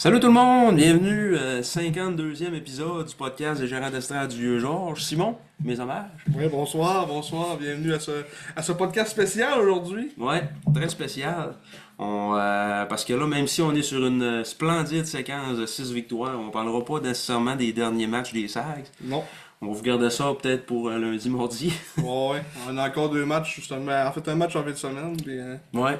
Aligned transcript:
Salut 0.00 0.18
tout 0.18 0.28
le 0.28 0.32
monde, 0.32 0.76
bienvenue 0.76 1.34
au 1.34 1.60
52e 1.60 2.54
épisode 2.54 3.06
du 3.06 3.14
podcast 3.14 3.60
des 3.60 3.68
gérants 3.68 3.90
d'estrade 3.90 4.30
du 4.30 4.38
Vieux 4.40 4.58
Georges. 4.58 5.02
Simon, 5.02 5.36
mes 5.62 5.78
hommages. 5.78 6.06
Oui, 6.34 6.48
bonsoir, 6.50 7.06
bonsoir, 7.06 7.58
bienvenue 7.58 7.92
à 7.92 8.00
ce, 8.00 8.24
à 8.56 8.62
ce 8.62 8.72
podcast 8.72 9.10
spécial 9.10 9.58
aujourd'hui. 9.58 10.10
Ouais, 10.16 10.48
très 10.74 10.88
spécial. 10.88 11.52
On, 11.98 12.34
euh, 12.34 12.86
parce 12.86 13.04
que 13.04 13.12
là, 13.12 13.26
même 13.26 13.46
si 13.46 13.60
on 13.60 13.74
est 13.74 13.82
sur 13.82 14.06
une 14.06 14.42
splendide 14.42 15.04
séquence 15.04 15.58
de 15.58 15.66
6 15.66 15.92
victoires, 15.92 16.40
on 16.40 16.48
parlera 16.48 16.82
pas 16.82 17.00
nécessairement 17.00 17.54
des 17.54 17.74
derniers 17.74 18.06
matchs 18.06 18.32
des 18.32 18.48
Sags. 18.48 18.86
Non. 19.02 19.22
On 19.60 19.66
va 19.66 19.72
vous 19.74 19.82
garder 19.82 20.08
ça 20.08 20.32
peut-être 20.40 20.64
pour 20.64 20.88
euh, 20.88 20.96
lundi, 20.96 21.28
mardi. 21.28 21.74
Ouais, 21.98 22.04
ouais, 22.04 22.42
on 22.70 22.78
a 22.78 22.88
encore 22.88 23.10
deux 23.10 23.26
matchs, 23.26 23.56
justement. 23.56 23.92
En 24.06 24.12
fait, 24.12 24.26
un 24.30 24.34
match 24.34 24.56
en 24.56 24.64
fin 24.64 24.70
de 24.70 24.76
semaine, 24.76 25.14
puis 25.22 25.38
euh, 25.38 25.56
ouais. 25.74 25.98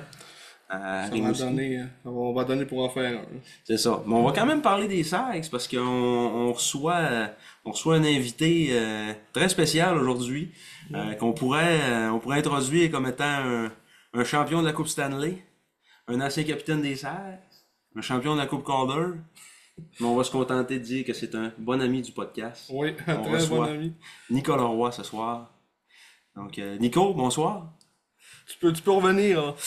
Donner, 0.70 1.78
euh, 1.80 1.84
on 2.04 2.32
va 2.32 2.44
donner 2.44 2.64
pour 2.64 2.84
en 2.84 2.88
faire 2.88 3.18
un. 3.20 3.24
C'est 3.64 3.76
ça. 3.76 4.02
Mais 4.06 4.14
on 4.14 4.22
va 4.24 4.32
quand 4.32 4.46
même 4.46 4.62
parler 4.62 4.86
des 4.86 5.02
Sags 5.02 5.48
parce 5.50 5.66
qu'on 5.66 5.78
on 5.78 6.52
reçoit, 6.52 6.94
euh, 6.96 7.26
on 7.64 7.72
reçoit 7.72 7.96
un 7.96 8.04
invité 8.04 8.68
euh, 8.70 9.12
très 9.32 9.48
spécial 9.48 9.96
aujourd'hui 9.98 10.52
euh, 10.94 11.14
qu'on 11.14 11.32
pourrait, 11.32 11.80
euh, 11.82 12.10
on 12.10 12.20
pourrait 12.20 12.38
introduire 12.38 12.90
comme 12.90 13.06
étant 13.06 13.24
un, 13.24 13.72
un 14.14 14.24
champion 14.24 14.60
de 14.60 14.66
la 14.66 14.72
Coupe 14.72 14.88
Stanley, 14.88 15.44
un 16.06 16.20
ancien 16.20 16.44
capitaine 16.44 16.82
des 16.82 16.94
Sags, 16.94 17.40
un 17.96 18.00
champion 18.00 18.34
de 18.34 18.40
la 18.40 18.46
Coupe 18.46 18.64
Calder. 18.64 19.16
Mais 19.98 20.06
on 20.06 20.14
va 20.14 20.24
se 20.24 20.30
contenter 20.30 20.78
de 20.78 20.84
dire 20.84 21.04
que 21.06 21.14
c'est 21.14 21.34
un 21.34 21.52
bon 21.58 21.80
ami 21.80 22.02
du 22.02 22.12
podcast. 22.12 22.66
Oui, 22.70 22.94
un 23.06 23.16
On 23.16 23.22
très 23.24 23.46
bon 23.46 23.62
ami. 23.62 23.94
Nicolas 24.28 24.64
Roy 24.64 24.92
ce 24.92 25.02
soir. 25.02 25.50
Donc, 26.36 26.58
euh, 26.58 26.76
Nico, 26.78 27.12
bonsoir. 27.14 27.72
Tu 28.46 28.58
peux, 28.58 28.72
tu 28.72 28.82
peux 28.82 28.90
revenir, 28.90 29.40
hein. 29.40 29.54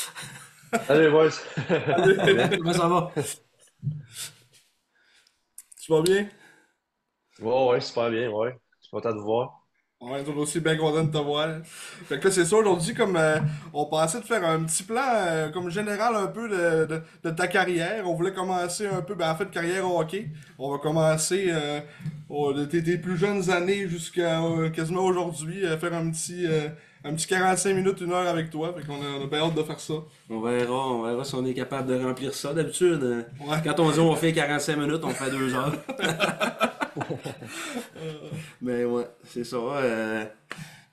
Allez, 0.87 1.09
boys. 1.09 1.39
Comment 2.57 2.73
ça 2.73 2.87
va? 2.87 3.11
Tu 5.79 5.91
vas 5.91 6.01
bien? 6.01 6.29
Ouais, 7.39 7.67
ouais, 7.69 7.79
super 7.81 8.09
bien, 8.09 8.29
ouais. 8.31 8.57
Je 8.79 8.85
suis 8.85 8.89
content 8.91 9.11
de 9.11 9.19
vous 9.19 9.25
voir. 9.25 9.67
Ouais, 10.01 10.21
nous 10.23 10.33
aussi 10.37 10.59
bien 10.59 10.75
content 10.75 11.05
de 11.05 11.11
te 11.13 11.17
voir. 11.17 11.61
Fait 11.63 12.19
que 12.19 12.25
là, 12.27 12.31
c'est 12.33 12.43
ça, 12.43 12.57
aujourd'hui, 12.57 12.93
comme 12.93 13.15
euh, 13.15 13.39
on 13.71 13.85
pensait 13.85 14.19
de 14.19 14.25
faire 14.25 14.43
un 14.45 14.61
petit 14.65 14.83
plan 14.83 15.01
euh, 15.15 15.49
comme 15.49 15.69
général 15.69 16.13
un 16.17 16.27
peu 16.27 16.49
de, 16.49 16.85
de, 16.85 17.01
de 17.23 17.29
ta 17.33 17.47
carrière. 17.47 18.05
On 18.09 18.13
voulait 18.13 18.33
commencer 18.33 18.85
un 18.85 19.01
peu, 19.01 19.15
ben 19.15 19.31
en 19.31 19.35
fait, 19.35 19.49
carrière 19.49 19.89
au 19.89 20.01
hockey. 20.01 20.29
On 20.59 20.69
va 20.69 20.77
commencer 20.77 21.45
euh, 21.51 21.79
au- 22.27 22.51
de 22.51 22.65
tes, 22.65 22.83
tes 22.83 22.97
plus 22.97 23.15
jeunes 23.15 23.49
années 23.49 23.87
jusqu'à 23.87 24.43
euh, 24.43 24.69
quasiment 24.69 25.05
aujourd'hui, 25.05 25.65
euh, 25.65 25.77
faire 25.77 25.93
un 25.93 26.11
petit, 26.11 26.45
euh, 26.47 26.67
un 27.05 27.13
petit 27.13 27.27
45 27.27 27.73
minutes, 27.75 28.01
une 28.01 28.11
heure 28.13 28.27
avec 28.27 28.49
toi. 28.49 28.73
Fait 28.77 28.85
qu'on 28.85 29.01
a, 29.01 29.05
on 29.19 29.23
a 29.23 29.27
bien 29.27 29.39
hâte 29.39 29.55
de 29.55 29.63
faire 29.63 29.79
ça. 29.79 29.93
On 30.29 30.39
verra, 30.41 30.87
on 30.89 31.03
verra 31.03 31.23
si 31.23 31.35
on 31.35 31.45
est 31.45 31.53
capable 31.53 31.87
de 31.89 32.03
remplir 32.03 32.33
ça. 32.33 32.53
D'habitude, 32.53 33.03
euh, 33.03 33.23
Ouais. 33.41 33.57
quand 33.63 33.79
on 33.79 33.91
dit 33.91 33.99
on 33.99 34.15
fait 34.15 34.31
45 34.33 34.77
minutes, 34.77 35.01
on 35.03 35.09
fait 35.09 35.29
2 35.31 35.53
heures. 35.53 35.73
Mais 38.61 38.85
ouais, 38.85 39.07
c'est 39.25 39.43
ça. 39.43 39.57
euh, 39.57 40.25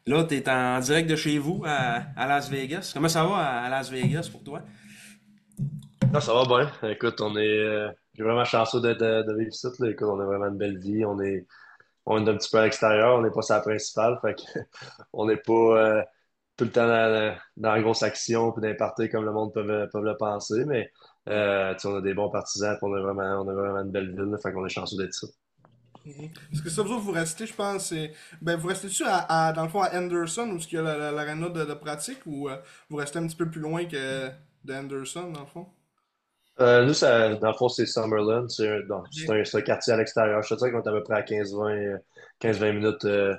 là, 0.07 0.25
t'es 0.25 0.49
en 0.49 0.81
direct 0.81 1.09
de 1.11 1.17
chez 1.17 1.39
vous 1.39 1.63
à, 1.67 2.03
à 2.17 2.27
Las 2.27 2.51
Vegas. 2.51 2.91
Comment 2.95 3.09
ça 3.09 3.25
va 3.25 3.37
à, 3.37 3.69
Las 3.71 3.91
Vegas 3.91 4.29
pour 4.31 4.43
toi? 4.43 4.63
Non, 6.13 6.21
ça 6.21 6.35
va 6.35 6.45
bien. 6.45 6.91
Écoute, 6.91 7.21
on 7.21 7.37
est, 7.37 7.59
euh, 7.59 7.89
j'ai 8.15 8.25
vraiment 8.25 8.45
chanceux 8.45 8.81
d'être 8.81 8.99
de, 9.01 9.23
de 9.33 9.39
vivre 9.39 9.51
ici. 9.53 9.67
là. 9.79 9.91
Écoute, 9.91 10.09
on 10.11 10.19
a 10.21 10.25
vraiment 10.25 10.47
une 10.49 10.59
belle 10.59 10.79
vie. 10.79 11.05
On 11.05 11.21
est, 11.21 11.47
on 12.11 12.27
est 12.27 12.31
un 12.31 12.37
petit 12.37 12.51
peu 12.51 12.59
à 12.59 12.65
l'extérieur. 12.65 13.19
On 13.19 13.23
n'est 13.23 13.31
pas 13.31 13.43
sur 13.43 13.55
la 13.55 13.61
principale. 13.61 14.21
On 15.13 15.27
n'est 15.27 15.37
pas 15.37 15.53
euh, 15.53 16.03
tout 16.57 16.65
le 16.65 16.73
temps 16.73 16.87
dans, 16.87 17.37
la 17.57 17.81
grosse 17.81 18.03
action 18.03 18.53
puis 18.53 18.75
parties 18.75 19.09
comme 19.09 19.25
le 19.25 19.33
monde 19.33 19.53
peut, 19.53 19.63
le 19.63 20.17
penser. 20.17 20.65
Mais 20.67 20.91
euh, 21.29 21.75
on 21.85 21.97
a 21.97 22.01
des 22.01 22.15
bons 22.15 22.31
partisans. 22.31 22.77
puis 22.77 22.89
on 22.91 22.95
a 22.95 23.01
vraiment, 23.01 23.43
on 23.43 23.49
a 23.49 23.55
vraiment 23.55 23.81
une 23.81 23.93
belle 23.93 24.11
ville. 24.11 24.37
Fait 24.43 24.53
qu'on 24.53 24.67
est 24.67 24.71
chanceux 24.71 24.97
d'être 24.97 25.15
ici. 25.15 25.27
Est-ce 26.53 26.63
que 26.63 26.71
ça 26.71 26.83
vous 26.83 26.99
vous 26.99 27.13
restez, 27.13 27.47
je 27.47 27.55
pense. 27.55 27.95
Ben, 28.41 28.57
vous 28.57 28.69
restez-tu 28.69 29.05
à, 29.07 29.53
dans 29.53 29.63
le 29.63 29.69
fond, 29.69 29.83
à 29.83 29.97
Anderson, 29.97 30.49
où 30.51 30.57
il 30.59 30.73
y 30.75 30.79
a 30.79 30.83
la- 30.83 30.97
la- 30.97 31.13
l'arena 31.13 31.49
de, 31.49 31.65
de 31.65 31.75
pratique, 31.75 32.21
ou 32.27 32.49
euh, 32.49 32.57
vous 32.89 32.97
restez 32.97 33.19
un 33.19 33.27
petit 33.27 33.37
peu 33.37 33.49
plus 33.49 33.61
loin 33.61 33.85
que 33.85 34.31
d'Anderson, 34.65 35.31
dans 35.31 35.41
le 35.41 35.47
fond? 35.47 35.67
Euh, 36.61 36.85
nous, 36.85 36.95
ça, 36.95 37.35
dans 37.37 37.49
le 37.49 37.55
fond, 37.57 37.69
c'est 37.69 37.87
Summerlin. 37.87 38.47
C'est 38.49 38.69
un, 38.69 38.81
non, 38.87 39.03
c'est 39.11 39.31
un, 39.31 39.45
c'est 39.45 39.59
un 39.59 39.63
quartier 39.63 39.93
à 39.95 39.97
l'extérieur. 39.97 40.43
Je 40.43 40.55
te 40.55 40.59
dirais 40.59 40.71
qu'on 40.73 40.83
est 40.83 40.89
à 40.89 40.93
peu 40.93 41.03
près 41.03 41.15
à 41.17 41.23
15-20 41.23 41.95
euh, 41.95 41.99
15-20 42.41 42.73
minutes 42.73 43.05
euh, 43.07 43.35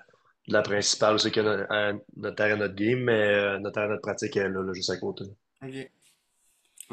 de 0.47 0.53
la 0.53 0.61
principale, 0.63 1.19
c'est 1.19 1.31
que 1.31 1.39
notre, 1.41 1.67
notre 2.17 2.35
terrain, 2.35 2.57
notre 2.57 2.75
game, 2.75 2.99
mais 3.01 3.13
euh, 3.33 3.59
notre 3.59 3.75
terrain, 3.75 3.89
notre 3.89 4.01
pratique 4.01 4.37
est 4.37 4.49
là, 4.49 4.63
là, 4.63 4.73
juste 4.73 4.89
à 4.89 4.97
côté. 4.97 5.25
Ok. 5.61 5.91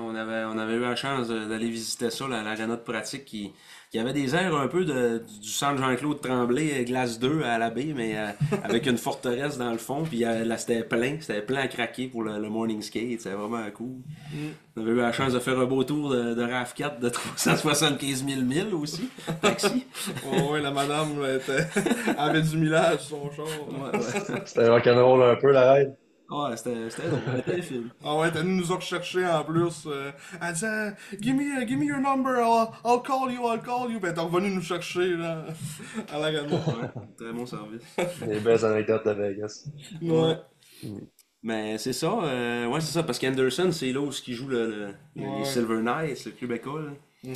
On 0.01 0.15
avait, 0.15 0.45
on 0.45 0.57
avait 0.59 0.75
eu 0.75 0.81
la 0.81 0.95
chance 0.97 1.29
d'aller 1.29 1.69
visiter 1.69 2.11
ça, 2.11 2.27
la- 2.29 2.43
l'aréna 2.43 2.77
de 2.77 2.81
pratique 2.83 3.25
qui, 3.25 3.53
qui 3.91 3.99
avait 3.99 4.13
des 4.13 4.35
airs 4.35 4.55
un 4.55 4.69
peu 4.69 4.85
de, 4.85 5.23
du 5.43 5.49
centre 5.49 5.81
Jean-Claude 5.83 6.21
Tremblay, 6.21 6.71
euh, 6.81 6.85
glace 6.85 7.19
2 7.19 7.43
à 7.43 7.59
la 7.59 7.71
baie, 7.71 7.93
mais 7.97 8.17
euh, 8.17 8.27
avec 8.65 8.87
une 8.87 8.99
forteresse 8.99 9.59
dans 9.59 9.73
le 9.73 9.79
fond. 9.79 10.05
Puis 10.05 10.25
euh, 10.25 10.45
là, 10.45 10.57
c'était 10.57 10.83
plein, 10.85 11.17
c'était 11.21 11.43
plein 11.43 11.61
à 11.63 11.69
craquer 11.69 12.07
pour 12.07 12.23
le, 12.23 12.39
le 12.39 12.49
morning 12.49 12.81
skate. 12.81 13.21
C'était 13.23 13.35
vraiment 13.35 13.65
cool. 13.75 13.97
On 14.77 14.83
avait 14.83 14.91
eu 14.93 14.97
la 14.97 15.13
chance 15.13 15.33
de 15.33 15.41
faire 15.41 15.59
un 15.59 15.65
beau 15.65 15.83
tour 15.83 16.11
de, 16.11 16.35
de 16.35 16.43
RAV4 16.43 17.01
de 17.01 17.09
375 17.09 18.25
000 18.27 18.43
milles 18.43 18.75
aussi. 18.75 19.09
Taxi. 19.43 19.85
Oh, 20.27 20.53
ouais, 20.53 20.61
la 20.61 20.71
madame 20.71 21.09
était... 21.25 21.67
avait 22.19 22.43
du 22.43 22.57
millage 22.57 23.01
sur 23.01 23.17
son 23.17 23.31
char. 23.33 23.47
Ouais, 23.47 23.99
ouais. 23.99 24.43
C'était 24.45 24.69
rock'n'roll 24.69 25.23
un 25.23 25.37
peu, 25.37 25.51
la 25.51 25.73
ride. 25.73 25.95
Ouais, 26.31 26.57
c'était 26.59 26.91
c'était 26.91 27.09
drôle, 27.09 27.21
c'était 27.37 27.59
un 27.59 27.63
film. 27.63 27.91
Ah 28.05 28.17
ouais, 28.19 28.31
t'as 28.31 28.43
nous 28.43 28.71
a 28.71 28.77
recherché 28.77 29.25
en 29.27 29.45
plus. 29.45 29.87
euh, 29.87 30.13
elle 30.43 30.53
disait, 30.53 30.95
give 31.21 31.35
me, 31.35 31.67
give 31.67 31.79
me 31.79 31.87
your 31.87 32.01
number, 32.01 32.37
I'll, 32.39 32.69
I'll 32.85 33.01
call 33.03 33.33
you, 33.33 33.41
I'll 33.51 33.63
call 33.63 33.91
you. 33.91 33.99
Ben, 33.99 34.13
t'es 34.13 34.21
revenu 34.21 34.51
nous 34.51 34.61
chercher, 34.61 35.17
là, 35.17 35.47
à 36.13 36.19
l'arena. 36.19 36.55
Ouais, 36.55 36.91
très 37.17 37.33
bon 37.33 37.47
service. 37.47 37.83
Des 38.27 38.41
belles 38.41 38.63
anecdotes 38.65 39.07
de 39.07 39.13
Vegas. 39.13 39.69
Ouais. 40.03 40.37
Mais 41.43 41.79
c'est 41.79 41.93
ça, 41.95 42.13
euh, 42.25 42.67
ouais, 42.67 42.81
c'est 42.81 42.93
ça, 42.93 43.03
parce 43.05 43.19
qu'Anderson, 43.19 43.71
c'est 43.73 43.93
là 43.93 44.01
où 44.01 44.11
il 44.27 44.35
joue 44.35 44.49
le, 44.49 44.67
le- 45.17 45.23
Ouais. 45.23 45.39
les 45.39 45.45
Silver 45.45 45.81
Knights, 45.83 46.27
le 46.27 46.33
club 46.33 46.53
école. 46.53 46.93
Mhm. 47.25 47.33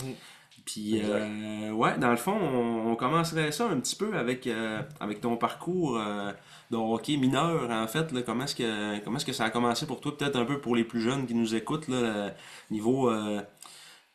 Puis, 0.64 1.00
euh, 1.04 1.70
ouais, 1.72 1.98
dans 1.98 2.10
le 2.10 2.16
fond, 2.16 2.36
on, 2.36 2.92
on 2.92 2.97
commencerait 2.97 3.50
ça 3.53 3.66
un 3.69 3.80
petit 3.80 3.97
peu 3.97 4.14
avec, 4.16 4.47
euh, 4.47 4.80
avec 5.00 5.20
ton 5.20 5.36
parcours 5.36 5.98
euh, 5.98 6.30
de 6.72 6.77
hockey 6.77 7.16
mineur, 7.19 7.71
en 7.71 7.87
fait. 7.87 8.10
Là, 8.12 8.22
comment 8.22 8.44
est-ce 8.44 8.56
que, 8.56 8.99
comment 9.05 9.19
est-ce 9.19 9.27
que 9.27 9.33
ça 9.33 9.44
a 9.44 9.50
commencé 9.50 9.87
pour 9.87 10.00
toi? 10.00 10.16
Peut-être 10.16 10.37
un 10.37 10.44
peu 10.47 10.60
pour 10.60 10.75
les 10.77 10.84
plus 10.84 11.00
jeunes 11.00 11.27
qui 11.27 11.34
nous 11.34 11.55
écoutent, 11.55 11.88
là, 11.88 12.34
niveau, 12.71 13.10
euh, 13.10 13.41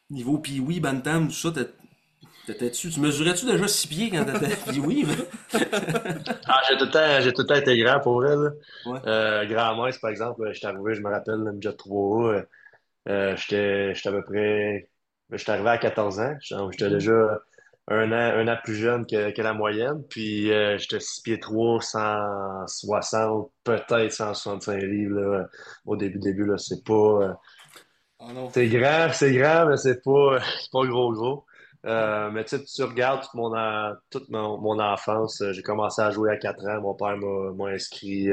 niveau 0.09 0.42
bantam, 0.81 1.27
tout 1.27 1.33
ça. 1.33 1.51
T'étais-tu, 2.48 2.89
tu 2.89 3.01
mesurais-tu 3.01 3.45
déjà 3.45 3.68
6 3.68 3.88
pieds 3.88 4.09
quand 4.09 4.24
t'étais 4.25 4.56
pee-wee? 4.71 5.06
mais- 5.06 5.59
Ah, 6.48 6.62
j'ai 6.69 6.77
tout 6.77 6.86
le 6.86 6.92
temps, 6.92 7.21
j'ai 7.21 7.33
tout 7.33 7.42
le 7.42 7.48
temps 7.48 7.56
été 7.56 7.77
grand 7.77 8.00
pour 8.00 8.21
vrai, 8.21 8.36
là. 8.36 8.51
Ouais. 8.86 9.00
Euh, 9.06 9.45
grand 9.45 9.75
mince, 9.75 9.98
par 9.98 10.12
exemple, 10.12 10.50
j'étais 10.54 10.68
arrivé, 10.68 10.95
je 10.95 11.01
me 11.01 11.09
rappelle, 11.09 11.36
le 11.39 11.57
Jet 11.62 11.75
3 11.75 12.44
euh, 13.09 13.36
j'étais, 13.38 13.95
j'étais 13.95 14.09
à 14.09 14.12
peu 14.13 14.24
près, 14.24 14.89
j'étais 15.33 15.51
arrivé 15.51 15.69
à 15.69 15.77
14 15.77 16.19
ans, 16.19 16.36
j'étais 16.42 16.89
déjà 16.89 17.39
un 17.88 18.12
an, 18.12 18.16
un 18.39 18.48
an 18.48 18.57
plus 18.63 18.75
jeune 18.75 19.06
que, 19.06 19.31
que 19.31 19.42
la 19.42 19.54
moyenne, 19.54 20.04
puis 20.10 20.51
euh, 20.51 20.78
j'étais 20.78 21.00
6 21.00 21.22
pieds 21.22 21.39
3, 21.39 21.81
160, 21.81 23.51
peut-être 23.63 24.12
165 24.12 24.81
livres, 24.84 25.19
là, 25.19 25.48
au 25.86 25.95
début, 25.95 26.19
début, 26.19 26.45
là, 26.45 26.57
c'est 26.57 26.84
pas, 26.84 26.94
euh, 26.94 27.34
Ah 28.19 28.25
c'est 28.54 28.68
grand, 28.68 29.10
c'est 29.13 29.34
grand, 29.34 29.68
mais 29.68 29.78
c'est 29.78 30.04
pas, 30.04 30.39
c'est 30.62 30.72
pas 30.72 30.86
gros 30.86 31.13
gros. 31.13 31.45
Euh, 31.86 32.30
mais 32.31 32.44
tu 32.44 32.57
sais, 32.57 32.63
tu 32.66 32.84
regardes 32.84 33.22
toute 33.22 33.36
mon, 33.36 33.54
toute 34.10 34.30
mon, 34.30 34.57
mon 34.60 34.80
enfance, 34.80 35.42
j'ai 35.51 35.62
commencé 35.63 36.01
à 36.01 36.12
jouer 36.12 36.31
à 36.31 36.38
4 36.38 36.66
ans. 36.68 36.81
Mon 36.81 36.94
père 36.95 37.18
m'a 37.18 37.69
inscrit 37.69 38.30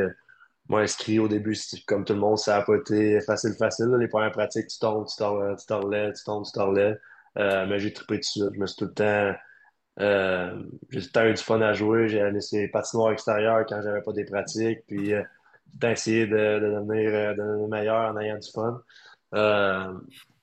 inscrit 0.70 1.18
au 1.18 1.28
début, 1.28 1.56
comme 1.86 2.04
tout 2.04 2.14
le 2.14 2.20
monde, 2.20 2.38
ça 2.38 2.58
n'a 2.58 2.62
pas 2.64 2.76
été 2.76 3.20
facile, 3.20 3.54
facile. 3.58 3.94
Les 4.00 4.08
premières 4.08 4.32
pratiques, 4.32 4.68
tu 4.68 4.78
tombes, 4.78 5.06
tu 5.06 5.16
t'en 5.16 5.54
tu 5.56 5.66
tombes, 5.66 6.44
tu 6.44 6.52
t'en. 6.52 6.74
Euh, 7.38 7.66
mais 7.66 7.78
j'ai 7.80 7.92
trippé 7.92 8.18
dessus. 8.18 8.40
Je 8.52 8.58
me 8.58 8.66
suis 8.66 8.76
tout 8.76 8.84
le 8.86 8.94
temps. 8.94 9.32
Euh, 10.00 10.62
j'ai 10.90 11.00
tout 11.00 11.06
le 11.06 11.12
temps 11.12 11.24
eu 11.26 11.34
du 11.34 11.42
fun 11.42 11.60
à 11.60 11.72
jouer. 11.72 12.08
J'ai 12.08 12.30
laissé 12.30 12.60
les 12.62 12.68
patinoires 12.68 13.12
extérieures 13.12 13.64
quand 13.68 13.80
j'avais 13.82 14.02
pas 14.02 14.12
des 14.12 14.24
pratiques. 14.24 14.80
Puis 14.86 15.12
euh, 15.12 15.22
tout 15.22 15.70
le 15.74 15.78
temps 15.80 15.90
essayé 15.90 16.26
de, 16.26 16.36
de, 16.36 16.74
devenir, 16.74 17.34
de 17.34 17.42
devenir 17.42 17.68
meilleur 17.68 18.12
en 18.12 18.18
ayant 18.18 18.38
du 18.38 18.50
fun. 18.50 18.82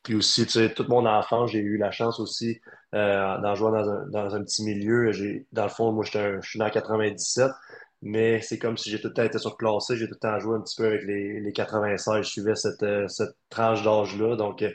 puis 0.03 0.15
aussi, 0.15 0.45
tu 0.45 0.51
sais, 0.51 0.73
toute 0.73 0.89
mon 0.89 1.05
enfance, 1.05 1.51
j'ai 1.51 1.59
eu 1.59 1.77
la 1.77 1.91
chance 1.91 2.19
aussi 2.19 2.59
d'en 2.93 3.55
jouer 3.55 3.71
dans 3.71 3.89
un, 3.89 4.07
dans 4.07 4.35
un 4.35 4.43
petit 4.43 4.63
milieu. 4.63 5.11
Dans 5.51 5.63
le 5.63 5.69
fond, 5.69 5.91
moi, 5.91 6.03
je 6.05 6.39
suis 6.41 6.59
dans 6.59 6.69
97 6.69 7.51
mais 8.03 8.41
c'est 8.41 8.57
comme 8.57 8.77
si 8.77 8.89
j'ai 8.89 8.99
tout 8.99 9.09
le 9.09 9.13
temps 9.13 9.23
été 9.23 9.37
surclassé, 9.37 9.95
j'ai 9.95 10.07
tout 10.07 10.15
le 10.15 10.19
temps 10.19 10.39
joué 10.39 10.57
un 10.57 10.61
petit 10.61 10.75
peu 10.75 10.87
avec 10.87 11.03
les, 11.03 11.39
les 11.39 11.53
96, 11.53 12.23
je 12.23 12.29
suivais 12.29 12.55
cette, 12.55 12.83
cette 13.07 13.35
tranche 13.49 13.83
d'âge-là, 13.83 14.35
donc 14.35 14.65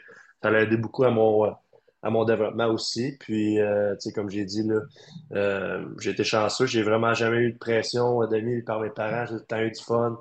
ça 0.43 0.49
a 0.49 0.61
aidé 0.61 0.77
beaucoup 0.77 1.03
à 1.03 1.11
mon, 1.11 1.53
à 2.03 2.11
mon 2.11 2.25
développement 2.25 2.67
aussi. 2.69 3.17
Puis, 3.19 3.57
tu 3.57 3.97
sais, 3.99 4.13
comme 4.13 4.31
j'ai 4.31 4.45
dit, 4.45 4.63
là, 4.63 5.81
j'ai 6.01 6.11
été 6.11 6.25
chanceux, 6.25 6.67
j'ai 6.67 6.83
vraiment 6.83 7.15
jamais 7.15 7.39
eu 7.39 7.53
de 7.53 7.59
pression 7.59 8.27
de 8.27 8.37
mise 8.39 8.65
par 8.65 8.81
mes 8.81 8.91
parents, 8.91 9.27
j'ai 9.27 9.35
tout 9.35 9.41
le 9.41 9.47
temps 9.47 9.61
eu 9.61 9.71
du 9.71 9.83
fun. 9.83 10.19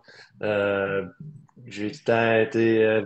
j'ai 1.68 1.92
tout 1.92 1.98
le 1.98 2.06
temps 2.06 2.34
été 2.34 3.04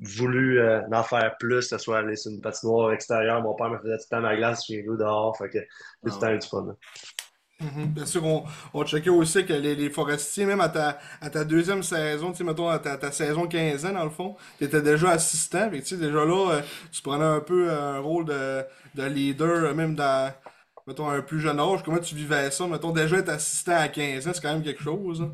voulu 0.00 0.60
en 0.92 1.02
faire 1.02 1.36
plus, 1.38 1.68
que 1.68 1.76
ce 1.76 1.78
soit 1.78 1.98
aller 1.98 2.16
sur 2.16 2.30
une 2.30 2.40
patinoire 2.40 2.92
extérieure. 2.92 3.42
Mon 3.42 3.54
père 3.54 3.70
me 3.70 3.78
faisait 3.78 3.96
tout 3.96 4.04
le 4.10 4.16
temps 4.16 4.20
ma 4.20 4.36
glace 4.36 4.64
chez 4.66 4.82
nous 4.82 4.96
dehors, 4.96 5.36
fait 5.36 5.48
que 5.48 5.58
j'ai 5.58 5.64
tout 5.64 6.06
le 6.06 6.12
ah 6.16 6.20
temps 6.20 6.32
eu 6.32 6.38
du 6.38 6.48
fun. 6.48 6.76
Mhm. 7.60 7.86
Bien 7.86 8.06
sûr, 8.06 8.22
on, 8.74 8.84
checkait 8.84 9.10
aussi 9.10 9.46
que 9.46 9.52
les, 9.52 9.88
forestiers, 9.90 10.44
même 10.44 10.60
à 10.60 10.68
ta, 10.68 11.44
deuxième 11.44 11.82
saison, 11.82 12.32
tu 12.32 12.38
sais, 12.38 12.44
mettons, 12.44 12.68
à 12.68 12.78
ta, 12.78 13.12
saison 13.12 13.46
15 13.46 13.86
ans, 13.86 13.92
dans 13.92 14.04
le 14.04 14.10
fond, 14.10 14.36
tu 14.58 14.64
étais 14.64 14.82
déjà 14.82 15.10
assistant. 15.10 15.70
tu 15.70 15.80
sais, 15.82 15.96
déjà 15.96 16.24
là, 16.24 16.50
euh, 16.50 16.62
tu 16.90 17.00
prenais 17.02 17.24
un 17.24 17.40
peu 17.40 17.70
un 17.70 18.00
rôle 18.00 18.24
de, 18.24 18.64
de 18.96 19.04
leader, 19.04 19.64
euh, 19.64 19.74
même 19.74 19.94
dans, 19.94 20.32
mettons, 20.86 21.08
un 21.08 21.22
plus 21.22 21.40
jeune 21.40 21.60
âge. 21.60 21.82
Comment 21.84 21.98
tu 21.98 22.14
vivais 22.16 22.50
ça? 22.50 22.66
Mettons, 22.66 22.90
déjà 22.90 23.18
être 23.18 23.28
assistant 23.28 23.76
à 23.76 23.88
15 23.88 24.28
ans, 24.28 24.32
c'est 24.34 24.42
quand 24.42 24.52
même 24.52 24.64
quelque 24.64 24.82
chose. 24.82 25.22
Hein? 25.22 25.32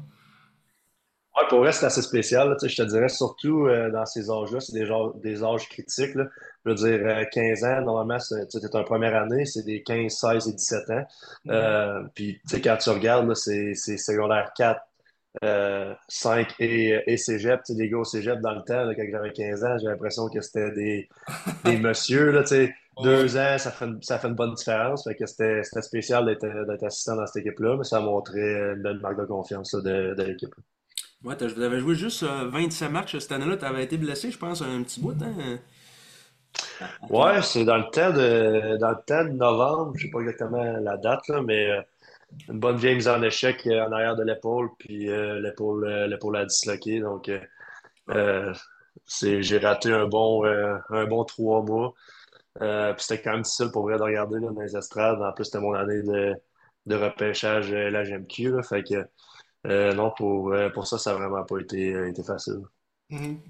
Ouais, 1.36 1.46
pour 1.48 1.60
vrai, 1.60 1.70
c'est 1.70 1.86
assez 1.86 2.02
spécial. 2.02 2.56
je 2.60 2.74
te 2.74 2.82
dirais 2.82 3.08
surtout 3.08 3.66
euh, 3.66 3.88
dans 3.90 4.04
ces 4.04 4.30
âges-là, 4.30 4.58
c'est 4.58 4.72
des, 4.72 4.88
des 5.22 5.44
âges 5.44 5.68
critiques. 5.68 6.14
Là. 6.16 6.26
Je 6.64 6.70
veux 6.70 6.74
dire, 6.74 7.28
15 7.30 7.62
euh, 7.62 7.66
ans, 7.68 7.80
normalement, 7.82 8.18
c'est 8.18 8.52
une 8.52 8.84
première 8.84 9.14
année, 9.14 9.46
c'est 9.46 9.62
des 9.62 9.82
15, 9.82 10.10
16 10.12 10.48
et 10.48 10.52
17 10.52 10.90
ans. 10.90 11.04
Euh, 11.48 12.02
puis, 12.14 12.40
quand 12.64 12.76
tu 12.78 12.90
regardes, 12.90 13.32
c'est 13.34 13.74
secondaire 13.74 14.52
4, 14.56 14.80
5 16.08 16.54
et, 16.58 17.00
et 17.06 17.16
cégep. 17.16 17.60
Les 17.68 17.88
gars 17.88 17.98
au 17.98 18.04
cégep, 18.04 18.40
dans 18.40 18.54
le 18.54 18.62
temps, 18.62 18.92
quand 18.96 19.04
j'avais 19.08 19.32
15 19.32 19.64
ans, 19.64 19.78
j'ai 19.78 19.86
l'impression 19.86 20.28
que 20.28 20.40
c'était 20.40 20.72
des, 20.72 21.08
des 21.64 21.76
messieurs, 21.78 22.32
là. 22.32 22.42
Deux 23.02 23.36
ans, 23.38 23.56
ça 23.56 23.70
fait, 23.70 23.86
une, 23.86 24.02
ça 24.02 24.18
fait 24.18 24.28
une 24.28 24.34
bonne 24.34 24.54
différence. 24.54 25.04
Fait 25.04 25.14
que 25.14 25.24
c'était 25.26 25.62
spécial 25.62 26.26
d'être 26.26 26.84
assistant 26.84 27.16
dans 27.16 27.26
cette 27.26 27.46
équipe-là, 27.46 27.76
mais 27.78 27.84
ça 27.84 27.98
a 27.98 28.00
montré 28.00 28.40
une 28.40 28.82
belle 28.82 28.98
marque 28.98 29.20
de 29.20 29.24
confiance 29.26 29.74
de, 29.74 30.14
de 30.14 30.22
l'équipe. 30.22 30.54
Ouais, 31.22 31.36
tu 31.36 31.44
avais 31.44 31.80
joué 31.80 31.94
juste 31.94 32.22
27 32.22 32.88
euh, 32.88 32.92
matchs 32.92 33.18
cette 33.18 33.32
année-là. 33.32 33.56
Tu 33.58 33.64
avais 33.66 33.84
été 33.84 33.98
blessé, 33.98 34.30
je 34.30 34.38
pense, 34.38 34.62
un 34.62 34.82
petit 34.82 35.00
bout. 35.00 35.14
Hein? 35.22 35.58
Ouais, 37.10 37.42
c'est 37.42 37.64
dans 37.64 37.76
le 37.76 37.90
temps 37.90 38.10
de 38.10 38.78
dans 38.78 38.90
le 38.90 39.04
temps 39.06 39.24
de 39.24 39.30
novembre, 39.30 39.92
je 39.96 40.06
sais 40.06 40.10
pas 40.10 40.20
exactement 40.20 40.62
la 40.80 40.96
date, 40.96 41.28
là, 41.28 41.42
mais 41.42 41.70
euh, 41.70 41.82
une 42.48 42.58
bonne 42.58 42.76
vieille 42.76 42.94
mise 42.94 43.08
en 43.08 43.22
échec 43.22 43.66
euh, 43.66 43.84
en 43.86 43.92
arrière 43.92 44.16
de 44.16 44.24
l'épaule, 44.24 44.70
puis 44.78 45.06
l'épaule 45.08 45.86
l'épaule 46.08 46.36
a 46.36 46.46
disloqué. 46.46 47.00
Donc 47.00 47.30
c'est 49.06 49.42
j'ai 49.42 49.58
raté 49.58 49.92
un 49.92 50.06
bon 50.06 50.44
un 50.44 51.04
bon 51.06 51.24
trois 51.24 51.62
mois. 51.62 51.94
puis 52.58 52.66
c'était 52.98 53.22
quand 53.22 53.32
même 53.32 53.42
difficile 53.42 53.70
pour 53.72 53.82
vrai 53.82 53.98
de 53.98 54.02
regarder 54.02 54.40
là, 54.40 54.50
dans 54.52 54.60
les 54.60 54.76
estrades. 54.76 55.20
En 55.20 55.32
plus, 55.32 55.44
c'était 55.44 55.60
mon 55.60 55.74
année 55.74 56.02
de, 56.02 56.34
de 56.86 56.96
repêchage 56.96 57.72
à 57.72 57.90
la 57.90 58.04
GMQ. 58.04 58.56
Là, 58.56 58.62
fait 58.62 58.82
que 58.82 59.06
euh, 59.66 59.92
non, 59.94 60.12
pour, 60.16 60.52
euh, 60.52 60.70
pour 60.70 60.86
ça, 60.86 60.98
ça 60.98 61.12
n'a 61.12 61.18
vraiment 61.18 61.44
pas 61.44 61.58
été, 61.58 61.94
euh, 61.94 62.08
été 62.08 62.22
facile. 62.22 62.62
Mhm. 63.10 63.40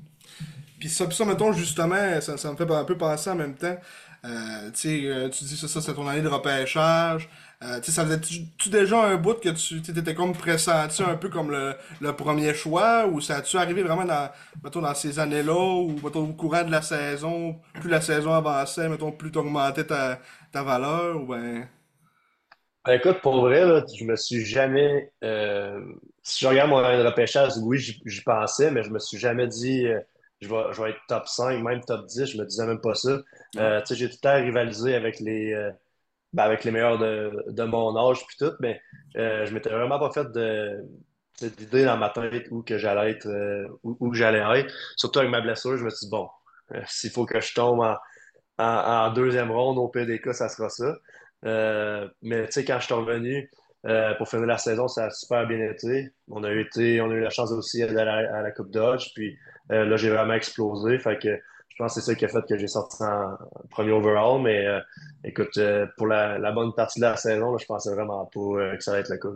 Puis 0.79 0.89
ça, 0.89 1.11
ça, 1.11 1.25
mettons, 1.25 1.53
justement, 1.53 2.21
ça, 2.21 2.37
ça, 2.37 2.53
me 2.53 2.57
fait 2.57 2.71
un 2.71 2.85
peu 2.85 2.97
penser 2.97 3.31
en 3.31 3.37
même 3.37 3.55
temps. 3.55 3.77
Euh, 4.25 4.71
tu 4.73 5.45
dis 5.45 5.57
ça, 5.57 5.69
ça 5.69 5.81
c'est 5.81 5.95
ton 5.95 6.07
année 6.09 6.23
de 6.23 6.29
repêchage. 6.29 7.29
Euh, 7.63 7.81
ça 7.83 8.05
faisait-tu 8.05 8.69
déjà 8.71 9.03
un 9.05 9.17
bout 9.17 9.35
que 9.41 9.51
tu 9.51 9.79
étais 9.79 10.15
comme 10.15 10.33
pressenti 10.35 11.03
un 11.03 11.17
peu 11.17 11.29
comme 11.29 11.51
le, 11.51 11.75
le 12.01 12.17
premier 12.17 12.55
choix 12.55 13.07
ou 13.07 13.21
ça 13.21 13.37
a-tu 13.37 13.57
arrivé 13.59 13.83
vraiment 13.83 14.05
dans, 14.05 14.31
mettons, 14.65 14.81
dans 14.81 14.95
ces 14.95 15.19
années-là 15.19 15.55
ou 15.55 16.01
mettons, 16.03 16.25
au 16.31 16.33
courant 16.33 16.65
de 16.65 16.71
la 16.71 16.83
saison, 16.83 17.59
plus 17.81 17.91
la 17.91 18.01
saison 18.01 18.33
avançait, 18.33 18.89
mettons, 18.89 19.13
plus 19.13 19.31
t'augmentais 19.31 19.85
ta, 19.85 20.19
ta 20.53 20.63
valeur 20.63 21.23
ou 21.23 21.27
ben... 21.27 21.67
Ben, 22.87 22.95
écoute, 22.95 23.21
pour 23.23 23.41
vrai, 23.43 23.65
là, 23.67 23.85
je 23.95 24.05
me 24.05 24.17
suis 24.17 24.45
jamais. 24.45 25.13
Euh, 25.23 25.81
si 26.23 26.45
je 26.45 26.49
regarde 26.49 26.71
mon 26.71 26.77
repêchage, 26.79 27.53
oui, 27.63 27.79
j'y 27.79 28.23
pensais, 28.23 28.71
mais 28.71 28.83
je 28.83 28.91
me 28.91 28.99
suis 28.99 29.19
jamais 29.19 29.47
dit 29.49 29.87
euh, 29.87 30.01
je, 30.41 30.49
vais, 30.49 30.73
je 30.73 30.83
vais 30.83 30.91
être 30.91 31.01
top 31.09 31.29
5, 31.29 31.63
même 31.63 31.81
top 31.85 32.07
10, 32.07 32.25
je 32.27 32.39
me 32.39 32.47
disais 32.47 32.67
même 32.67 32.81
pas 32.81 32.95
ça. 32.95 33.19
Euh, 33.59 33.83
j'ai 33.91 34.09
tout 34.09 34.15
le 34.17 34.21
temps 34.21 34.35
rivalisé 34.43 34.95
avec 34.95 35.21
les, 35.21 35.55
ben, 36.33 36.45
avec 36.45 36.65
les 36.65 36.71
meilleurs 36.73 36.99
de, 36.99 37.45
de 37.49 37.65
mon 37.65 37.97
âge 37.97 38.27
puis 38.27 38.37
tout, 38.39 38.53
mais 38.61 38.81
je 39.17 39.53
m'étais 39.55 39.71
vraiment 39.71 39.99
pas 39.99 40.13
fait 40.13 40.31
de 40.33 40.85
cette 41.35 41.61
idée 41.61 41.85
dans 41.87 41.97
ma 41.99 42.11
tête 42.11 42.49
où 42.51 42.63
que 42.63 42.79
j'allais 42.79 43.13
être 43.13 43.29
où, 43.85 43.97
où 44.01 44.15
j'allais 44.15 44.61
être. 44.61 44.75
Surtout 44.97 45.21
avec 45.21 45.31
ma 45.33 45.41
blessure, 45.43 45.77
je 45.79 45.85
me 45.85 45.91
suis 45.91 46.07
dit 46.07 46.11
bon, 46.11 46.29
s'il 46.87 47.11
faut 47.11 47.27
que 47.27 47.41
je 47.41 47.55
tombe 47.55 47.81
en, 47.81 47.97
en, 48.59 48.65
en 49.09 49.13
deuxième 49.13 49.51
ronde, 49.51 49.79
au 49.79 49.89
PDK, 49.89 50.35
ça 50.35 50.49
sera 50.49 50.69
ça. 50.69 50.97
Euh, 51.45 52.09
mais 52.23 52.47
tu 52.47 52.53
sais, 52.53 52.65
quand 52.65 52.79
je 52.81 52.87
suis 52.87 52.95
revenu 52.95 53.51
euh, 53.87 54.15
pour 54.15 54.29
finir 54.29 54.47
la 54.47 54.59
saison, 54.59 54.89
ça 54.89 55.07
a 55.07 55.11
super 55.11 55.47
bien 55.47 55.59
été. 55.71 56.11
On 56.29 56.45
a, 56.45 56.53
été, 56.53 57.01
on 57.01 57.11
a 57.11 57.15
eu 57.15 57.21
la 57.21 57.31
chance 57.31 57.51
aussi 57.53 57.81
d'aller 57.81 58.27
à, 58.29 58.43
la 58.43 58.51
Coupe 58.51 58.71
Dodge. 58.71 59.13
Puis 59.15 59.39
euh, 59.73 59.85
là, 59.85 59.97
j'ai 59.97 60.11
vraiment 60.11 60.35
explosé. 60.35 60.99
Fait 60.99 61.19
que 61.19 61.41
je 61.69 61.77
pense 61.79 61.95
que 61.95 62.01
c'est 62.01 62.07
ça 62.07 62.15
qui 62.15 62.25
a 62.25 62.29
fait 62.29 62.47
que 62.47 62.59
j'ai 62.59 62.67
sorti 62.67 63.03
en 63.03 63.39
premier 63.71 63.93
overall. 63.93 64.43
Mais 64.43 64.67
écoute, 65.25 65.59
pour 65.97 66.07
la, 66.07 66.53
bonne 66.53 66.75
partie 66.75 67.01
de 67.01 67.07
la 67.07 67.17
saison, 67.17 67.57
je 67.57 67.67
pensais 67.67 67.95
vraiment 67.95 68.27
pas 68.27 68.77
que 68.77 68.83
ça 68.83 68.93
allait 68.93 69.01
être 69.01 69.11
le 69.11 69.19
cas. 69.19 69.29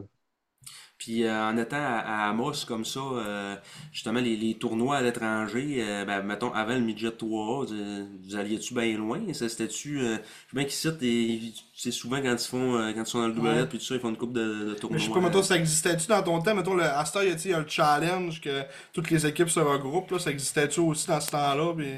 Puis 0.98 1.24
euh, 1.24 1.48
en 1.48 1.56
étant 1.56 1.76
à, 1.76 2.28
Amos 2.28 2.64
comme 2.68 2.84
ça, 2.84 3.00
euh, 3.00 3.56
justement, 3.92 4.20
les, 4.20 4.36
les, 4.36 4.54
tournois 4.54 4.96
à 4.98 5.02
l'étranger, 5.02 5.78
euh, 5.80 6.04
ben, 6.04 6.22
mettons, 6.22 6.52
avant 6.52 6.74
le 6.74 6.80
midget 6.80 7.10
3 7.10 7.66
vous 7.66 8.36
alliez-tu 8.36 8.74
bien 8.74 8.96
loin? 8.96 9.20
Ça, 9.32 9.48
c'était-tu. 9.48 9.98
je 9.98 10.04
sais 10.04 10.20
bien 10.52 10.64
qu'ici, 10.64 11.54
c'est 11.74 11.90
souvent 11.90 12.22
quand 12.22 12.32
ils 12.32 12.48
font 12.48 12.92
quand 12.94 13.02
ils 13.02 13.06
sont 13.06 13.18
dans 13.18 13.28
le 13.28 13.34
double 13.34 13.68
puis 13.68 13.78
tout 13.78 13.84
ça, 13.84 13.94
ils 13.96 14.00
font 14.00 14.10
une 14.10 14.16
coupe 14.16 14.32
de, 14.32 14.70
de 14.70 14.74
tournois. 14.74 14.96
Mais 14.96 15.02
je 15.02 15.08
sais 15.08 15.12
pas, 15.12 15.20
mettons, 15.20 15.42
ça 15.42 15.56
existait-tu 15.56 16.06
dans 16.06 16.22
ton 16.22 16.40
temps? 16.40 16.54
Mettons, 16.54 16.74
le, 16.74 16.84
à 16.84 17.04
ce 17.04 17.18
il 17.24 17.50
y 17.50 17.54
a 17.54 17.58
un 17.58 17.66
challenge 17.66 18.40
que 18.40 18.62
toutes 18.92 19.10
les 19.10 19.26
équipes 19.26 19.50
se 19.50 19.60
regroupent, 19.60 20.12
là, 20.12 20.18
ça 20.20 20.30
existait-tu 20.30 20.80
aussi 20.80 21.08
dans 21.08 21.20
ce 21.20 21.30
temps-là? 21.32 21.74
Puis... 21.76 21.92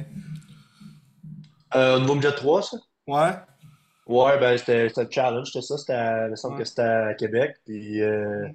au 1.75 2.01
niveau 2.01 2.15
midget 2.15 2.33
3, 2.33 2.63
ça? 2.63 2.77
Ouais. 3.07 3.35
Ouais, 4.07 4.39
ben 4.39 4.57
c'était 4.57 4.85
le 4.87 5.11
challenge, 5.11 5.49
c'était 5.49 5.67
ça. 5.67 5.77
C'était, 5.79 6.27
il 6.27 6.31
me 6.31 6.37
semble 6.37 6.59
que 6.59 6.65
c'était 6.65 6.83
à 6.83 7.15
Québec. 7.15 7.57
Puis 7.65 8.01
euh, 8.03 8.47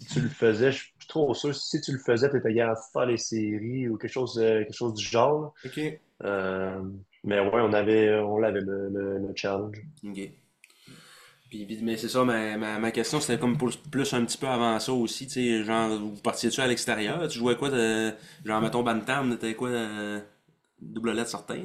si 0.00 0.14
tu 0.14 0.20
le 0.20 0.28
faisais, 0.28 0.70
je 0.70 0.78
suis 0.78 1.08
trop 1.08 1.34
sûr, 1.34 1.54
si 1.54 1.80
tu 1.80 1.92
le 1.92 1.98
faisais, 1.98 2.30
tu 2.30 2.36
étais 2.36 2.54
garanti 2.54 2.80
de 2.80 2.92
faire 2.92 3.06
les 3.06 3.18
séries 3.18 3.88
ou 3.88 3.96
quelque 3.96 4.12
chose, 4.12 4.38
quelque 4.38 4.72
chose 4.72 4.94
du 4.94 5.04
genre. 5.04 5.52
OK. 5.64 5.80
Euh, 6.24 6.80
mais 7.24 7.40
ouais, 7.40 7.60
on 7.60 7.72
avait, 7.72 8.14
on 8.20 8.38
l'avait 8.38 8.60
le, 8.60 8.88
le, 8.88 9.32
challenge. 9.34 9.82
OK. 10.04 10.30
Puis, 11.50 11.78
mais 11.82 11.96
c'est 11.96 12.08
ça, 12.08 12.24
ma, 12.24 12.56
ma, 12.56 12.78
ma 12.78 12.90
question 12.92 13.20
c'était 13.20 13.38
comme 13.38 13.58
plus 13.58 14.14
un 14.14 14.24
petit 14.24 14.38
peu 14.38 14.46
avant 14.46 14.78
ça 14.78 14.92
aussi, 14.92 15.26
tu 15.26 15.34
sais, 15.34 15.64
genre, 15.64 15.98
vous 15.98 16.22
partiez-tu 16.22 16.60
à 16.62 16.66
l'extérieur? 16.66 17.28
Tu 17.28 17.38
jouais 17.38 17.56
quoi 17.56 17.68
de, 17.68 18.12
genre, 18.44 18.62
mettons, 18.62 18.82
Bantam, 18.82 19.32
t'étais 19.32 19.54
quoi 19.54 19.70
de 19.70 20.20
double 20.80 21.12
lettre 21.12 21.28
certain? 21.30 21.58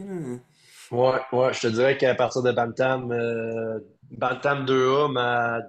Ouais, 0.91 1.19
ouais, 1.33 1.53
je 1.53 1.61
te 1.61 1.67
dirais 1.67 1.97
qu'à 1.97 2.15
partir 2.15 2.41
de 2.43 2.51
Bantam, 2.51 3.11
euh, 3.11 3.79
Bantam 4.11 4.65
2A, 4.65 5.11
ma 5.11 5.59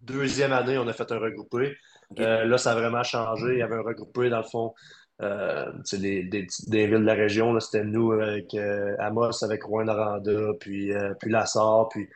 deuxième 0.00 0.52
année, 0.52 0.78
on 0.78 0.88
a 0.88 0.92
fait 0.92 1.10
un 1.12 1.18
regroupé. 1.18 1.76
Euh, 2.18 2.44
là, 2.44 2.58
ça 2.58 2.72
a 2.72 2.74
vraiment 2.74 3.02
changé. 3.02 3.52
Il 3.52 3.58
y 3.58 3.62
avait 3.62 3.76
un 3.76 3.82
regroupé, 3.82 4.30
dans 4.30 4.38
le 4.38 4.44
fond, 4.44 4.74
euh, 5.22 5.70
des, 5.92 6.24
des, 6.24 6.46
des, 6.66 6.86
villes 6.86 7.00
de 7.00 7.04
la 7.04 7.14
région. 7.14 7.58
C'était 7.60 7.84
nous 7.84 8.12
avec 8.12 8.54
euh, 8.54 8.96
Amos, 8.98 9.44
avec 9.44 9.64
Rouen 9.64 9.88
Aranda, 9.88 10.52
puis, 10.60 10.92
puis 11.20 11.30
Lassar, 11.30 11.88
puis 11.88 12.08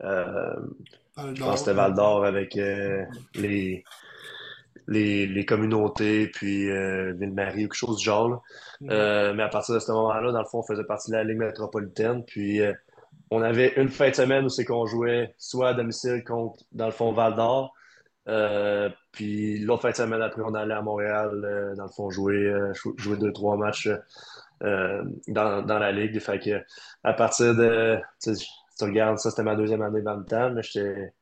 je 0.00 1.40
pense 1.40 1.52
que 1.52 1.56
c'était 1.56 1.72
Val 1.72 1.94
d'Or 1.94 2.24
avec 2.24 2.54
les, 3.34 3.84
les, 4.88 5.26
les 5.26 5.44
communautés, 5.44 6.28
puis 6.28 6.70
euh, 6.70 7.12
Ville-Marie 7.14 7.64
ou 7.64 7.68
quelque 7.68 7.74
chose 7.74 7.98
du 7.98 8.04
genre. 8.04 8.42
Mm-hmm. 8.80 8.88
Euh, 8.90 9.34
mais 9.34 9.42
à 9.42 9.48
partir 9.48 9.74
de 9.74 9.80
ce 9.80 9.90
moment-là, 9.92 10.32
dans 10.32 10.40
le 10.40 10.46
fond, 10.46 10.60
on 10.60 10.62
faisait 10.62 10.84
partie 10.84 11.10
de 11.10 11.16
la 11.16 11.24
Ligue 11.24 11.38
métropolitaine. 11.38 12.24
Puis 12.24 12.60
euh, 12.60 12.72
on 13.30 13.42
avait 13.42 13.72
une 13.76 13.88
fin 13.88 14.10
de 14.10 14.14
semaine 14.14 14.44
où 14.44 14.48
c'est 14.48 14.64
qu'on 14.64 14.86
jouait 14.86 15.34
soit 15.38 15.70
à 15.70 15.74
domicile 15.74 16.22
contre, 16.24 16.62
dans 16.72 16.86
le 16.86 16.92
fond, 16.92 17.12
Val 17.12 17.34
d'Or, 17.34 17.74
puis 19.12 19.58
l'autre 19.60 19.82
fin 19.82 19.90
de 19.90 19.96
semaine 19.96 20.22
après, 20.22 20.42
on 20.44 20.54
allait 20.54 20.74
à 20.74 20.82
Montréal, 20.82 21.74
dans 21.76 21.84
le 21.84 21.90
fond, 21.90 22.10
jouer, 22.10 22.52
jou- 22.74 22.94
jouer 22.98 23.16
deux, 23.16 23.32
trois 23.32 23.56
matchs 23.56 23.88
dans, 24.60 25.62
dans 25.62 25.78
la 25.78 25.92
ligue. 25.92 26.18
Fait 26.20 26.38
que 26.38 26.62
à 27.04 27.12
partir 27.12 27.54
de, 27.54 27.98
tu 28.22 28.84
regardes, 28.84 29.18
ça 29.18 29.30
c'était 29.30 29.42
ma 29.42 29.56
deuxième 29.56 29.82
année 29.82 30.02
dans 30.02 30.16
le 30.16 30.24
temps, 30.24 30.50
mais 30.50 30.62
j'étais, 30.62 31.12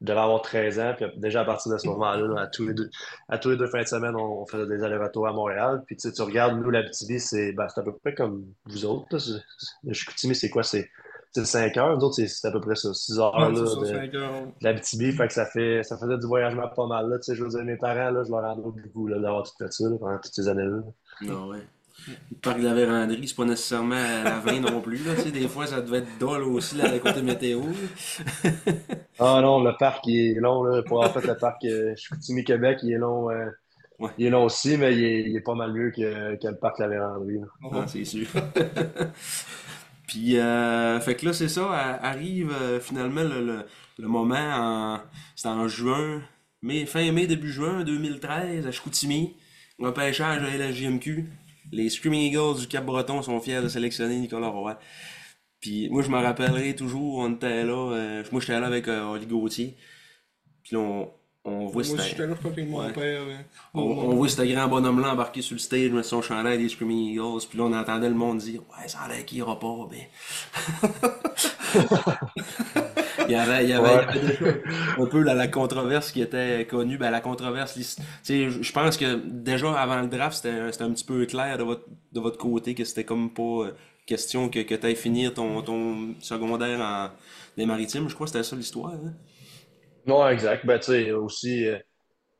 je 0.00 0.06
devais 0.06 0.20
avoir 0.20 0.42
13 0.42 0.80
ans. 0.80 0.94
Puis 0.96 1.06
déjà 1.16 1.42
à 1.42 1.44
partir 1.44 1.72
de 1.72 1.78
ce 1.78 1.86
moment-là, 1.88 2.26
là, 2.26 2.40
à 2.42 2.46
tous 2.46 2.66
les 2.66 2.74
deux, 2.74 2.90
à 3.28 3.38
tous 3.38 3.50
les 3.50 3.56
deux 3.56 3.66
fins 3.68 3.82
de 3.82 3.86
semaine, 3.86 4.14
on, 4.16 4.42
on 4.42 4.46
faisait 4.46 4.66
des 4.66 4.82
allers-retours 4.82 5.26
à 5.26 5.32
Montréal. 5.32 5.82
Puis 5.86 5.96
tu 5.96 6.08
sais, 6.08 6.14
tu 6.14 6.22
regardes, 6.22 6.60
nous, 6.60 6.70
l'Abitibi, 6.70 7.20
c'est 7.20 7.52
ben, 7.52 7.66
c'est 7.68 7.80
à 7.80 7.84
peu 7.84 7.92
près 7.96 8.14
comme 8.14 8.44
vous 8.66 8.84
autres. 8.84 9.06
Là. 9.16 9.18
Le 9.84 9.92
Chicoutimi, 9.92 10.34
c'est 10.34 10.50
quoi? 10.50 10.62
C'est 10.62 10.90
c'est 11.32 11.44
5 11.44 11.76
heures. 11.78 11.96
Nous 11.96 12.04
autres, 12.04 12.14
c'est 12.14 12.28
c'est 12.28 12.46
à 12.46 12.52
peu 12.52 12.60
près 12.60 12.76
ça, 12.76 12.94
6 12.94 13.18
heures 13.18 13.34
Ouais, 13.34 13.50
là, 13.52 13.66
ça, 13.66 13.80
de, 13.80 13.84
cinq 13.86 14.14
heures. 14.14 14.42
de 14.46 14.52
l'Abitibi. 14.64 15.10
Fait 15.12 15.26
que 15.26 15.32
ça, 15.32 15.46
fait, 15.46 15.82
ça 15.82 15.98
faisait 15.98 16.16
du 16.16 16.26
voyagement 16.26 16.68
pas 16.68 16.86
mal. 16.86 17.08
Là. 17.08 17.18
Tu 17.18 17.24
sais, 17.24 17.34
je 17.34 17.42
veux 17.42 17.48
dire, 17.48 17.64
mes 17.64 17.76
parents, 17.76 18.10
là, 18.10 18.22
je 18.24 18.30
leur 18.30 18.44
en 18.44 18.54
dois 18.56 18.72
beaucoup 18.84 19.08
là, 19.08 19.18
d'avoir 19.18 19.42
tout 19.42 19.52
fait 19.58 19.72
ça 19.72 19.88
là, 19.88 19.96
pendant 19.98 20.18
toutes 20.18 20.34
ces 20.34 20.46
années-là. 20.48 20.82
Non, 21.22 21.48
ouais. 21.48 21.58
Le 22.30 22.36
parc 22.42 22.58
de 22.60 22.64
la 22.64 22.74
Vérandrie, 22.74 23.26
c'est 23.28 23.36
pas 23.36 23.44
nécessairement 23.44 23.94
à 23.96 24.24
la 24.24 24.38
20 24.40 24.60
non 24.60 24.80
plus. 24.80 25.04
Là. 25.04 25.14
Tu 25.16 25.22
sais, 25.22 25.30
des 25.32 25.48
fois, 25.48 25.66
ça 25.66 25.80
devait 25.80 25.98
être 25.98 26.18
dole 26.18 26.42
aussi, 26.44 26.76
là, 26.76 26.98
côté 26.98 27.22
météo. 27.22 27.62
Ah 29.18 29.40
non, 29.42 29.62
le 29.62 29.76
parc, 29.76 30.06
il 30.06 30.32
est 30.36 30.40
long. 30.40 30.64
Là. 30.64 30.82
Pour 30.82 31.00
en 31.04 31.08
fait, 31.10 31.24
le 31.26 31.36
parc 31.38 31.64
euh, 31.64 31.94
Chicoutimi-Québec, 31.96 32.80
il 32.82 32.92
est 32.92 32.98
long. 32.98 33.30
euh, 33.30 33.46
Ouais. 34.00 34.10
Il 34.18 34.26
est 34.26 34.30
long 34.30 34.44
aussi, 34.44 34.76
mais 34.76 34.92
il 34.92 35.04
est, 35.04 35.20
il 35.30 35.36
est 35.36 35.40
pas 35.40 35.54
mal 35.54 35.72
mieux 35.72 35.92
que, 35.92 36.34
que 36.36 36.48
le 36.48 36.56
parc 36.56 36.80
La 36.80 36.88
Vérandrie. 36.88 37.38
Ah, 37.72 37.86
c'est 37.86 38.04
sûr. 38.04 38.26
Puis, 40.06 40.38
euh, 40.38 41.00
fait 41.00 41.14
que 41.14 41.26
là, 41.26 41.32
c'est 41.32 41.48
ça, 41.48 41.70
arrive 41.72 42.52
euh, 42.52 42.80
finalement 42.80 43.22
le, 43.22 43.44
le, 43.44 43.66
le 43.98 44.08
moment, 44.08 44.36
en, 44.36 45.00
c'est 45.34 45.48
en 45.48 45.66
juin, 45.68 46.22
mai, 46.62 46.86
fin 46.86 47.10
mai, 47.12 47.26
début 47.26 47.50
juin 47.50 47.84
2013, 47.84 48.66
à 48.66 48.72
Chicoutimi, 48.72 49.34
repêchage 49.78 50.42
à 50.42 50.56
la 50.58 50.72
JMQ. 50.72 51.26
Les 51.74 51.90
Screaming 51.90 52.22
Eagles 52.30 52.60
du 52.60 52.66
Cap-Breton 52.68 53.20
sont 53.22 53.40
fiers 53.40 53.60
de 53.62 53.68
sélectionner 53.68 54.16
Nicolas 54.18 54.48
Roy. 54.48 54.78
Puis 55.60 55.88
moi, 55.90 56.02
je 56.02 56.08
me 56.10 56.18
rappellerai 56.18 56.76
toujours, 56.76 57.18
on 57.18 57.32
était 57.34 57.64
là, 57.64 57.92
euh, 57.92 58.22
moi 58.30 58.40
j'étais 58.40 58.60
là 58.60 58.66
avec 58.66 58.86
euh, 58.86 59.04
Oli 59.12 59.26
Gauthier. 59.26 59.76
Puis 60.62 60.76
là, 60.76 60.80
on, 60.82 61.10
on 61.46 61.66
voit 61.66 61.70
Moi 61.72 61.80
aussi, 61.82 61.90
c'était- 61.92 62.02
j'étais 62.10 62.26
là, 62.26 62.34
je 62.34 62.38
crois, 62.38 62.50
avec 62.52 62.68
mon 62.68 62.78
Ouais. 62.80 62.92
père. 62.92 63.22
euh, 63.22 63.36
on, 63.74 63.80
on 63.82 64.14
voit 64.14 64.28
ce 64.28 64.42
grand 64.42 64.68
bonhomme-là 64.68 65.12
embarqué 65.12 65.42
sur 65.42 65.54
le 65.54 65.58
stage, 65.58 65.90
mettre 65.90 66.06
son 66.08 66.22
chandail 66.22 66.58
des 66.58 66.68
Screaming 66.68 67.10
Eagles, 67.10 67.46
puis 67.48 67.58
là 67.58 67.64
on 67.64 67.72
entendait 67.72 68.08
le 68.08 68.14
monde 68.14 68.38
dire 68.38 68.60
Ouais, 68.70 68.86
ça 68.88 69.00
a 69.00 69.08
l'air 69.08 69.24
qu'il 69.26 69.38
ira 69.38 69.58
pas, 69.58 69.88
ben. 69.90 70.04
il 73.28 73.32
y 73.32 73.34
avait, 73.34 73.64
il 73.64 73.70
y 73.70 73.72
avait, 73.72 73.88
il 74.14 74.16
y 74.16 74.18
avait 74.18 74.20
déjà 74.20 74.46
un 74.98 75.06
peu 75.06 75.22
la, 75.22 75.34
la 75.34 75.48
controverse 75.48 76.12
qui 76.12 76.22
était 76.22 76.66
connue, 76.66 76.98
ben 76.98 77.10
la 77.10 77.20
controverse, 77.20 77.78
je 78.24 78.72
pense 78.72 78.96
que 78.96 79.16
déjà 79.26 79.72
avant 79.74 80.00
le 80.00 80.08
draft, 80.08 80.36
c'était 80.36 80.82
un 80.82 80.90
petit 80.90 81.04
peu 81.04 81.24
clair 81.26 81.58
de 81.58 81.64
votre, 81.64 81.84
de 82.12 82.20
votre 82.20 82.38
côté 82.38 82.74
que 82.74 82.84
c'était 82.84 83.04
comme 83.04 83.32
pas 83.32 83.42
euh, 83.42 83.72
question 84.06 84.48
que, 84.48 84.60
que 84.60 84.74
tu 84.74 84.86
ailles 84.86 84.96
finir 84.96 85.34
ton, 85.34 85.62
ton 85.62 86.14
secondaire 86.20 86.80
en 86.80 87.08
des 87.56 87.66
maritimes, 87.66 88.08
je 88.08 88.14
crois 88.14 88.26
que 88.26 88.32
c'était 88.32 88.44
ça 88.44 88.56
l'histoire. 88.56 88.92
Hein? 88.92 89.12
Non, 90.06 90.28
exact. 90.28 90.66
Ben, 90.66 90.78
tu 90.78 90.86
sais, 90.86 91.12
aussi, 91.12 91.66
euh, 91.66 91.78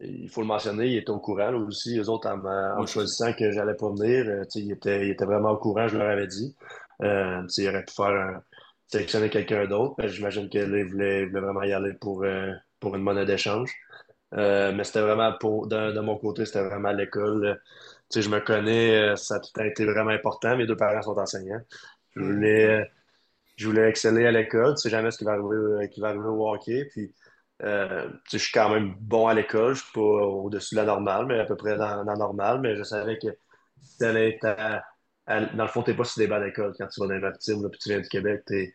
il 0.01 0.29
faut 0.29 0.41
le 0.41 0.47
mentionner, 0.47 0.89
il 0.89 0.97
était 0.99 1.11
au 1.11 1.21
courant 1.21 1.51
là, 1.51 1.59
aussi. 1.59 1.99
Eux 1.99 2.09
autres, 2.09 2.29
en, 2.29 2.37
me 2.81 2.87
choisissant 2.87 3.33
que 3.33 3.51
j'allais 3.53 3.75
pas 3.75 3.89
venir, 3.91 4.27
euh, 4.27 4.43
tu 4.45 4.61
sais, 4.61 4.61
il 4.61 4.73
était, 4.73 5.07
il 5.07 5.11
était 5.13 5.25
vraiment 5.25 5.51
au 5.53 5.57
courant, 5.57 5.89
je 5.89 5.97
leur 5.97 6.09
avais 6.11 6.27
dit. 6.27 6.55
Euh, 7.03 7.43
il 7.57 7.69
aurait 7.69 7.85
pu 7.85 7.95
faire 7.95 8.07
un- 8.07 8.43
sélectionner 8.89 9.31
quelqu'un 9.31 9.67
d'autre, 9.67 10.07
j'imagine 10.09 10.49
que 10.49 10.59
là, 10.59 10.79
il 10.79 10.85
voulait, 10.87 11.27
vraiment 11.27 11.63
y 11.63 11.73
aller 11.73 11.93
pour, 11.95 12.25
euh, 12.25 12.53
pour 12.81 12.95
une 12.97 13.03
monnaie 13.03 13.27
d'échange. 13.27 13.73
Euh, 14.35 14.73
mais 14.73 14.85
c'était 14.85 15.01
vraiment 15.03 15.33
pour, 15.41 15.69
de, 15.69 15.93
de 15.93 16.01
mon 16.01 16.19
côté, 16.19 16.45
c'était 16.47 16.65
vraiment 16.65 16.93
l'école. 16.93 17.61
Tu 18.11 18.21
sais, 18.21 18.23
je 18.23 18.31
me 18.31 18.41
connais, 18.41 19.13
euh, 19.13 19.17
ça 19.17 19.37
a 19.37 19.41
tout 19.41 19.61
été 19.63 19.85
vraiment 19.87 20.11
important. 20.11 20.57
Mes 20.57 20.67
deux 20.67 20.77
parents 20.77 21.03
sont 21.03 21.19
enseignants. 21.19 21.61
Je 22.17 22.21
voulais, 22.23 22.67
euh, 22.83 22.85
je 23.57 23.67
voulais 23.67 23.89
exceller 23.89 24.27
à 24.27 24.33
l'école. 24.33 24.75
Tu 24.75 24.83
sais 24.83 24.91
jamais 24.91 25.11
ce 25.11 25.19
qui 25.19 25.25
va 25.25 25.33
arriver, 25.33 25.89
qui 25.91 26.01
va 26.01 26.09
arriver 26.09 26.25
au 26.27 26.49
hockey. 26.53 26.87
Puis, 26.91 27.15
euh, 27.63 28.09
tu 28.29 28.31
sais, 28.33 28.39
je 28.39 28.45
suis 28.45 28.53
quand 28.53 28.71
même 28.71 28.95
bon 29.01 29.29
à 29.29 29.35
l'école. 29.35 29.75
Je 29.75 29.83
suis 29.83 29.93
pas 29.93 30.01
au-dessus 30.01 30.75
de 30.75 30.81
la 30.81 30.87
normale, 30.87 31.27
mais 31.27 31.39
à 31.41 31.45
peu 31.45 31.57
près 31.57 31.77
dans, 31.77 32.05
dans 32.05 32.13
la 32.13 32.17
normale. 32.19 32.61
Mais 32.61 32.77
je 32.77 32.83
savais 32.83 33.19
que 33.19 33.29
si 33.81 33.99
t'allais 33.99 34.31
être 34.31 34.45
à- 34.47 34.85
à- 35.27 35.41
dans 35.47 35.65
le 35.65 35.69
fond, 35.71 35.83
t'es 35.83 35.95
pas 35.95 36.05
sur 36.05 36.19
des 36.21 36.27
bancs 36.27 36.43
d'école 36.43 36.75
quand 36.79 36.87
tu 36.87 37.01
vas 37.01 37.07
dans 37.07 37.15
les 37.15 37.21
maritimes, 37.21 37.63
là, 37.63 37.69
puis 37.69 37.79
tu 37.81 37.89
viens 37.89 38.01
du 38.01 38.09
Québec, 38.09 38.43
t'es, 38.47 38.73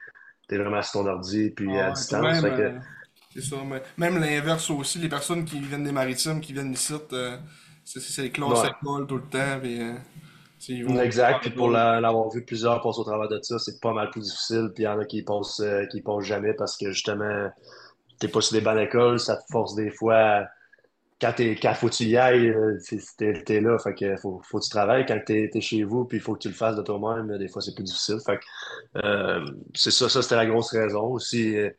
t'es 0.47 0.57
vraiment 0.57 0.81
sur 0.81 0.93
ton 1.01 1.07
ordi, 1.07 1.51
puis 1.51 1.69
Ah 1.77 1.87
à 1.87 1.91
distance. 1.91 2.21
même, 2.23 2.41
Fait 2.41 2.49
que- 2.49 2.61
euh, 2.61 2.79
c'est 3.33 3.41
ça. 3.41 3.55
mais 3.65 3.81
même 3.97 4.19
l'inverse 4.19 4.69
aussi, 4.71 4.99
les 4.99 5.09
personnes 5.09 5.45
qui 5.45 5.59
viennent 5.59 5.83
des 5.83 5.91
maritimes, 5.91 6.41
qui 6.41 6.53
viennent 6.53 6.73
ici, 6.73 6.93
euh, 7.13 7.37
c'est 7.83 8.21
les 8.21 8.31
classes 8.31 8.63
Ouais. 8.63 8.69
école 8.81 9.07
tout 9.07 9.17
le 9.17 9.23
temps. 9.29 9.59
Puis, 9.61 9.81
euh, 9.81 9.93
ils 10.69 10.85
vont- 10.85 10.99
Exact. 11.01 11.39
Puis 11.41 11.51
pour 11.51 11.69
la- 11.69 11.99
l'avoir 12.01 12.29
vu 12.29 12.43
plusieurs 12.43 12.81
passer 12.81 12.99
au 12.99 13.03
travers 13.03 13.27
de 13.29 13.39
ça, 13.41 13.57
c'est 13.59 13.79
pas 13.79 13.93
mal 13.93 14.09
plus 14.09 14.21
difficile. 14.21 14.71
Puis 14.73 14.83
il 14.83 14.85
y 14.85 14.87
en 14.87 14.99
a 14.99 15.05
qui 15.05 15.21
passent, 15.23 15.59
euh, 15.61 15.85
qui 15.85 16.01
passent 16.01 16.25
jamais 16.25 16.53
parce 16.53 16.77
que 16.77 16.91
justement, 16.91 17.49
t'es 18.19 18.27
pas 18.27 18.41
sur 18.41 18.53
des 18.57 18.61
bancs 18.61 18.75
d'école, 18.77 19.19
ça 19.19 19.37
te 19.37 19.43
force 19.51 19.75
des 19.75 19.89
fois. 19.91 20.15
à- 20.17 20.47
Quand 21.21 21.33
t'es, 21.35 21.55
quand 21.55 21.73
faut 21.73 21.88
que 21.89 21.95
tu 21.95 22.03
y 22.05 22.15
ailles, 22.15 22.49
euh, 22.49 22.77
t'es, 23.17 23.43
t'es 23.43 23.59
là, 23.61 23.77
fait 23.77 23.93
que 23.93 24.15
faut, 24.15 24.39
faut 24.43 24.59
que 24.59 24.63
tu 24.63 24.69
travailles. 24.69 25.05
Quand 25.05 25.19
t'es, 25.25 25.49
t'es 25.51 25.59
chez 25.61 25.83
vous, 25.83 26.05
puis 26.05 26.17
il 26.17 26.21
faut 26.21 26.33
que 26.33 26.39
tu 26.39 26.47
le 26.47 26.53
fasses 26.53 26.77
de 26.77 26.81
toi-même, 26.81 27.38
des 27.38 27.49
fois 27.49 27.61
c'est 27.61 27.75
plus 27.75 27.83
difficile. 27.83 28.19
Fait 28.25 28.38
que, 28.38 28.43
euh, 29.05 29.45
c'est 29.75 29.91
ça, 29.91 30.07
ça 30.07 30.21
c'était 30.21 30.38
la 30.38 30.45
grosse 30.45 30.71
raison. 30.71 31.03
Aussi, 31.11 31.57
euh, 31.57 31.69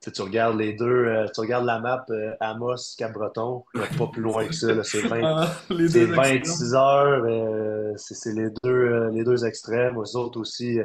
tu 0.00 0.22
regardes 0.22 0.56
les 0.58 0.72
deux, 0.72 0.86
euh, 0.86 1.26
tu 1.34 1.40
regardes 1.42 1.66
la 1.66 1.78
map 1.78 2.06
Amos, 2.40 2.94
Cap-Breton, 2.96 3.64
pas 3.98 4.06
plus 4.06 4.22
loin 4.22 4.46
que 4.46 4.54
ça, 4.54 4.72
là, 4.72 4.82
c'est 4.82 5.02
20, 5.02 5.20
Ah, 5.24 5.52
c'est. 5.88 6.06
26 6.06 6.74
heures, 6.74 7.94
c'est 7.98 8.14
c'est 8.14 8.32
les 8.32 8.48
deux, 8.64 9.10
les 9.10 9.24
deux 9.24 9.44
extrêmes. 9.44 9.96
Eux 9.98 10.16
autres 10.16 10.40
aussi, 10.40 10.78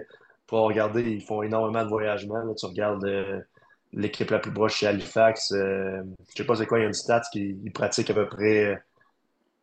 pour 0.47 0.59
regarder, 0.67 1.01
ils 1.01 1.23
font 1.23 1.41
énormément 1.43 1.85
de 1.85 1.89
voyagements. 1.89 2.43
là. 2.43 2.53
Tu 2.57 2.65
regardes 2.65 3.07
l'équipe 3.95 4.29
la 4.29 4.39
plus 4.39 4.51
proche 4.51 4.75
chez 4.77 4.87
Halifax. 4.87 5.51
euh, 5.53 6.03
je 6.29 6.37
sais 6.37 6.45
pas 6.45 6.55
c'est 6.55 6.67
quoi, 6.67 6.79
il 6.79 6.81
y 6.81 6.85
a 6.85 6.87
une 6.87 6.93
stat 6.93 7.21
qui 7.31 7.57
ils 7.63 7.71
pratiquent 7.71 8.09
à 8.09 8.13
peu 8.13 8.27
près 8.27 8.81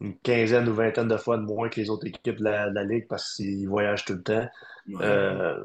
une 0.00 0.16
quinzaine 0.18 0.68
ou 0.68 0.74
vingtaine 0.74 1.06
de 1.08 1.16
fois 1.16 1.36
de 1.36 1.42
moins 1.42 1.68
que 1.68 1.80
les 1.80 1.88
autres 1.88 2.06
équipes 2.06 2.38
de 2.38 2.44
la, 2.44 2.70
de 2.70 2.74
la 2.74 2.84
Ligue 2.84 3.06
parce 3.08 3.36
qu'ils 3.36 3.68
voyagent 3.68 4.04
tout 4.04 4.14
le 4.14 4.22
temps. 4.22 4.48
Ouais. 4.88 4.96
Euh, 5.02 5.62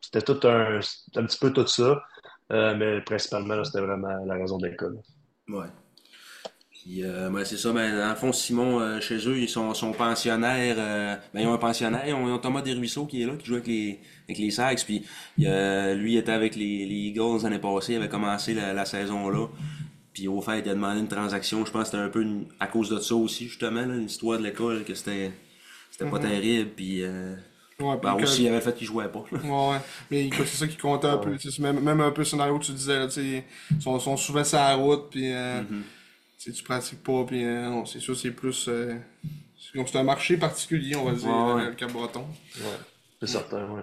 c'était 0.00 0.20
tout 0.20 0.46
un, 0.46 0.80
un 1.16 1.24
petit 1.24 1.38
peu 1.38 1.52
tout 1.52 1.66
ça. 1.66 2.02
Euh, 2.50 2.74
mais 2.76 3.00
principalement, 3.02 3.62
c'était 3.64 3.80
vraiment 3.80 4.24
la 4.24 4.34
raison 4.34 4.58
de 4.58 4.66
l'école. 4.66 4.98
Ouais. 5.48 5.66
Puis, 6.70 7.04
euh, 7.04 7.28
ben, 7.30 7.44
c'est 7.44 7.56
ça, 7.56 7.72
ben, 7.72 7.98
dans 7.98 8.08
le 8.10 8.14
fond, 8.14 8.32
Simon, 8.32 9.00
chez 9.00 9.16
eux, 9.28 9.38
ils 9.38 9.48
sont, 9.48 9.72
sont 9.74 9.92
pensionnaires. 9.92 11.20
ben, 11.32 11.40
ils 11.40 11.46
ont 11.46 11.54
un 11.54 11.58
pensionnaire, 11.58 12.06
ils 12.06 12.14
ont, 12.14 12.26
ils 12.26 12.32
ont 12.32 12.38
Thomas 12.38 12.62
Desruisseaux 12.62 13.06
qui 13.06 13.22
est 13.22 13.26
là, 13.26 13.36
qui 13.36 13.46
joue 13.46 13.54
avec 13.54 13.66
les, 13.66 14.00
avec 14.28 14.38
les 14.38 14.50
Sags. 14.50 14.84
Puis, 14.84 15.04
il, 15.38 15.46
euh, 15.46 15.94
lui, 15.94 16.14
il 16.14 16.18
était 16.18 16.32
avec 16.32 16.54
les, 16.56 16.84
les 16.86 16.94
Eagles 17.08 17.42
l'année 17.42 17.58
passée, 17.58 17.94
il 17.94 17.96
avait 17.96 18.08
commencé 18.08 18.54
la, 18.54 18.72
la 18.72 18.84
saison 18.84 19.28
là. 19.30 19.46
Puis, 20.12 20.28
au 20.28 20.40
fait, 20.40 20.60
il 20.60 20.68
a 20.68 20.74
demandé 20.74 21.00
une 21.00 21.08
transaction. 21.08 21.64
Je 21.64 21.70
pense 21.70 21.82
que 21.84 21.86
c'était 21.92 22.02
un 22.02 22.08
peu 22.08 22.22
une- 22.22 22.46
à 22.60 22.66
cause 22.66 22.90
de 22.90 22.98
ça 22.98 23.14
aussi, 23.14 23.46
justement, 23.48 23.82
là, 23.86 23.94
l'histoire 23.96 24.38
de 24.38 24.44
l'école, 24.44 24.84
que 24.84 24.94
c'était 24.94 25.30
c'était 25.90 26.10
pas 26.10 26.18
terrible. 26.18 26.70
Puis, 26.76 27.02
euh, 27.02 27.34
Ouais, 27.80 27.96
ben, 28.02 28.16
que- 28.16 28.24
aussi, 28.24 28.42
il 28.42 28.48
avait 28.48 28.56
le 28.56 28.62
fait 28.62 28.74
qu'il 28.74 28.86
jouait 28.88 29.08
pas. 29.08 29.24
Ouais, 29.30 29.38
ouais. 29.70 29.78
Mais 30.10 30.28
c'est 30.36 30.46
ça 30.46 30.66
qui 30.66 30.76
comptait 30.76 31.06
un 31.06 31.18
peu. 31.18 31.30
Même, 31.60 31.80
même 31.80 32.00
un 32.00 32.10
peu 32.10 32.22
le 32.22 32.24
scénario 32.24 32.58
que 32.58 32.64
tu 32.64 32.72
disais, 32.72 32.98
là, 32.98 33.06
tu 33.06 33.12
sais, 33.14 33.44
ils 33.70 33.80
sont, 33.80 33.98
sont 34.00 34.16
souvent 34.16 34.42
sur 34.42 34.58
la 34.58 34.74
route, 34.74 35.08
puis 35.10 35.32
euh, 35.32 35.62
Mhm. 35.62 35.82
tu 36.40 36.62
pratiques 36.64 37.02
pas, 37.04 37.24
puis 37.24 37.44
euh, 37.44 37.68
non, 37.68 37.86
c'est 37.86 38.00
sûr, 38.00 38.16
c'est 38.16 38.32
plus. 38.32 38.66
euh, 38.68 38.96
c'est 39.72 39.96
un 39.96 40.02
marché 40.02 40.36
particulier, 40.36 40.96
on 40.96 41.04
va 41.04 41.12
dire, 41.12 41.28
Ouais, 41.28 41.52
ouais. 41.54 41.66
le 41.66 41.74
Cap-Breton. 41.74 42.24
C'est 43.20 43.26
certain, 43.28 43.64
ouais. 43.70 43.82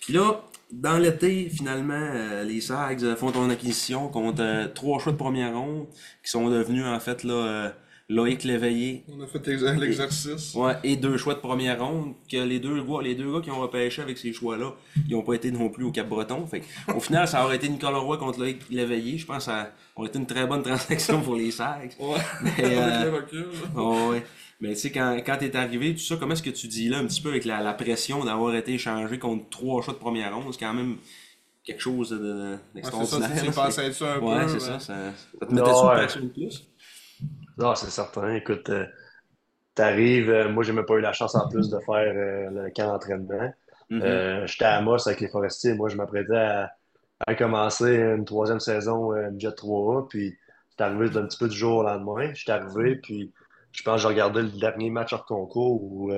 Puis 0.00 0.12
là, 0.12 0.42
dans 0.72 0.98
l'été, 0.98 1.48
finalement, 1.48 1.94
euh, 1.94 2.44
les 2.44 2.60
Sags 2.60 3.04
euh, 3.04 3.16
font 3.16 3.32
une 3.32 3.50
acquisition 3.50 4.08
contre 4.08 4.42
euh, 4.42 4.68
trois 4.68 4.98
choix 5.00 5.12
de 5.12 5.16
première 5.16 5.54
ronde 5.56 5.86
qui 6.22 6.30
sont 6.30 6.48
devenus 6.48 6.86
en 6.86 7.00
fait 7.00 7.24
là, 7.24 7.34
euh, 7.34 7.70
Loïc 8.12 8.42
Léveillé 8.42 9.04
On 9.08 9.22
a 9.22 9.26
fait 9.28 9.46
ex- 9.48 9.62
l'exercice. 9.78 10.52
ouais, 10.56 10.74
et 10.82 10.96
deux 10.96 11.16
choix 11.16 11.34
de 11.34 11.38
première 11.38 11.78
ronde. 11.80 12.14
Que 12.30 12.38
les 12.38 12.58
deux 12.58 12.82
gars, 12.82 13.00
les 13.02 13.14
deux 13.14 13.32
gars 13.32 13.40
qui 13.40 13.50
ont 13.52 13.60
repêché 13.60 14.02
avec 14.02 14.18
ces 14.18 14.32
choix-là, 14.32 14.72
ils 15.08 15.12
n'ont 15.16 15.22
pas 15.22 15.34
été 15.34 15.52
non 15.52 15.68
plus 15.68 15.84
au 15.84 15.92
Cap-Breton. 15.92 16.44
Fait 16.46 16.62
au 16.94 16.98
final, 16.98 17.28
ça 17.28 17.44
aurait 17.44 17.56
été 17.56 17.68
Nicolas 17.68 17.98
Roy 17.98 18.18
contre 18.18 18.40
Loïc 18.40 18.62
Léveillé. 18.68 19.16
Je 19.16 19.26
pense 19.26 19.38
que 19.38 19.42
ça 19.44 19.70
aurait 19.94 20.08
été 20.08 20.18
une 20.18 20.26
très 20.26 20.44
bonne 20.46 20.62
transaction 20.62 21.20
pour 21.22 21.36
les 21.36 21.52
Sags. 21.52 21.92
Ouais, 22.00 22.16
Mais, 22.42 22.52
euh. 22.78 23.20
Oh, 23.76 24.08
ouais. 24.10 24.24
Mais 24.60 24.70
tu 24.70 24.80
sais, 24.80 24.90
quand, 24.90 25.16
quand 25.24 25.36
t'es 25.38 25.54
arrivé, 25.56 25.94
tout 25.94 26.00
ça, 26.00 26.16
comment 26.18 26.32
est-ce 26.34 26.42
que 26.42 26.50
tu 26.50 26.66
dis 26.66 26.88
là 26.88 26.98
un 26.98 27.06
petit 27.06 27.22
peu 27.22 27.28
avec 27.30 27.44
la, 27.44 27.60
la 27.62 27.72
pression 27.74 28.24
d'avoir 28.24 28.54
été 28.56 28.74
échangé 28.74 29.18
contre 29.20 29.48
trois 29.50 29.82
choix 29.82 29.94
de 29.94 29.98
première 30.00 30.34
ronde? 30.34 30.52
C'est 30.52 30.58
quand 30.60 30.74
même 30.74 30.96
quelque 31.64 31.80
chose 31.80 32.10
de- 32.10 32.18
de- 32.18 32.50
Ouais, 32.74 32.82
c'est 32.82 32.90
ça, 32.90 33.18
d'extraordinaire. 33.20 33.96
tu 33.96 34.04
un 34.04 34.18
ouais, 34.18 34.42
peu. 34.42 34.48
c'est 34.48 34.56
euh, 34.56 34.58
ça, 34.58 34.80
ça. 34.80 34.94
Ça 35.40 35.46
te 35.46 35.54
mettait-tu 35.54 35.70
Ouais. 35.86 35.92
une 35.92 35.98
pression 35.98 36.20
de 36.22 36.26
plus? 36.28 36.66
Non, 37.60 37.74
c'est 37.74 37.90
certain. 37.90 38.34
Écoute, 38.34 38.70
euh, 38.70 38.86
t'arrives, 39.74 40.30
euh, 40.30 40.48
moi, 40.48 40.64
j'ai 40.64 40.72
même 40.72 40.86
pas 40.86 40.94
eu 40.94 41.00
la 41.00 41.12
chance 41.12 41.34
en 41.34 41.46
plus 41.48 41.68
de 41.68 41.78
faire 41.80 41.94
euh, 41.96 42.50
le 42.50 42.70
camp 42.74 42.86
d'entraînement. 42.86 43.52
Mhm. 43.90 44.02
Euh, 44.02 44.46
j'étais 44.46 44.64
à 44.64 44.76
Amos 44.76 45.06
avec 45.06 45.20
les 45.20 45.28
Forestiers. 45.28 45.74
Moi, 45.74 45.90
je 45.90 45.96
m'apprêtais 45.96 46.36
à, 46.36 46.72
à 47.26 47.34
commencer 47.34 47.96
une 47.96 48.24
troisième 48.24 48.60
saison 48.60 49.12
Jet 49.38 49.50
3A. 49.50 50.08
Puis 50.08 50.38
c'est 50.70 50.82
arrivé 50.82 51.14
un 51.18 51.26
petit 51.26 51.38
peu 51.38 51.48
du 51.48 51.56
jour 51.56 51.78
au 51.78 51.82
lendemain. 51.82 52.32
Je 52.32 52.40
suis 52.40 52.50
arrivé, 52.50 52.96
puis 52.96 53.30
je 53.72 53.82
pense 53.82 53.96
que 53.96 54.02
j'ai 54.02 54.08
regardé 54.08 54.42
le 54.42 54.48
dernier 54.48 54.88
match 54.88 55.12
hors 55.12 55.26
concours 55.26 55.82
ou, 55.82 56.12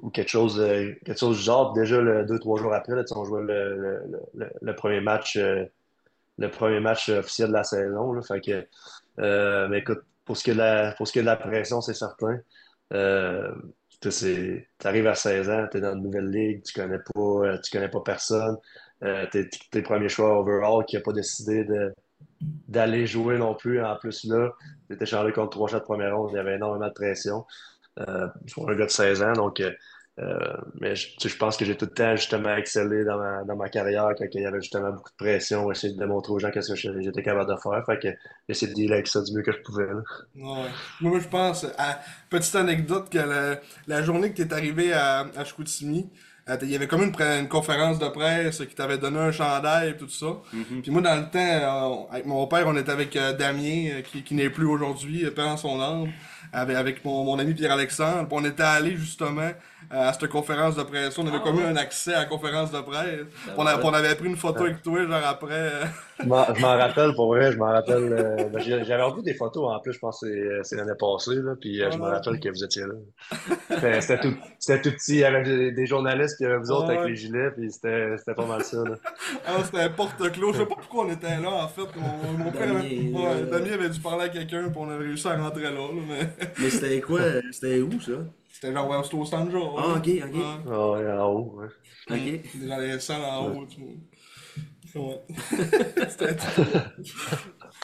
ou 0.00 0.10
quelque 0.10 0.28
chose, 0.28 0.62
quelque 1.04 1.18
chose 1.18 1.38
du 1.38 1.44
genre. 1.44 1.72
Déjà, 1.72 2.00
le, 2.00 2.26
deux, 2.26 2.38
trois 2.38 2.58
jours 2.58 2.74
après, 2.74 2.94
là, 2.94 3.04
on 3.14 3.24
jouait 3.24 3.42
le, 3.42 4.02
le, 4.34 4.50
le, 4.60 4.74
premier 4.74 5.00
match, 5.00 5.38
le 5.38 6.50
premier 6.50 6.80
match 6.80 7.08
officiel 7.08 7.48
de 7.48 7.54
la 7.54 7.64
saison. 7.64 8.12
Là, 8.12 8.20
fait 8.22 8.40
que, 8.40 8.66
euh, 9.20 9.68
mais 9.68 9.78
écoute, 9.78 10.02
pour 10.26 10.36
ce 10.36 10.44
qui 10.44 10.50
est 10.50 10.54
de 10.54 10.58
la, 10.58 10.92
pour 10.92 11.08
ce 11.08 11.18
la 11.20 11.36
pression, 11.36 11.80
c'est 11.80 11.94
certain. 11.94 12.38
Euh, 12.92 13.54
tu 14.00 14.68
arrives 14.84 15.06
à 15.06 15.14
16 15.14 15.48
ans, 15.48 15.66
tu 15.70 15.78
es 15.78 15.80
dans 15.80 15.94
une 15.94 16.02
nouvelle 16.02 16.30
ligue, 16.30 16.62
tu 16.62 16.78
connais 16.78 16.98
pas, 16.98 17.20
euh, 17.20 17.58
tu 17.64 17.70
connais 17.70 17.88
pas 17.88 18.00
personne. 18.00 18.56
Euh, 19.02 19.26
t'es 19.30 19.48
tes 19.70 19.82
premiers 19.82 20.08
choix 20.08 20.38
overall 20.38 20.84
qui 20.84 20.96
n'a 20.96 21.02
pas 21.02 21.12
décidé 21.12 21.66
d'aller 22.68 23.06
jouer 23.06 23.38
non 23.38 23.54
plus. 23.54 23.82
En 23.82 23.96
plus, 23.96 24.24
là, 24.24 24.52
tu 24.88 24.94
étais 24.94 25.06
changé 25.06 25.32
contre 25.32 25.50
trois 25.50 25.68
shots 25.68 25.78
de 25.78 25.84
première 25.84 26.16
ronde, 26.16 26.30
il 26.32 26.36
y 26.36 26.38
avait 26.38 26.56
énormément 26.56 26.88
de 26.88 26.92
pression. 26.92 27.46
Euh, 27.98 28.28
pour 28.52 28.68
un 28.68 28.74
gars 28.74 28.84
de 28.84 28.90
16 28.90 29.22
ans, 29.22 29.32
donc 29.32 29.62
euh, 30.18 30.38
mais 30.80 30.96
je, 30.96 31.08
je, 31.22 31.36
pense 31.36 31.58
que 31.58 31.66
j'ai 31.66 31.76
tout 31.76 31.84
le 31.84 31.90
temps 31.90 32.16
justement 32.16 32.56
excellé 32.56 33.04
dans 33.04 33.18
ma, 33.18 33.44
dans 33.44 33.54
ma 33.54 33.68
carrière 33.68 34.08
quand 34.16 34.24
il 34.32 34.40
y 34.40 34.46
avait 34.46 34.62
justement 34.62 34.90
beaucoup 34.90 35.10
de 35.10 35.16
pression, 35.16 35.70
essayer 35.70 35.92
de 35.92 35.98
démontrer 35.98 36.32
aux 36.32 36.38
gens 36.38 36.50
qu'est-ce 36.50 36.72
que 36.72 37.02
j'étais 37.02 37.22
capable 37.22 37.50
de 37.50 37.56
faire. 37.60 37.84
Fait 37.84 37.98
que 37.98 38.08
essayé 38.48 38.72
de 38.72 38.74
dealer 38.74 38.94
avec 38.94 39.08
ça 39.08 39.20
du 39.20 39.32
mieux 39.34 39.42
que 39.42 39.52
je 39.52 39.58
pouvais. 39.58 39.86
Là. 39.86 40.02
Ouais. 40.36 40.68
Moi, 41.02 41.20
je 41.20 41.28
pense, 41.28 41.64
à, 41.76 42.00
petite 42.30 42.54
anecdote, 42.56 43.10
que 43.10 43.18
la, 43.18 43.60
la 43.86 44.02
journée 44.02 44.30
que 44.32 44.36
tu 44.36 44.48
es 44.48 44.52
arrivé 44.54 44.94
à, 44.94 45.26
à 45.36 45.44
Chicoutimi, 45.44 46.10
euh, 46.48 46.56
il 46.62 46.70
y 46.70 46.76
avait 46.76 46.86
comme 46.86 47.02
une, 47.02 47.14
une 47.20 47.48
conférence 47.48 47.98
de 47.98 48.08
presse 48.08 48.58
qui 48.58 48.74
t'avait 48.74 48.98
donné 48.98 49.18
un 49.18 49.32
chandail 49.32 49.90
et 49.90 49.96
tout 49.96 50.08
ça. 50.08 50.26
Mm 50.26 50.60
-hmm. 50.62 50.82
Puis 50.82 50.90
moi, 50.92 51.02
dans 51.02 51.16
le 51.16 51.28
temps, 51.28 52.06
euh, 52.08 52.14
avec 52.14 52.26
mon 52.26 52.46
père, 52.46 52.66
on 52.68 52.76
était 52.76 52.92
avec 52.92 53.16
euh, 53.16 53.32
Damien, 53.32 54.02
qui, 54.02 54.22
qui 54.22 54.34
n'est 54.34 54.50
plus 54.50 54.66
aujourd'hui, 54.66 55.28
pendant 55.34 55.56
son 55.56 55.80
âme, 55.80 56.12
avec, 56.52 56.76
avec 56.76 57.04
mon, 57.04 57.24
mon 57.24 57.38
ami 57.38 57.52
Pierre-Alexandre. 57.54 58.28
on 58.30 58.44
était 58.44 58.62
allé 58.62 58.96
justement 58.96 59.50
à 59.90 60.12
cette 60.12 60.28
conférence 60.28 60.76
de 60.76 60.82
presse. 60.82 61.18
On 61.18 61.26
avait 61.26 61.38
ah, 61.40 61.44
comme 61.44 61.60
eu 61.60 61.64
un 61.64 61.76
accès 61.76 62.14
à 62.14 62.20
la 62.20 62.24
conférence 62.26 62.70
de 62.70 62.80
presse. 62.80 63.26
On, 63.56 63.66
a, 63.66 63.80
on, 63.82 63.92
avait 63.92 64.14
pris 64.14 64.26
une 64.28 64.36
photo 64.36 64.64
avec 64.64 64.82
toi, 64.82 65.06
genre 65.06 65.24
après. 65.24 65.70
je 66.20 66.26
m'en 66.26 66.76
rappelle, 66.76 67.14
pour 67.14 67.28
vrai, 67.28 67.52
je 67.52 67.58
m'en 67.58 67.66
rappelle. 67.66 68.12
Euh, 68.12 68.44
ben, 68.52 68.60
J'avais 68.60 69.02
revu 69.02 69.22
des 69.22 69.34
photos 69.34 69.70
en 69.72 69.80
plus, 69.80 69.92
je 69.92 69.98
pense 69.98 70.20
que 70.20 70.60
c'est 70.62 70.76
l'année 70.76 70.92
passée, 70.98 71.36
là, 71.36 71.54
puis 71.60 71.82
euh, 71.82 71.90
je 71.90 71.98
me 71.98 72.04
rappelle 72.04 72.40
que 72.40 72.48
vous 72.48 72.64
étiez 72.64 72.82
là. 72.82 74.00
C'était 74.00 74.20
tout, 74.20 74.32
tout 74.32 74.90
petit, 74.90 75.14
il 75.14 75.18
y 75.18 75.24
avait 75.24 75.72
des, 75.72 75.86
journalistes, 75.86 76.36
puis 76.36 76.46
il 76.46 76.48
y 76.48 76.52
avait 76.52 76.60
vous 76.60 76.70
autres 76.70 76.90
avec 76.90 77.08
les 77.08 77.16
gilets, 77.16 77.50
puis 77.50 77.70
c'était 77.70 78.34
pas 78.34 78.46
mal 78.46 78.62
ça. 78.62 78.78
Là. 78.78 78.96
ah, 79.46 79.52
c'était 79.64 79.90
porte-clos. 79.90 80.52
Je 80.52 80.58
sais 80.58 80.66
pas 80.66 80.74
pourquoi 80.74 81.04
on 81.04 81.10
était 81.10 81.40
là, 81.40 81.50
en 81.50 81.68
fait. 81.68 81.86
Mon, 81.96 82.44
mon 82.44 82.50
père 82.50 82.70
avait, 82.70 82.88
ouais, 82.88 83.50
Damien 83.50 83.72
avait 83.72 83.90
dû 83.90 84.00
parler 84.00 84.24
à 84.24 84.28
quelqu'un, 84.28 84.68
puis 84.68 84.78
on 84.78 84.90
avait 84.90 85.04
réussi 85.04 85.28
à 85.28 85.36
rentrer 85.36 85.62
là. 85.62 85.70
là 85.70 85.88
mais 86.08 86.46
mais 86.58 86.70
c'était 86.70 87.00
quoi 87.00 87.20
C'était 87.52 87.80
où 87.80 88.00
ça? 88.00 88.12
C'était 88.56 88.72
genre, 88.72 88.88
ouais, 88.88 88.96
c'était 89.04 89.16
au 89.16 89.24
stand 89.26 89.50
genre. 89.50 89.78
Ah, 89.78 89.98
ok, 89.98 90.08
ok. 90.08 90.40
Ah, 90.66 90.90
ouais, 90.90 91.12
en 91.12 91.28
haut, 91.28 91.58
ouais. 91.58 91.66
Ok. 92.10 92.66
Dans 92.66 92.78
les 92.78 92.98
salles 93.00 93.22
en 93.22 93.48
haut, 93.48 93.66
tu 93.66 93.80
vois. 93.80 93.90
Ouais. 94.94 95.20
C'était. 96.08 96.36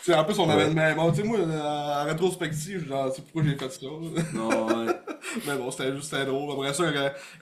sais, 0.03 0.15
en 0.15 0.25
plus, 0.25 0.39
on 0.39 0.49
avait 0.49 0.69
une 0.69 0.73
même. 0.73 0.97
Bon, 0.97 1.11
tu 1.11 1.21
sais, 1.21 1.27
moi, 1.27 1.41
en 1.41 2.05
rétrospective, 2.07 2.89
genre, 2.89 3.13
c'est 3.15 3.21
pourquoi 3.21 3.43
j'ai 3.43 3.57
fait 3.57 3.71
ça. 3.71 3.87
Non, 4.33 4.67
ouais. 4.67 4.95
Mais 5.47 5.57
bon, 5.57 5.71
c'était 5.71 5.95
juste 5.95 6.11
c'était 6.11 6.25
drôle. 6.25 6.53
Après 6.53 6.73
ça, 6.73 6.85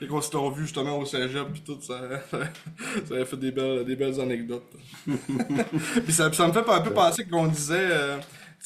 quand 0.01 0.17
on 0.17 0.21
s'était 0.21 0.37
revu 0.39 0.63
justement 0.63 0.99
au 0.99 1.05
cégep 1.05 1.53
pis 1.53 1.61
tout, 1.61 1.81
ça, 1.81 2.01
ça 2.33 3.15
avait 3.15 3.25
fait 3.25 3.37
des 3.37 3.53
belles, 3.53 3.85
des 3.85 3.95
belles 3.95 4.21
anecdotes. 4.21 4.73
puis 5.07 6.13
ça, 6.13 6.33
ça 6.33 6.49
me 6.49 6.53
fait 6.53 6.69
un 6.69 6.81
peu 6.81 6.93
penser 6.93 7.25
qu'on 7.25 7.47
disait. 7.47 7.91
Euh, 7.93 8.19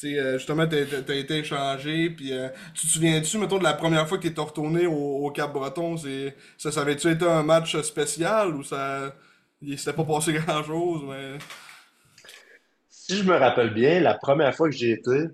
euh, 0.03 0.37
justement, 0.37 0.67
t'as 0.67 0.77
as 0.77 1.15
été 1.15 1.37
échangé, 1.37 2.09
puis 2.09 2.33
euh, 2.33 2.49
tu 2.73 2.87
te 2.87 2.91
souviens-tu, 2.91 3.37
mettons, 3.37 3.57
de 3.57 3.63
la 3.63 3.73
première 3.73 4.07
fois 4.07 4.17
que 4.17 4.27
t'es 4.27 4.41
retourné 4.41 4.85
au, 4.85 5.31
Cap-Breton, 5.31 5.97
ça, 6.57 6.71
ça 6.71 6.81
avait-tu 6.81 7.09
été 7.11 7.25
un 7.25 7.43
match 7.43 7.79
spécial 7.81 8.55
ou 8.55 8.63
ça 8.63 9.13
il 9.61 9.79
s'était 9.79 9.95
pas 9.95 10.03
passé 10.03 10.33
grand-chose, 10.45 11.03
mais... 11.07 11.37
Si 12.89 13.17
je 13.17 13.23
me 13.23 13.35
rappelle 13.35 13.73
bien, 13.73 13.99
la 13.99 14.15
première 14.15 14.55
fois 14.55 14.67
que 14.67 14.75
j'y 14.75 14.91
été, 14.91 15.25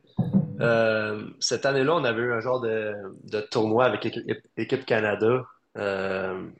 euh, 0.59 1.23
cette 1.39 1.65
année-là, 1.65 1.95
on 1.95 2.03
avait 2.03 2.21
eu 2.21 2.33
un 2.33 2.41
genre 2.41 2.59
de, 2.59 2.93
de 3.31 3.39
tournoi 3.39 3.85
avec 3.85 4.05
Équipe, 4.57 4.85
Canada. 4.85 5.45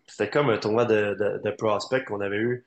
C'était 0.08 0.30
comme 0.30 0.50
un 0.50 0.58
tournoi 0.58 0.86
de, 0.86 1.16
de, 1.20 1.42
de 1.44 1.52
prospect 1.52 2.06
qu'on 2.06 2.22
avait 2.22 2.38
eu 2.38 2.66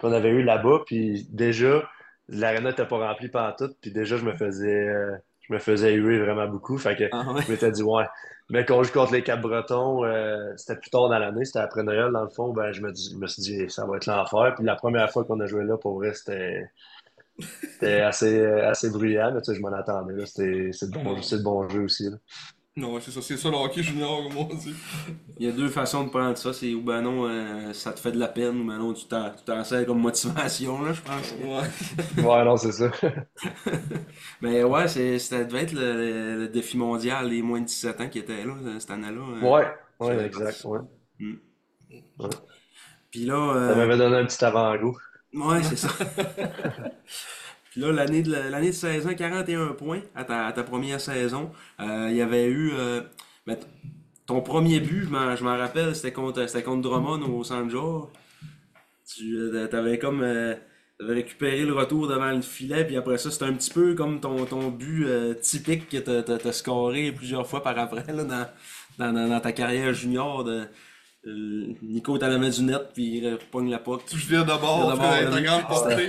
qu'on 0.00 0.12
avait 0.12 0.30
eu 0.30 0.42
là-bas, 0.42 0.82
puis 0.86 1.26
déjà, 1.30 1.88
l'aréna 2.28 2.70
n'était 2.70 2.86
pas 2.86 2.98
remplie 2.98 3.28
pendant 3.28 3.52
tout, 3.52 3.70
puis 3.80 3.90
déjà, 3.92 4.16
je 4.16 4.24
me 4.24 4.36
faisais, 4.36 4.88
euh, 4.88 5.16
je 5.40 5.52
me 5.52 5.58
faisais 5.58 5.94
huer 5.94 6.18
vraiment 6.20 6.46
beaucoup. 6.48 6.78
Fait 6.78 6.96
que 6.96 7.04
Ah 7.12 7.32
ouais. 7.32 7.42
je 7.42 7.50
m'étais 7.52 7.70
dit, 7.72 7.82
ouais. 7.82 8.04
Mais 8.50 8.64
quand 8.64 8.78
on 8.78 8.82
joue 8.82 8.92
contre 8.92 9.12
les 9.12 9.22
Cap-Bretons, 9.22 10.04
euh, 10.04 10.52
c'était 10.56 10.78
plus 10.80 10.90
tard 10.90 11.08
dans 11.08 11.18
l'année, 11.18 11.44
c'était 11.44 11.58
après 11.60 11.82
Noël, 11.82 12.10
dans 12.12 12.22
le 12.22 12.30
fond, 12.30 12.52
ben, 12.52 12.72
je 12.72 12.80
me, 12.80 12.92
dis- 12.92 13.10
je 13.12 13.16
me 13.18 13.26
suis 13.26 13.42
dit, 13.42 13.70
ça 13.70 13.84
va 13.86 13.96
être 13.96 14.06
l'enfer. 14.06 14.54
Puis 14.56 14.64
la 14.64 14.74
première 14.76 15.10
fois 15.10 15.24
qu'on 15.24 15.38
a 15.40 15.46
joué 15.46 15.64
là, 15.64 15.76
pour 15.76 15.96
vrai, 15.96 16.14
c'était 16.14 16.64
c'était 17.38 18.00
assez, 18.00 18.38
euh, 18.40 18.68
assez 18.68 18.90
bruyant, 18.90 19.32
mais 19.32 19.40
tu 19.42 19.52
sais, 19.52 19.54
je 19.56 19.60
m'en 19.62 19.72
attendais. 19.72 20.24
C'était 20.26 20.70
c'est 20.72 20.90
de 20.90 20.98
bon, 20.98 21.20
bon 21.42 21.68
jeu 21.68 21.82
aussi. 21.82 22.10
là. 22.10 22.16
Non, 22.78 22.94
ouais, 22.94 23.00
c'est 23.00 23.10
ça, 23.10 23.20
c'est 23.22 23.36
ça 23.36 23.50
le 23.50 23.56
hockey 23.56 23.82
junior, 23.82 24.22
comme 24.28 24.36
on 24.38 24.54
dit. 24.54 24.74
Il 25.38 25.46
y 25.46 25.48
a 25.48 25.52
deux 25.52 25.68
façons 25.68 26.04
de 26.04 26.10
prendre 26.10 26.36
ça. 26.38 26.52
C'est 26.52 26.74
ou 26.74 26.82
ben 26.82 27.02
non, 27.02 27.26
euh, 27.28 27.72
ça 27.72 27.92
te 27.92 27.98
fait 27.98 28.12
de 28.12 28.18
la 28.18 28.28
peine, 28.28 28.60
ou 28.60 28.66
ben 28.66 28.78
non, 28.78 28.92
tu 28.92 29.06
t'en 29.06 29.30
tu 29.30 29.42
t'en 29.44 29.64
sers 29.64 29.84
comme 29.86 30.00
motivation, 30.00 30.82
là, 30.82 30.92
je 30.92 31.00
pense. 31.02 31.34
Ouais. 31.42 32.22
Ouais, 32.24 32.44
non, 32.44 32.56
c'est 32.56 32.72
ça. 32.72 32.90
Mais 34.40 34.62
ouais, 34.64 34.88
c'est, 34.88 35.18
ça 35.18 35.44
devait 35.44 35.62
être 35.64 35.72
le, 35.72 35.94
le- 35.96 36.36
le 36.42 36.48
défi 36.48 36.76
mondial 36.76 37.28
des 37.30 37.42
moins 37.42 37.60
de 37.60 37.66
17 37.66 38.00
ans 38.00 38.08
qui 38.08 38.18
était 38.20 38.44
là, 38.44 38.54
cette 38.78 38.90
année-là. 38.90 39.22
hein. 39.22 39.42
Ouais, 39.42 39.66
ouais, 40.00 40.26
exact. 40.26 40.64
Ouais. 40.64 40.80
Puis 43.10 43.24
là, 43.24 43.52
Ça 43.54 43.58
euh, 43.58 43.74
m'avait 43.74 43.96
donné 43.96 44.16
un 44.16 44.26
petit 44.26 44.44
avant-goût. 44.44 44.96
ouais, 45.34 45.62
c'est 45.62 45.76
ça. 45.76 45.88
Là, 47.78 47.92
l'année 47.92 48.22
de, 48.22 48.32
l'année 48.32 48.68
de 48.70 48.72
16 48.72 49.06
ans, 49.06 49.14
41 49.14 49.68
points 49.74 50.00
à 50.16 50.24
ta, 50.24 50.62
première 50.64 51.00
saison. 51.00 51.52
Euh, 51.78 52.08
il 52.10 52.16
y 52.16 52.22
avait 52.22 52.46
eu. 52.46 52.72
euh, 52.74 53.02
ben, 53.46 53.56
ton 54.26 54.40
premier 54.40 54.80
but, 54.80 55.04
je 55.04 55.44
m'en 55.44 55.56
rappelle, 55.56 55.94
c'était 55.94 56.12
contre, 56.12 56.46
c'était 56.48 56.64
contre 56.64 56.82
Drummond 56.82 57.22
au 57.22 57.44
Sanjor. 57.44 58.10
Tu 59.06 59.36
euh, 59.36 59.68
avais 59.72 59.98
comme. 59.98 60.26
récupéré 60.98 61.64
le 61.64 61.72
retour 61.72 62.08
devant 62.08 62.32
le 62.32 62.42
filet, 62.42 62.84
puis 62.84 62.96
après 62.96 63.16
ça, 63.16 63.30
c'était 63.30 63.44
un 63.44 63.52
petit 63.52 63.70
peu 63.70 63.94
comme 63.94 64.20
ton, 64.20 64.44
ton 64.44 64.70
but 64.70 65.06
typique 65.40 65.88
que 65.88 65.98
t'as 65.98 66.22
t'as 66.22 66.52
scoré 66.52 67.12
plusieurs 67.12 67.46
fois 67.46 67.62
par 67.62 67.78
après 67.78 68.12
là, 68.12 68.24
dans, 68.24 68.46
dans, 68.98 69.28
dans, 69.28 69.40
ta 69.40 69.52
carrière 69.52 69.94
junior. 69.94 70.44
Euh, 71.26 71.74
Nico 71.82 72.16
est 72.16 72.22
à 72.22 72.28
la 72.28 72.38
main 72.38 72.48
du 72.48 72.62
net, 72.62 72.90
puis 72.94 73.18
il 73.18 73.32
repogne 73.32 73.70
la 73.70 73.78
puck. 73.78 74.04
Tu 74.06 74.16
viens 74.16 74.44
d'abord, 74.44 74.90
Je 74.94 75.00
viens 75.00 75.18
tu 75.18 75.30
ta 75.30 75.36
oui. 75.36 75.42
grande 75.42 75.66
portée. 75.66 76.08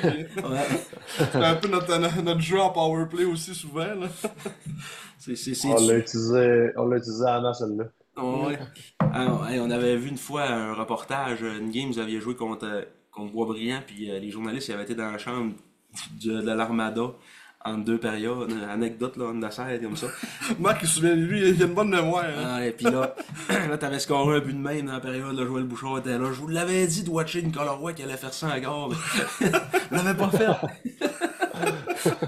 C'est 1.17 1.35
un 1.35 1.55
peu 1.55 1.67
notre, 1.67 2.21
notre 2.21 2.41
jeu 2.41 2.59
en 2.59 2.69
powerplay 2.69 3.25
aussi, 3.25 3.55
souvent, 3.55 3.95
là. 3.95 4.07
C'est, 5.17 5.35
c'est, 5.35 5.53
c'est 5.53 5.67
On 5.67 5.87
l'a 5.87 5.97
utilisé, 5.97 6.71
on 6.77 6.85
l'a 6.85 6.97
utilisé 6.97 7.25
à 7.25 7.39
la 7.39 7.53
celle-là. 7.53 7.85
Ouais. 8.21 8.59
Ah, 8.99 9.47
hey, 9.49 9.59
on 9.59 9.69
avait 9.69 9.95
vu 9.95 10.09
une 10.09 10.17
fois 10.17 10.43
un 10.43 10.73
reportage, 10.73 11.41
une 11.41 11.71
game, 11.71 11.89
vous 11.89 11.99
aviez 11.99 12.19
joué 12.19 12.35
contre, 12.35 12.87
contre 13.11 13.31
Boisbriand, 13.33 13.81
puis 13.85 14.11
euh, 14.11 14.19
les 14.19 14.29
journalistes 14.29 14.67
ils 14.67 14.73
avaient 14.73 14.83
été 14.83 14.95
dans 14.95 15.11
la 15.11 15.17
chambre 15.17 15.53
de, 16.23 16.41
de 16.41 16.51
l'Armada 16.51 17.13
en 17.65 17.77
deux 17.77 17.97
périodes. 17.97 18.51
Une 18.51 18.63
anecdote, 18.63 19.17
là, 19.17 19.25
on 19.33 19.51
scène 19.51 19.81
comme 19.81 19.95
ça. 19.95 20.07
Marc, 20.59 20.79
il 20.81 20.87
se 20.87 20.95
souvient, 20.95 21.15
lui, 21.15 21.49
il 21.49 21.61
a 21.61 21.65
une 21.65 21.73
bonne 21.73 21.89
mémoire. 21.89 22.25
Hein. 22.25 22.43
Ah, 22.45 22.65
et 22.65 22.71
puis 22.71 22.85
là, 22.85 23.15
là 23.69 23.77
t'avais 23.77 23.99
scoré 23.99 24.37
un 24.37 24.39
but 24.39 24.53
de 24.53 24.59
même 24.59 24.85
dans 24.85 24.93
la 24.93 24.99
période, 24.99 25.35
là, 25.35 25.45
Joël 25.45 25.65
Bouchard 25.65 25.99
était 25.99 26.17
là. 26.17 26.25
Je 26.31 26.39
vous 26.39 26.47
l'avais 26.47 26.87
dit 26.87 27.03
de 27.03 27.09
watcher 27.09 27.41
Nicolas 27.41 27.71
Roy 27.71 27.93
qui 27.93 28.03
allait 28.03 28.17
faire 28.17 28.33
ça 28.33 28.47
en 28.47 28.59
garde. 28.59 28.93
Vous 28.93 29.95
l'avez 29.95 30.17
pas 30.17 30.29
fait. 30.29 30.47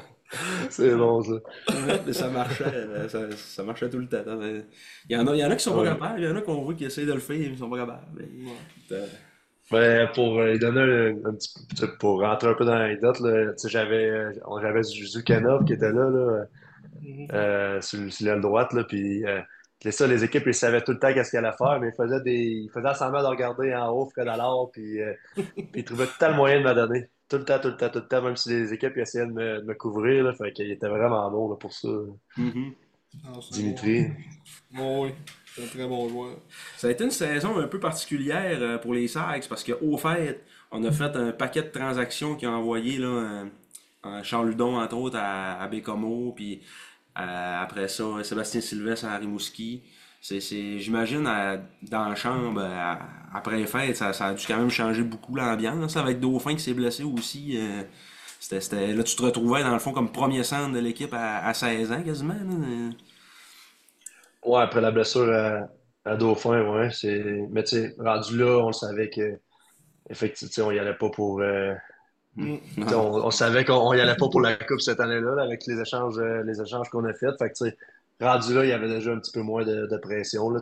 C'est 0.70 0.96
bon, 0.96 1.22
ça. 1.22 1.34
Mais 2.06 2.14
ça 2.14 2.30
marchait, 2.30 3.10
ça, 3.10 3.20
ça 3.36 3.64
marchait 3.64 3.90
tout 3.90 3.98
le 3.98 4.08
temps. 4.08 4.24
hein, 4.26 4.38
mais 4.40 4.66
Il 5.10 5.18
y 5.18 5.20
en 5.20 5.28
a, 5.28 5.36
il 5.36 5.40
y 5.40 5.46
en 5.46 5.52
a 5.52 5.56
qui 5.58 5.64
sont 5.64 5.76
pas 5.76 5.84
capables, 5.84 6.22
il 6.22 6.26
y 6.26 6.28
en 6.28 6.36
a 6.36 6.42
qu'on 6.42 6.62
voit 6.62 6.74
qui 6.74 6.86
essayent 6.86 7.06
de 7.06 7.14
le 7.14 7.20
faire, 7.20 7.38
mais 7.38 7.48
ils 7.48 7.58
sont 7.58 7.70
pas 7.70 7.80
capables. 7.80 8.08
Mais, 8.16 8.98
Ben, 9.72 10.10
pour 10.14 10.40
euh, 10.40 10.52
lui 10.52 10.60
donner 10.60 10.82
un, 10.82 11.30
un 11.30 11.34
petit 11.34 11.54
pour 12.00 12.20
rentrer 12.20 12.50
un 12.50 12.54
peu 12.56 12.66
dans 12.66 12.76
l'anecdote, 12.76 13.18
j'avais 13.66 14.10
euh, 14.10 14.34
j'avais 14.62 14.84
Zukanov 14.84 15.64
qui 15.64 15.74
était 15.74 15.92
là, 15.92 16.10
là 16.10 16.46
euh, 17.34 17.82
sur, 17.82 18.12
sur 18.12 18.26
l'aile 18.26 18.42
droite, 18.42 18.74
là, 18.74 18.84
puis 18.84 19.26
euh, 19.26 19.42
les, 19.84 19.92
ça, 19.92 20.08
les 20.08 20.24
équipes, 20.24 20.44
ils 20.46 20.54
savaient 20.54 20.84
tout 20.84 20.92
le 20.92 21.00
temps 21.00 21.14
qu'est-ce 21.14 21.32
qu'ils 21.32 21.40
allaient 21.40 21.56
faire, 21.58 21.80
mais 21.80 21.90
ils 21.90 21.96
faisaient 21.96 22.22
des 22.22 22.38
ils 22.66 22.70
faisaient 22.70 22.94
semblant 22.94 23.22
de 23.22 23.28
regarder 23.28 23.74
en 23.76 23.90
haut, 23.90 24.10
Fred 24.10 24.28
Allard, 24.28 24.70
puis, 24.72 25.02
euh, 25.02 25.14
puis 25.36 25.70
ils 25.76 25.84
trouvaient 25.84 26.06
tout 26.06 26.14
le 26.20 26.26
temps 26.26 26.30
le 26.30 26.36
moyen 26.36 26.60
de 26.60 26.66
me 26.66 26.74
donner. 26.74 27.10
Tout 27.30 27.38
le 27.38 27.46
temps, 27.46 27.60
tout 27.60 27.70
le 27.70 27.78
temps, 27.78 27.90
tout 27.90 28.00
le 28.00 28.08
temps, 28.08 28.22
même 28.22 28.36
si 28.36 28.50
les 28.50 28.74
équipes 28.74 28.94
ils 28.98 29.02
essayaient 29.02 29.26
de 29.26 29.32
me, 29.32 29.62
de 29.62 29.66
me 29.66 29.74
couvrir, 29.74 30.24
là, 30.26 30.34
fait 30.34 30.52
qu'il 30.52 30.70
était 30.70 30.90
vraiment 30.90 31.30
bon 31.32 31.50
là, 31.50 31.56
pour 31.56 31.72
ça, 31.72 31.88
mhm. 32.38 32.74
Ah, 33.26 33.40
Dimitri. 33.52 34.08
Bon, 34.72 35.04
oui, 35.04 35.14
c'est 35.56 35.64
un 35.64 35.68
très 35.68 35.88
bon 35.88 36.08
joueur. 36.10 36.38
Ça 36.78 36.88
a 36.88 36.92
été 36.92 37.04
une 37.04 37.12
saison 37.12 37.58
un 37.60 37.68
peu 37.68 37.80
particulière 37.80 38.58
euh, 38.62 38.78
pour 38.78 38.94
les 38.94 39.08
Sags 39.08 39.48
parce 39.50 39.64
qu'au 39.64 39.98
fait, 39.98 40.44
on 40.72 40.84
a 40.84 40.92
fait 40.92 41.16
un 41.16 41.32
paquet 41.32 41.64
de 41.64 41.70
transactions 41.70 42.36
qui 42.36 42.48
ont 42.48 42.54
envoyé 42.56 42.98
là, 42.98 43.08
euh, 43.08 43.46
Euh, 44.06 44.24
Charles 44.24 44.50
Ludon, 44.52 44.80
entre 44.82 44.98
autres, 44.98 45.18
à, 45.20 45.62
à 45.62 45.68
Bécomo, 45.70 46.34
puis 46.36 46.62
après 47.16 47.88
ça, 47.88 48.24
Sébastien 48.24 48.62
Sylvestre 48.62 49.06
à 49.08 49.18
Rimouski. 49.18 49.84
C'est, 50.22 50.40
j'imagine, 50.80 51.24
dans 51.84 52.10
la 52.10 52.16
chambre, 52.16 52.62
après 53.34 53.58
les 53.58 53.68
fêtes, 53.68 53.96
ça, 53.98 54.10
a 54.10 54.34
dû 54.34 54.46
quand 54.48 54.58
même 54.58 54.70
changer 54.70 55.04
beaucoup 55.04 55.36
l'ambiance. 55.36 55.98
Avec 55.98 56.20
Dauphin 56.20 56.56
qui 56.56 56.62
s'est 56.64 56.74
blessé 56.74 57.04
aussi. 57.04 57.58
euh, 57.58 57.84
c'était, 58.40 58.94
là, 58.94 59.04
tu 59.04 59.16
te 59.16 59.24
retrouvais, 59.24 59.64
dans 59.64 59.74
le 59.74 59.80
fond, 59.80 59.94
comme 59.94 60.12
premier 60.12 60.44
centre 60.44 60.74
de 60.74 60.80
l'équipe 60.80 61.14
à, 61.14 61.46
à 61.46 61.54
16 61.54 61.92
ans, 61.92 62.04
quasiment. 62.04 62.36
Ouais, 64.46 64.62
après 64.62 64.82
la 64.82 64.92
blessure 64.92 65.32
à, 65.34 65.68
à 66.06 66.16
Dauphin, 66.16 66.62
ouais. 66.62 66.90
Mais 67.52 67.64
tu 67.64 67.70
sais, 67.76 67.96
rendu 68.00 68.38
là, 68.38 68.58
on 68.66 68.72
savait 68.72 69.10
que 69.10 69.40
effectivement, 70.10 70.68
on 70.70 70.72
y 70.72 70.80
allait 70.80 70.96
pas 70.96 71.10
pour. 71.10 71.42
euh, 71.42 71.74
Mm. 72.38 72.58
on, 72.96 73.26
on 73.26 73.32
savait 73.32 73.66
qu'on 73.66 73.74
on 73.76 73.94
y 73.94 74.02
allait 74.02 74.16
pas 74.16 74.30
pour 74.30 74.42
la 74.42 74.56
Coupe 74.56 74.82
cette 74.82 75.00
année-là, 75.02 75.36
là, 75.36 75.44
avec 75.44 75.66
les 75.68 75.80
échanges, 75.82 76.18
euh, 76.20 76.44
les 76.44 76.62
échanges 76.62 76.90
qu'on 76.90 77.06
a 77.06 77.14
faits. 77.14 77.38
Fait 77.40 77.50
que 77.50 77.56
tu 77.56 77.66
sais, 77.70 77.78
rendu 78.22 78.54
là, 78.56 78.64
il 78.66 78.70
y 78.70 78.74
avait 78.74 78.88
déjà 78.90 79.12
un 79.14 79.20
petit 79.20 79.32
peu 79.34 79.42
moins 79.42 79.66
de, 79.66 79.88
de 79.88 79.98
pression. 79.98 80.50
Là. 80.50 80.62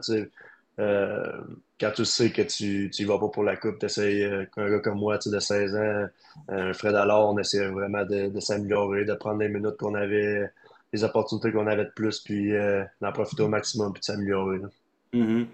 Euh, 0.80 1.42
quand 1.80 1.92
tu 1.92 2.06
sais 2.06 2.32
que 2.32 2.42
tu, 2.44 2.90
y 2.98 3.04
vas 3.06 3.20
pas 3.20 3.28
pour 3.30 3.44
la 3.44 3.58
Coupe, 3.58 3.80
tu 3.80 3.86
essaies, 3.88 4.48
qu'un 4.56 4.70
gars 4.70 4.80
comme 4.80 5.00
moi, 5.00 5.18
de 5.24 5.40
16 5.40 5.76
ans, 5.76 6.06
euh, 6.52 6.74
Fred 6.74 6.96
Allard, 6.96 7.30
on 7.30 7.38
essayait 7.38 7.68
vraiment 7.70 8.06
de, 8.06 8.30
de 8.30 8.40
s'améliorer, 8.40 9.06
de 9.06 9.14
prendre 9.14 9.40
les 9.40 9.50
minutes 9.50 9.78
qu'on 9.78 9.96
avait, 9.96 10.50
les 10.92 11.04
opportunités 11.04 11.52
qu'on 11.52 11.68
avait 11.68 11.86
de 11.86 11.92
plus, 11.96 12.20
puis 12.20 12.54
euh, 12.54 12.84
d'en 13.02 13.12
profiter 13.12 13.44
au 13.44 13.48
maximum, 13.48 13.94
puis 13.94 14.00
de 14.00 14.06
s'améliorer. 14.06 14.60
Mhm. 15.14 15.48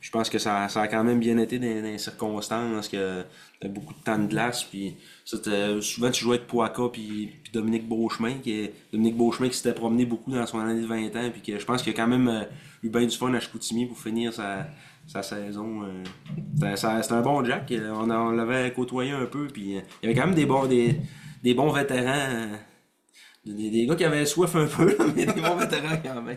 Je 0.00 0.10
pense 0.10 0.30
que 0.30 0.38
ça, 0.38 0.64
a 0.64 0.88
quand 0.88 1.02
même 1.02 1.18
bien 1.18 1.38
été 1.38 1.58
dans, 1.58 1.66
les 1.66 1.98
circonstances, 1.98 2.88
que 2.88 3.24
t'as 3.60 3.68
beaucoup 3.68 3.94
de 3.94 3.98
temps 3.98 4.18
de 4.18 4.26
glace, 4.26 4.62
puis 4.64 4.96
souvent 5.24 6.10
tu 6.10 6.22
jouais 6.22 6.36
avec 6.36 6.46
Poaka 6.46 6.84
puis, 6.92 7.32
puis 7.42 7.52
Dominique 7.52 7.88
Beauchemin, 7.88 8.34
qui 8.34 8.70
Dominique 8.92 9.16
Beauchemin 9.16 9.48
qui 9.48 9.56
s'était 9.56 9.74
promené 9.74 10.04
beaucoup 10.04 10.30
dans 10.30 10.46
son 10.46 10.60
année 10.60 10.80
de 10.80 10.86
20 10.86 11.16
ans, 11.16 11.30
puis 11.32 11.42
que 11.42 11.58
je 11.58 11.64
pense 11.64 11.82
qu'il 11.82 11.92
a 11.92 11.96
quand 11.96 12.06
même 12.06 12.28
euh, 12.28 12.44
eu 12.84 12.90
bien 12.90 13.06
du 13.06 13.16
fun 13.16 13.34
à 13.34 13.40
Chicoutimi 13.40 13.86
pour 13.86 13.98
finir 13.98 14.32
sa, 14.32 14.68
sa 15.08 15.22
saison. 15.24 15.82
euh. 15.82 16.76
C'était 16.76 17.12
un 17.12 17.22
bon 17.22 17.44
Jack, 17.44 17.72
euh, 17.72 17.90
on, 17.92 18.08
on 18.08 18.30
l'avait 18.30 18.72
côtoyé 18.72 19.10
un 19.10 19.26
peu, 19.26 19.48
puis 19.48 19.72
il 19.72 19.76
y 20.04 20.06
avait 20.06 20.14
quand 20.14 20.26
même 20.26 20.36
des 20.36 20.46
bons, 20.46 20.66
des, 20.66 20.94
des 21.42 21.54
bons 21.54 21.72
vétérans. 21.72 22.50
Euh, 23.48 23.54
Des, 23.54 23.70
des 23.70 23.86
gars 23.86 23.96
qui 23.96 24.04
avaient 24.04 24.24
soif 24.26 24.54
un 24.56 24.66
peu, 24.66 24.86
là, 24.96 25.04
mais 25.16 25.26
des 25.26 25.40
bons 25.40 25.56
vétérans 25.58 25.96
quand 26.02 26.22
même. 26.22 26.36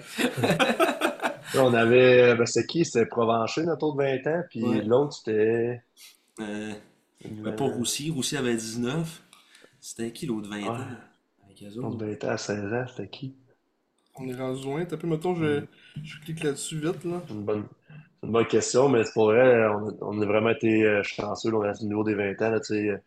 On 1.58 1.74
avait, 1.74 2.36
ben, 2.36 2.45
c'était 2.45 2.65
qui? 2.67 2.86
C'était 2.86 3.06
Provencher, 3.06 3.63
notre 3.63 3.86
autre 3.88 3.97
20 3.97 4.28
ans, 4.28 4.43
puis 4.50 4.63
Ouais. 4.63 4.82
l'autre, 4.84 5.13
c'était. 5.13 5.82
Euh, 6.39 6.71
Ben, 7.43 7.56
pas 7.56 7.65
Roussy. 7.65 8.10
Roussy 8.12 8.38
avait 8.38 8.56
19. 8.56 9.21
C'était 9.80 10.12
qui 10.12 10.26
l'autre 10.28 10.50
20 10.50 10.63
ans? 10.63 10.78
Ouais. 10.78 10.86
Avec 11.45 11.63
eux 11.63 11.76
L'autre 11.82 11.95
autres? 11.95 12.06
20 12.06 12.24
ans 12.24 12.30
à 12.32 12.38
16 12.38 12.74
ans, 12.74 12.86
c'était 12.88 13.10
qui? 13.10 13.36
On 14.15 14.28
est 14.28 14.36
rendu 14.36 14.63
loin. 14.63 14.86
T'as 14.86 14.97
pu, 14.97 15.08
mettons, 15.08 15.36
je, 15.36 15.63
je 16.04 16.19
clique 16.21 16.43
là-dessus 16.43 16.78
vite, 16.80 17.04
là. 17.06 17.21
C'est 17.28 17.34
une 17.34 17.43
bonne, 17.43 17.63
c'est 18.19 18.28
une 18.28 18.32
bonne 18.34 18.47
question, 18.47 18.89
mais 18.89 19.04
c'est 19.04 19.13
pour 19.13 19.26
vrai, 19.26 19.65
on 19.67 19.89
a, 19.89 19.91
on 20.02 20.21
a 20.21 20.26
vraiment 20.26 20.50
été 20.52 20.84
euh, 20.84 21.02
chanceux 21.04 21.52
là, 21.52 21.58
on 21.58 21.63
est 21.65 21.82
au 21.84 21.88
niveau 21.88 22.04
des 22.04 22.13
20 22.15 22.41
ans. 22.41 22.52
Là, 22.52 22.60
tu 22.60 22.65
sais, 22.76 23.02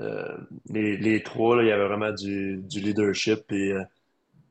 euh, 0.00 0.36
les, 0.68 0.96
les 0.96 1.22
trois, 1.22 1.56
là, 1.56 1.62
il 1.62 1.68
y 1.68 1.72
avait 1.72 1.86
vraiment 1.86 2.12
du, 2.12 2.58
du 2.58 2.80
leadership. 2.80 3.40
Puis, 3.46 3.72
euh, 3.72 3.82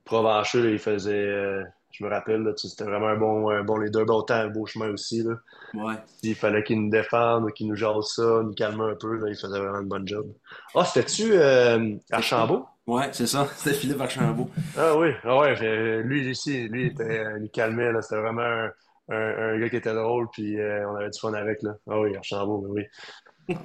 Provencher, 0.06 0.64
là, 0.64 0.70
il 0.72 0.80
faisait, 0.80 1.14
euh, 1.14 1.64
je 1.92 2.04
me 2.04 2.10
rappelle, 2.10 2.52
c'était 2.58 2.84
vraiment 2.84 3.10
un 3.10 3.16
bon, 3.16 3.50
un 3.50 3.64
bon 3.64 3.78
leader. 3.78 4.06
Ben, 4.06 4.16
autant 4.16 4.36
un 4.36 4.48
beau 4.48 4.66
chemin 4.66 4.90
aussi. 4.90 5.22
Là. 5.22 5.36
Ouais. 5.76 5.94
S'il 6.24 6.36
fallait 6.36 6.64
qu'il 6.64 6.82
nous 6.82 6.90
défende, 6.90 7.52
qu'il 7.54 7.68
nous 7.68 7.76
jase 7.76 8.14
ça, 8.16 8.42
nous 8.44 8.54
calmer 8.54 8.86
un 8.86 8.96
peu, 8.96 9.18
là, 9.18 9.30
il 9.30 9.36
faisait 9.36 9.60
vraiment 9.60 9.82
une 9.82 9.88
bonne 9.88 10.08
job. 10.08 10.26
Ah, 10.74 10.84
c'était-tu 10.84 11.34
euh, 11.34 11.96
Archambault? 12.12 12.66
Ouais, 12.88 13.10
c'est 13.12 13.28
ça. 13.28 13.48
C'était 13.56 13.76
Philippe 13.76 14.02
Archambault. 14.02 14.50
Ah 14.76 14.98
oui, 14.98 15.10
ah 15.24 15.38
ouais, 15.38 16.02
lui 16.02 16.28
ici, 16.32 16.68
lui, 16.68 16.88
il, 16.88 16.88
était, 16.88 17.24
il 17.44 17.52
calmait, 17.52 17.92
là, 17.92 18.02
c'était 18.02 18.20
vraiment 18.20 18.42
un, 18.42 18.72
un, 19.10 19.54
un 19.54 19.60
gars 19.60 19.70
qui 19.70 19.76
était 19.76 19.94
drôle, 19.94 20.28
puis 20.32 20.58
on 20.60 20.96
avait 20.96 21.12
du 21.12 21.20
fun 21.20 21.34
avec, 21.34 21.62
là. 21.62 21.76
Ah 21.88 22.00
oui, 22.00 22.16
Archambault, 22.16 22.58
ben 22.62 22.70
oui. 22.70 22.84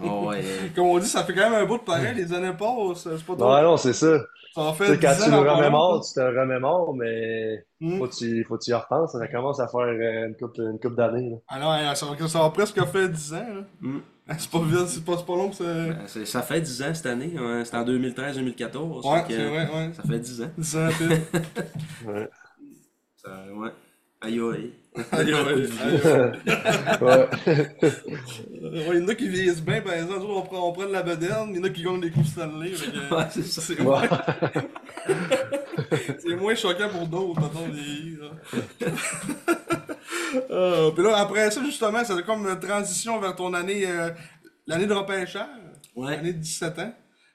Oh, 0.05 0.29
ouais. 0.29 0.41
euh, 0.45 0.69
Comme 0.75 0.87
on 0.87 0.99
dit, 0.99 1.07
ça 1.07 1.25
fait 1.25 1.35
quand 1.35 1.51
même 1.51 1.63
un 1.63 1.67
bout 1.67 1.79
de 1.79 1.83
pareil. 1.83 2.15
Les 2.15 2.33
années 2.33 2.53
passent. 2.59 3.03
C'est 3.03 3.25
pas 3.27 3.35
trop. 3.37 3.49
Non, 3.51 3.63
non, 3.63 3.77
c'est 3.77 3.93
ça. 3.93 4.19
Ça 4.55 4.61
en 4.61 4.73
Tu 4.73 4.79
fait 4.85 4.87
sais, 4.87 4.99
quand 5.01 5.15
10 5.17 5.25
tu 5.25 5.31
le 5.31 5.37
remémores, 5.39 6.07
tu 6.07 6.15
te 6.15 6.21
le 6.21 6.41
remémores, 6.41 6.95
mais 6.95 7.65
Hmm. 7.81 7.99
faut 7.99 8.07
que 8.07 8.15
tu, 8.15 8.45
faut 8.45 8.57
que 8.57 8.63
tu 8.65 8.71
y 8.71 8.75
repenses, 8.75 9.13
ça 9.13 9.27
commence 9.29 9.59
à 9.61 9.67
faire 9.69 9.81
euh, 9.81 10.27
une 10.29 10.37
couple, 10.37 10.61
une 10.63 10.79
couple 10.79 10.95
d'années, 10.95 11.29
là. 11.31 11.37
Ah 11.49 11.59
non, 11.59 11.71
hein, 11.71 11.95
ça, 11.95 12.07
ça 12.29 12.45
a 12.45 12.51
presque 12.51 12.83
fait 12.87 13.09
10 13.09 13.35
ans, 13.35 13.37
là. 13.39 13.63
Mm. 13.81 13.99
C'est 14.39 14.51
pas 14.51 14.61
vite, 14.61 14.87
c'est 14.87 15.05
pas, 15.05 15.17
c'est 15.19 15.27
pas 15.27 15.37
long 15.37 15.51
que 15.51 15.57
ça. 15.57 15.65
Ben, 15.65 15.99
c'est- 16.07 16.25
ça 16.25 16.41
fait 16.41 16.61
10 16.63 16.83
ans 16.83 16.95
cette 16.95 17.05
année. 17.07 17.35
hein. 17.37 17.63
C'était 17.65 17.77
en 17.77 17.85
2013-2014. 17.85 19.05
Ouais, 19.05 19.25
c'est 19.29 19.37
vrai, 19.49 19.69
ouais. 19.75 19.91
Ça 19.93 20.03
fait 20.03 20.19
10 20.19 20.43
ans. 20.43 20.51
10 20.57 20.77
ans. 20.79 20.89
Ouais. 22.07 22.31
Ça, 23.17 23.31
ouais. 23.55 23.71
Aïe 24.25 24.41
aïe. 24.41 24.73
Aïe, 25.13 25.33
aïe, 25.35 25.35
aïe. 25.35 25.69
Ouais. 27.01 27.29
Ouais, 27.47 28.95
il 28.95 29.01
y 29.01 29.05
en 29.05 29.09
a 29.09 29.15
qui 29.15 29.29
vieillissent 29.29 29.63
bien, 29.63 29.81
par 29.81 29.95
exemple, 29.95 30.25
on 30.29 30.43
prend, 30.43 30.69
on 30.69 30.73
prend 30.73 30.87
de 30.87 30.93
la 30.93 31.03
bedaine, 31.03 31.49
il 31.51 31.57
y 31.57 31.59
en 31.61 31.65
a 31.65 31.69
qui 31.71 31.83
gagnent 31.83 32.01
des 32.01 32.11
coups 32.11 32.29
Stanley. 32.29 32.71
que, 32.71 33.15
Ouais, 33.15 33.25
c'est 33.31 33.45
ça. 33.45 33.61
c'est 33.61 33.81
Ouais. 33.81 34.09
c'est 36.21 36.37
moins 36.37 36.55
choquant 36.55 36.89
pour 36.89 37.07
d'autres, 37.09 37.41
mettons, 37.41 37.69
vieillir. 37.69 38.19
là. 38.23 38.87
Euh, 40.51 40.91
puis 40.91 41.05
là, 41.05 41.17
après 41.19 41.49
ça, 41.53 41.63
justement, 41.65 42.05
c'est 42.05 42.25
comme 42.27 42.45
une 42.47 42.59
transition 42.59 43.21
vers 43.21 43.37
ton 43.37 43.55
année, 43.55 43.87
euh, 43.87 44.11
l'année 44.67 44.87
de 44.87 44.93
repêchage, 44.93 45.47
Ouais. 45.95 46.17
l'année 46.17 46.33
de 46.33 46.39
17 46.39 46.79
ans. 46.81 46.93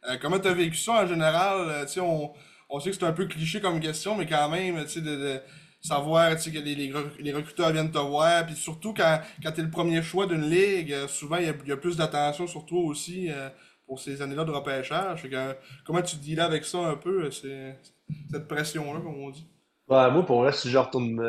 Euh, 0.10 0.18
comment 0.22 0.38
t'as 0.38 0.52
vécu 0.54 0.76
ça 0.76 1.04
en 1.04 1.08
général? 1.08 1.58
Euh, 1.70 1.86
tu 1.86 1.94
sais, 1.94 2.00
on, 2.02 2.32
on 2.70 2.80
sait 2.82 2.90
que 2.92 2.98
c'est 2.98 3.06
un 3.06 3.14
peu 3.14 3.26
cliché 3.26 3.62
comme 3.62 3.80
question, 3.80 4.16
mais 4.18 4.26
quand 4.26 4.50
même, 4.50 4.84
tu 4.84 4.90
sais, 4.90 5.02
de, 5.02 5.16
de 5.16 5.40
savoir 5.82 6.36
tu 6.36 6.44
sais, 6.44 6.52
que 6.52 6.60
les, 6.60 6.76
les, 6.76 6.92
rec- 6.92 7.18
les 7.20 7.34
recruteurs 7.34 7.72
viennent 7.72 7.92
te 7.92 7.98
voir, 7.98 8.46
puis 8.46 8.56
surtout 8.56 8.94
quand, 8.94 9.22
quand 9.44 9.52
t'es 9.52 9.62
le 9.62 9.70
premier 9.70 10.02
choix 10.04 10.26
d'une 10.28 10.50
ligue, 10.50 10.92
euh, 10.94 11.08
souvent 11.08 11.38
il 11.38 11.46
y 11.46 11.72
a, 11.72 11.78
plus 11.78 11.98
d'attention 11.98 12.48
sur 12.48 12.66
toi 12.66 12.82
aussi 12.82 13.30
euh, 13.32 13.50
pour 13.88 14.00
ces 14.00 14.22
années-là 14.22 14.44
de 14.46 14.52
repêchage. 14.52 15.28
Euh, 15.34 15.54
comment 15.86 16.02
tu 16.02 16.18
dis 16.18 16.36
là 16.36 16.46
avec 16.46 16.66
ça 16.66 16.80
un 16.80 16.96
peu, 16.96 17.30
cette 17.32 18.48
pression-là, 18.48 19.00
comme 19.02 19.16
on 19.24 19.30
dit? 19.30 19.48
Ouais, 19.90 20.10
moi, 20.12 20.26
pour 20.26 20.42
vrai, 20.42 20.52
si 20.54 20.70
je 20.70 20.78
retourne, 20.78 21.20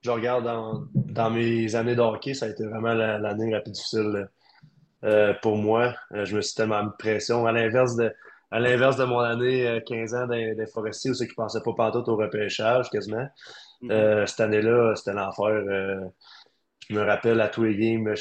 je 0.00 0.10
regarde 0.10 0.44
dans, 0.44 0.84
dans 0.94 1.30
mes 1.30 1.74
années 1.74 1.94
de 1.94 2.00
hockey, 2.00 2.34
ça 2.34 2.46
a 2.46 2.48
été 2.48 2.64
vraiment 2.66 2.94
la- 2.94 3.18
l'année 3.18 3.50
la 3.50 3.60
plus 3.60 3.72
difficile 3.72 4.28
pour 5.42 5.56
moi. 5.56 5.94
Je 6.12 6.36
me 6.36 6.40
suis 6.40 6.54
tellement 6.54 6.82
mis 6.84 6.90
pression. 6.98 7.46
À 7.46 7.52
l'inverse 7.52 7.96
de, 7.96 8.12
à 8.50 8.60
l'inverse 8.60 8.96
de 8.96 9.04
mon 9.04 9.18
année 9.20 9.66
euh, 9.68 9.80
15 9.80 10.14
ans 10.14 10.26
des, 10.26 10.54
des 10.54 10.66
forestiers, 10.66 11.10
où 11.10 11.14
qu'ils 11.14 11.28
ne 11.28 11.34
pensaient 11.34 11.62
pas 11.64 11.72
partout 11.74 12.08
au 12.10 12.16
repêchage, 12.16 12.90
quasiment. 12.90 13.26
Euh, 13.90 14.26
cette 14.26 14.40
année-là, 14.40 14.94
c'était 14.96 15.12
l'enfer. 15.12 15.46
euh, 15.46 16.00
je 16.90 16.94
me 16.96 17.02
rappelle 17.02 17.40
à 17.40 17.48
tous 17.48 17.64
les 17.64 17.76
games, 17.76 18.14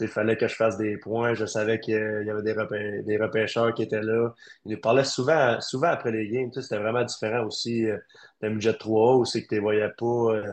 il 0.00 0.08
fallait 0.08 0.36
que 0.36 0.48
je 0.48 0.54
fasse 0.56 0.76
des 0.78 0.96
points. 0.98 1.34
Je 1.34 1.46
savais 1.46 1.80
qu'il 1.80 1.94
y 1.94 2.30
avait 2.30 2.42
des, 2.42 2.54
repê- 2.54 3.04
des 3.04 3.18
repêcheurs 3.18 3.74
qui 3.74 3.82
étaient 3.84 4.02
là. 4.02 4.34
Ils 4.66 4.72
nous 4.72 4.80
parlaient 4.80 5.04
souvent, 5.04 5.60
souvent 5.60 5.88
après 5.88 6.12
les 6.12 6.28
games. 6.28 6.50
C'était 6.54 6.78
vraiment 6.78 7.04
différent 7.04 7.44
aussi 7.46 7.86
euh, 7.86 7.98
d'un 8.40 8.50
budget 8.52 8.74
3A 8.74 9.16
où 9.18 9.24
c'est 9.24 9.42
que 9.44 9.48
tu 9.48 9.54
ne 9.54 9.60
les 9.60 9.62
voyais 9.62 9.90
pas, 9.98 10.06
euh, 10.06 10.52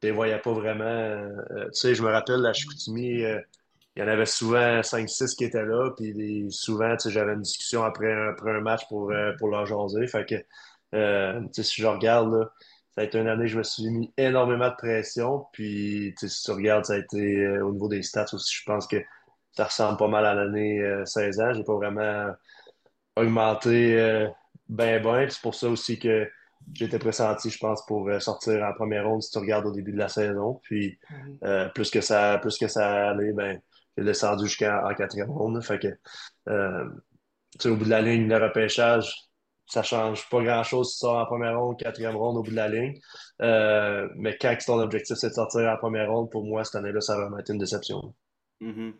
tu 0.00 0.10
voyais 0.12 0.38
pas 0.40 0.52
vraiment. 0.52 1.28
tu 1.66 1.80
sais, 1.80 1.94
je 1.94 2.02
me 2.02 2.10
rappelle 2.10 2.44
à 2.46 2.52
Chicoutimi, 2.52 3.22
il 3.22 3.44
y 3.96 4.02
en 4.02 4.08
avait 4.08 4.26
souvent 4.26 4.82
5-6 4.82 5.34
qui 5.34 5.44
étaient 5.44 5.64
là. 5.64 5.90
Puis 5.96 6.46
souvent, 6.50 6.92
tu 6.96 7.04
sais, 7.04 7.10
j'avais 7.10 7.34
une 7.34 7.42
discussion 7.42 7.84
après, 7.84 8.12
un- 8.12 8.30
après 8.30 8.52
un 8.52 8.60
match 8.60 8.86
pour, 8.88 9.12
pour 9.38 9.48
leur 9.48 9.66
jaser. 9.66 10.06
Fait 10.08 10.24
que, 10.26 10.36
tu 11.48 11.54
sais, 11.54 11.62
si 11.62 11.82
je 11.82 11.86
regarde, 11.86 12.32
là, 12.32 12.50
ça 12.96 13.02
a 13.02 13.04
été 13.04 13.18
une 13.18 13.28
année 13.28 13.44
où 13.44 13.48
je 13.48 13.58
me 13.58 13.62
suis 13.62 13.90
mis 13.90 14.12
énormément 14.16 14.70
de 14.70 14.74
pression. 14.74 15.46
Puis, 15.52 16.14
si 16.18 16.42
tu 16.42 16.50
regardes, 16.50 16.86
ça 16.86 16.94
a 16.94 16.98
été 16.98 17.44
euh, 17.44 17.66
au 17.66 17.72
niveau 17.72 17.88
des 17.88 18.02
stats 18.02 18.26
aussi, 18.32 18.56
je 18.56 18.64
pense 18.64 18.86
que 18.86 18.96
ça 19.52 19.64
ressemble 19.64 19.98
pas 19.98 20.08
mal 20.08 20.24
à 20.26 20.34
l'année 20.34 20.80
euh, 20.80 21.04
16 21.04 21.40
ans. 21.40 21.52
J'ai 21.52 21.64
pas 21.64 21.74
vraiment 21.74 22.32
augmenté 23.16 24.00
euh, 24.00 24.28
ben 24.68 25.02
ben. 25.02 25.28
C'est 25.28 25.42
pour 25.42 25.54
ça 25.54 25.68
aussi 25.68 25.98
que 25.98 26.28
j'étais 26.74 26.98
pressenti, 26.98 27.50
je 27.50 27.58
pense, 27.58 27.84
pour 27.86 28.08
euh, 28.08 28.20
sortir 28.20 28.62
en 28.64 28.72
première 28.74 29.06
ronde 29.06 29.22
si 29.22 29.30
tu 29.30 29.38
regardes 29.38 29.66
au 29.66 29.72
début 29.72 29.92
de 29.92 29.98
la 29.98 30.08
saison. 30.08 30.60
Puis, 30.62 30.98
euh, 31.44 31.68
plus 31.70 31.90
que 31.90 32.00
ça, 32.00 32.38
plus 32.38 32.58
que 32.58 32.68
ça 32.68 33.10
allait, 33.10 33.32
ben, 33.32 33.60
j'ai 33.96 34.04
descendu 34.04 34.46
jusqu'en 34.46 34.88
en 34.88 34.94
quatrième 34.94 35.30
ronde. 35.30 35.62
Fait 35.62 35.78
que, 35.78 35.88
euh, 36.48 36.88
au 37.64 37.76
bout 37.76 37.84
de 37.84 37.90
la 37.90 38.02
ligne, 38.02 38.28
le 38.28 38.36
repêchage, 38.36 39.14
ça 39.66 39.82
change 39.82 40.28
pas 40.30 40.42
grand-chose 40.42 40.90
si 40.90 40.94
tu 40.96 41.00
sors 41.00 41.16
en 41.18 41.26
première 41.26 41.58
ronde, 41.60 41.78
quatrième 41.78 42.16
ronde 42.16 42.36
au 42.38 42.42
bout 42.42 42.50
de 42.50 42.56
la 42.56 42.68
ligne. 42.68 42.94
Euh, 43.42 44.08
mais 44.16 44.36
quand 44.40 44.56
ton 44.66 44.80
objectif, 44.80 45.16
c'est 45.16 45.28
de 45.30 45.34
sortir 45.34 45.68
en 45.70 45.76
première 45.76 46.10
ronde, 46.10 46.30
pour 46.30 46.44
moi, 46.44 46.64
cette 46.64 46.76
année-là, 46.76 47.00
ça 47.00 47.14
a 47.14 47.16
vraiment 47.20 47.38
été 47.38 47.52
une 47.52 47.58
déception. 47.58 48.14
Mhm. 48.60 48.92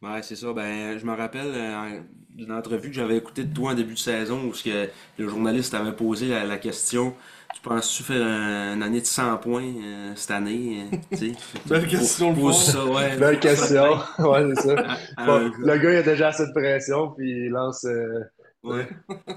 Ouais, 0.00 0.22
c'est 0.22 0.36
ça. 0.36 0.52
Ben, 0.52 0.96
je 0.96 1.04
me 1.04 1.12
rappelle 1.16 1.50
euh, 1.54 2.00
d'une 2.30 2.52
entrevue 2.52 2.88
que 2.90 2.94
j'avais 2.94 3.16
écoutée 3.16 3.42
de 3.44 3.52
toi 3.52 3.72
en 3.72 3.74
début 3.74 3.94
de 3.94 3.98
saison 3.98 4.44
où 4.44 4.54
ce 4.54 4.62
que 4.62 4.88
le 5.18 5.28
journaliste 5.28 5.74
avait 5.74 5.92
posé 5.92 6.28
la, 6.28 6.44
la 6.44 6.56
question 6.58 7.14
Tu 7.52 7.60
penses-tu 7.62 8.04
faire 8.04 8.24
un- 8.24 8.74
une 8.76 8.82
année 8.84 9.00
de 9.00 9.06
100 9.06 9.38
points 9.38 9.64
euh, 9.64 10.12
cette 10.14 10.30
année 10.30 10.84
euh? 11.12 11.16
Belle 11.66 11.88
question, 11.88 12.32
le 12.32 12.52
ça, 12.52 12.84
ouais. 12.86 13.16
Belle 13.16 13.40
question. 13.40 13.94
ouais, 14.20 14.52
c'est 14.54 14.68
ça. 14.68 14.86
Bon, 15.26 15.50
le 15.58 15.78
gars, 15.78 15.90
il 15.92 15.96
a 15.96 16.02
déjà 16.04 16.28
assez 16.28 16.46
de 16.46 16.52
pression, 16.52 17.10
puis 17.16 17.46
il 17.46 17.48
lance, 17.50 17.84
euh, 17.84 18.20
Ouais. 18.68 18.88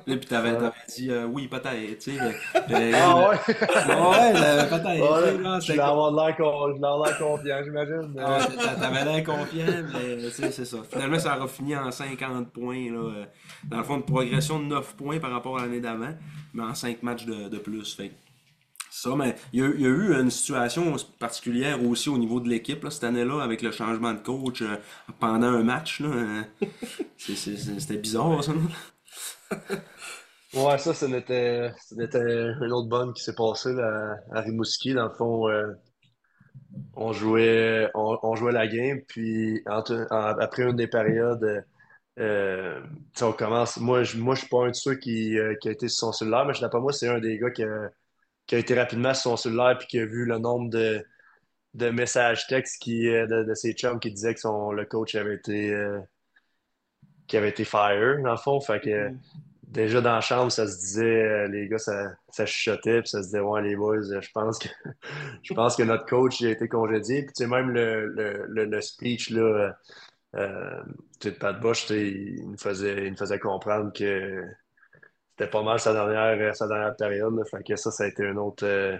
Puis 0.06 0.28
t'avais, 0.28 0.54
t'avais 0.54 0.72
dit 0.90 1.10
euh, 1.10 1.26
oui, 1.26 1.48
peut-être, 1.48 2.00
tu 2.00 2.18
sais. 2.18 2.18
Ah 2.94 3.18
ouais? 3.18 3.38
ouais, 3.48 4.70
peut-être. 4.70 4.86
Ouais, 4.86 5.62
je 5.62 5.74
vais 5.74 5.80
avoir 5.80 6.12
l'air 6.12 7.18
confiant, 7.18 7.64
j'imagine. 7.64 8.16
Ah, 8.20 8.40
t'avais 8.80 9.06
l'air 9.06 9.24
confiant, 9.24 9.66
mais 9.94 10.30
c'est 10.30 10.66
ça. 10.66 10.78
Finalement, 10.90 11.20
ça 11.20 11.38
aura 11.38 11.48
fini 11.48 11.76
en 11.76 11.92
50 11.92 12.52
points. 12.52 12.92
Là. 12.92 13.26
Dans 13.64 13.78
le 13.78 13.84
fond, 13.84 13.96
une 13.98 14.04
progression 14.04 14.60
de 14.60 14.66
9 14.66 14.96
points 14.96 15.20
par 15.20 15.32
rapport 15.32 15.58
à 15.58 15.62
l'année 15.62 15.80
d'avant, 15.80 16.14
mais 16.54 16.64
en 16.64 16.76
5 16.76 17.04
matchs 17.04 17.26
de, 17.26 17.50
de 17.50 17.58
plus. 17.58 17.96
Fait 17.96 18.12
ça, 18.94 19.16
mais 19.16 19.36
il 19.54 19.62
y, 19.62 19.64
a, 19.64 19.70
il 19.70 19.82
y, 19.82 19.86
a, 19.86 19.90
eu 19.90 20.14
une 20.20 20.30
situation 20.30 20.94
particulière 21.18 21.82
aussi 21.82 22.10
au 22.10 22.18
niveau 22.18 22.42
de 22.42 22.50
l'équipe 22.50 22.86
cette 22.90 23.06
année-là 23.06 23.42
avec 23.42 23.62
le 23.62 23.72
changement 23.72 24.14
de 24.14 24.20
coach 24.20 24.62
euh, 24.62 24.76
pendant 25.18 25.48
un 25.48 25.64
match. 25.64 26.04
C'était 27.18 27.98
bizarre, 27.98 28.44
ça. 28.44 28.52
ouais, 30.54 30.78
ça, 30.78 30.94
c'était 30.94 31.72
une 31.90 32.72
autre 32.74 32.90
bonne 32.90 33.14
qui 33.14 33.24
s'est 33.24 33.36
passée 33.36 33.76
à 33.80 34.42
Rimouski. 34.42 34.94
Dans 34.94 35.06
le 35.08 35.14
fond, 35.14 35.50
euh, 35.50 35.74
on, 36.96 37.14
jouait, 37.14 37.90
on, 37.96 38.36
jouait 38.36 38.52
la 38.52 38.68
game, 38.68 39.02
puis 39.08 39.62
après 39.66 40.64
une 40.64 40.76
des 40.76 40.88
périodes, 40.88 41.66
euh, 42.20 42.82
on 43.22 43.34
commence. 43.34 43.78
Moi, 43.78 44.04
je 44.04 44.18
je 44.18 44.36
suis 44.36 44.48
pas 44.48 44.66
un 44.66 44.70
de 44.70 44.76
ceux 44.76 44.96
qui, 44.96 45.38
euh, 45.38 45.56
qui 45.62 45.70
a 45.70 45.72
été 45.72 45.88
sur 45.88 46.08
son 46.08 46.12
cellulaire, 46.12 46.46
mais 46.46 46.54
je 46.54 46.66
pas 46.66 46.80
moi, 46.80 46.94
c'est 46.94 47.08
un 47.08 47.20
des 47.20 47.38
gars 47.38 47.52
qui 47.52 47.64
a 47.64 48.58
été 48.58 48.74
rapidement 48.76 49.14
sur 49.14 49.32
son 49.32 49.38
cellulaire 49.38 49.78
puis 49.78 49.88
qui 49.88 50.00
a 50.00 50.06
vu 50.06 50.26
le 50.26 50.38
nombre 50.38 50.70
de, 50.70 51.06
de 51.74 51.90
messages 51.90 52.48
textes 52.48 52.82
qui, 52.82 53.06
de, 53.06 53.44
de, 53.44 53.54
ses 53.54 53.74
chums 53.74 54.00
qui 54.00 54.12
disaient 54.12 54.36
que 54.36 54.76
le 54.76 54.86
coach 54.86 55.16
avait 55.16 55.36
été, 55.36 55.74
qui 57.32 57.38
avait 57.38 57.50
été 57.50 57.64
fire, 57.64 58.22
dans 58.22 58.32
le 58.32 58.38
fond. 58.38 58.60
Fait 58.60 58.82
que 58.82 59.10
mm. 59.10 59.18
déjà 59.70 60.02
dans 60.02 60.16
la 60.16 60.22
chambre, 60.22 60.52
ça 60.52 60.68
se 60.68 60.78
disait, 60.78 61.24
euh, 61.24 61.48
les 61.48 61.70
gars, 61.70 61.78
ça, 61.78 62.12
ça 62.30 62.46
chuchotait, 62.46 63.00
puis 63.00 63.10
ça 63.10 63.20
se 63.20 63.28
disait, 63.28 63.40
ouais, 63.40 63.62
les 63.62 63.78
boys, 63.78 64.02
je 64.02 64.30
pense 64.34 64.60
que, 64.60 64.68
je 65.42 65.54
pense 65.54 65.78
que 65.78 65.84
notre 65.84 66.06
coach 66.06 66.44
a 66.44 66.50
été 66.50 66.68
congédié. 66.68 67.24
Puis 67.24 67.34
tu 67.34 67.44
sais, 67.44 67.48
même 67.48 67.72
le, 67.72 68.08
le, 68.08 68.66
le, 68.66 68.82
speech, 68.82 69.30
là, 69.30 69.74
euh, 70.36 70.84
Pat 71.40 71.58
Bush, 71.60 71.90
il 71.90 72.50
nous, 72.50 72.58
faisait, 72.58 73.06
il 73.06 73.12
nous 73.12 73.18
faisait 73.18 73.40
comprendre 73.40 73.94
que 73.94 74.44
c'était 75.30 75.50
pas 75.50 75.64
mal 75.64 75.80
sa 75.80 75.94
dernière, 75.94 76.50
euh, 76.50 76.54
sa 76.54 76.68
dernière 76.68 76.96
période. 76.98 77.42
Fait 77.50 77.64
que 77.64 77.78
ça, 77.78 77.92
ça 77.92 78.04
a 78.04 78.08
été 78.08 78.24
une 78.24 78.38
autre. 78.40 78.66
Euh, 78.66 78.98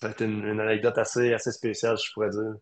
ça 0.00 0.08
a 0.08 0.10
été 0.10 0.24
une, 0.24 0.60
anecdote 0.60 0.98
assez, 0.98 1.32
assez 1.32 1.52
spéciale, 1.52 1.96
je 1.96 2.12
pourrais 2.12 2.30
dire. 2.30 2.54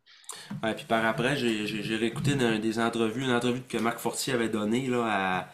Ouais, 0.63 0.75
puis 0.75 0.85
par 0.85 1.05
après, 1.05 1.37
j'ai 1.37 1.97
réécouté 1.97 2.35
des 2.35 2.79
entrevues, 2.79 3.25
une 3.25 3.33
entrevue 3.33 3.63
que 3.69 3.79
Marc 3.79 3.99
Fortier 3.99 4.35
avait 4.35 4.49
donnée 4.49 4.89
à. 4.95 5.49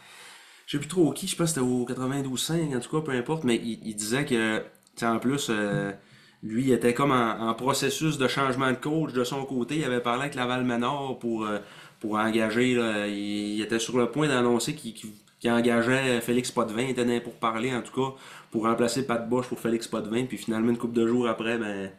Je 0.66 0.76
sais 0.76 0.78
plus 0.78 0.88
trop 0.88 1.12
qui, 1.12 1.26
je 1.26 1.34
pense 1.34 1.52
que 1.52 1.60
c'était 1.60 1.66
au 1.66 1.84
92.5, 1.84 2.76
en 2.76 2.80
tout 2.80 2.90
cas, 2.90 3.04
peu 3.04 3.12
importe, 3.12 3.44
mais 3.44 3.56
il, 3.56 3.94
disait 3.96 4.24
que, 4.24 4.62
en 5.02 5.18
plus, 5.18 5.48
euh, 5.50 5.90
lui, 6.44 6.66
il 6.66 6.72
était 6.72 6.94
comme 6.94 7.10
en, 7.10 7.52
processus 7.54 8.18
de 8.18 8.28
changement 8.28 8.70
de 8.70 8.76
coach 8.76 9.12
de 9.12 9.24
son 9.24 9.44
côté. 9.44 9.78
Il 9.78 9.84
avait 9.84 10.00
parlé 10.00 10.22
avec 10.22 10.34
Laval 10.36 10.64
Menor 10.64 11.18
pour, 11.18 11.48
pour 11.98 12.14
engager. 12.16 12.74
Là, 12.74 13.06
il, 13.08 13.60
était 13.60 13.80
sur 13.80 13.98
le 13.98 14.10
point 14.10 14.28
d'annoncer 14.28 14.74
qu'il 14.74 14.94
qui 15.40 15.50
engageait 15.50 16.20
Félix 16.20 16.50
Potvin, 16.50 16.82
il 16.82 16.94
tenait 16.94 17.20
pour 17.20 17.32
parler 17.32 17.74
en 17.74 17.82
tout 17.82 17.92
cas, 17.92 18.14
pour 18.50 18.64
remplacer 18.64 19.06
Pat 19.06 19.28
Bosch 19.28 19.48
pour 19.48 19.58
Félix 19.58 19.88
Potvin, 19.88 20.26
puis 20.26 20.36
finalement 20.36 20.70
une 20.70 20.78
couple 20.78 20.94
de 20.94 21.06
jours 21.06 21.28
après, 21.28 21.58
ben 21.58 21.90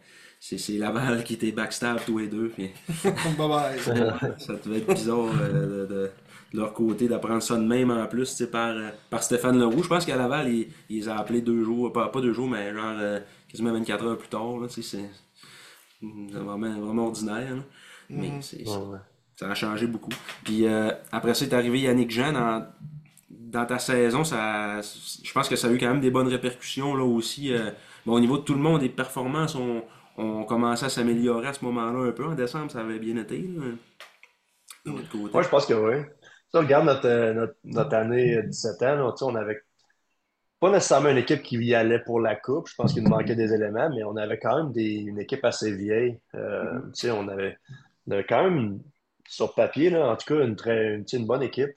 c'est 0.41 0.73
Laval 0.73 1.23
qui 1.23 1.35
était 1.35 1.51
backstab 1.51 1.99
tous 2.03 2.17
les 2.17 2.27
deux. 2.27 2.49
Puis... 2.49 2.71
bye 3.37 3.47
bye. 3.47 3.79
ça 4.39 4.55
devait 4.55 4.79
être 4.79 4.93
bizarre 4.93 5.29
euh, 5.39 5.85
de, 5.85 6.11
leur 6.53 6.73
côté 6.73 7.07
d'apprendre 7.07 7.43
ça 7.43 7.55
de 7.55 7.63
même 7.63 7.91
en 7.91 8.07
plus 8.07 8.43
par, 8.51 8.75
euh, 8.75 8.89
par 9.09 9.21
Stéphane 9.21 9.59
Leroux. 9.59 9.83
Je 9.83 9.87
pense 9.87 10.03
qu'à 10.03 10.17
Laval, 10.17 10.51
il, 10.51 10.67
les 10.89 11.07
a 11.07 11.17
appelés 11.17 11.41
deux 11.41 11.63
jours, 11.63 11.93
pas, 11.93 12.09
pas 12.09 12.21
deux 12.21 12.33
jours, 12.33 12.49
mais 12.49 12.73
genre 12.73 12.95
euh, 12.99 13.19
quasiment 13.47 13.71
24 13.71 14.05
heures 14.05 14.17
plus 14.17 14.29
tard. 14.29 14.57
C'est 14.69 15.09
vraiment, 16.01 16.79
vraiment 16.79 17.05
ordinaire. 17.05 17.63
Mais 18.09 18.29
mm-hmm. 18.29 18.41
c'est 18.41 18.65
ça 19.35 19.49
a 19.49 19.55
changé 19.55 19.87
beaucoup. 19.87 20.11
Puis 20.43 20.65
après 21.11 21.33
ça, 21.33 21.45
est 21.45 21.53
arrivé 21.53 21.81
Yannick 21.81 22.11
Jean 22.11 22.35
en 22.35 22.65
dans 23.51 23.65
ta 23.65 23.79
saison, 23.79 24.23
ça, 24.23 24.79
je 24.81 25.31
pense 25.33 25.49
que 25.49 25.55
ça 25.55 25.67
a 25.67 25.71
eu 25.71 25.77
quand 25.77 25.89
même 25.89 25.99
des 25.99 26.09
bonnes 26.11 26.27
répercussions 26.27 26.95
là 26.95 27.03
aussi. 27.03 27.53
Euh, 27.53 27.71
au 28.05 28.19
niveau 28.19 28.37
de 28.37 28.43
tout 28.43 28.53
le 28.53 28.59
monde, 28.59 28.81
les 28.81 28.89
performances 28.89 29.55
ont, 29.55 29.83
ont 30.17 30.43
commencé 30.45 30.85
à 30.85 30.89
s'améliorer 30.89 31.47
à 31.47 31.53
ce 31.53 31.63
moment-là 31.65 32.09
un 32.09 32.11
peu. 32.11 32.25
En 32.25 32.33
décembre, 32.33 32.71
ça 32.71 32.79
avait 32.79 32.99
bien 32.99 33.17
été. 33.17 33.39
de 33.39 33.73
je 34.85 35.49
pense 35.49 35.65
que 35.65 35.73
oui. 35.73 36.03
Ça, 36.51 36.59
regarde 36.59 36.85
notre, 36.85 37.07
euh, 37.07 37.47
notre, 37.63 37.95
année 37.95 38.41
17 38.43 38.81
ans, 38.83 39.15
on 39.21 39.35
avait 39.35 39.61
pas 40.59 40.69
nécessairement 40.71 41.09
une 41.09 41.17
équipe 41.17 41.43
qui 41.43 41.57
y 41.57 41.75
allait 41.75 41.99
pour 41.99 42.19
la 42.19 42.35
coupe. 42.35 42.67
Je 42.67 42.75
pense 42.75 42.93
qu'il 42.93 43.03
nous 43.03 43.09
manquait 43.09 43.35
des 43.35 43.53
éléments, 43.53 43.89
mais 43.89 44.03
on 44.03 44.15
avait 44.15 44.39
quand 44.39 44.57
même 44.57 44.71
des, 44.71 44.95
une 44.95 45.19
équipe 45.19 45.43
assez 45.43 45.75
vieille. 45.75 46.19
Euh, 46.35 46.79
mm-hmm. 46.93 47.11
on, 47.11 47.27
avait, 47.27 47.57
on 48.07 48.11
avait 48.11 48.25
quand 48.25 48.43
même, 48.43 48.79
sur 49.27 49.55
papier, 49.55 49.89
là, 49.89 50.09
en 50.09 50.15
tout 50.15 50.33
cas, 50.33 50.43
une, 50.43 50.55
très, 50.55 50.95
une, 50.95 51.05
une 51.11 51.25
bonne 51.25 51.43
équipe. 51.43 51.71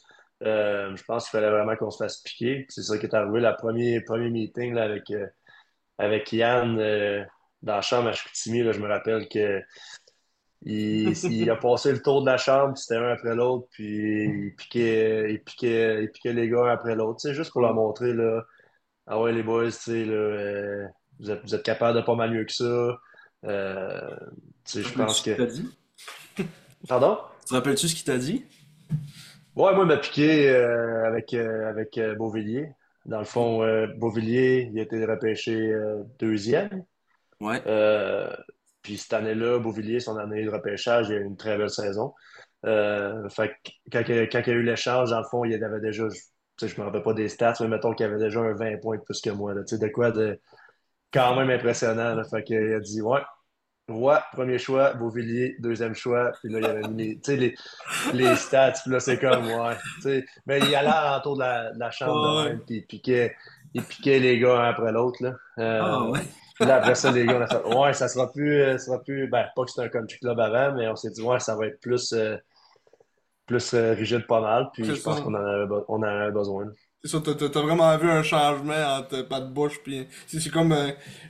Euh, 0.45 0.95
je 0.95 1.05
pense 1.05 1.25
qu'il 1.25 1.39
fallait 1.39 1.51
vraiment 1.51 1.77
qu'on 1.77 1.91
se 1.91 1.99
fasse 1.99 2.19
piquer. 2.19 2.67
C'est 2.69 2.83
ça 2.83 2.99
qui 2.99 3.07
est 3.07 3.15
arrivé, 3.15 3.41
le 3.41 3.57
premier, 3.57 4.01
premier 4.01 4.31
meeting 4.31 4.75
là, 4.75 4.85
avec, 4.85 5.11
euh, 5.11 5.27
avec 5.99 6.33
Yann 6.33 6.79
euh, 6.79 7.25
dans 7.63 7.77
la 7.77 7.83
chambre 7.83 8.09
à 8.09 8.13
Chicoutimi. 8.13 8.61
je 8.73 8.79
me 8.79 8.89
rappelle 8.89 9.29
que 9.29 9.63
il, 10.67 11.51
a 11.51 11.57
passé 11.57 11.93
le 11.93 12.03
tour 12.03 12.23
de 12.23 12.27
la 12.27 12.37
chambre, 12.37 12.77
c'était 12.77 12.97
un 12.97 13.13
après 13.13 13.35
l'autre, 13.35 13.69
puis 13.71 14.25
il 14.25 14.57
piquait, 14.57 15.33
il, 15.33 15.43
piquait, 15.43 16.05
il 16.05 16.11
piquait 16.11 16.33
les 16.33 16.49
gars 16.49 16.65
un 16.65 16.73
après 16.73 16.95
l'autre, 16.95 17.33
juste 17.33 17.53
pour 17.53 17.61
leur 17.61 17.75
montrer, 17.75 18.15
là, 18.15 18.43
ah 19.07 19.21
ouais, 19.21 19.33
les 19.33 19.43
boys, 19.43 19.65
là, 19.65 20.89
vous, 21.21 21.31
êtes, 21.31 21.43
vous 21.43 21.55
êtes 21.55 21.63
capables 21.63 21.99
de 21.99 22.03
pas 22.03 22.15
mal 22.15 22.31
mieux 22.31 22.47
que 22.47 22.53
ça. 22.53 22.99
je 23.43 24.95
pense 24.95 25.21
que... 25.21 25.43
Dit? 25.45 25.71
Pardon? 26.89 27.19
Tu 27.41 27.49
te 27.49 27.55
rappelles-tu 27.55 27.89
ce 27.89 27.95
qu'il 27.95 28.05
t'a 28.05 28.17
dit? 28.17 28.47
Ouais, 29.57 29.73
moi, 29.73 29.85
il 29.85 29.87
m'a 29.87 29.97
piqué 29.99 30.51
euh, 30.51 31.07
avec, 31.07 31.33
euh, 31.33 31.69
avec 31.69 31.97
euh, 31.99 32.17
Beauvillier. 32.17 32.73
Dans 33.07 33.19
le 33.21 33.25
fond, 33.25 33.61
Beauvillier, 33.99 34.71
il 34.73 34.79
a 34.79 34.83
été 34.83 35.05
repêché 35.05 35.75
deuxième. 36.19 36.85
Ouais. 37.39 37.61
puis 38.81 38.97
cette 38.97 39.13
année-là, 39.13 39.59
Beauvillier, 39.59 40.01
son 40.01 40.17
année 40.17 40.43
de 40.43 40.49
repêchage, 40.49 41.09
il 41.11 41.17
a 41.17 41.19
eu 41.19 41.25
une 41.25 41.37
très 41.37 41.59
belle 41.59 41.69
saison. 41.69 42.15
fait 42.65 43.53
quand, 43.93 44.03
quand, 44.07 44.09
il 44.09 44.47
y 44.47 44.51
a 44.51 44.55
eu 44.55 44.63
l'échange, 44.63 45.11
dans 45.11 45.19
le 45.19 45.27
fond, 45.27 45.45
il 45.45 45.63
avait 45.63 45.81
déjà, 45.81 46.05
je 46.59 46.65
ne 46.65 46.81
me 46.81 46.85
rappelle 46.87 47.03
pas 47.03 47.13
des 47.13 47.29
stats, 47.29 47.57
mais 47.61 47.69
mettons 47.69 47.93
qu'il 47.93 48.07
avait 48.07 48.19
déjà 48.19 48.41
un 48.41 48.55
20 48.55 48.79
points 48.81 48.97
de 48.97 49.03
plus 49.03 49.21
que 49.21 49.29
moi. 49.29 49.53
Là, 49.53 49.61
de 49.71 49.89
quoi 49.89 50.11
de 50.11 50.41
quand 51.13 51.37
même 51.37 51.51
impressionnant. 51.51 52.15
Là. 52.15 52.25
Fait 52.25 52.43
qu'il 52.43 52.73
a 52.73 52.81
dit 52.81 53.03
Ouais, 53.03 53.21
Roy, 53.89 54.23
premier 54.33 54.59
choix, 54.59 54.95
Beauvillier, 54.95 55.57
deuxième 55.59 55.95
choix. 55.95 56.33
Puis 56.41 56.51
là, 56.51 56.59
il 56.59 56.65
y 56.65 56.69
avait 56.69 56.89
mis 56.89 57.21
les, 57.27 57.37
les, 57.37 57.55
les 58.15 58.37
stats. 58.37 58.73
Puis 58.83 58.91
là, 58.91 59.01
c'est 59.01 59.19
comme, 59.19 59.47
ouais. 59.47 60.25
Mais 60.47 60.59
il 60.61 60.75
allait 60.75 61.19
autour 61.19 61.35
de 61.35 61.41
la, 61.41 61.73
de 61.73 61.79
la 61.79 61.91
chambre, 61.91 62.45
de 62.45 62.55
puis 62.55 62.77
il 62.77 62.87
piquait, 62.87 63.37
il 63.75 63.83
piquait 63.83 64.19
les 64.19 64.39
gars 64.39 64.59
un 64.61 64.69
après 64.71 64.91
l'autre. 64.91 65.23
Là. 65.23 65.35
Euh, 65.59 65.81
ah, 65.83 66.05
ouais. 66.09 66.21
Puis 66.55 66.67
là, 66.67 66.77
après 66.77 66.95
ça, 66.95 67.13
les 67.13 67.27
gars, 67.27 67.37
on 67.37 67.43
a 67.43 67.47
fait, 67.47 67.77
ouais, 67.77 67.93
ça 67.93 68.09
sera 68.09 68.33
plus, 68.33 68.63
euh, 68.63 68.79
ça 68.79 68.87
sera 68.87 69.03
plus, 69.03 69.29
ben, 69.29 69.45
pas 69.55 69.65
que 69.65 69.71
c'était 69.71 69.83
un 69.83 69.89
country 69.89 70.19
club 70.19 70.41
avant, 70.41 70.73
mais 70.75 70.89
on 70.89 70.97
s'est 70.97 71.11
dit, 71.11 71.21
ouais, 71.21 71.41
ça 71.41 71.55
va 71.55 71.67
être 71.67 71.81
plus, 71.81 72.13
euh, 72.15 72.37
plus 73.45 73.75
rigide 73.75 74.27
pas 74.27 74.41
mal. 74.41 74.71
Puis 74.73 74.85
je 74.85 75.03
pense 75.03 75.21
qu'on 75.21 75.35
en 75.35 75.45
avait, 75.45 75.75
on 75.89 75.97
en 75.97 76.03
avait 76.05 76.33
besoin. 76.33 76.67
C'est 77.03 77.11
ça, 77.11 77.21
t'as 77.21 77.61
vraiment 77.61 77.95
vu 77.99 78.11
un 78.11 78.23
changement 78.23 78.97
entre 78.99 79.21
pas 79.29 79.39
de 79.39 79.49
bouche 79.49 79.79
puis 79.83 80.09
c'est 80.27 80.49
comme 80.49 80.75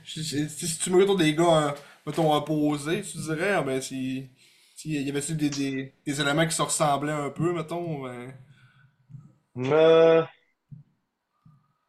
si 0.05 0.79
tu 0.81 0.89
me 0.89 1.01
retournes 1.01 1.17
des 1.17 1.35
gars 1.35 1.75
mettons, 2.05 2.33
opposé, 2.33 3.01
tu 3.01 3.17
dirais, 3.17 3.53
ah, 3.53 3.61
ben, 3.63 3.81
si, 3.81 4.29
si, 4.75 4.91
y 4.91 5.09
avait 5.09 5.21
des, 5.21 5.49
des, 5.49 5.93
des, 6.05 6.21
éléments 6.21 6.45
qui 6.45 6.55
se 6.55 6.61
ressemblaient 6.61 7.11
un 7.11 7.29
peu, 7.29 7.53
mettons, 7.53 8.03
ben... 8.03 8.33
Euh... 9.57 10.23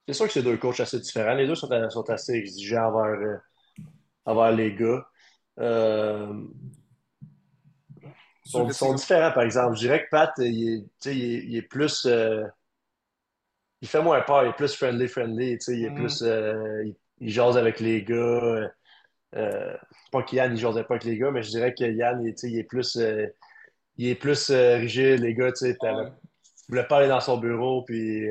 C'est 0.07 0.15
sûr 0.15 0.27
que 0.27 0.33
c'est 0.33 0.43
deux 0.43 0.57
coachs 0.57 0.79
assez 0.81 1.01
différents. 1.01 1.35
Les 1.35 1.47
deux 1.47 1.57
sont, 1.57 1.69
sont 1.91 2.11
assez 2.11 2.35
exigeants 2.35 2.93
envers, 2.93 3.21
euh, 3.21 3.37
envers 4.25 4.53
les 4.53 4.75
gars. 4.75 5.05
Euh... 5.59 6.45
Sont, 8.45 8.71
sont 8.71 8.95
différents, 8.95 9.33
par 9.33 9.43
exemple. 9.43 9.75
Je 9.75 9.81
dirais 9.81 10.05
que 10.05 10.11
Pat, 10.11 10.31
il 10.39 10.69
est, 10.69 10.85
il 11.07 11.11
est, 11.11 11.45
il 11.45 11.57
est 11.57 11.63
plus. 11.63 12.07
Euh... 12.07 12.45
Il 13.83 13.89
fait 13.89 14.01
moins 14.01 14.21
peur, 14.21 14.45
il 14.45 14.51
est 14.51 14.53
plus 14.53 14.75
friendly-friendly. 14.77 15.59
Il 15.69 15.85
est 15.85 15.91
mm. 15.91 15.95
plus. 15.97 16.21
Il, 16.21 16.95
il, 17.19 17.31
jase 17.31 17.57
avec 17.57 17.81
les 17.81 18.05
gars. 18.05 18.71
Euh, 19.37 19.77
pas 20.11 20.23
qu'Yann 20.23 20.53
il 20.55 20.59
jouait 20.59 20.83
pas 20.85 20.95
avec 20.95 21.05
les 21.05 21.19
gars, 21.19 21.31
mais 21.31 21.43
je 21.43 21.51
dirais 21.51 21.75
que 21.75 21.85
Yann 21.85 22.25
il, 22.25 22.35
il 22.43 22.59
est 22.59 22.65
plus, 22.65 22.97
euh, 22.97 23.27
il 23.97 24.09
est 24.09 24.15
plus 24.15 24.51
euh, 24.51 24.77
rigide. 24.79 25.21
Les 25.21 25.35
gars, 25.35 25.53
tu 25.53 25.75
voulais 26.69 26.85
pas 26.85 26.99
aller 26.99 27.09
dans 27.09 27.21
son 27.21 27.37
bureau 27.37 27.83
puis 27.83 28.29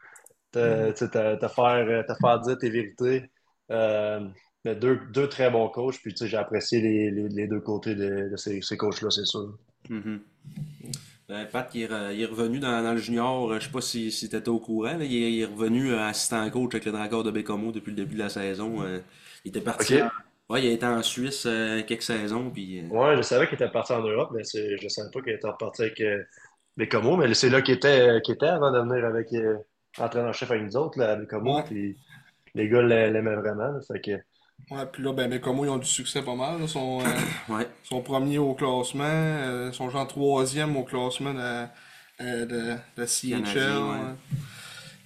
te, 0.52 0.90
te, 0.92 1.48
faire, 1.48 2.06
te 2.06 2.14
faire 2.20 2.40
dire 2.40 2.58
tes 2.58 2.70
vérités. 2.70 3.30
deux, 3.70 5.00
deux 5.12 5.28
très 5.28 5.50
bons 5.50 5.68
coachs, 5.68 6.00
puis 6.02 6.14
j'ai 6.18 6.36
apprécié 6.36 6.80
les, 6.80 7.10
les, 7.10 7.28
les, 7.28 7.46
deux 7.46 7.60
côtés 7.60 7.94
de, 7.94 8.30
de 8.30 8.36
ces, 8.36 8.62
ces 8.62 8.76
coachs-là, 8.76 9.10
c'est 9.10 9.26
sûr. 9.26 9.58
Mm-hmm. 9.90 10.18
Ben, 11.28 11.46
Pat, 11.46 11.68
il 11.74 11.82
est, 11.82 11.88
re- 11.88 12.14
il 12.14 12.22
est 12.22 12.26
revenu 12.26 12.60
dans, 12.60 12.82
dans 12.82 12.92
le 12.92 12.98
junior. 12.98 13.52
Je 13.54 13.64
sais 13.66 13.70
pas 13.70 13.80
si, 13.80 14.10
si 14.12 14.28
tu 14.28 14.36
étais 14.36 14.48
au 14.48 14.60
courant. 14.60 14.96
là. 14.96 15.04
Il, 15.04 15.14
est, 15.14 15.32
il 15.32 15.40
est 15.42 15.44
revenu 15.44 15.92
assistant 15.94 16.48
coach 16.50 16.74
avec 16.74 16.84
le 16.86 16.92
Dracor 16.92 17.24
de 17.24 17.30
Bécomo 17.32 17.72
depuis 17.72 17.90
le 17.90 17.96
début 17.96 18.14
de 18.14 18.20
la 18.20 18.28
saison. 18.28 18.84
Il 19.44 19.48
était 19.50 19.60
parti. 19.60 19.98
Ouais, 20.48 20.62
il 20.64 20.68
a 20.70 20.72
été 20.72 20.86
en 20.86 21.02
Suisse 21.02 21.44
euh, 21.46 21.82
quelques 21.82 22.02
saisons. 22.02 22.50
Puis, 22.50 22.80
euh, 22.80 22.88
Ouais, 22.88 23.16
je 23.16 23.22
savais 23.22 23.46
qu'il 23.46 23.56
était 23.56 23.68
parti 23.68 23.92
en 23.92 24.02
Europe, 24.02 24.30
mais 24.34 24.44
c'est, 24.44 24.76
je 24.78 24.88
savais 24.88 25.10
pas 25.10 25.20
qu'il 25.22 25.32
était 25.32 25.48
reparti 25.48 25.82
avec 25.82 26.00
euh, 26.00 26.22
mais 26.76 27.34
c'est 27.34 27.48
là 27.50 27.62
qu'il 27.62 27.74
était, 27.74 28.20
qu'il 28.22 28.34
était 28.34 28.46
avant 28.46 28.70
de 28.70 28.78
venir 28.80 29.04
avec 29.04 29.32
euh, 29.32 29.56
entraîneur-chef 29.98 30.50
avec 30.50 30.62
nous 30.64 30.76
autres, 30.76 30.98
là, 30.98 31.12
à 31.12 31.16
Bécomo, 31.16 31.56
Ouais. 31.56 31.62
puis 31.64 31.96
les 32.54 32.68
gars 32.68 32.82
l'a- 32.82 33.10
l'aimaient 33.10 33.36
vraiment, 33.36 33.72
là, 33.72 33.80
fait 33.86 34.00
que, 34.00 34.10
Ouais, 34.70 34.86
puis 34.90 35.02
là, 35.02 35.12
ben, 35.12 35.28
ils 35.64 35.70
ont 35.70 35.76
du 35.78 35.86
succès 35.86 36.22
pas 36.22 36.34
mal. 36.34 36.56
Ils 36.60 36.68
sont, 36.68 37.00
euh, 37.00 37.04
ouais. 37.54 37.68
sont 37.84 38.02
premiers 38.02 38.38
au 38.38 38.54
classement. 38.54 39.04
euh, 39.04 39.68
ils 39.72 39.74
sont 39.74 39.90
genre 39.90 40.06
troisième 40.08 40.76
au 40.76 40.82
classement 40.84 41.34
de, 41.34 41.66
euh, 42.20 42.46
de, 42.46 42.76
de 42.96 43.06
CHL. 43.06 43.42
Canadien, 43.42 43.80
ouais. 43.90 44.14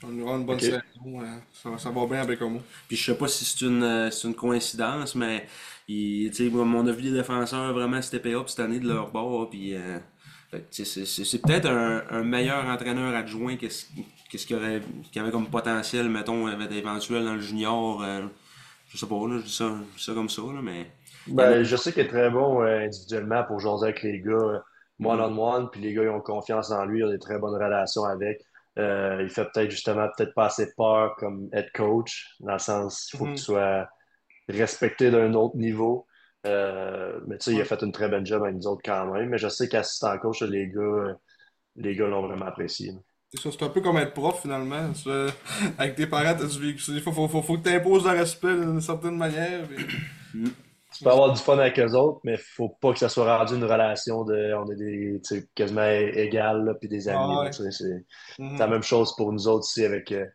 On 0.03 0.19
aura 0.21 0.37
une 0.37 0.47
bonne 0.47 0.59
Ok. 0.59 0.63
saison. 0.63 0.81
euh, 1.21 1.25
ça, 1.53 1.77
ça 1.79 1.91
va 1.91 2.07
bien 2.07 2.19
avec 2.23 2.39
Bécomo. 2.39 2.61
Puis 2.89 2.97
je 2.97 3.05
sais 3.13 3.19
pas 3.19 3.29
si 3.29 3.45
c'est 3.45 3.65
une, 3.67 3.83
euh, 3.83 4.11
c'est 4.11 4.29
une 4.29 4.35
coïncidence, 4.35 5.15
mais 5.15 5.47
il, 5.89 6.31
tu 6.31 6.37
sais, 6.49 6.51
moi, 6.51 6.65
on 6.65 6.87
a 6.87 6.93
vu 6.93 7.03
les 7.03 7.13
défenseurs 7.13 7.73
vraiment 7.75 8.01
stepper 8.01 8.35
up 8.35 8.49
cette 8.49 8.61
année 8.61 8.79
de 8.81 8.89
leur 8.89 9.11
bord. 9.11 9.51
Puis, 9.51 9.75
euh, 9.75 9.99
c'est 10.71 11.45
peut-être 11.45 11.67
un, 11.69 12.03
un 12.11 12.23
meilleur 12.25 12.65
entraîneur 12.67 13.15
adjoint 13.15 13.57
que 13.57 13.69
ce 13.69 13.87
qu'il 14.47 14.57
aurait, 14.57 14.83
y 15.15 15.19
avait 15.19 15.31
comme 15.31 15.49
potentiel, 15.51 16.09
mettons, 16.09 16.49
éventuel 16.49 17.25
dans 17.25 17.35
le 17.35 17.41
junior. 17.41 18.03
euh, 18.03 18.23
je 18.89 18.99
sais 18.99 19.07
pas, 19.07 19.17
là, 19.29 19.39
je 19.39 19.45
dis 19.45 19.53
ça, 19.53 19.71
je 19.95 19.99
dis 19.99 20.05
ça 20.05 20.15
comme 20.15 20.31
ça, 20.31 20.43
là, 20.43 20.61
mais. 20.63 20.91
ben, 21.27 21.63
je 21.63 21.77
sais 21.77 21.93
qu'il 21.93 22.03
est 22.05 22.09
très 22.09 22.31
bon 22.31 22.63
euh, 22.63 22.81
individuellement 22.87 23.45
pour 23.45 23.61
jaser 23.61 23.85
avec 23.87 24.03
les 24.03 24.21
gars, 24.21 24.33
euh, 24.33 24.59
one-on-one, 25.03 25.71
puis 25.71 25.81
les 25.81 25.95
gars, 25.95 26.03
ils 26.03 26.09
ont 26.09 26.21
confiance 26.21 26.71
en 26.71 26.85
lui, 26.85 27.01
ils 27.01 27.05
ont 27.05 27.11
des 27.11 27.19
très 27.19 27.39
bonnes 27.39 27.55
relations 27.55 28.05
avec. 28.05 28.43
Euh, 28.79 29.21
il 29.23 29.31
fait 29.31 29.45
peut-être 29.53 29.71
justement 29.71 30.07
peut-être 30.17 30.33
pas 30.35 30.47
assez 30.47 30.73
peur 30.77 31.17
comme 31.19 31.49
head 31.53 31.71
coach, 31.75 32.27
dans 32.41 32.53
le 32.53 32.59
sens 32.59 33.11
il 33.13 33.19
faut 33.19 33.25
Mhm. 33.27 33.33
que 33.35 33.39
tu 33.39 33.45
sois 33.45 33.89
respecté 34.49 35.11
d'un 35.11 35.35
autre 35.35 35.57
niveau. 35.57 36.07
Euh, 36.47 37.21
mais 37.27 37.37
tu 37.39 37.45
sais, 37.51 37.53
il 37.57 37.61
a 37.61 37.65
fait 37.65 37.83
une 37.83 37.93
très 37.93 38.09
bonne 38.09 38.25
job 38.25 38.43
avec 38.43 38.55
nous 38.57 38.67
autres 38.67 38.81
quand 38.85 39.13
même. 39.13 39.29
Mais 39.29 39.39
je 39.39 39.49
sais 39.49 39.69
qu'assistant 39.69 40.17
coach, 40.19 40.41
les 40.43 40.69
gars, 40.69 40.81
euh, 40.81 41.15
les 41.77 41.95
gars 41.97 42.07
l'ont 42.07 42.27
vraiment 42.27 42.47
apprécié. 42.47 42.93
C'est 43.35 43.63
un 43.63 43.69
peu 43.69 43.81
comme 43.81 43.97
être 43.99 44.15
prof 44.15 44.41
finalement. 44.43 44.91
Avec 45.79 45.95
tes 45.95 46.07
parents, 46.07 46.35
t'as 46.37 46.47
du 46.47 46.59
vécu. 46.61 46.83
Il 46.89 47.01
faut, 47.01 47.13
faut, 47.13 47.29
faut, 47.29 47.43
faut 47.43 47.59
que 47.59 47.69
tu 47.69 47.75
imposes 47.75 48.05
le 48.05 48.11
respect 48.11 48.55
d'une 48.57 48.81
certaine 48.81 49.17
manière. 49.17 49.67
puis- 49.69 50.53
Tu 50.97 51.05
peux 51.05 51.11
avoir 51.11 51.33
du 51.33 51.41
fun 51.41 51.59
avec 51.59 51.79
eux 51.79 51.93
autres, 51.93 52.21
mais 52.25 52.37
faut 52.37 52.69
pas 52.81 52.93
que 52.93 52.99
ça 52.99 53.09
soit 53.09 53.39
rendu 53.39 53.55
une 53.55 53.65
relation 53.65 54.25
de 54.25 54.55
on 54.55 54.71
est 54.71 54.77
des 54.77 55.21
quasiment 55.55 55.85
égales 55.89 56.77
puis 56.81 56.89
des 56.89 57.09
amis. 57.09 57.35
Ah 57.39 57.45
ouais. 57.45 57.53
c'est 57.53 58.05
Mhm. 58.39 58.51
c'est 58.53 58.59
la 58.59 58.67
même 58.67 58.83
chose 58.83 59.15
pour 59.17 59.33
nous 59.33 59.47
autres 59.49 59.67
ici 59.69 59.85
avec 59.85 60.11
euh, 60.13 60.27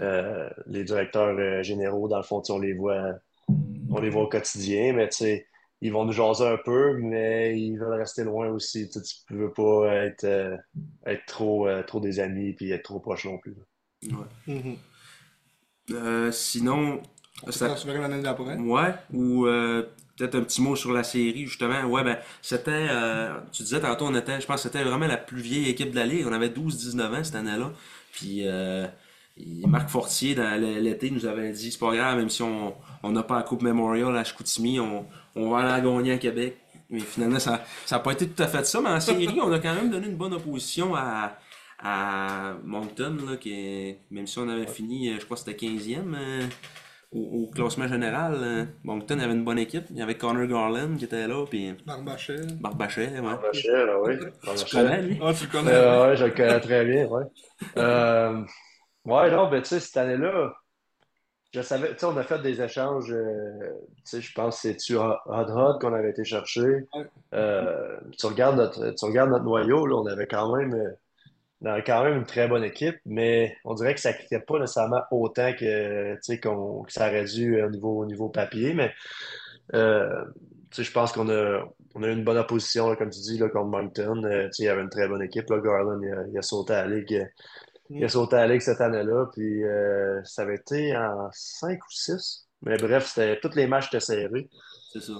euh, 0.00 0.48
les 0.66 0.84
directeurs 0.84 1.36
euh, 1.38 1.62
généraux. 1.62 2.08
Dans 2.08 2.16
le 2.18 2.22
fond, 2.22 2.42
on 2.48 2.58
les 2.58 2.72
voit 2.74 3.14
on 3.90 4.00
les 4.00 4.10
voit 4.10 4.22
au 4.22 4.28
quotidien, 4.28 4.92
mais 4.94 5.08
tu 5.08 5.18
sais, 5.18 5.46
ils 5.80 5.92
vont 5.92 6.04
nous 6.04 6.12
jaser 6.12 6.46
un 6.46 6.56
peu, 6.56 6.96
mais 6.98 7.58
ils 7.58 7.76
veulent 7.76 7.98
rester 7.98 8.24
loin 8.24 8.48
aussi. 8.48 8.88
Tu 8.88 9.00
tu 9.02 9.34
veux 9.34 9.52
pas 9.52 9.92
être, 10.04 10.24
euh, 10.24 10.56
être 11.06 11.26
trop, 11.26 11.66
euh, 11.66 11.82
trop 11.82 12.00
des 12.00 12.20
amis 12.20 12.52
puis 12.52 12.70
être 12.70 12.84
trop 12.84 13.00
proche 13.00 13.24
non 13.26 13.38
plus. 13.38 13.54
Ouais. 14.04 14.54
Mhm. 14.54 14.76
Euh, 15.90 16.30
sinon, 16.30 17.02
Tu 17.46 17.52
ça- 17.58 17.74
l'année 17.86 18.22
d'après. 18.22 18.56
Ouais, 18.56 18.94
ou 19.12 19.46
euh, 19.46 19.82
peut-être 20.16 20.34
un 20.36 20.42
petit 20.42 20.62
mot 20.62 20.76
sur 20.76 20.92
la 20.92 21.02
série, 21.02 21.46
justement. 21.46 21.82
Ouais, 21.84 22.04
ben, 22.04 22.18
c'était, 22.40 22.70
euh, 22.90 23.34
tu 23.52 23.62
disais 23.62 23.80
tantôt, 23.80 24.06
on 24.06 24.14
était, 24.14 24.40
je 24.40 24.46
pense 24.46 24.62
que 24.62 24.68
c'était 24.68 24.84
vraiment 24.84 25.06
la 25.06 25.16
plus 25.16 25.40
vieille 25.40 25.68
équipe 25.68 25.90
de 25.90 25.96
la 25.96 26.06
Ligue. 26.06 26.26
On 26.28 26.32
avait 26.32 26.48
12-19 26.50 27.14
ans 27.14 27.24
cette 27.24 27.34
année-là. 27.34 27.72
Puis, 28.12 28.42
euh, 28.46 28.86
Marc 29.66 29.88
Fortier, 29.88 30.34
dans 30.34 30.60
l'été, 30.60 31.10
nous 31.10 31.26
avait 31.26 31.50
dit, 31.52 31.72
c'est 31.72 31.78
pas 31.80 31.94
grave, 31.94 32.18
même 32.18 32.28
si 32.30 32.42
on 32.42 32.74
on 33.02 33.10
n'a 33.10 33.22
pas 33.24 33.36
la 33.36 33.42
Coupe 33.42 33.62
Memorial 33.62 34.16
à 34.16 34.22
Chicoutimi, 34.22 34.78
on, 34.78 35.04
on 35.34 35.50
va 35.50 35.58
aller 35.60 35.68
la 35.70 35.80
gagner 35.80 36.12
à 36.12 36.18
Québec. 36.18 36.58
Mais 36.90 37.00
finalement, 37.00 37.38
ça 37.40 37.62
n'a 37.90 37.98
pas 37.98 38.12
été 38.12 38.28
tout 38.28 38.40
à 38.42 38.46
fait 38.46 38.64
ça. 38.66 38.80
Mais 38.80 38.90
en 38.90 39.00
série, 39.00 39.40
on 39.42 39.50
a 39.50 39.58
quand 39.58 39.74
même 39.74 39.90
donné 39.90 40.06
une 40.08 40.16
bonne 40.16 40.34
opposition 40.34 40.94
à, 40.94 41.38
à 41.82 42.52
Moncton, 42.64 43.16
là, 43.28 43.36
qui 43.38 43.94
même 44.10 44.26
si 44.26 44.38
on 44.38 44.48
avait 44.48 44.66
fini, 44.66 45.12
je 45.18 45.24
crois 45.24 45.36
que 45.36 45.42
c'était 45.42 45.66
15e. 45.66 46.14
Au, 47.12 47.42
au 47.44 47.50
classement 47.50 47.86
général, 47.88 48.34
euh, 48.36 48.64
Moncton 48.84 49.18
avait 49.18 49.32
une 49.32 49.44
bonne 49.44 49.58
équipe. 49.58 49.84
Il 49.90 49.98
y 49.98 50.02
avait 50.02 50.16
Connor 50.16 50.46
Garland 50.46 50.96
qui 50.96 51.04
était 51.04 51.28
là, 51.28 51.44
puis 51.48 51.74
Barbachel. 51.86 52.46
Barbachet, 52.60 53.10
ouais. 53.10 53.20
Barbachet, 53.20 53.86
là, 53.86 54.00
oui. 54.02 54.18
Tu 54.18 54.24
Barbachet. 54.46 54.70
connais, 54.70 55.02
lui? 55.02 55.20
Ah, 55.22 55.32
tu 55.34 55.44
le 55.46 55.50
connais. 55.52 55.72
Euh, 55.72 56.08
ouais, 56.08 56.16
je 56.16 56.24
le 56.24 56.30
connais 56.30 56.60
très 56.60 56.84
bien, 56.84 57.06
ouais. 57.06 57.24
Euh, 57.76 58.42
ouais, 59.04 59.30
non, 59.30 59.50
ben, 59.50 59.62
tu 59.62 59.68
sais, 59.68 59.80
cette 59.80 59.96
année-là, 59.98 60.52
je 61.54 61.60
savais, 61.60 61.90
tu 61.90 61.98
sais, 61.98 62.06
on 62.06 62.16
a 62.16 62.22
fait 62.22 62.40
des 62.40 62.62
échanges, 62.62 63.12
euh, 63.12 63.50
tu 63.96 64.02
sais, 64.04 64.20
je 64.22 64.32
pense 64.32 64.56
que 64.56 64.68
c'est-tu 64.68 64.96
Hot 64.96 65.18
Hot 65.26 65.78
qu'on 65.80 65.92
avait 65.92 66.10
été 66.10 66.24
chercher? 66.24 66.86
Ouais. 66.94 67.06
Euh, 67.34 67.98
tu 68.18 68.24
regardes 68.26 68.56
notre, 68.56 68.90
tu 68.92 69.04
regardes 69.04 69.30
notre 69.30 69.44
noyau, 69.44 69.86
là, 69.86 69.96
on 69.96 70.06
avait 70.06 70.26
quand 70.26 70.56
même, 70.56 70.94
euh, 71.64 71.68
on 71.68 71.72
avait 71.72 71.82
quand 71.84 72.04
même 72.04 72.18
une 72.18 72.26
très 72.26 72.48
bonne 72.48 72.64
équipe, 72.64 72.96
mais 73.06 73.56
on 73.64 73.74
dirait 73.74 73.94
que 73.94 74.00
ça 74.00 74.12
cliquait 74.12 74.40
pas 74.40 74.58
nécessairement 74.58 75.02
autant 75.10 75.52
que, 75.52 76.16
qu'on, 76.42 76.82
que 76.82 76.92
ça 76.92 77.08
aurait 77.08 77.24
dû 77.24 77.56
euh, 77.56 77.66
au 77.66 77.70
niveau, 77.70 77.98
au 78.00 78.06
niveau 78.06 78.28
papier, 78.28 78.74
mais 78.74 78.92
euh, 79.74 80.24
je 80.76 80.90
pense 80.90 81.12
qu'on 81.12 81.28
a, 81.28 81.64
on 81.94 82.02
a 82.02 82.08
eu 82.08 82.12
une 82.12 82.24
bonne 82.24 82.38
opposition, 82.38 82.88
là, 82.90 82.96
comme 82.96 83.10
tu 83.10 83.20
dis, 83.20 83.38
là, 83.38 83.48
contre 83.48 83.68
Moncton. 83.70 84.24
Euh, 84.24 84.48
il 84.58 84.64
y 84.64 84.68
avait 84.68 84.82
une 84.82 84.88
très 84.90 85.08
bonne 85.08 85.22
équipe. 85.22 85.48
Là. 85.50 85.60
Garland, 85.60 86.00
il 86.02 86.12
a, 86.12 86.24
il 86.30 86.38
a 86.38 86.42
sauté 86.42 86.72
à 86.74 86.86
la 86.86 86.96
Ligue. 86.96 87.14
euh, 87.14 87.26
Il 87.90 88.04
a 88.04 88.08
sauté 88.08 88.36
à 88.36 88.46
la 88.46 88.52
Ligue 88.54 88.62
cette 88.62 88.80
année-là. 88.80 89.26
Puis 89.34 89.64
euh, 89.64 90.22
ça 90.24 90.42
avait 90.42 90.56
été 90.56 90.96
en 90.96 91.28
5 91.32 91.78
ou 91.78 91.90
6. 91.90 92.48
Mais 92.62 92.78
bref, 92.78 93.06
c'était, 93.06 93.38
tous 93.40 93.54
les 93.56 93.66
matchs 93.66 93.88
étaient 93.88 94.00
serrés. 94.00 94.48
C'est 94.92 95.00
ça. 95.02 95.12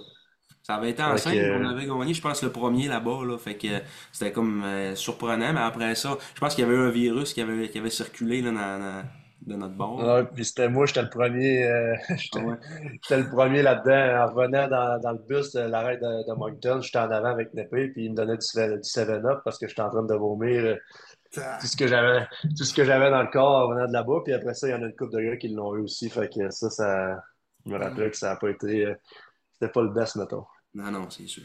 Ça 0.62 0.76
avait 0.76 0.90
été 0.90 1.02
en 1.02 1.12
Fait 1.14 1.18
5, 1.18 1.34
que- 1.34 1.60
on 1.60 1.68
avait 1.68 1.86
gagné, 1.86 2.14
je 2.14 2.22
pense, 2.22 2.42
le 2.42 2.52
premier 2.52 2.86
là-bas, 2.88 3.24
là. 3.26 3.36
Fait 3.38 3.56
que 3.56 3.66
euh, 3.66 3.78
c'était 4.12 4.30
comme 4.32 4.62
euh, 4.64 4.94
surprenant, 4.94 5.52
mais 5.52 5.60
après 5.60 5.94
ça, 5.96 6.16
je 6.34 6.40
pense 6.40 6.54
qu'il 6.54 6.64
y 6.64 6.66
avait 6.66 6.76
eu 6.76 6.80
un 6.86 6.90
virus 6.90 7.34
qui 7.34 7.40
avait, 7.40 7.68
qui 7.68 7.78
avait 7.78 7.90
circulé 7.90 8.42
là, 8.42 8.50
dans, 8.52 8.78
dans- 8.78 9.04
de 9.44 9.56
notre 9.56 9.74
bord. 9.74 10.00
Ah, 10.00 10.22
puis 10.22 10.44
c'était 10.44 10.68
moi, 10.68 10.86
j'étais 10.86 11.02
le 11.02 11.08
premier, 11.10 11.64
euh, 11.66 11.96
j'étais, 12.16 12.38
Ah 12.38 12.44
ouais. 12.44 12.54
j'étais 13.02 13.18
le 13.18 13.28
premier 13.28 13.62
là-dedans. 13.62 14.22
En 14.24 14.32
revenant 14.32 14.68
dans, 14.68 15.00
dans 15.00 15.10
le 15.10 15.18
bus 15.18 15.50
de 15.52 15.62
l'arrêt 15.62 15.96
de, 15.96 16.28
de 16.28 16.34
Moncton, 16.38 16.80
j'étais 16.80 16.98
en 16.98 17.10
avant 17.10 17.30
avec 17.30 17.52
Népé, 17.52 17.88
puis 17.88 18.04
il 18.04 18.12
me 18.12 18.16
donnait 18.16 18.36
du 18.36 18.46
7-up 18.46 19.40
parce 19.44 19.58
que 19.58 19.66
j'étais 19.66 19.82
en 19.82 19.90
train 19.90 20.04
de 20.04 20.14
vomir 20.14 20.64
euh, 20.64 20.76
tout 21.32 21.66
ce 21.66 21.76
que 21.76 21.88
j'avais, 21.88 22.26
tout 22.56 22.64
ce 22.64 22.72
que 22.74 22.84
j'avais 22.84 23.10
dans 23.10 23.22
le 23.22 23.28
corps 23.30 23.68
en 23.68 23.74
venant 23.74 23.86
de 23.88 23.92
là-bas. 23.92 24.20
Puis 24.24 24.32
après 24.32 24.54
ça, 24.54 24.68
il 24.68 24.70
y 24.70 24.74
en 24.74 24.82
a 24.82 24.86
une 24.86 24.94
couple 24.94 25.14
de 25.16 25.22
gars 25.22 25.36
qui 25.36 25.48
l'ont 25.48 25.74
eu 25.74 25.80
aussi. 25.80 26.08
Fait 26.08 26.28
que 26.32 26.50
ça, 26.50 26.70
ça 26.70 27.20
je 27.66 27.72
me 27.72 27.78
rappelle 27.78 28.10
que 28.12 28.16
ça 28.16 28.30
n'a 28.30 28.36
pas 28.36 28.50
été. 28.50 28.86
euh, 28.86 28.94
c'était 29.54 29.72
pas 29.72 29.82
le 29.82 29.90
best, 29.90 30.16
mettons. 30.16 30.44
Non, 30.74 30.90
non, 30.90 31.10
c'est 31.10 31.26
sûr. 31.26 31.42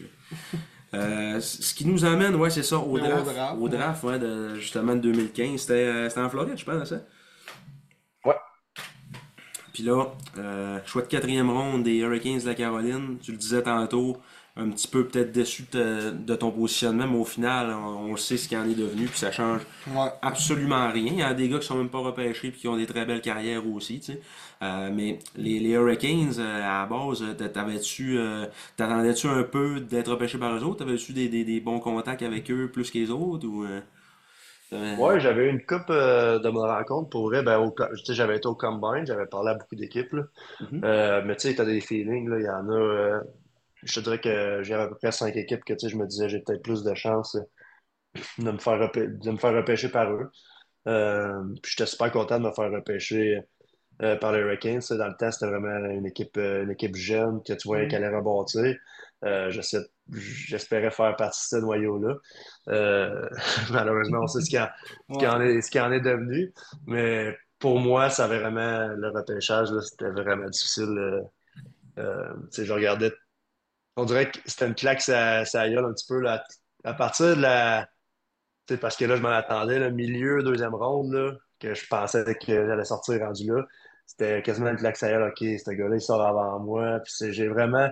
Euh, 0.93 1.41
ce 1.41 1.73
qui 1.73 1.85
nous 1.85 2.05
amène, 2.05 2.35
ouais, 2.35 2.49
c'est 2.49 2.63
ça, 2.63 2.77
au 2.79 2.97
draft. 2.97 3.27
Au 3.59 3.67
draft, 3.67 4.03
ouais, 4.03 4.19
de, 4.19 4.55
justement, 4.55 4.95
de 4.95 5.01
2015. 5.01 5.59
C'était 5.59 5.73
euh, 5.73 6.09
c'était 6.09 6.21
en 6.21 6.29
Floride, 6.29 6.57
je 6.57 6.63
pense, 6.63 6.87
ça? 6.87 7.01
Ouais. 8.23 8.35
Puis 9.73 9.83
là, 9.83 10.05
euh, 10.37 10.79
choix 10.85 11.01
de 11.01 11.07
quatrième 11.07 11.49
ronde 11.49 11.83
des 11.83 11.97
Hurricanes 11.97 12.39
de 12.39 12.45
la 12.45 12.55
Caroline. 12.55 13.17
Tu 13.21 13.31
le 13.31 13.37
disais 13.37 13.61
tantôt, 13.63 14.17
un 14.57 14.69
petit 14.69 14.87
peu 14.87 15.07
peut-être 15.07 15.31
déçu 15.31 15.65
de, 15.71 16.11
de 16.11 16.35
ton 16.35 16.51
positionnement, 16.51 17.07
mais 17.07 17.17
au 17.17 17.25
final, 17.25 17.71
on, 17.71 18.11
on 18.13 18.17
sait 18.17 18.37
ce 18.37 18.47
qu'il 18.49 18.57
en 18.57 18.65
est 18.69 18.75
devenu, 18.75 19.07
puis 19.07 19.19
ça 19.19 19.31
change 19.31 19.61
Ouais. 19.87 20.11
absolument 20.21 20.91
rien. 20.91 21.11
Il 21.13 21.19
y 21.19 21.23
a 21.23 21.33
des 21.33 21.49
gars 21.49 21.59
qui 21.59 21.67
sont 21.67 21.77
même 21.77 21.89
pas 21.89 21.99
repêchés 21.99 22.51
puis 22.51 22.61
qui 22.61 22.67
ont 22.67 22.77
des 22.77 22.87
très 22.87 23.05
belles 23.05 23.21
carrières 23.21 23.67
aussi, 23.67 23.99
tu 23.99 24.13
sais. 24.13 24.21
Euh, 24.63 24.89
mais 24.93 25.19
les, 25.35 25.59
les 25.59 25.71
Hurricanes, 25.71 26.33
euh, 26.39 26.57
à 26.63 26.81
la 26.81 26.85
base, 26.87 27.21
euh, 27.23 27.33
t'a- 27.35 27.49
t'avais-tu, 27.49 28.17
euh, 28.17 28.45
t'attendais-tu 28.77 29.27
un 29.27 29.43
peu 29.43 29.79
d'être 29.81 30.11
repêché 30.11 30.37
par 30.39 30.55
eux 30.55 30.63
autres? 30.63 30.79
T'avais-tu 30.85 31.13
des, 31.13 31.29
des, 31.29 31.43
des 31.45 31.59
bons 31.61 31.79
contacts 31.79 32.23
avec 32.23 32.49
eux 32.51 32.69
plus 32.71 32.89
que 32.91 32.97
les 32.97 33.11
autres? 33.11 33.47
Ou, 33.47 33.65
euh, 33.65 33.81
Ouais, 34.95 35.19
j'avais 35.19 35.45
eu 35.45 35.49
une 35.49 35.63
coupe 35.65 35.89
euh, 35.91 36.39
de 36.39 36.49
mon 36.49 36.61
rencontre 36.61 37.09
pour 37.09 37.25
vrai. 37.29 37.43
Ben, 37.43 37.59
au, 37.59 37.71
co- 37.71 37.85
tu 37.97 38.05
sais, 38.05 38.13
j'avais 38.15 38.37
été 38.37 38.47
au 38.47 38.55
Combine, 38.55 39.05
j'avais 39.05 39.27
parlé 39.27 39.51
à 39.51 39.53
beaucoup 39.55 39.75
d'équipes. 39.75 40.15
Mhm. 40.59 40.83
Euh, 40.83 41.21
mais 41.25 41.35
tu 41.35 41.49
sais, 41.49 41.55
t'as 41.55 41.65
des 41.65 41.81
feelings, 41.81 42.29
là. 42.29 42.39
Il 42.39 42.45
y 42.45 42.49
en 42.49 42.69
a. 42.71 43.21
je 43.83 43.93
te 43.95 43.99
dirais 44.01 44.19
que 44.19 44.63
j'ai 44.63 44.73
à 44.73 44.87
peu 44.87 44.95
près 44.95 45.11
cinq 45.11 45.35
équipes 45.35 45.63
que 45.63 45.73
tu 45.73 45.79
sais, 45.79 45.89
je 45.89 45.97
me 45.97 46.05
disais 46.07 46.29
j'ai 46.29 46.39
peut-être 46.39 46.63
plus 46.63 46.83
de 46.83 46.93
chances 46.95 47.35
euh, 47.35 47.41
de 48.39 48.51
me 48.51 48.57
faire, 48.57 48.91
de 48.91 49.31
me 49.31 49.37
faire 49.37 49.53
repêcher 49.53 49.89
par 49.89 50.11
eux. 50.11 50.29
Euh, 50.87 51.43
puis 51.61 51.73
j'étais 51.75 51.85
super 51.89 52.11
content 52.11 52.39
de 52.39 52.45
me 52.45 52.51
faire 52.51 52.71
repêcher 52.71 53.41
euh, 54.01 54.15
par 54.17 54.31
les 54.31 54.39
Hurricanes. 54.39 54.81
Dans 54.91 55.07
le 55.07 55.15
temps, 55.17 55.31
c'était 55.31 55.47
vraiment 55.47 55.89
une 55.89 56.05
équipe, 56.05 56.37
euh, 56.37 56.63
une 56.63 56.71
équipe 56.71 56.95
jeune 56.95 57.41
que 57.43 57.53
tu 57.53 57.67
voyais 57.67 57.85
Mhm. 57.85 57.89
qu'elle 57.89 58.03
allait 58.03 58.17
rebâtir. 58.17 58.75
Euh, 59.25 59.51
J'espérais 60.11 60.91
faire 60.91 61.15
partie 61.17 61.55
de 61.55 61.59
ce 61.59 61.61
noyau-là. 61.65 62.15
Malheureusement, 63.71 64.19
on 64.23 64.27
sait 64.27 64.41
ce 64.41 64.49
qu'il 64.49 64.59
en, 64.59 64.69
ce 65.11 65.17
qu'il 65.17 65.27
en 65.27 65.41
est, 65.41 65.61
ce 65.61 65.71
qu'il 65.71 65.81
en 65.81 65.91
est 65.91 65.99
devenu. 65.99 66.53
Mais 66.85 67.35
pour 67.59 67.79
moi, 67.79 68.09
ça 68.09 68.25
avait 68.25 68.39
vraiment 68.39 68.87
le 68.95 69.09
repêchage, 69.09 69.69
c'était 69.81 70.09
vraiment 70.11 70.49
difficile. 70.49 71.23
je 71.97 72.71
regardais. 72.71 73.11
On 73.97 74.05
dirait 74.05 74.31
que 74.31 74.39
c'était 74.45 74.67
une 74.67 74.75
claque 74.75 75.01
ça, 75.01 75.43
ça 75.43 75.67
gueule 75.69 75.85
un 75.85 75.93
petit 75.93 76.07
peu 76.07 76.19
là, 76.21 76.43
à 76.83 76.93
partir 76.93 77.35
de 77.35 77.41
la 77.41 77.89
sais, 78.67 78.77
parce 78.77 78.97
que 78.97 79.05
là, 79.05 79.15
je 79.15 79.21
m'en 79.21 79.29
attendais, 79.29 79.79
le 79.79 79.91
milieu, 79.91 80.43
deuxième 80.43 80.75
ronde, 80.75 81.13
là, 81.13 81.31
que 81.59 81.73
je 81.73 81.87
pensais 81.87 82.35
que 82.35 82.67
j'allais 82.67 82.85
sortir 82.85 83.19
rendu 83.19 83.47
là. 83.47 83.65
C'était 84.05 84.41
quasiment 84.41 84.69
une 84.69 84.77
claque 84.77 84.95
OK, 85.03 85.39
ce 85.39 85.71
gars-là, 85.71 85.95
il 85.95 86.01
sort 86.01 86.21
avant 86.21 86.59
moi. 86.59 86.99
Puis 87.01 87.33
j'ai 87.33 87.47
vraiment, 87.49 87.89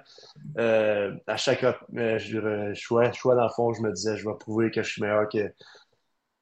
euh, 0.57 1.13
à 1.27 1.35
chaque 1.37 1.65
euh, 1.65 2.73
choix, 2.73 3.11
choix, 3.11 3.35
dans 3.35 3.43
le 3.43 3.49
fond, 3.49 3.73
je 3.73 3.81
me 3.81 3.91
disais, 3.91 4.15
je 4.17 4.27
vais 4.27 4.35
prouver 4.39 4.71
que 4.71 4.81
je 4.81 4.89
suis 4.89 5.01
meilleur 5.01 5.27
que, 5.27 5.51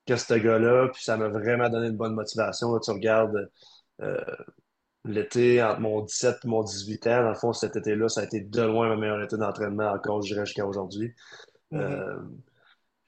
que 0.06 0.16
ce 0.16 0.34
gars-là. 0.36 0.90
Puis 0.94 1.04
ça 1.04 1.18
m'a 1.18 1.28
vraiment 1.28 1.70
donné 1.70 1.88
une 1.88 1.98
bonne 1.98 2.14
motivation. 2.14 2.78
Tu 2.80 2.92
regardes 2.92 3.50
euh, 4.02 4.18
l'été 5.06 5.62
entre 5.64 5.80
mon 5.82 6.02
17 6.02 6.38
et 6.46 6.48
mon 6.48 6.64
18 6.64 7.08
ans, 7.08 7.24
dans 7.24 7.30
le 7.30 7.36
fond, 7.36 7.54
cet 7.54 7.76
été-là, 7.76 8.10
ça 8.10 8.22
a 8.22 8.24
été 8.26 8.42
de 8.42 8.62
loin 8.62 8.90
ma 8.90 8.96
meilleure 8.98 9.22
été 9.24 9.38
d'entraînement 9.38 9.92
encore, 9.92 10.22
je 10.22 10.34
dirais, 10.34 10.46
jusqu'à 10.46 10.66
aujourd'hui. 10.66 11.14
Mhm. 11.72 11.82
Euh, 11.82 12.20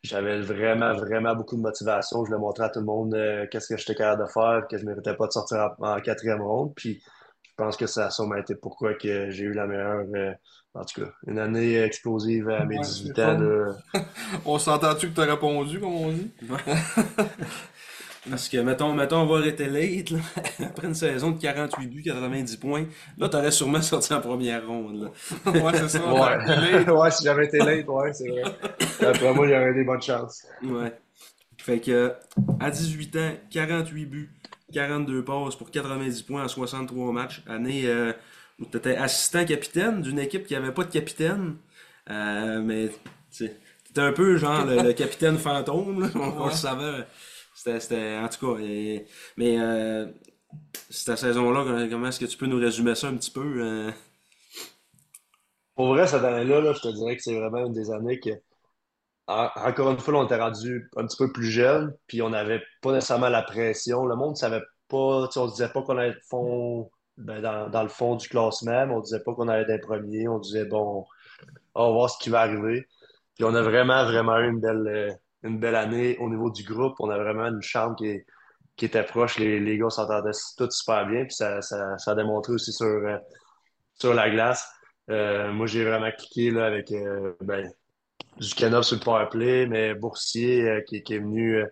j'avais 0.04 0.40
vraiment, 0.42 0.94
vraiment 0.96 1.36
beaucoup 1.36 1.56
de 1.56 1.62
motivation. 1.62 2.24
Je 2.26 2.30
voulais 2.30 2.40
montrer 2.40 2.66
à 2.66 2.70
tout 2.70 2.80
le 2.80 2.86
monde 2.86 3.16
euh, 3.16 3.48
qu'est-ce 3.50 3.70
que 3.70 3.78
j'étais 3.78 3.96
capable 3.96 4.24
de 4.24 4.30
faire, 4.30 4.68
que 4.70 4.78
je 4.78 4.84
ne 4.84 4.90
méritais 4.90 5.16
pas 5.16 5.28
de 5.28 5.32
sortir 5.32 5.72
en, 5.80 5.98
en 5.98 6.02
quatrième 6.02 6.42
ronde. 6.42 6.74
Puis 6.76 7.02
je 7.44 7.52
pense 7.58 7.76
que 7.78 7.88
ça 7.88 8.08
a 8.08 8.12
sûrement 8.12 8.36
été 8.36 8.56
pourquoi 8.56 8.94
que 8.96 9.30
j'ai 9.32 9.46
eu 9.46 9.54
la 9.54 9.66
meilleure, 9.68 10.06
euh, 10.16 10.34
en 10.76 10.86
tout 10.86 11.02
cas, 11.02 11.12
une 11.28 11.40
année 11.40 11.78
explosive 11.82 12.50
à 12.50 12.66
mes 12.66 12.78
Ouais, 12.78 12.82
18 12.82 13.18
c'est 13.18 13.20
ans. 13.20 13.38
là. 13.38 13.74
On 14.46 14.60
s'entend-tu 14.60 15.10
que 15.10 15.16
t'as 15.16 15.26
répondu, 15.26 15.80
comme 15.80 15.94
on 15.96 16.12
dit? 16.12 16.32
Parce 18.28 18.50
que, 18.50 18.58
mettons, 18.58 18.92
mettons, 18.94 19.18
on 19.22 19.26
va 19.28 19.38
arrêter 19.38 19.68
late, 19.68 20.10
là. 20.10 20.20
Après 20.66 20.88
une 20.88 20.96
saison 20.96 21.32
de 21.32 21.40
48 21.40 21.88
buts, 21.88 22.02
90 22.02 22.58
points, 22.58 22.86
là, 23.20 23.30
t'aurais 23.30 23.52
sûrement 23.52 23.82
sorti 23.84 24.14
en 24.14 24.22
première 24.22 24.66
ronde, 24.66 25.12
là. 25.46 25.52
ouais, 25.52 25.72
c'est 25.76 25.90
ça. 25.90 26.12
Ouais. 26.12 26.90
ouais, 26.92 27.12
si 27.12 27.24
j'avais 27.24 27.46
été 27.46 27.60
late, 27.60 27.88
ouais, 27.88 28.14
c'est 28.14 28.28
vrai. 28.30 28.44
Après 29.00 29.34
moi, 29.34 29.46
il 29.48 29.52
y 29.52 29.56
aurait 29.56 29.74
des 29.76 29.84
bonnes 29.84 30.02
chances. 30.02 30.44
Ouais. 30.64 30.92
Fait 31.60 31.80
que, 31.80 32.14
à 32.60 32.72
18 32.72 33.16
ans, 33.18 33.32
48 33.52 34.06
buts, 34.06 34.32
42 34.74 35.24
passes 35.24 35.56
pour 35.56 35.70
90 35.70 36.24
points 36.24 36.44
en 36.46 36.48
63 36.48 37.12
matchs. 37.12 37.44
Année 37.48 37.84
euh, 37.86 38.12
où 38.60 38.66
tu 38.66 38.78
étais 38.78 38.96
assistant 38.96 39.46
capitaine 39.46 40.02
d'une 40.02 40.20
équipe 40.20 40.48
qui 40.48 40.56
avait 40.56 40.72
pas 40.72 40.84
de 40.84 40.92
capitaine. 40.92 41.58
Euh, 42.10 42.62
mais, 42.62 42.90
tu 42.90 43.46
sais, 43.46 43.56
t'étais 43.86 44.02
un 44.02 44.14
peu 44.14 44.38
genre 44.38 44.66
le, 44.66 44.82
le 44.82 44.94
capitaine 44.94 45.38
fantôme, 45.38 46.02
là. 46.02 46.10
On, 46.16 46.44
on 46.44 46.46
le 46.48 46.52
savait. 46.52 47.06
C'était, 47.80 48.18
en 48.18 48.30
tout 48.30 48.56
cas, 48.56 48.62
mais 49.38 49.60
euh, 49.60 50.08
cette 50.90 51.18
saison-là, 51.18 51.66
comment 51.90 52.08
est-ce 52.08 52.20
que 52.20 52.26
tu 52.26 52.38
peux 52.38 52.48
nous 52.48 52.60
résumer 52.60 52.96
ça 52.96 53.08
un 53.10 53.16
petit 53.18 53.32
peu? 53.32 53.62
euh? 53.64 53.92
Pour 55.76 55.88
vrai, 55.90 56.08
cette 56.08 56.24
année-là, 56.24 56.62
là, 56.62 56.74
je 56.74 56.80
te 56.82 56.88
dirais 56.90 57.16
que 57.18 57.22
c'est 57.24 57.38
vraiment 57.38 57.66
une 57.66 57.74
des 57.74 57.92
années 57.92 58.20
que, 58.20 58.30
en- 59.28 59.50
encore 59.56 59.92
une 59.92 60.00
fois, 60.00 60.16
on 60.20 60.26
était 60.26 60.38
rendu 60.38 60.90
un 60.98 61.06
petit 61.08 61.18
peu 61.18 61.32
plus 61.32 61.48
jeune, 61.52 61.96
puis 62.08 62.22
on 62.22 62.30
n'avait 62.32 62.62
pas 62.82 62.94
nécessairement 62.94 63.30
la 63.30 63.44
pression. 63.44 64.06
Le 64.06 64.16
monde 64.16 64.32
ne 64.32 64.36
savait 64.36 64.62
pas, 64.90 64.98
on 65.36 65.46
ne 65.46 65.52
disait 65.52 65.70
pas 65.70 65.82
qu'on 65.84 65.98
allait 65.98 66.12
être 66.12 66.24
fond, 66.30 66.92
ben, 67.18 67.42
dans, 67.42 67.70
dans 67.70 67.84
le 67.84 67.90
fond 67.90 68.16
du 68.16 68.28
classement, 68.30 68.86
on 68.92 68.98
ne 69.00 69.04
disait 69.04 69.22
pas 69.22 69.34
qu'on 69.36 69.48
allait 69.50 69.72
être 69.74 69.88
premier. 69.88 70.28
On 70.28 70.40
disait, 70.40 70.66
bon, 70.66 71.06
on 71.76 71.88
va 71.88 71.94
voir 71.94 72.10
ce 72.12 72.20
qui 72.24 72.30
va 72.30 72.42
arriver. 72.42 72.88
Puis 73.36 73.46
on 73.46 73.56
a 73.56 73.62
vraiment, 73.64 74.06
vraiment 74.06 74.40
eu 74.40 74.50
une 74.52 74.62
belle, 74.62 74.88
euh, 74.88 75.14
une 75.46 75.60
belle 75.60 75.76
année 75.76 76.18
au 76.18 76.30
niveau 76.30 76.50
du 76.50 76.64
groupe. 76.64 76.96
On 77.00 77.10
a 77.10 77.18
vraiment 77.18 77.46
une 77.46 77.62
chambre 77.62 77.96
qui, 77.96 78.22
qui 78.76 78.86
était 78.86 79.04
proche. 79.04 79.38
Les, 79.40 79.60
les 79.60 79.78
gars 79.78 79.90
s'entendaient 79.90 80.32
tous 80.58 80.72
super 80.72 81.06
bien, 81.08 81.26
puis 81.26 81.36
ça, 81.36 81.62
ça, 81.62 81.98
ça 81.98 82.12
a 82.12 82.16
démontré 82.16 82.54
aussi 82.54 82.74
sur, 82.74 82.86
euh, 82.86 83.18
sur 83.94 84.14
la 84.14 84.30
glace. 84.30 84.68
Euh, 85.10 85.52
moi, 85.52 85.68
j'ai 85.68 85.86
vraiment 85.86 86.12
cliqué 86.12 86.52
là, 86.52 86.66
avec 86.66 86.92
euh, 86.92 87.34
ben, 87.42 87.72
Zucanov 88.42 88.84
sur 88.84 88.98
le 88.98 89.04
powerplay, 89.04 89.68
mais 89.68 89.94
Boursier 89.94 90.84
qui, 90.88 90.98
est 90.98 91.20
venu, 91.20 91.64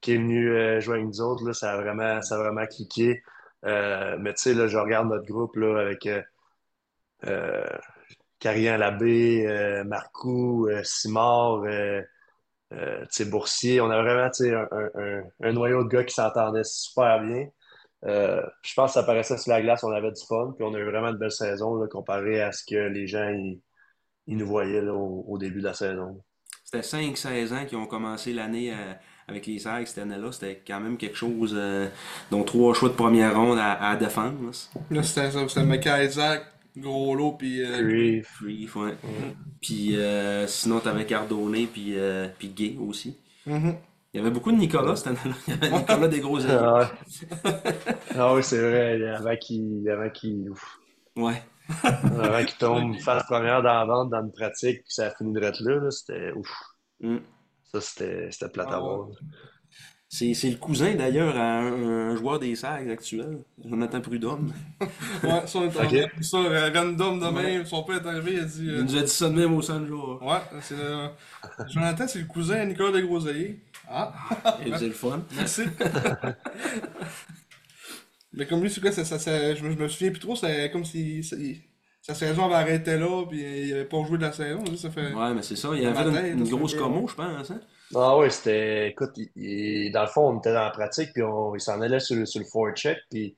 qui 0.00 0.12
est 0.12 0.16
venu 0.18 0.80
jouer 0.80 0.96
avec 0.96 1.06
nous 1.06 1.20
autres, 1.20 1.44
là, 1.46 1.52
ça 1.52 1.72
a 1.72 1.76
vraiment, 1.80 2.22
ça 2.22 2.36
a 2.36 2.38
vraiment 2.38 2.66
cliqué. 2.66 3.22
Mais 3.64 4.34
tu 4.34 4.54
sais, 4.54 4.68
je 4.68 4.78
regarde 4.78 5.08
notre 5.08 5.26
groupe 5.26 5.56
là, 5.56 5.80
avec 5.80 6.08
Carrière 8.38 8.78
Labbé, 8.78 9.82
Marcoux, 9.84 10.68
Simard, 10.84 11.64
euh, 12.76 13.04
Boursier. 13.26 13.80
On 13.80 13.90
a 13.90 14.00
vraiment 14.02 14.30
un, 14.40 14.90
un, 15.00 15.22
un- 15.42 15.52
noyau 15.52 15.84
de 15.84 15.88
gars 15.88 16.04
qui 16.04 16.14
s'entendait 16.14 16.64
super 16.64 17.20
bien. 17.22 17.46
Euh, 18.04 18.42
je 18.62 18.74
pense 18.74 18.90
que 18.90 19.00
ça 19.00 19.02
paraissait 19.02 19.38
sur 19.38 19.50
la 19.52 19.62
glace, 19.62 19.82
on 19.82 19.90
avait 19.90 20.12
du 20.12 20.22
fun, 20.28 20.52
puis 20.56 20.64
on 20.68 20.74
a 20.74 20.78
eu 20.78 20.84
vraiment 20.84 21.08
une 21.08 21.16
belle 21.16 21.32
saison 21.32 21.74
là, 21.76 21.86
comparé 21.88 22.40
à 22.42 22.52
ce 22.52 22.62
que 22.68 22.76
les 22.76 23.06
gens 23.06 23.28
ils, 23.30 23.60
ils 24.26 24.36
nous 24.36 24.46
voyaient 24.46 24.82
là, 24.82 24.92
au, 24.92 25.24
au 25.26 25.38
début 25.38 25.60
de 25.60 25.64
la 25.66 25.74
saison. 25.74 26.20
C'était 26.64 26.80
5-16 26.86 27.54
ans 27.54 27.64
qui 27.66 27.74
ont 27.76 27.86
commencé 27.86 28.32
l'année 28.32 28.72
euh, 28.72 28.92
avec 29.28 29.46
les 29.46 29.58
Sags 29.58 29.86
cette 29.86 29.98
année-là. 30.02 30.30
C'était 30.32 30.62
quand 30.66 30.80
même 30.80 30.96
quelque 30.98 31.16
chose, 31.16 31.54
euh, 31.56 31.88
dont 32.30 32.42
trois 32.44 32.74
choix 32.74 32.88
de 32.90 32.94
première 32.94 33.34
ronde 33.36 33.58
à, 33.58 33.90
à 33.90 33.96
défendre. 33.96 34.36
là. 34.90 35.02
C'était 35.02 35.30
ça. 35.30 35.48
C'était 35.48 35.64
Mecca 35.64 36.02
Isaac, 36.04 36.44
Gros 36.76 37.14
Lot, 37.14 37.32
puis. 37.38 37.62
euh, 37.64 38.22
Freef, 38.22 38.76
ouais. 38.76 38.94
Puis 39.60 39.96
euh, 39.96 40.46
sinon, 40.46 40.80
t'avais 40.80 41.06
Cardone, 41.06 41.66
puis, 41.66 41.98
euh, 41.98 42.28
puis 42.38 42.48
Gay 42.48 42.76
aussi. 42.78 43.16
mhm. 43.46 43.76
Il 44.14 44.18
y 44.18 44.20
avait 44.20 44.30
beaucoup 44.30 44.50
de 44.50 44.56
Nicolas 44.56 44.96
cette 44.96 45.08
année-là. 45.08 45.34
Il 45.46 45.54
y 45.54 45.56
avait 45.58 45.70
Nicolas 45.78 46.08
des 46.08 46.20
gros 46.20 46.38
ah, 46.46 46.78
ouais. 46.80 46.86
ah 48.14 48.34
oui, 48.34 48.42
c'est 48.42 48.58
vrai, 48.60 49.06
avant 49.14 49.36
qu'il 49.36 49.88
avant 49.90 50.08
qu'il 50.10 50.48
ouf, 50.50 50.78
Ouais. 51.16 51.42
avant 51.82 52.44
qu'il 52.44 52.56
tombe 52.58 52.98
face 53.00 53.24
première 53.24 53.62
dans 53.62 53.74
la 53.74 53.84
vente, 53.84 54.10
dans 54.10 54.22
une 54.22 54.32
pratique, 54.32 54.78
puis 54.84 54.92
ça 54.94 55.06
a 55.08 55.10
fini 55.10 55.32
de 55.32 55.42
être 55.42 55.60
là, 55.62 55.76
là, 55.80 55.90
c'était 55.90 56.32
ouf. 56.32 56.50
Mm. 57.00 57.16
Ça, 57.72 57.80
c'était 57.80 58.30
c'était 58.30 58.48
plate 58.48 58.72
à 58.72 58.76
Ah 58.76 58.80
voir. 58.80 59.08
C'est 60.18 60.32
c'est 60.32 60.48
le 60.48 60.56
cousin 60.56 60.94
d'ailleurs 60.94 61.36
à 61.36 61.58
un, 61.58 62.10
un 62.12 62.16
joueur 62.16 62.38
des 62.38 62.56
Sags 62.56 62.88
actuel, 62.88 63.40
Jonathan 63.62 64.00
Prudhomme. 64.00 64.50
Ouais, 65.22 65.42
ça, 65.46 65.58
on 65.58 65.64
est 65.64 65.76
Ok. 65.76 66.10
en- 66.18 66.22
ça, 66.22 66.38
euh, 66.38 66.70
random 66.74 67.20
de 67.20 67.26
même. 67.26 67.66
Son 67.66 67.82
père 67.82 67.96
est 68.02 68.08
arrivé, 68.08 68.32
il 68.34 68.40
a 68.40 68.44
dit. 68.44 68.70
euh, 68.70 68.78
Il 68.78 68.84
nous 68.84 68.96
a 68.96 69.02
dit 69.02 69.08
ça 69.08 69.28
de 69.28 69.34
même 69.34 69.52
au 69.54 69.60
Sanjo. 69.60 70.18
Ouais, 70.22 70.38
c'est 70.62 70.74
le. 70.76 71.08
Jonathan, 71.68 72.08
c'est 72.08 72.20
le 72.20 72.24
cousin 72.24 72.60
à 72.60 72.64
Nicolas 72.64 72.92
Desgroseilliers. 72.92 73.60
Ah, 73.90 74.14
Il 74.64 74.72
faisait 74.72 74.86
le 74.86 74.92
fun. 74.94 75.22
merci. 75.36 75.62
Mais 78.32 78.46
comme 78.46 78.62
lui, 78.62 78.70
c'est 78.70 78.80
quoi, 78.80 78.92
ça, 78.92 79.04
ça, 79.04 79.18
ça- 79.18 79.54
je, 79.54 79.64
me, 79.64 79.70
je 79.72 79.76
me 79.76 79.88
souviens 79.88 80.10
plus 80.10 80.20
trop, 80.20 80.36
c'est 80.36 80.70
comme 80.70 80.84
si 80.84 81.22
ça- 81.24 81.36
il- 81.36 81.60
sa 82.02 82.14
saison 82.14 82.44
avait 82.46 82.54
arrêté 82.54 82.96
là, 82.98 83.24
puis 83.28 83.40
il 83.66 83.72
avait 83.74 83.84
pas 83.84 84.02
joué 84.04 84.18
de 84.18 84.22
la 84.22 84.32
saison. 84.32 84.64
Ça 84.76 84.90
fait. 84.90 85.12
Ouais, 85.12 85.34
mais 85.34 85.42
c'est 85.42 85.56
ça. 85.56 85.70
Il 85.74 85.84
avait 85.86 86.30
une, 86.32 86.40
une 86.40 86.48
grosse 86.48 86.74
commo, 86.74 87.06
je 87.08 87.14
pense. 87.14 87.50
Hein? 87.50 87.60
Ah 87.94 88.18
oui, 88.18 88.30
c'était. 88.30 88.88
Écoute, 88.88 89.12
il- 89.16 89.30
il- 89.36 89.92
dans 89.92 90.02
le 90.02 90.08
fond, 90.08 90.28
on 90.34 90.38
était 90.38 90.52
dans 90.52 90.64
la 90.64 90.70
pratique, 90.70 91.12
puis 91.12 91.22
on, 91.22 91.54
il 91.54 91.60
s'en 91.60 91.80
allait 91.80 92.00
sur, 92.00 92.16
le- 92.16 92.26
sur 92.26 92.40
le 92.40 92.46
forecheck, 92.46 92.98
puis 93.10 93.36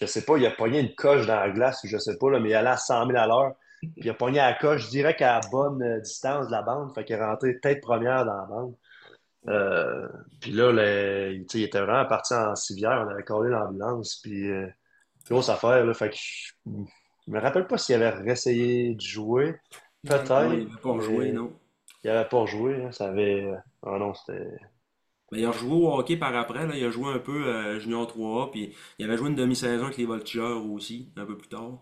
je 0.00 0.06
sais 0.06 0.24
pas, 0.24 0.36
il 0.38 0.46
a 0.46 0.50
pogné 0.52 0.80
une 0.80 0.94
coche 0.94 1.26
dans 1.26 1.36
la 1.40 1.50
glace, 1.50 1.80
je 1.84 1.98
sais 1.98 2.16
pas, 2.18 2.30
là, 2.30 2.40
mais 2.40 2.50
il 2.50 2.54
allait 2.54 2.70
à 2.70 2.76
100 2.76 3.06
000 3.06 3.18
à 3.18 3.26
l'heure. 3.26 3.54
Puis 3.96 4.06
il 4.06 4.10
a 4.10 4.14
pogné 4.14 4.38
la 4.38 4.54
coche 4.54 4.90
direct 4.90 5.20
à 5.22 5.40
la 5.40 5.48
bonne 5.50 5.82
euh, 5.82 6.00
distance 6.00 6.46
de 6.46 6.52
la 6.52 6.62
bande, 6.62 6.94
fait 6.94 7.04
qu'il 7.04 7.16
est 7.16 7.24
rentré 7.24 7.58
tête 7.60 7.80
première 7.82 8.24
dans 8.24 8.36
la 8.36 8.46
bande. 8.46 8.74
Euh, 9.48 10.08
puis 10.40 10.52
là, 10.52 10.72
il 11.32 11.62
était 11.62 11.80
vraiment 11.80 12.06
parti 12.06 12.34
en 12.34 12.54
civière, 12.56 13.04
on 13.06 13.10
avait 13.10 13.22
collé 13.22 13.50
l'ambulance, 13.50 14.20
puis 14.22 14.50
euh, 14.50 14.68
grosse 15.28 15.48
affaire, 15.48 15.84
là, 15.84 15.94
fait 15.94 16.10
que 16.10 16.16
je, 16.16 16.52
je 17.26 17.32
me 17.32 17.40
rappelle 17.40 17.66
pas 17.66 17.78
s'il 17.78 17.94
avait 17.96 18.10
réessayé 18.10 18.94
de 18.94 19.00
jouer, 19.00 19.54
peut-être. 20.04 20.30
Ouais, 20.50 20.58
il 20.62 20.76
pas 20.78 20.92
rejoué, 20.92 21.32
non. 21.32 21.52
Il 22.04 22.10
avait 22.10 22.28
pas 22.28 22.38
rejoué, 22.40 22.84
hein, 22.84 22.92
ça 22.92 23.08
avait. 23.08 23.52
Ah 23.82 23.98
non, 23.98 24.14
c'était. 24.14 24.46
Mais 25.32 25.40
il 25.40 25.44
a 25.46 25.50
rejoué 25.52 25.72
au 25.72 25.92
hockey 25.94 26.16
par 26.16 26.34
après. 26.36 26.66
Là. 26.66 26.76
Il 26.76 26.84
a 26.84 26.90
joué 26.90 27.12
un 27.12 27.18
peu 27.18 27.46
euh, 27.46 27.78
Junior 27.80 28.06
3A. 28.06 28.50
Puis 28.50 28.74
il 28.98 29.04
avait 29.04 29.16
joué 29.16 29.28
une 29.30 29.36
demi-saison 29.36 29.84
avec 29.86 29.96
les 29.98 30.06
Voltigeurs 30.06 30.64
aussi, 30.70 31.12
un 31.16 31.26
peu 31.26 31.36
plus 31.38 31.48
tard. 31.48 31.80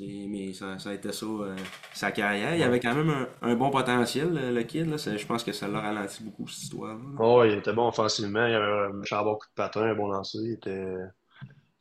Mais 0.00 0.52
ça, 0.54 0.78
ça 0.78 0.90
a 0.90 0.94
été 0.94 1.12
ça, 1.12 1.26
euh, 1.26 1.56
sa 1.92 2.12
carrière. 2.12 2.56
Il 2.56 2.62
avait 2.62 2.80
quand 2.80 2.94
même 2.94 3.10
un, 3.10 3.28
un 3.42 3.54
bon 3.56 3.70
potentiel, 3.70 4.32
le, 4.32 4.52
le 4.54 4.62
kid. 4.62 4.86
Là. 4.86 4.96
Je 4.96 5.26
pense 5.26 5.44
que 5.44 5.52
ça 5.52 5.68
l'a 5.68 5.80
ralenti 5.80 6.22
beaucoup, 6.24 6.48
cette 6.48 6.62
histoire. 6.62 6.98
Oh, 7.18 7.42
il 7.44 7.52
était 7.58 7.72
bon 7.72 7.88
offensivement, 7.88 8.46
il 8.46 8.54
avait 8.54 8.86
un 8.88 8.92
méchant 8.92 9.22
bon 9.24 9.36
coup 9.36 9.46
de 9.46 9.54
patin, 9.54 9.82
un 9.82 9.94
bon 9.94 10.08
lancer. 10.08 10.38
Il 10.38 10.52
était... 10.54 10.94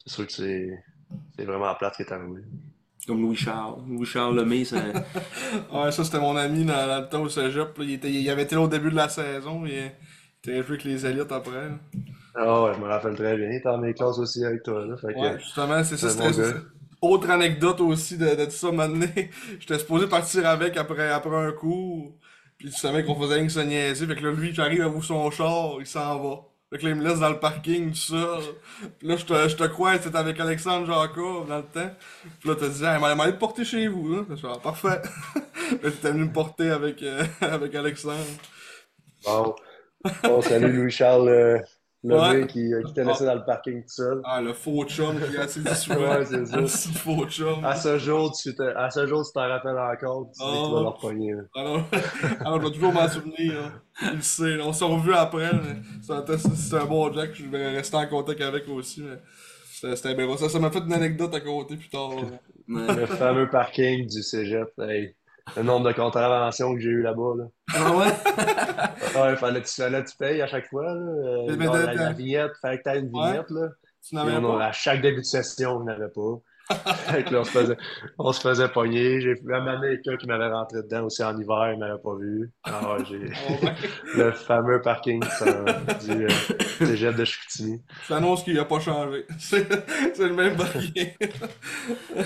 C'est 0.05 0.13
sûr 0.13 0.27
que 0.27 0.33
c'est 0.33 0.83
c'est 1.35 1.45
vraiment 1.45 1.73
plate 1.75 1.95
qui 1.97 2.03
est 2.03 2.11
arrivé. 2.13 2.43
Comme 3.07 3.21
Louis 3.21 3.35
Charles. 3.35 3.81
Louis 3.89 4.05
Charles 4.05 4.35
Lemay, 4.35 4.63
c'est 4.63 4.75
Ouais, 5.73 5.91
ça, 5.91 6.03
c'était 6.03 6.19
mon 6.19 6.35
ami 6.35 6.65
dans, 6.65 6.87
dans 6.87 7.01
le 7.01 7.09
temps 7.09 7.21
au 7.23 7.29
cégep. 7.29 7.77
là. 7.77 7.83
Il, 7.83 7.93
était, 7.93 8.11
il 8.11 8.29
avait 8.29 8.43
été 8.43 8.55
là 8.55 8.61
au 8.61 8.67
début 8.67 8.91
de 8.91 8.95
la 8.95 9.09
saison, 9.09 9.65
et 9.65 9.91
il 10.45 10.49
était 10.49 10.61
joué 10.61 10.69
avec 10.75 10.83
les 10.83 11.05
élites 11.05 11.31
après. 11.31 11.51
là. 11.69 11.79
Ah 12.35 12.63
ouais, 12.63 12.73
je 12.75 12.79
me 12.79 12.87
rappelle 12.87 13.15
très 13.15 13.35
bien. 13.35 13.47
Il 13.49 13.55
était 13.55 13.69
dans 13.69 13.77
mes 13.79 13.93
classes 13.93 14.19
aussi 14.19 14.45
avec 14.45 14.63
toi. 14.63 14.85
Là, 14.85 14.95
fait 14.97 15.13
que... 15.13 15.19
Ouais, 15.19 15.39
justement, 15.39 15.83
c'est 15.83 15.97
ça. 15.97 16.09
C'était 16.09 16.31
ça. 16.33 16.53
Autre 17.01 17.29
anecdote 17.31 17.81
aussi 17.81 18.17
de, 18.17 18.35
de 18.35 18.45
tout 18.45 18.51
ça, 18.51 18.71
maintenant. 18.71 19.07
J'étais 19.59 19.79
supposé 19.79 20.07
partir 20.07 20.47
avec 20.47 20.77
après, 20.77 21.09
après 21.09 21.35
un 21.35 21.51
cours. 21.51 22.15
Puis 22.57 22.69
tu 22.69 22.75
savais 22.77 23.03
qu'on 23.03 23.19
faisait 23.19 23.35
rien 23.35 23.47
que 23.47 23.51
se 23.51 23.59
niaiser. 23.59 24.05
Fait 24.05 24.15
que 24.15 24.23
là, 24.23 24.31
lui, 24.31 24.53
j'arrive 24.53 24.81
à 24.83 24.87
vous 24.87 25.01
son 25.01 25.29
char, 25.31 25.77
il 25.79 25.87
s'en 25.87 26.19
va. 26.21 26.37
Fait 26.71 26.77
que 26.77 26.83
là, 26.85 26.89
il 26.91 26.95
me 26.95 27.03
laisse 27.05 27.19
dans 27.19 27.29
le 27.29 27.39
parking, 27.39 27.91
tout 27.91 27.97
ça. 27.97 28.37
Puis 28.97 29.07
là, 29.07 29.17
je 29.17 29.25
te, 29.25 29.49
je 29.49 29.55
te 29.57 29.63
crois, 29.65 29.97
c'était 29.99 30.17
avec 30.17 30.39
Alexandre 30.39 30.85
Jacob 30.87 31.47
dans 31.49 31.57
le 31.57 31.63
temps. 31.63 31.91
Puis 32.39 32.47
là, 32.49 32.55
t'as 32.57 32.69
dit, 32.69 32.85
ah, 32.85 32.97
elle 33.11 33.17
m'a 33.17 33.31
te 33.31 33.37
porter 33.37 33.65
chez 33.65 33.87
vous. 33.89 34.13
Hein? 34.15 34.25
Je 34.29 34.35
suis, 34.35 34.47
ah, 34.49 34.57
parfait. 34.61 35.01
Là, 35.83 35.89
t'es 36.01 36.11
venu 36.11 36.25
me 36.25 36.31
porter 36.33 36.69
avec, 36.69 37.01
euh, 37.03 37.23
avec 37.41 37.75
Alexandre. 37.75 38.17
Bon. 39.25 39.55
On 40.23 40.41
salue 40.41 40.73
Louis-Charles 40.75 41.29
euh, 41.29 41.59
Lemay 42.03 42.41
Ouais. 42.41 42.47
qui, 42.47 42.73
euh, 42.73 42.81
qui 42.83 42.93
t'a 42.93 43.03
laissé 43.03 43.25
dans 43.25 43.35
le 43.35 43.45
parking 43.45 43.81
tout 43.83 43.89
seul. 43.89 44.21
Ah, 44.25 44.41
le 44.41 44.53
faux 44.53 44.83
chum 44.85 45.19
qui 45.29 45.37
a 45.37 45.41
assez 45.41 45.59
dit 45.61 45.75
souvent. 45.75 45.99
Ouais, 46.17 46.25
c'est 46.25 46.45
ça. 46.45 46.57
Le 46.61 46.67
faux 46.67 47.25
chum. 47.27 47.63
À 47.63 47.75
ce 47.75 47.97
jour, 47.99 48.31
tu 48.35 48.55
te- 48.55 48.75
à 48.75 48.89
ce 48.89 49.05
jour, 49.07 49.23
tu 49.25 49.31
t'en 49.33 49.47
rappelles 49.47 49.77
encore. 49.77 50.27
Tu 50.33 50.39
sais 50.39 50.43
que 50.45 50.49
tu 50.51 50.57
Oh. 50.57 50.75
vas 50.75 50.81
leur 50.81 50.97
pogner. 50.97 51.33
là. 51.33 51.41
Alors, 51.55 51.81
alors, 52.41 52.61
je 52.61 52.65
vais 52.67 52.73
toujours 52.73 52.93
m'en 52.93 53.07
souvenir. 53.07 53.53
là. 53.61 53.71
Il 54.13 54.23
sait. 54.23 54.57
là. 54.57 54.63
On 54.65 54.73
s'est 54.73 54.85
revus 54.85 55.13
après. 55.13 55.51
mais 55.53 55.81
C'est 56.01 56.75
un, 56.75 56.85
bon 56.85 57.11
Jack. 57.13 57.31
Je 57.33 57.45
vais 57.45 57.69
rester 57.69 57.97
en 57.97 58.07
contact 58.07 58.41
avec 58.41 58.67
aussi. 58.69 59.01
Mais 59.83 59.95
c'était 59.95 60.15
bien. 60.15 60.27
bon. 60.27 60.37
Ça 60.37 60.49
ça 60.49 60.59
m'a 60.59 60.71
fait 60.71 60.79
une 60.79 60.93
anecdote 60.93 61.33
à 61.33 61.39
côté 61.41 61.75
plus 61.75 61.89
tard. 61.89 62.09
là. 62.15 62.21
Ouais. 62.67 62.95
Le 62.95 63.05
fameux 63.05 63.49
parking 63.49 64.07
du 64.07 64.23
cégep. 64.23 64.69
Hey, 64.79 65.15
le 65.57 65.63
nombre 65.63 65.87
de 65.87 65.93
contraventions 65.93 66.73
que 66.73 66.79
j'ai 66.79 66.89
eu 66.89 67.01
là-bas. 67.01 67.33
Là. 67.37 67.45
Ah 67.75 67.95
ouais? 67.95 68.05
Ouais, 69.21 69.35
fallait 69.35 69.61
que 69.61 69.67
tu, 69.67 69.73
fallait 69.81 70.03
que 70.03 70.09
tu 70.09 70.15
payes 70.15 70.41
à 70.41 70.47
chaque 70.47 70.69
fois. 70.69 70.85
Là. 70.85 70.91
Euh, 71.01 71.59
genre, 71.61 71.75
la, 71.75 72.13
vignette, 72.13 72.51
fallait 72.61 72.77
que 72.77 72.83
tu 72.83 72.89
aies 72.89 72.99
une 72.99 73.09
Ouais. 73.13 73.31
vignette. 73.31 73.49
Là. 73.49 73.67
Tu 74.07 74.15
n'avais 74.15 74.39
pas? 74.41 74.65
à 74.67 74.71
chaque 74.71 75.01
début 75.01 75.17
de 75.19 75.25
session, 75.25 75.71
on 75.77 75.83
n'avait 75.83 76.07
pas. 76.07 76.39
Fait 77.09 77.23
que 77.25 77.33
là, 77.33 77.41
on 77.41 77.43
se 77.43 77.51
faisait, 77.51 77.77
on 78.17 78.31
se 78.33 78.41
faisait 78.41 78.69
pogner. 78.69 79.21
J'ai 79.21 79.35
amené 79.53 80.01
quelqu'un 80.01 80.17
qui 80.17 80.27
m'avait 80.27 80.47
rentré 80.49 80.81
dedans 80.83 81.05
aussi 81.05 81.23
en 81.23 81.37
hiver, 81.37 81.71
il 81.73 81.79
m'avait 81.79 82.01
pas 82.01 82.15
vu. 82.15 82.51
Ah 82.63 82.93
ouais, 82.97 83.05
j'ai 83.05 83.31
Oh, 83.33 83.71
le 84.13 84.31
fameux 84.31 84.81
parking 84.81 85.27
ça, 85.29 85.85
du 85.99 86.25
euh, 86.27 86.39
cégep 86.79 87.15
de 87.15 87.25
Chicoutimi. 87.25 87.83
Je 87.99 88.07
t'annonce 88.07 88.43
qu'il 88.43 88.55
n'a 88.55 88.65
pas 88.65 88.79
changé. 88.79 89.25
C'est 89.39 89.67
c'est 90.15 90.27
le 90.27 90.33
même 90.35 90.55
barrière. 90.55 91.15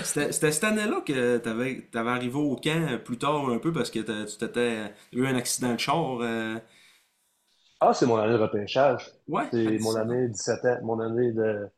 C'était 0.02 0.32
c'était 0.32 0.52
cette 0.52 0.64
année-là 0.64 1.00
que 1.02 1.38
t'avais 1.38 1.88
avais 1.94 2.10
arrivé 2.10 2.36
au 2.36 2.56
camp 2.56 2.98
plus 3.04 3.18
tard 3.18 3.48
un 3.48 3.58
peu 3.58 3.72
parce 3.72 3.90
que 3.90 4.00
tu 4.00 4.36
t'étais 4.38 4.92
eu 5.12 5.26
un 5.26 5.36
accident 5.36 5.74
de 5.74 5.78
char. 5.80 6.18
euh, 6.20 6.58
Ah, 7.80 7.94
c'est 7.94 8.06
mon 8.06 8.16
année 8.16 8.32
de 8.34 8.38
repêchage. 8.42 9.10
Ouais. 9.28 9.50
C'est 9.50 9.78
mon 9.80 9.96
année 9.96 10.28
17 10.28 10.64
ans, 10.66 10.78
mon 10.82 11.00
année 11.00 11.32
de... 11.32 11.68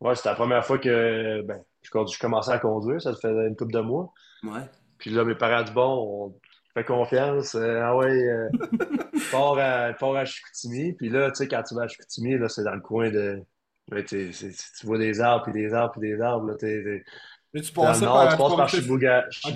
Ouais, 0.00 0.14
c'était 0.16 0.30
la 0.30 0.34
première 0.34 0.64
fois 0.66 0.78
que 0.78 1.42
ben, 1.42 1.64
je, 1.82 1.90
je 2.12 2.18
commençais 2.18 2.52
à 2.52 2.58
conduire, 2.58 3.00
ça 3.00 3.12
faisait 3.14 3.46
une 3.48 3.56
couple 3.56 3.72
de 3.72 3.80
mois. 3.80 4.12
Ouais. 4.44 4.62
Puis 4.98 5.10
là, 5.10 5.24
mes 5.24 5.34
parents 5.34 5.62
disent, 5.62 5.74
bon, 5.74 6.28
on 6.28 6.34
fait 6.74 6.84
confiance, 6.84 7.54
euh, 7.54 7.80
ah 7.82 7.96
ouais, 7.96 8.10
euh, 8.10 8.48
pars 9.32 9.58
à, 9.58 9.92
pars 9.94 10.16
à 10.16 10.24
Chicoutimi. 10.24 10.92
Puis 10.94 11.08
là, 11.08 11.30
tu 11.30 11.36
sais, 11.36 11.48
quand 11.48 11.62
tu 11.62 11.74
vas 11.74 11.82
à 11.82 11.88
Chicoutimi, 11.88 12.38
là, 12.38 12.48
c'est 12.48 12.64
dans 12.64 12.74
le 12.74 12.80
coin 12.80 13.10
de... 13.10 13.42
tu 14.80 14.86
vois 14.86 14.98
des 14.98 15.20
arbres, 15.20 15.44
puis 15.44 15.52
des 15.52 15.74
arbres, 15.74 15.92
puis 15.98 16.08
des 16.08 16.20
arbres, 16.20 16.46
là, 16.48 16.54
t'es, 16.58 16.82
t'es- 16.82 17.04
Mais 17.52 17.60
tu 17.60 17.72
nord, 18.04 18.14
par 18.14 18.30
tu 18.30 18.36
passes 18.38 18.56
par 18.56 18.68
Chibouga- 18.68 19.24
par- 19.42 19.52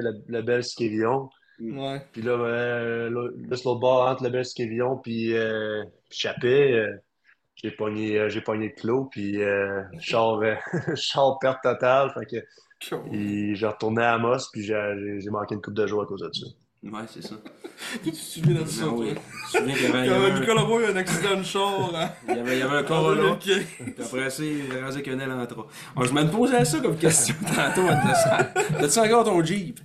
le, 0.00 0.12
le 0.28 0.42
bel 0.42 0.64
Skévillon. 0.64 1.28
Ouais. 1.60 2.00
Puis 2.12 2.22
là, 2.22 2.30
euh, 2.32 3.10
là, 3.10 3.28
l'autre 3.64 3.80
bord, 3.80 4.08
entre 4.08 4.22
le 4.24 4.30
bel 4.30 4.44
Skévillon 4.46 4.96
puis 4.96 5.36
euh, 5.36 5.84
puis 6.08 6.18
Chapet, 6.18 6.72
euh, 6.72 6.96
j'ai 7.62 7.70
pogné, 7.70 8.18
euh, 8.18 8.28
j'ai 8.28 8.40
pogné 8.40 8.68
le 8.74 8.80
clos, 8.80 9.04
puis 9.06 9.42
euh, 9.42 9.82
char, 10.00 10.40
euh, 10.40 10.54
perte 11.40 11.62
totale. 11.62 12.12
Fait 12.18 12.26
que 12.26 12.44
et 13.12 13.54
j'ai 13.54 13.66
retourné 13.66 14.02
à 14.02 14.14
Amos, 14.14 14.38
puis 14.52 14.62
j'ai 14.62 15.30
manqué 15.30 15.54
une 15.54 15.60
coupe 15.60 15.74
de 15.74 15.86
jours 15.86 16.02
à 16.02 16.06
cause 16.06 16.22
de 16.22 16.30
ça. 16.32 16.46
Ouais, 16.82 17.02
c'est 17.08 17.22
ça. 17.22 17.34
Tu 18.02 18.10
te 18.10 18.16
souviens 18.16 18.60
de 18.62 18.64
ça, 18.66 18.84
Ah 18.86 18.88
toi? 18.88 18.96
oui. 18.98 19.14
Je 19.52 19.58
me 19.60 19.74
souviens 19.74 19.74
qu'il 19.74 19.82
y 19.84 19.86
avait, 19.86 19.98
il 20.00 20.06
y 20.06 20.08
Quand 20.08 20.14
avait 20.16 20.30
un- 20.30 20.40
Nicolas 20.40 20.62
Roy 20.62 20.80
a 20.80 20.88
eu 20.88 20.92
un 20.92 20.96
accident 20.96 21.36
de 21.36 21.42
char, 21.42 21.94
hein? 21.94 22.10
il 22.28 22.36
y 22.36 22.38
avait, 22.38 22.56
il 22.56 22.58
y 22.60 22.62
avait 22.62 22.76
un 22.76 22.80
En 22.80 22.84
Corolla. 22.86 23.22
2015. 23.22 23.64
Puis 23.78 23.94
après 24.04 24.30
ça, 24.30 24.42
il 24.44 24.74
est 24.74 24.80
rasé 24.80 25.02
qu'un 25.02 25.18
aile 25.18 25.30
en 25.32 25.46
trois. 25.46 25.66
Alors, 25.94 26.08
je 26.08 26.14
me 26.14 26.30
posais 26.30 26.64
ça 26.64 26.80
comme 26.80 26.96
question 26.96 27.34
tantôt 27.46 27.82
te. 27.88 28.46
T'as-tu 28.78 28.98
encore 28.98 29.24
ton 29.24 29.44
Jeep? 29.44 29.78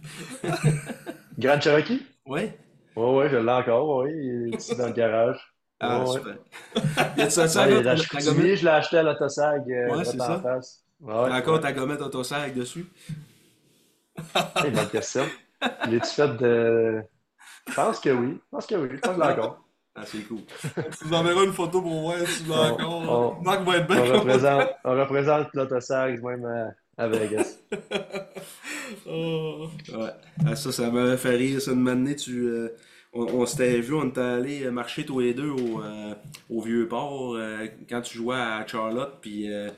Grand 1.38 1.60
Cherokee? 1.60 2.02
Ouais. 2.26 2.58
Ouais, 2.96 3.14
ouais, 3.14 3.30
je 3.30 3.36
l'ai 3.38 3.52
encore, 3.52 3.98
oui, 4.04 4.12
il 4.14 4.54
est 4.54 4.58
ici 4.58 4.76
dans 4.78 4.88
le 4.88 4.94
garage. 4.94 5.38
Ah, 5.88 6.04
Ouais, 6.04 6.10
ouais. 6.10 6.20
super. 6.20 7.28
Y 7.28 7.32
ça, 7.32 7.44
Ouais, 7.44 7.50
il 7.72 7.78
encore 7.78 7.80
à 7.80 7.84
ta- 7.84 7.84
ta 7.84 7.96
Chicoutimi, 7.98 8.36
gommette? 8.36 8.56
je 8.58 8.64
l'ai 8.66 8.72
acheté 8.72 8.98
à 8.98 9.04
l'autosag, 9.04 9.72
euh, 9.72 9.96
Ouais, 9.96 10.06
c'est 10.06 10.22
en 10.22 10.26
ça. 10.26 10.40
face. 10.42 10.84
Ouais, 11.02 11.14
T'as 11.30 11.38
encore 11.40 11.56
ouais. 11.56 11.62
ta 11.62 11.74
gommette 11.74 12.02
autosag 12.02 12.54
dessus? 12.54 12.86
Hey, 14.56 14.72
bonne 14.72 14.90
question. 14.90 15.26
L'es-tu 15.90 16.08
fait 16.08 16.38
de... 16.38 17.02
Je 17.68 17.74
pense 17.74 18.00
que 18.00 18.10
oui. 18.10 18.34
Je 18.36 18.50
pense 18.52 18.66
que 18.68 18.76
oui. 18.76 18.90
Je 18.92 18.98
pense 19.00 19.16
que 19.18 19.22
encore. 19.22 19.62
Ah, 19.98 20.02
c'est 20.06 20.28
cool. 20.28 20.40
Tu 21.00 21.08
nous 21.08 21.14
enverras 21.14 21.44
une 21.46 21.54
photo 21.54 21.82
pour 21.82 22.02
voir 22.02 22.18
si 22.28 22.44
tu 22.44 22.50
l'as 22.50 22.56
On- 22.56 22.74
encore. 22.74 23.38
on- 23.40 23.42
Marc 23.44 23.64
va 23.64 23.78
être 23.78 23.88
bien 23.88 24.02
On 24.02 24.20
représente, 24.20 24.70
on 24.84 24.92
représente 25.00 25.48
l'autosag 25.54 26.22
même 26.24 26.46
à, 26.46 27.04
à 27.04 27.08
Vegas. 27.08 27.58
Oh. 29.08 29.68
Ouais. 29.94 30.10
Ah, 30.46 30.56
ça, 30.56 30.72
ça 30.72 30.90
m'avait 30.92 31.18
fait 31.18 31.36
rire, 31.36 31.62
ça, 31.62 31.72
de 31.72 31.78
m'amener, 31.78 32.16
tu... 32.16 32.46
euh, 32.46 32.70
on 33.16 33.24
on 33.42 33.46
s'était 33.46 33.80
vu, 33.82 33.96
on 33.96 34.10
était 34.10 34.22
allés 34.22 34.72
marcher 34.72 35.06
tous 35.06 35.20
les 35.20 35.34
deux 35.34 35.50
au, 35.50 35.82
euh, 35.82 36.14
au 36.50 36.62
Vieux-Port 36.62 37.36
euh, 37.36 37.68
quand 37.90 38.02
tu 38.02 38.18
jouais 38.18 38.36
à 38.38 38.66
Charlotte, 38.68 39.18
puis 39.22 39.52
euh, 39.54 39.70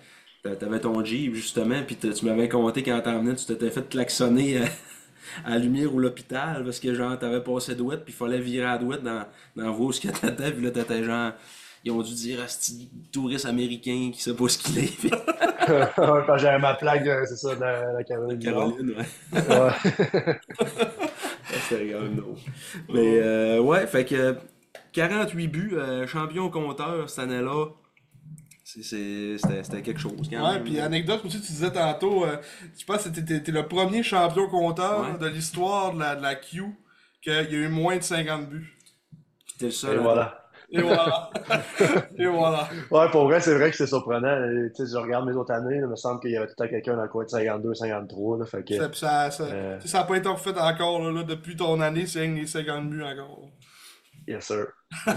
t'a- 0.43 0.55
t'avais 0.55 0.79
ton 0.81 1.03
Jeep, 1.03 1.33
justement, 1.35 1.81
puis 1.85 1.95
tu 1.97 2.25
m'avais 2.25 2.49
conté 2.49 2.83
quand 2.83 2.99
t'emmenais, 3.01 3.35
tu 3.35 3.45
t'étais 3.45 3.71
fait 3.71 3.87
klaxonner 3.89 4.59
euh, 4.59 4.65
à 5.45 5.51
la 5.51 5.57
lumière 5.59 5.93
ou 5.93 5.99
l'hôpital, 5.99 6.63
parce 6.63 6.79
que 6.79 6.93
genre, 6.93 7.17
t'avais 7.19 7.41
passé 7.43 7.75
douette, 7.75 8.05
puis 8.05 8.13
il 8.13 8.17
fallait 8.17 8.39
virer 8.39 8.67
à 8.67 8.77
douette 8.77 9.03
dans, 9.03 9.25
dans 9.55 9.63
la 9.65 9.71
où 9.71 9.91
ce 9.91 10.01
que 10.01 10.07
t'étais, 10.09 10.51
puis 10.51 10.63
là, 10.65 10.71
t'étais 10.71 11.03
genre... 11.03 11.31
Ils 11.83 11.91
ont 11.91 12.01
dû 12.01 12.13
dire, 12.15 12.39
ah, 12.43 12.47
c'est 12.49 12.73
touriste 13.13 13.45
américain 13.45 14.11
qui 14.13 14.21
sait 14.21 14.35
pas 14.35 14.49
ce 14.49 14.57
qu'il 14.57 14.79
est, 14.79 14.91
Quand 16.25 16.37
j'avais 16.37 16.59
ma 16.59 16.75
plaque, 16.75 17.07
euh, 17.07 17.25
c'est 17.27 17.35
ça, 17.37 17.55
de 17.55 17.61
la, 17.61 17.93
la 17.93 18.03
Caroline 18.03 18.43
Nord. 18.43 18.79
Caroline, 18.79 18.91
ouais. 18.97 19.05
Ouais. 19.31 19.73
C'était 21.49 21.91
quand 21.91 22.01
même 22.01 22.15
drôle. 22.15 22.35
Mais 22.93 23.19
euh, 23.19 23.59
ouais, 23.61 23.87
fait 23.87 24.05
que 24.05 24.35
48 24.93 25.47
buts, 25.47 25.71
euh, 25.73 26.05
champion 26.07 26.49
compteur 26.49 27.09
cette 27.09 27.19
année-là. 27.25 27.67
C'est- 28.63 28.83
c'est- 28.83 29.37
C'était 29.63 29.81
quelque 29.81 29.99
chose 29.99 30.27
quand 30.29 30.45
Ouais, 30.45 30.53
même. 30.55 30.63
puis 30.63 30.79
anecdote 30.79 31.21
aussi, 31.25 31.39
tu 31.39 31.47
disais 31.47 31.71
tantôt, 31.71 32.25
euh, 32.25 32.35
je 32.77 32.83
pense 32.83 33.03
que 33.07 33.19
t'es- 33.19 33.51
le 33.51 33.65
premier 33.67 34.03
champion 34.03 34.47
compteur 34.49 35.01
Ouais. 35.13 35.17
de 35.19 35.27
l'histoire 35.27 35.93
de 35.93 35.99
la, 35.99 36.15
de 36.17 36.21
la 36.21 36.35
Q 36.35 36.63
qu'il 37.21 37.31
y 37.33 37.35
a 37.37 37.43
eu 37.49 37.69
moins 37.69 37.95
de 37.97 38.03
50 38.03 38.49
buts. 38.49 38.77
T'es 39.57 39.65
le 39.65 39.71
seul. 39.71 39.95
Et 39.95 39.99
voilà. 39.99 40.46
Et 40.69 40.81
voilà. 40.81 41.29
Et 42.17 42.25
voilà. 42.27 42.67
Ouais, 42.91 43.09
pour 43.11 43.23
vrai, 43.25 43.39
c'est 43.39 43.55
vrai 43.55 43.71
que 43.71 43.77
c'est 43.77 43.87
surprenant. 43.87 44.35
Tu 44.75 44.85
sais, 44.85 44.91
je 44.91 44.97
regarde 44.97 45.25
mes 45.25 45.33
autres 45.33 45.53
années, 45.53 45.75
là, 45.79 45.85
il 45.85 45.89
me 45.89 45.95
semble 45.95 46.19
qu'il 46.19 46.31
y 46.31 46.37
avait 46.37 46.47
tout 46.47 46.55
le 46.59 46.65
temps 46.65 46.69
quelqu'un 46.69 46.95
dans 46.97 47.03
le 47.03 47.07
coin 47.07 47.23
de 47.23 47.29
52, 47.29 47.73
53. 47.73 48.37
Là, 48.39 48.45
fait 48.45 48.63
que, 48.63 48.75
Ça, 48.75 48.91
ça, 48.93 49.31
ça, 49.31 49.43
Euh. 49.45 49.79
ça 49.85 50.03
pas 50.03 50.17
été 50.17 50.27
refait 50.27 50.57
encore, 50.59 51.01
là, 51.01 51.11
là, 51.11 51.23
depuis 51.23 51.55
ton 51.55 51.79
année, 51.79 52.05
c'est 52.05 52.27
que 52.27 52.33
les 52.35 52.47
50 52.47 52.89
buts 52.89 53.03
encore. 53.03 53.49
yes, 54.27 54.45
sir. 54.45 54.67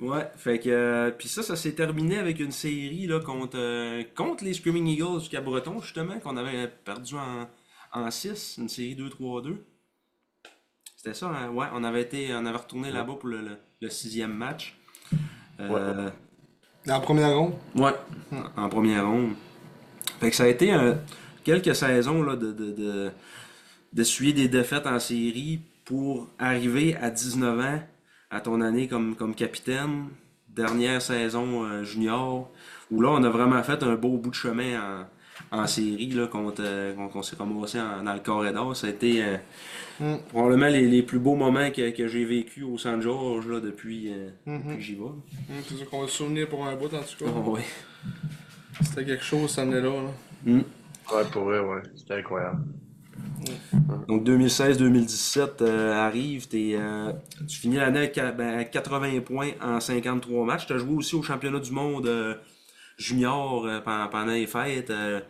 Ouais, 0.00 0.30
fait 0.36 0.58
que. 0.60 0.70
euh, 0.70 1.10
puis 1.10 1.28
ça, 1.28 1.42
ça 1.42 1.56
s'est 1.56 1.74
terminé 1.74 2.18
avec 2.18 2.40
une 2.40 2.52
série 2.52 3.06
là, 3.06 3.20
contre, 3.20 3.58
euh, 3.58 4.02
contre 4.16 4.44
les 4.44 4.54
Screaming 4.54 4.86
Eagles 4.86 5.20
du 5.22 5.28
Cap-Breton, 5.28 5.80
justement, 5.82 6.18
qu'on 6.20 6.38
avait 6.38 6.68
perdu 6.68 7.16
en, 7.16 7.46
en 7.92 8.10
6, 8.10 8.56
une 8.58 8.68
série 8.70 8.94
2-3-2. 8.96 9.58
C'était 11.02 11.14
ça, 11.14 11.28
hein? 11.28 11.48
Ouais, 11.48 11.64
on 11.72 11.82
avait 11.82 12.02
été. 12.02 12.28
On 12.34 12.44
avait 12.44 12.58
retourné 12.58 12.90
là-bas 12.90 13.14
pour 13.18 13.30
le, 13.30 13.38
le- 13.40 13.56
le 13.80 13.88
sixième 13.88 14.34
match. 14.34 14.76
Euh, 15.58 16.10
Dans 16.84 16.92
la 16.94 17.00
première 17.00 17.34
ronde? 17.38 17.54
Ouais, 17.74 17.94
en 18.54 18.68
première 18.68 19.06
ronde. 19.06 19.32
Fait 20.20 20.28
que 20.28 20.36
ça 20.36 20.42
a 20.44 20.48
été 20.48 20.70
un- 20.72 20.98
quelques 21.42 21.74
saisons 21.74 22.22
là, 22.22 22.36
de, 22.36 22.52
de, 22.52 22.72
de- 22.72 23.10
d'essuyer 23.94 24.34
des 24.34 24.48
défaites 24.48 24.86
en 24.86 24.98
série 24.98 25.60
pour 25.86 26.28
arriver 26.38 26.94
à 26.96 27.08
19 27.10 27.58
ans, 27.60 27.80
à 28.30 28.40
ton 28.42 28.60
année 28.60 28.86
comme, 28.86 29.16
comme 29.16 29.34
capitaine, 29.34 30.08
dernière 30.50 31.00
saison 31.00 31.64
euh, 31.64 31.82
junior, 31.82 32.50
où 32.90 33.00
là 33.00 33.08
on 33.12 33.24
a 33.24 33.30
vraiment 33.30 33.62
fait 33.62 33.82
un 33.82 33.94
beau 33.94 34.18
bout 34.18 34.28
de 34.30 34.34
chemin 34.34 34.78
en, 34.82 35.06
en 35.52 35.66
série 35.66 36.10
là, 36.10 36.26
contre, 36.26 36.62
euh, 36.64 36.94
contre- 36.94 37.16
on 37.16 37.22
s'est 37.22 37.36
ramassé 37.36 37.80
en- 37.80 38.02
dans 38.04 38.14
le 38.14 38.20
corridor. 38.20 38.76
Ça 38.76 38.86
a 38.86 38.90
été 38.90 39.22
euh, 39.24 39.36
Mm. 40.00 40.16
probablement 40.30 40.68
les, 40.68 40.86
les 40.88 41.02
plus 41.02 41.18
beaux 41.18 41.34
moments 41.34 41.70
que, 41.70 41.90
que 41.90 42.06
j'ai 42.08 42.24
vécu 42.24 42.62
au 42.62 42.78
San 42.78 43.02
George 43.02 43.46
là, 43.48 43.60
depuis, 43.60 44.10
euh, 44.12 44.30
Mhm. 44.46 44.58
depuis 44.62 44.76
que 44.76 44.82
j'y 44.82 44.94
vais. 44.94 45.02
Hum, 45.02 45.22
c'est 45.68 45.74
sûr 45.74 45.90
qu'on 45.90 46.00
va 46.02 46.06
se 46.08 46.16
souvenir 46.16 46.48
pour 46.48 46.64
un 46.66 46.74
bout, 46.76 46.86
en 46.94 47.00
tout 47.02 47.24
cas. 47.24 47.30
Oh, 47.44 47.50
ouais. 47.50 47.64
C'était 48.82 49.04
quelque 49.04 49.24
chose, 49.24 49.50
cette 49.50 49.58
année-là. 49.60 49.90
là. 49.90 50.10
Mm. 50.46 50.58
Ouais, 51.12 51.24
pour 51.32 51.42
vrai, 51.44 51.58
ouais. 51.58 51.82
C'était 51.96 52.14
incroyable. 52.14 52.62
Donc 54.08 54.24
2016-2017 54.24 55.62
euh, 55.62 55.92
arrive, 55.94 56.48
t'es, 56.48 56.72
euh, 56.74 57.12
tu 57.48 57.58
finis 57.58 57.76
l'année 57.76 57.98
avec 57.98 58.18
euh, 58.18 58.32
ben, 58.32 58.64
80 58.64 59.20
points 59.20 59.50
en 59.62 59.80
53 59.80 60.44
matchs. 60.46 60.66
Tu 60.66 60.72
as 60.72 60.78
joué 60.78 60.94
aussi 60.94 61.14
au 61.14 61.22
championnat 61.22 61.58
du 61.60 61.72
monde 61.72 62.06
euh, 62.06 62.34
junior 63.00 63.66
euh, 63.66 63.80
pendant, 63.80 64.08
pendant 64.08 64.32
les 64.32 64.46
fêtes. 64.46 64.90
euh, 64.90 65.20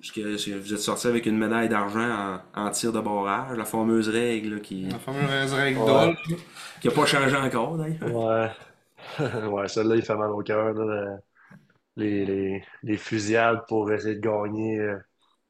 parce 0.00 0.12
que 0.12 0.56
vous 0.58 0.72
êtes 0.72 0.78
sorti 0.80 1.06
avec 1.08 1.26
une 1.26 1.36
médaille 1.36 1.68
d'argent 1.68 2.40
en, 2.54 2.62
en 2.66 2.70
tir 2.70 2.90
de 2.92 3.00
barrage, 3.00 3.56
la 3.58 3.66
fameuse 3.66 4.08
règle 4.08 4.54
là, 4.54 4.60
qui 4.60 4.84
La 4.88 4.98
fameuse 4.98 5.52
règle 5.52 5.78
Ouais. 5.80 5.86
d'Ol. 5.86 6.16
qui 6.80 6.88
a 6.88 6.90
pas 6.90 7.04
changé 7.04 7.36
encore 7.36 7.76
d'ailleurs. 7.76 8.14
Ouais. 8.14 8.50
ouais, 9.48 9.68
celle-là, 9.68 9.96
il 9.96 10.02
fait 10.02 10.14
mal 10.16 10.30
au 10.30 10.42
cœur. 10.42 10.74
Les, 11.96 12.24
les, 12.24 12.64
les 12.82 12.96
fusillades 12.96 13.60
pour 13.68 13.90
essayer 13.92 14.14
de 14.14 14.20
gagner. 14.20 14.78
euh. 14.78 14.98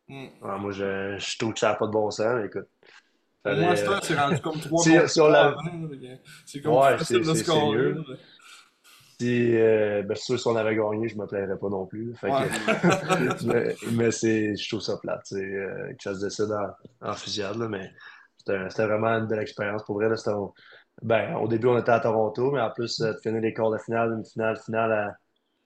Mm. 0.09 0.25
Ouais, 0.43 0.59
moi, 0.59 0.73
je, 0.73 1.17
je 1.19 1.39
trouve 1.39 1.53
que 1.53 1.61
ça 1.61 1.69
n'a 1.69 1.75
pas 1.77 1.87
de 1.87 1.93
bon 1.93 2.11
sens, 2.11 2.27
mais 2.41 2.47
écoute. 2.47 2.67
Fallait- 3.45 3.63
Moi, 3.63 3.77
ça, 3.77 4.01
c'est 4.03 4.19
rendu 4.19 4.41
comme 4.41 4.59
3 4.59 4.83
Si- 4.83 4.99
si 5.09 5.21
on 5.21 5.29
l'a- 5.29 5.55
C'est 6.45 6.61
comme 6.61 6.75
Ouais, 6.75 6.97
c'est- 6.99 7.23
sérieux. 7.35 8.03
Si, 9.21 9.55
euh, 9.57 10.03
ben, 10.03 10.15
sûr, 10.17 10.41
si 10.41 10.47
on 10.47 10.57
avait 10.57 10.75
gagné, 10.75 11.09
je 11.09 11.17
me 11.19 11.27
plairais 11.27 11.59
pas 11.59 11.69
non 11.69 11.85
plus. 11.87 12.15
Fait 12.17 12.29
que- 12.29 12.33
Ouais. 12.33 13.37
mais 13.45 13.77
mais 13.93 14.11
c'est, 14.11 14.57
je 14.57 14.69
trouve 14.69 14.81
ça 14.81 14.97
plate. 14.97 15.31
Euh, 15.33 15.93
que 15.93 16.03
ça 16.03 16.15
se 16.15 16.25
décide 16.25 16.51
en, 17.03 17.09
en 17.11 17.13
fusillade, 17.15 17.57
là, 17.57 17.69
mais 17.69 17.91
c'était 18.39 18.87
vraiment 18.87 19.09
une 19.09 19.27
belle 19.27 19.41
expérience. 19.41 19.85
Pour 19.85 19.97
vrai, 19.97 20.09
là, 20.09 20.15
ben, 21.03 21.35
au 21.37 21.49
début, 21.49 21.67
on 21.67 21.79
était 21.79 21.91
à 21.93 22.01
Toronto, 22.01 22.51
mais 22.51 22.61
en 22.63 22.71
plus, 22.71 22.99
euh, 23.03 23.13
de 23.13 23.19
finir 23.19 23.43
les 23.43 23.53
quarts 23.53 23.71
de 23.71 23.79
finale, 23.79 24.13
une 24.13 24.25
finale, 24.25 24.57
finale 24.65 24.93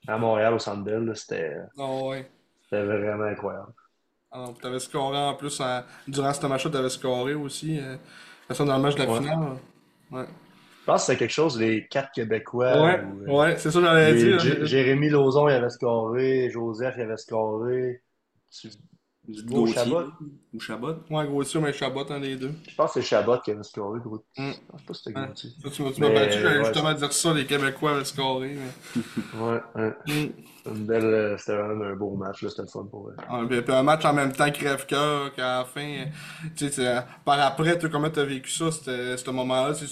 à, 0.07 0.13
à 0.15 0.19
Montréal, 0.19 0.55
au 0.55 0.59
Centre 0.59 0.83
Bell, 0.83 1.13
c'était 1.15 1.57
Ah 1.79 1.93
ouais. 2.05 2.29
c'était 2.65 2.83
vraiment 2.83 3.25
incroyable. 3.25 3.73
Ah, 4.33 4.47
puis 4.53 4.63
t'avais 4.63 4.81
scoré 4.81 5.17
en 5.17 5.35
plus 5.35 5.63
durant 6.09 6.33
ce 6.33 6.47
match-là, 6.47 6.71
t'avais 6.73 6.89
scoré 6.89 7.35
aussi. 7.35 7.79
Euh, 7.81 7.97
dans 8.65 8.77
le 8.77 8.83
match 8.83 8.95
de 8.97 9.03
la 9.05 9.11
Ouais. 9.13 9.19
finale. 9.19 9.39
Ouais. 10.11 10.27
Je 10.85 10.93
pense 10.93 11.01
que 11.01 11.07
c'était 11.07 11.19
quelque 11.21 11.31
chose, 11.33 11.59
les 11.59 11.87
quatre 11.89 12.13
Québécois. 12.13 12.83
Ouais, 12.83 13.01
ou, 13.03 13.23
euh, 13.23 13.39
ouais, 13.41 13.57
c'est 13.57 13.71
ça 13.71 13.79
que 13.81 13.87
j'allais 13.87 14.13
les- 14.13 14.23
dire. 14.23 14.39
Jé- 14.39 14.67
Jérémy 14.67 15.09
Lauzon, 15.09 15.49
il 15.49 15.55
avait 15.55 15.71
scoré, 15.71 16.51
Joseph, 16.51 16.95
il 16.99 17.03
avait 17.05 17.17
scoré. 17.17 18.03
Tu- 18.53 18.69
Gauthier 19.47 19.73
Chabot. 19.77 20.03
ou 20.53 20.61
Chabot. 20.61 20.97
Ouais, 21.09 21.27
gros 21.27 21.43
sûr, 21.45 21.63
mais 21.63 21.73
Chabot, 21.73 22.05
un 22.13 22.21
des 22.21 22.37
deux. 22.37 22.53
Je 22.69 22.75
pense 22.75 22.93
que 22.93 23.01
c'est 23.01 23.07
Chabot 23.07 23.39
qui 23.39 23.53
avait 23.53 23.63
scoré, 23.63 23.99
gros. 24.05 24.23
Mm. 24.37 24.51
Je 24.51 24.71
pense 24.71 24.83
pas 24.83 24.93
que 24.93 24.99
c'était 24.99 25.19
Ouais. 25.19 25.27
Gauthier. 25.29 25.51
Tu 25.73 25.83
m'as 25.83 25.91
tu 25.93 26.01
m'as 26.03 26.09
Mais, 26.11 26.15
battu, 26.15 26.33
j'allais 26.43 26.59
ouais, 26.59 26.65
justement 26.67 26.93
dire 26.93 27.13
ça, 27.15 27.33
les 27.33 27.47
Québécois 27.47 27.93
avaient 27.93 28.05
scoré. 28.05 28.55
Mais... 28.55 29.03
Ouais, 29.41 29.61
ouais. 29.77 29.93
Mm. 30.07 30.33
Une 30.77 30.87
belle, 30.87 31.05
euh, 31.05 31.37
c'était 31.39 31.57
vraiment 31.57 31.85
un 31.87 31.97
beau 31.97 32.15
match, 32.17 32.43
là, 32.43 32.51
c'était 32.51 32.63
le 32.63 32.69
fun 32.69 32.85
pour 32.91 33.09
eux. 33.09 33.17
Ah, 33.27 33.43
puis, 33.49 33.63
puis 33.63 33.73
un 33.75 33.83
match 33.83 34.05
en 34.05 34.13
même 34.13 34.33
temps 34.33 34.51
crève-cœur 34.51 35.33
qu'à 35.33 35.59
la 35.61 35.65
fin. 35.65 35.81
euh, 35.81 36.05
Tu 36.55 36.67
sais, 36.67 36.71
c'est- 36.73 37.05
par 37.25 37.41
après, 37.41 37.79
tu 37.79 37.89
comment 37.89 38.11
t'as 38.11 38.25
vécu 38.25 38.51
ça, 38.51 38.71
c'était- 38.71 39.17
ce 39.17 39.31
moment-là? 39.31 39.73
C'est- 39.73 39.87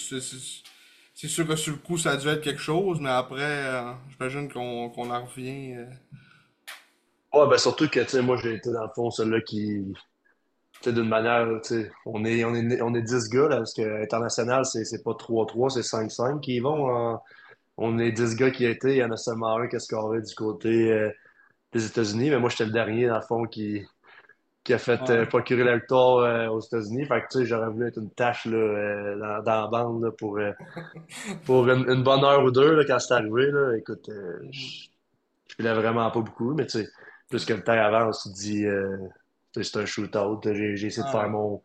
C'est 1.22 1.28
sûr 1.28 1.46
que 1.46 1.54
sur 1.54 1.74
le 1.74 1.78
coup, 1.78 1.96
ça 1.96 2.10
a 2.10 2.16
dû 2.16 2.26
être 2.26 2.40
quelque 2.42 2.60
chose, 2.60 2.98
mais 3.00 3.08
après, 3.08 3.40
euh, 3.40 3.92
j'imagine 4.10 4.48
qu'on 4.52 4.90
en 5.10 5.24
revient. 5.24 5.74
euh. 5.76 5.86
Ouais, 7.32 7.48
ben 7.48 7.56
surtout 7.58 7.88
que, 7.88 8.00
tu 8.00 8.08
sais, 8.10 8.22
moi, 8.22 8.36
j'ai 8.36 8.54
été 8.54 8.70
dans 8.72 8.82
le 8.82 8.90
fond 8.94 9.10
celui-là 9.10 9.40
qui, 9.40 9.82
tu 10.74 10.80
sais, 10.82 10.92
d'une 10.92 11.08
manière, 11.08 11.48
tu 11.62 11.68
sais, 11.70 11.92
on 12.06 12.24
est, 12.24 12.44
on 12.44 12.54
est, 12.54 12.82
on 12.82 12.94
est 12.94 13.02
10 13.02 13.28
gars, 13.30 13.48
là, 13.48 13.58
parce 13.58 13.74
que 13.74 14.02
international, 14.02 14.66
c'est 14.66 15.04
pas 15.04 15.14
3-3, 15.14 15.70
c'est 15.70 15.82
5-5 15.84 16.40
qui 16.42 16.60
vont. 16.60 16.86
en- 16.90 17.22
On 17.78 17.98
est 17.98 18.12
10 18.12 18.36
gars 18.36 18.50
qui 18.52 18.66
étaient, 18.66 18.92
il 18.94 18.98
y 18.98 19.04
en 19.04 19.12
a 19.12 19.16
seulement 19.18 19.56
un 19.58 19.68
qui 19.68 19.76
a 19.76 19.80
scoré 19.80 20.22
du 20.22 20.34
côté 20.34 20.92
euh, 20.92 21.10
des 21.72 21.86
États-Unis, 21.86 22.30
mais 22.30 22.40
moi, 22.40 22.50
j'étais 22.50 22.66
le 22.66 22.72
dernier, 22.72 23.08
dans 23.08 23.16
le 23.16 23.22
fond, 23.22 23.44
qui, 23.46 23.84
qui 24.64 24.74
a 24.74 24.78
fait 24.78 25.08
Ouais. 25.08 25.10
euh, 25.10 25.26
procurer 25.26 25.64
la 25.64 25.76
victoire 25.76 26.18
euh, 26.18 26.48
aux 26.48 26.60
États-Unis. 26.60 27.06
Fait 27.06 27.22
que, 27.22 27.26
tu 27.32 27.38
sais, 27.40 27.46
j'aurais 27.46 27.68
voulu 27.70 27.88
être 27.88 27.98
une 27.98 28.10
tâche, 28.12 28.46
là, 28.46 28.56
euh, 28.56 29.18
dans, 29.18 29.42
dans 29.42 29.62
la 29.62 29.66
bande, 29.68 30.04
là, 30.04 30.10
pour, 30.12 30.38
pour 31.44 31.68
une, 31.68 31.88
une 31.90 32.02
bonne 32.02 32.24
heure 32.24 32.44
ou 32.44 32.50
deux, 32.50 32.74
là, 32.76 32.84
quand 32.86 32.98
c'est 32.98 33.14
arrivé, 33.14 33.50
là. 33.50 33.76
Écoute, 33.76 34.08
euh, 34.08 34.38
je 34.50 34.88
filais 35.56 35.74
vraiment 35.74 36.10
pas 36.10 36.20
beaucoup, 36.20 36.54
mais 36.54 36.66
tu 36.66 36.80
sais, 36.84 36.88
plus 37.28 37.44
que 37.44 37.54
le 37.54 37.62
temps 37.64 37.72
avant, 37.72 38.08
on 38.08 38.12
s'est 38.12 38.30
dit, 38.32 38.66
c'est 39.54 39.76
un 39.78 39.86
shootout. 39.86 40.40
J'ai 40.44 40.86
essayé 40.86 41.04
de 41.04 41.08
Ah 41.08 41.10
faire 41.10 41.28
mon, 41.28 41.62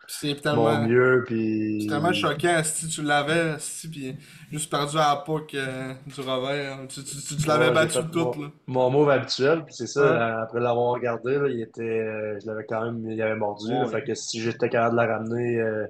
mon 0.51 0.77
mieux, 0.77 1.23
puis... 1.27 1.35
c'est 1.77 1.87
tellement 1.87 2.13
choquant 2.13 2.63
si 2.63 2.87
tu 2.89 3.01
l'avais, 3.03 3.59
si, 3.59 3.89
puis 3.89 4.15
juste 4.51 4.69
perdu 4.69 4.97
à 4.97 5.09
la 5.15 5.15
puck 5.17 5.53
euh, 5.55 5.93
du 6.07 6.21
revers. 6.21 6.87
Tu, 6.87 7.03
tu, 7.03 7.17
tu, 7.21 7.37
tu 7.37 7.47
l'avais 7.47 7.71
Ouais, 7.71 7.71
battu 7.71 8.09
tout, 8.11 8.31
mon- 8.31 8.37
là. 8.37 8.51
Mon 8.67 8.89
move 8.91 9.09
habituel, 9.09 9.63
puis 9.63 9.73
c'est 9.73 9.87
ça, 9.87 10.01
Ouais. 10.05 10.21
après 10.43 10.59
l'avoir 10.59 10.91
regardé, 10.93 11.37
là, 11.39 11.47
il 11.47 11.61
était, 11.61 11.81
euh, 11.83 12.37
je 12.41 12.45
l'avais 12.47 12.65
quand 12.65 12.83
même, 12.83 13.09
il 13.09 13.21
avait 13.21 13.35
mordu, 13.37 13.77
là, 13.77 13.87
fait 13.87 14.03
que 14.03 14.13
si 14.13 14.41
j'étais 14.41 14.67
capable 14.69 14.97
de 14.97 15.01
la 15.01 15.07
ramener, 15.17 15.57
euh, 15.59 15.87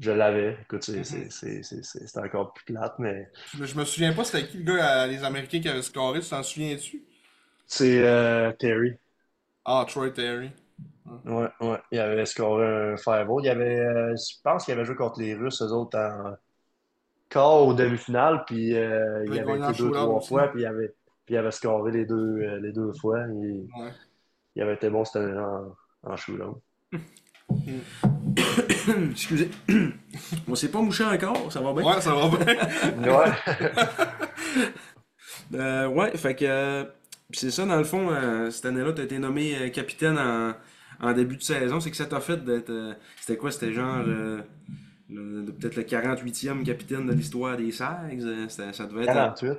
je 0.00 0.12
l'avais. 0.12 0.58
Écoute, 0.62 0.84
c'est 0.84 1.02
Mhm. 1.02 1.28
c'est- 1.30 2.18
encore 2.18 2.52
plus 2.54 2.64
plate, 2.66 2.94
mais 3.00 3.30
Je 3.44 3.56
me, 3.58 3.66
je 3.66 3.76
me 3.76 3.84
souviens 3.84 4.12
pas 4.12 4.24
c'était 4.24 4.48
qui 4.48 4.56
le 4.58 4.64
gars, 4.64 5.06
les 5.06 5.22
Américains 5.24 5.60
qui 5.60 5.68
avaient 5.68 5.82
scoré, 5.82 6.20
tu 6.20 6.28
t'en 6.28 6.42
souviens-tu? 6.42 7.04
c'est 7.66 8.54
Terry. 8.58 8.96
Ah, 9.64 9.84
Troy 9.84 10.10
Terry. 10.12 10.52
Ouais, 11.24 11.48
ouais, 11.60 11.78
il 11.90 11.98
avait 12.00 12.24
scoré 12.26 12.66
un 12.66 12.96
fireball? 12.96 13.44
Il 13.44 13.50
avait, 13.50 13.78
euh, 13.78 14.14
je 14.16 14.34
pense 14.42 14.64
qu'il 14.64 14.74
avait 14.74 14.84
joué 14.84 14.94
contre 14.96 15.20
les 15.20 15.34
Russes, 15.34 15.62
eux 15.62 15.72
autres, 15.72 15.98
en 15.98 16.34
quart 17.28 17.66
ou 17.66 17.74
demi-finale, 17.74 18.44
puis 18.46 18.74
euh, 18.76 19.24
il 19.26 19.38
avait 19.38 19.58
été 19.58 19.72
deux, 19.78 19.90
trois 19.90 20.04
aussi. 20.16 20.28
fois, 20.28 20.48
puis 20.48 20.62
il 20.62 20.66
avait, 20.66 20.94
puis 21.26 21.34
il 21.34 21.38
avait 21.38 21.50
scoré 21.50 21.92
les 21.92 22.04
deux, 22.06 22.14
euh, 22.40 22.60
les 22.60 22.72
deux 22.72 22.92
fois. 22.94 23.20
Il, 23.28 23.66
Ouais. 23.78 23.90
il 24.56 24.62
avait 24.62 24.74
été 24.74 24.90
bon 24.90 25.04
cette 25.04 25.16
année 25.22 25.38
en, 25.38 25.74
en 26.10 26.16
shootout. 26.16 26.60
Excusez. 29.12 29.50
On 30.48 30.54
s'est 30.54 30.70
pas 30.70 30.80
mouché 30.80 31.04
encore, 31.04 31.52
ça 31.52 31.60
va 31.60 31.72
bien? 31.72 31.84
Ouais, 31.84 32.00
ça 32.00 32.14
va 32.14 32.28
bien. 32.28 32.56
Ouais. 33.18 33.32
Euh, 35.54 35.86
ouais, 35.86 36.16
fait 36.16 36.34
que. 36.34 36.44
euh, 36.46 36.84
c'est 37.30 37.50
ça, 37.50 37.66
dans 37.66 37.76
le 37.76 37.84
fond, 37.84 38.08
euh, 38.10 38.50
cette 38.50 38.64
année-là, 38.66 38.92
t'as 38.94 39.02
été 39.02 39.18
nommé 39.18 39.54
euh, 39.60 39.68
capitaine 39.68 40.18
en, 40.18 40.52
en 41.02 41.12
début 41.12 41.36
de 41.36 41.42
saison. 41.42 41.80
C'est 41.80 41.90
que 41.90 41.96
ça 41.96 42.06
t'a 42.06 42.20
fait 42.20 42.42
d'être. 42.44 42.70
euh, 42.70 42.94
c'était 43.20 43.36
quoi? 43.36 43.50
C'était 43.50 43.72
genre. 43.72 44.04
euh, 44.06 44.40
Peut-être 45.08 45.76
le 45.76 45.82
48e 45.82 46.64
capitaine 46.64 47.06
de 47.06 47.12
l'histoire 47.12 47.56
des 47.58 47.70
Sags. 47.70 48.22
euh, 48.22 48.48
Ça 48.48 48.86
devait 48.86 49.02
être. 49.02 49.12
48. 49.12 49.58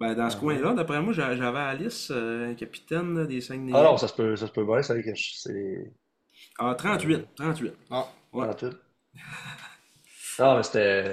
Ben, 0.00 0.14
dans 0.14 0.28
ce 0.28 0.36
coin-là, 0.36 0.74
d'après 0.74 1.00
moi, 1.00 1.12
j'a- 1.12 1.36
j'avais 1.36 1.60
Alice, 1.60 2.08
euh, 2.10 2.52
capitaine 2.54 3.16
là, 3.16 3.26
des 3.26 3.40
Saguenay. 3.40 3.70
Ah 3.74 3.84
non, 3.84 3.96
ça 3.96 4.08
se 4.08 4.14
peut, 4.14 4.34
ça 4.34 4.48
se 4.48 4.52
peut 4.52 4.64
bien, 4.64 4.82
c'est 4.82 5.00
que 5.02 5.10
c'est 5.14 5.92
Ah, 6.58 6.74
38. 6.76 7.26
38. 7.36 7.72
Ah, 7.90 8.08
Ouais. 8.32 8.46
48. 8.46 8.76
Non, 10.40 10.56
mais 10.56 10.62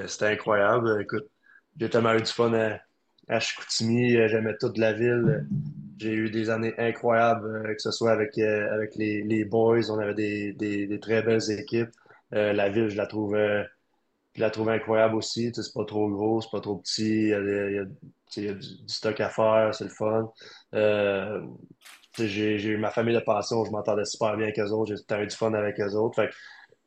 c'était 0.08 0.26
incroyable. 0.26 1.00
Écoute, 1.02 1.26
j'ai 1.80 1.90
tellement 1.90 2.14
eu 2.16 2.22
du 2.24 2.32
fun 2.32 2.52
à, 2.54 2.80
à 3.28 3.40
Chicoutimi, 3.40 4.14
j'aimais 4.28 4.56
toute 4.60 4.80
la 4.80 4.94
ville. 4.94 5.46
J'ai 6.02 6.14
eu 6.14 6.32
des 6.32 6.50
années 6.50 6.74
incroyables, 6.80 7.64
euh, 7.68 7.76
que 7.76 7.82
ce 7.82 7.92
soit 7.92 8.12
avec, 8.12 8.36
euh, 8.40 8.74
avec 8.74 8.96
les, 8.96 9.46
boys, 9.46 9.92
on 9.92 10.00
avait 10.00 10.16
des, 10.16 10.54
des, 10.88 11.00
très 11.00 11.22
belles 11.22 11.52
équipes. 11.52 11.92
Euh, 12.34 12.54
la 12.54 12.70
ville, 12.70 12.90
je 12.90 12.98
la 12.98 13.06
trouve, 13.06 13.36
je 13.36 14.42
la 14.42 14.52
incroyable 14.74 15.16
aussi. 15.16 15.52
C'est 15.54 15.74
pas 15.74 15.86
trop 15.86 16.10
gros, 16.10 16.42
c'est 16.42 16.50
pas 16.50 16.60
trop 16.62 16.78
petit. 16.78 17.28
Il 17.30 18.36
y 18.36 18.48
a, 18.48 18.54
du, 18.54 18.62
stock 18.88 19.20
à 19.20 19.30
faire, 19.30 19.76
c'est 19.76 19.84
le 19.84 19.90
fun. 19.92 20.32
J'ai 22.18 22.64
eu 22.64 22.78
ma 22.78 22.90
famille 22.90 23.16
de 23.16 23.20
passion, 23.20 23.64
je 23.64 23.72
m'entendais 23.72 24.06
super 24.06 24.36
bien 24.38 24.46
avec 24.48 24.60
eux 24.60 24.72
autres, 24.72 24.96
j'ai 24.96 25.24
eu 25.24 25.28
du 25.28 25.36
fun 25.36 25.54
avec 25.54 25.80
eux 25.80 25.94
autres. 25.96 26.28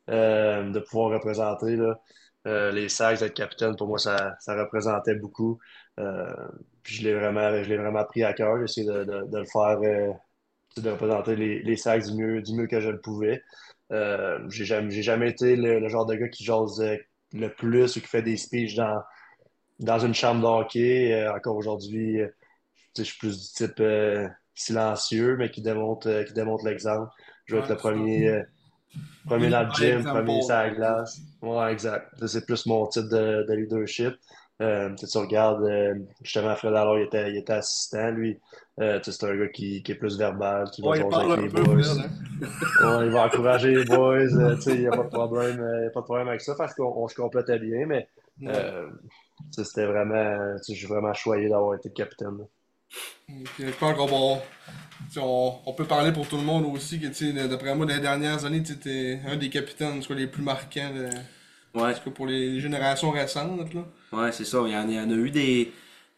De 0.07 0.79
pouvoir 0.79 1.11
représenter 1.11 1.77
là, 1.77 2.71
les 2.71 2.89
Sags, 2.89 3.23
être 3.23 3.33
capitaine, 3.33 3.75
pour 3.77 3.87
moi, 3.87 3.97
ça, 3.97 4.35
ça 4.39 4.55
représentait 4.55 5.15
beaucoup. 5.15 5.59
Euh, 5.99 6.47
puis 6.83 6.95
je 6.95 7.03
l'ai 7.03 7.13
vraiment, 7.13 7.63
je 7.63 7.69
l'ai 7.69 7.77
vraiment 7.77 8.03
pris 8.03 8.23
à 8.23 8.33
cœur. 8.33 8.57
J'ai 8.57 8.63
essayé 8.63 8.87
de, 8.87 9.03
de, 9.03 9.25
de 9.27 9.37
le 9.37 9.45
faire, 9.45 9.79
euh, 9.81 10.11
de 10.77 10.89
représenter 10.89 11.35
les, 11.35 11.61
les 11.61 11.77
Sags 11.77 12.05
du 12.05 12.13
mieux, 12.15 12.41
du 12.41 12.53
mieux 12.53 12.67
que 12.67 12.79
je 12.81 12.89
le 12.89 12.99
pouvais. 12.99 13.41
Euh, 13.91 14.39
j'ai 14.49 14.65
jamais, 14.65 15.01
jamais 15.01 15.29
été 15.29 15.55
le, 15.55 15.79
le 15.79 15.89
genre 15.89 16.05
de 16.05 16.15
gars 16.15 16.27
qui 16.27 16.43
jase 16.43 16.83
le 17.33 17.49
plus 17.49 17.95
ou 17.95 18.01
qui 18.01 18.07
fait 18.07 18.21
des 18.21 18.35
speeches 18.35 18.75
dans, 18.75 19.01
dans 19.79 19.99
une 19.99 20.13
chambre 20.13 20.41
de 20.41 20.47
hockey. 20.47 21.13
Euh, 21.13 21.33
encore 21.33 21.55
aujourd'hui, 21.55 22.21
euh, 22.21 22.27
je 22.97 23.03
suis 23.03 23.17
plus 23.17 23.39
du 23.39 23.53
type 23.53 23.79
euh, 23.79 24.27
silencieux, 24.53 25.37
mais 25.37 25.49
qui 25.49 25.61
démontre, 25.61 26.23
qui 26.23 26.33
démontre 26.33 26.65
l'exemple. 26.65 27.09
Je 27.45 27.55
vais 27.55 27.61
être 27.61 27.69
le 27.69 27.75
premier, 27.75 28.41
premier 29.25 29.49
dans 29.49 29.63
le 29.63 29.71
gym, 29.73 30.03
premier 30.03 30.41
sur 30.41 30.55
la 30.55 30.69
glace. 30.71 31.19
Ouais, 31.41 31.71
exact. 31.71 32.07
C'est 32.25 32.45
plus 32.45 32.65
mon 32.65 32.87
type 32.87 33.09
de, 33.09 33.45
de 33.47 33.53
leadership. 33.53 34.13
Euh, 34.61 34.89
tu 34.95 35.17
regardes, 35.17 35.63
euh, 35.63 35.95
justement, 36.23 36.55
Fred 36.55 36.73
alors, 36.73 36.97
il 36.97 37.03
était, 37.03 37.29
il 37.29 37.37
était 37.37 37.53
assistant, 37.53 38.09
lui. 38.11 38.39
Euh, 38.79 38.99
tu 38.99 39.11
sais, 39.11 39.17
c'est 39.19 39.25
un 39.29 39.35
gars 39.35 39.47
qui, 39.49 39.83
qui 39.83 39.91
est 39.91 39.95
plus 39.95 40.17
verbal, 40.17 40.69
qui 40.71 40.81
va 40.81 40.89
ouais, 40.91 41.01
avec 41.01 41.41
les 41.41 41.49
boys. 41.49 41.99
Hein. 41.99 42.09
Ouais, 42.99 43.05
il 43.07 43.11
va 43.11 43.25
encourager 43.25 43.75
les 43.75 43.83
boys, 43.83 44.15
euh, 44.15 44.55
tu 44.55 44.61
sais, 44.61 44.73
il 44.75 44.79
n'y 44.81 44.87
a 44.87 44.91
pas 44.91 45.03
de 45.03 45.09
problème, 45.09 45.59
euh, 45.59 45.83
y 45.83 45.87
a 45.87 45.89
pas 45.89 45.99
de 45.99 46.05
problème 46.05 46.27
avec 46.29 46.39
ça 46.41 46.55
parce 46.55 46.73
qu'on 46.73 46.85
on 46.95 47.07
se 47.09 47.15
complétait 47.15 47.59
bien, 47.59 47.85
mais 47.85 48.07
euh, 48.43 48.87
tu 49.39 49.45
sais, 49.51 49.63
c'était 49.65 49.85
vraiment, 49.85 50.55
tu 50.57 50.63
sais, 50.63 50.73
je 50.73 50.77
suis 50.79 50.87
vraiment 50.87 51.13
choyé 51.13 51.49
d'avoir 51.49 51.75
été 51.75 51.89
capitaine. 51.89 52.37
là. 52.39 52.45
Puis 53.27 53.65
je 53.67 53.71
pense 53.77 53.95
qu'on 53.97 54.39
on, 55.17 55.53
on 55.65 55.73
peut 55.73 55.85
parler 55.85 56.11
pour 56.11 56.27
tout 56.27 56.37
le 56.37 56.43
monde 56.43 56.65
aussi, 56.73 56.99
que 56.99 57.07
tu 57.07 57.33
sais, 57.33 57.47
d'après 57.49 57.75
moi, 57.75 57.85
dans 57.85 57.93
les 57.95 57.99
dernières 58.01 58.45
années, 58.45 58.63
tu 58.63 58.73
étais 58.73 59.19
un 59.27 59.35
des 59.35 59.49
capitaines 59.49 60.01
les 60.09 60.27
plus 60.27 60.43
marquants, 60.43 60.91
de- 60.93 61.09
en 61.77 61.83
Ouais. 61.83 61.93
tout 61.93 62.03
cas, 62.05 62.11
pour 62.11 62.25
les 62.25 62.61
générations 62.61 63.11
récentes. 63.11 63.73
Là. 63.73 63.81
Ouais, 64.15 64.31
c'est 64.31 64.45
ça. 64.45 64.63
Il 64.65 64.73
y 64.73 64.75
en, 64.75 64.87
il 64.87 64.95
y 64.95 64.99
en 64.99 65.09
a 65.09 65.13
eu 65.13 65.29
des. 65.29 65.71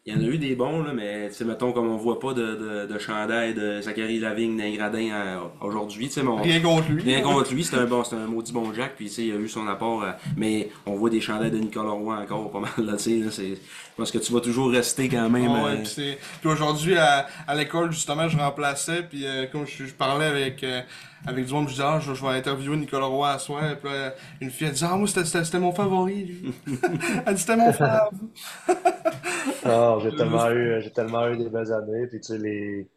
il 0.06 0.14
y 0.14 0.16
en 0.16 0.20
a 0.20 0.26
eu 0.26 0.38
des 0.38 0.54
bons, 0.54 0.82
là, 0.82 0.92
mais 0.94 1.30
mettons 1.44 1.72
comme 1.72 1.88
on 1.88 1.96
voit 1.96 2.18
pas 2.18 2.32
de, 2.32 2.42
de, 2.86 2.92
de 2.92 2.98
chandail 2.98 3.54
de 3.54 3.80
Zachary 3.82 4.18
Lavigne 4.18 4.56
d'un 4.56 4.74
gradin 4.74 5.10
euh, 5.12 5.38
aujourd'hui. 5.60 6.10
Mon... 6.22 6.36
Rien 6.36 6.60
contre 6.60 6.90
lui. 6.90 7.02
Rien 7.02 7.20
contre 7.20 7.52
lui, 7.52 7.64
c'est 7.64 7.76
un, 7.76 7.84
bon, 7.84 8.02
un 8.12 8.26
maudit 8.26 8.52
bon 8.52 8.72
Jack, 8.72 8.94
puis 8.96 9.06
il 9.06 9.32
a 9.32 9.36
eu 9.36 9.48
son 9.48 9.66
apport. 9.68 10.04
Mais 10.36 10.70
on 10.86 10.94
voit 10.94 11.10
des 11.10 11.20
chandails 11.20 11.50
de 11.50 11.58
Nicolas 11.58 11.90
Roy 11.90 12.16
encore 12.16 12.50
pas 12.50 12.60
mal. 12.60 12.70
Là, 12.78 12.92
là, 12.92 13.30
je 13.98 14.02
pense 14.04 14.12
que 14.12 14.18
tu 14.18 14.32
vas 14.32 14.40
toujours 14.40 14.70
rester 14.70 15.08
quand 15.08 15.28
même. 15.28 15.50
Ah 15.50 15.64
ouais, 15.64 15.82
euh... 15.98 16.14
puis, 16.40 16.48
aujourd'hui, 16.48 16.96
à, 16.96 17.26
à 17.48 17.54
l'école, 17.56 17.90
justement, 17.90 18.28
je 18.28 18.38
remplaçais, 18.38 19.02
puis 19.02 19.26
euh, 19.26 19.46
comme 19.50 19.66
je, 19.66 19.86
je, 19.86 19.92
parlais 19.92 20.26
avec 20.26 20.64
avec 21.26 21.46
du 21.46 21.52
monde, 21.52 21.66
je 21.66 21.72
disais, 21.72 21.84
ah, 21.84 22.00
je, 22.00 22.14
je, 22.14 22.22
vais 22.24 22.32
interviewer 22.32 22.76
Nicolas 22.76 23.06
Roy 23.06 23.30
à 23.30 23.38
soir. 23.38 23.76
Puis 23.82 23.92
là, 23.92 24.14
une 24.40 24.50
fille, 24.50 24.68
elle 24.68 24.74
dit, 24.74 24.84
ah, 24.84 24.96
moi, 24.96 25.08
c'était 25.08 25.58
mon 25.58 25.72
favori, 25.72 26.24
lui. 26.24 26.54
elle 27.26 27.34
dit, 27.34 27.40
c'était 27.40 27.56
mon 27.56 27.72
fav. 27.72 28.10
oh, 29.66 29.98
j'ai 30.02 30.10
tellement 30.16 30.50
eu, 30.50 30.80
j'ai 30.80 30.90
tellement 30.90 31.28
eu 31.28 31.36
des 31.36 31.48
belles 31.48 31.72
années. 31.72 32.06
Puis, 32.06 32.20
tu 32.20 32.28
sais, 32.28 32.38
les, 32.38 32.88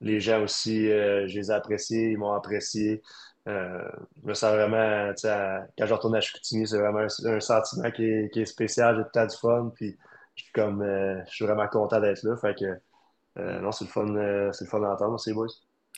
les 0.00 0.20
gens 0.20 0.42
aussi, 0.42 0.90
euh, 0.90 1.28
je 1.28 1.38
les 1.38 1.50
ai 1.50 1.54
appréciés, 1.54 2.12
ils 2.12 2.18
m'ont 2.18 2.32
apprécié. 2.32 3.02
Euh, 3.48 3.88
je 4.22 4.28
me 4.28 4.34
sens 4.34 4.52
vraiment, 4.54 5.12
tu 5.14 5.28
sais, 5.28 5.58
quand 5.78 5.86
je 5.86 5.94
retourne 5.94 6.16
à 6.16 6.20
Chicoutimi, 6.20 6.66
c'est 6.66 6.78
vraiment 6.78 7.00
un, 7.00 7.26
un, 7.26 7.40
sentiment 7.40 7.90
qui 7.90 8.04
est, 8.04 8.32
qui 8.32 8.40
est 8.40 8.46
spécial. 8.46 8.96
J'ai 8.96 9.02
tout 9.02 9.08
le 9.14 9.20
temps 9.20 9.26
du 9.26 9.36
fun. 9.36 9.72
Puis, 9.74 9.96
je 10.36 10.44
suis 10.44 10.52
comme, 10.52 10.82
euh, 10.82 11.20
je 11.28 11.34
suis 11.34 11.44
vraiment 11.44 11.66
content 11.66 12.00
d'être 12.00 12.22
là. 12.22 12.36
Fait 12.36 12.56
que, 12.56 12.64
euh, 13.38 13.60
non, 13.60 13.72
c'est 13.72 13.86
le 13.86 13.90
fun, 13.90 14.06
c'est 14.52 14.64
le 14.64 14.70
fun 14.70 14.80
d'entendre, 14.80 15.18
ces 15.18 15.32
boys. 15.32 15.48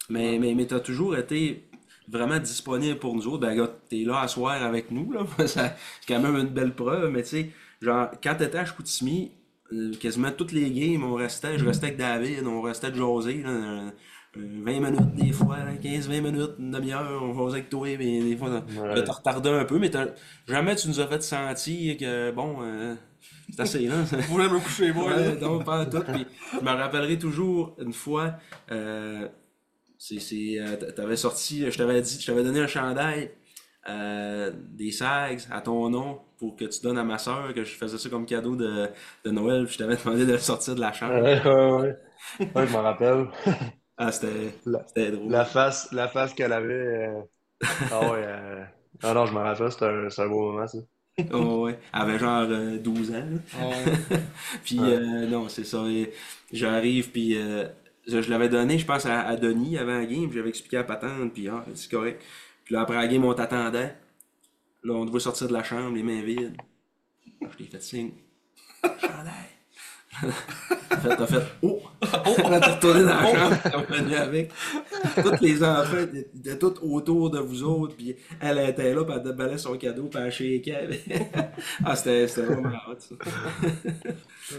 Mais, 0.08 0.38
mais, 0.38 0.54
mais 0.54 0.66
tu 0.66 0.74
as 0.74 0.80
toujours 0.80 1.16
été 1.16 1.68
vraiment 2.08 2.38
disponible 2.38 2.98
pour 2.98 3.14
nous 3.14 3.26
autres. 3.26 3.40
Ben, 3.40 3.54
gars, 3.54 3.70
t'es 3.88 4.04
là 4.04 4.20
à 4.20 4.28
soir 4.28 4.62
avec 4.62 4.90
nous, 4.90 5.12
là. 5.12 5.20
c'est 5.46 5.74
quand 6.06 6.20
même 6.20 6.36
une 6.36 6.48
belle 6.48 6.74
preuve, 6.74 7.10
mais 7.10 7.22
tu 7.22 7.28
sais, 7.28 7.50
genre, 7.82 8.08
quand 8.22 8.36
t'étais 8.36 8.58
à 8.58 8.64
Chicoutimi, 8.64 9.32
euh, 9.72 9.92
quasiment 10.00 10.30
toutes 10.30 10.52
les 10.52 10.70
games, 10.70 11.04
on 11.04 11.14
restait, 11.14 11.58
je 11.58 11.66
restais 11.66 11.88
avec 11.88 11.98
David, 11.98 12.46
on 12.46 12.62
restait 12.62 12.90
de 12.90 12.98
là, 12.98 13.92
20 14.34 14.80
minutes 14.80 15.14
des 15.14 15.32
fois, 15.32 15.56
15-20 15.82 16.20
minutes, 16.20 16.50
une 16.58 16.70
demi-heure, 16.70 17.22
on 17.22 17.34
jasait 17.34 17.58
avec 17.58 17.70
toi, 17.70 17.88
mais 17.98 18.22
des 18.22 18.36
fois, 18.36 18.50
ouais. 18.50 19.04
t'as 19.04 19.12
retardé 19.12 19.50
un 19.50 19.64
peu, 19.64 19.78
mais 19.78 19.90
jamais 20.46 20.76
tu 20.76 20.88
nous 20.88 21.00
as 21.00 21.06
fait 21.06 21.22
sentir 21.22 21.96
que, 21.96 22.30
bon, 22.30 22.58
euh, 22.62 22.94
c'est 23.50 23.60
assez, 23.60 23.86
là. 23.86 24.02
Vous 24.02 24.34
voulez 24.34 24.48
me 24.48 24.58
coucher, 24.58 24.92
moi, 24.92 25.14
ouais, 25.14 25.36
non, 25.40 25.62
pas 25.62 25.86
tout. 25.86 26.02
Puis, 26.12 26.26
je 26.52 26.64
me 26.64 26.70
rappellerai 26.70 27.18
toujours 27.18 27.74
une 27.78 27.92
fois, 27.92 28.34
euh, 28.70 29.28
c'est, 29.98 30.20
c'est, 30.20 30.58
euh, 30.58 30.76
t'avais 30.92 31.16
sorti, 31.16 31.70
je 31.70 31.76
t'avais 31.76 32.00
dit, 32.02 32.20
je 32.20 32.26
t'avais 32.26 32.44
donné 32.44 32.60
un 32.60 32.66
chandail 32.66 33.30
euh, 33.88 34.52
des 34.54 34.92
Sags 34.92 35.40
à 35.50 35.60
ton 35.60 35.88
nom 35.88 36.20
pour 36.38 36.56
que 36.56 36.66
tu 36.66 36.80
donnes 36.82 36.98
à 36.98 37.04
ma 37.04 37.18
soeur, 37.18 37.54
que 37.54 37.64
je 37.64 37.74
faisais 37.74 37.98
ça 37.98 38.08
comme 38.08 38.26
cadeau 38.26 38.54
de, 38.54 38.88
de 39.24 39.30
Noël, 39.30 39.64
puis 39.64 39.74
je 39.74 39.78
t'avais 39.78 39.96
demandé 39.96 40.26
de 40.26 40.32
le 40.32 40.38
sortir 40.38 40.74
de 40.74 40.80
la 40.80 40.92
chambre. 40.92 41.14
Ouais, 41.14 41.42
ouais, 41.42 41.96
ouais. 42.38 42.50
ouais 42.54 42.66
je 42.66 42.72
m'en 42.72 42.82
rappelle. 42.82 43.28
ah, 43.96 44.12
c'était, 44.12 44.54
la, 44.66 44.86
c'était 44.86 45.10
drôle. 45.10 45.30
La 45.30 45.44
face, 45.44 45.90
la 45.92 46.08
face 46.08 46.34
qu'elle 46.34 46.52
avait. 46.52 47.08
Euh... 47.08 47.22
Ah 47.90 48.10
ouais. 48.10 48.22
Euh... 48.24 48.64
Ah 49.02 49.14
non, 49.14 49.26
je 49.26 49.32
m'en 49.32 49.42
rappelle, 49.42 49.72
c'était 49.72 49.86
un, 49.86 50.10
c'était 50.10 50.22
un 50.22 50.28
beau 50.28 50.52
moment, 50.52 50.66
ça. 50.66 50.78
Oh, 51.32 51.64
ouais. 51.64 51.78
Elle 51.92 52.00
avait 52.00 52.18
genre 52.18 52.46
12 52.80 53.12
ans. 53.12 53.28
Oh. 53.62 53.72
puis, 54.64 54.78
ouais. 54.78 55.26
non, 55.26 55.48
c'est 55.48 55.64
ça. 55.64 55.84
J'arrive, 56.52 57.10
puis 57.10 57.36
je 58.06 58.30
l'avais 58.30 58.48
donné, 58.48 58.78
je 58.78 58.86
pense, 58.86 59.06
à, 59.06 59.20
à 59.20 59.36
Denis 59.36 59.78
avant 59.78 59.98
la 59.98 60.06
game, 60.06 60.30
j'avais 60.32 60.48
expliqué 60.48 60.78
à 60.78 60.84
Patente, 60.84 61.32
puis 61.34 61.48
ah, 61.48 61.64
c'est 61.74 61.90
correct. 61.90 62.22
Puis 62.64 62.74
là, 62.74 62.82
après 62.82 62.96
la 62.96 63.06
game, 63.06 63.24
on 63.24 63.34
t'attendait. 63.34 63.96
Là, 64.84 64.94
on 64.94 65.04
devait 65.04 65.20
sortir 65.20 65.48
de 65.48 65.52
la 65.52 65.62
chambre, 65.62 65.96
les 65.96 66.02
mains 66.02 66.22
vides. 66.22 66.56
Je 67.40 67.58
l'ai 67.58 67.64
fait 67.64 67.82
signe. 67.82 68.12
Chandail. 68.82 69.57
T'as 70.88 71.26
fait, 71.26 71.42
oh! 71.62 71.80
Oh! 72.02 72.36
On 72.44 72.52
a 72.52 72.58
retourné 72.60 73.02
dans 73.02 73.08
la 73.08 73.26
chambre, 73.26 73.56
on 73.74 73.94
est 73.94 73.98
venu 73.98 74.14
avec. 74.14 74.50
Tous 75.16 75.42
les 75.44 75.62
enfants 75.62 75.96
étaient 75.98 76.58
tous 76.58 76.74
autour 76.82 77.30
de 77.30 77.38
vous 77.38 77.62
autres, 77.62 77.94
puis 77.96 78.16
elle 78.40 78.58
était 78.58 78.94
là, 78.94 79.04
puis 79.04 79.14
elle 79.16 79.22
déballait 79.22 79.58
son 79.58 79.76
cadeau, 79.76 80.04
puis 80.04 80.20
elle 80.22 80.32
shakeait. 80.32 80.88
ah, 81.84 81.94
c'était 81.96 82.26
vraiment 82.42 82.70
hot, 82.88 82.96
ça. 82.98 83.14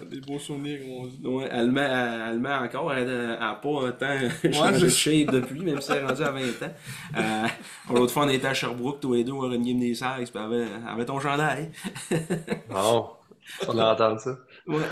Des 0.09 0.21
beaux 0.21 0.39
souvenirs, 0.39 0.79
on 0.87 1.07
dit. 1.07 1.19
Ouais, 1.25 1.49
elle 1.51 1.71
met, 1.71 1.81
elle 1.81 2.39
met 2.39 2.53
encore, 2.53 2.93
elle 2.93 3.07
n'a 3.07 3.59
pas 3.61 3.87
un 3.87 3.91
temps 3.91 4.51
changé 4.51 4.85
de 4.85 4.89
shape 4.89 5.31
depuis, 5.31 5.61
même 5.61 5.81
si 5.81 5.91
elle 5.91 5.99
est 5.99 6.05
rendue 6.05 6.23
à 6.23 6.31
20 6.31 6.39
ans. 6.41 6.73
Euh, 7.17 7.47
L'autre 7.93 8.13
fois, 8.13 8.25
on 8.25 8.29
était 8.29 8.47
à 8.47 8.53
Sherbrooke, 8.53 8.99
tous 8.99 9.13
les 9.13 9.23
deux, 9.23 9.33
on 9.33 9.51
a 9.51 9.55
une 9.55 9.65
game 9.65 9.79
des 9.79 9.95
Sags, 9.95 10.29
puis 10.29 10.31
elle 10.35 10.41
avait, 10.41 10.57
elle 10.63 10.93
avait 10.93 11.05
ton 11.05 11.19
chandail. 11.19 11.71
oh, 12.75 13.09
on 13.67 13.77
a 13.77 13.93
entendu 13.93 14.19
ça? 14.19 14.37
Ouais. 14.67 14.83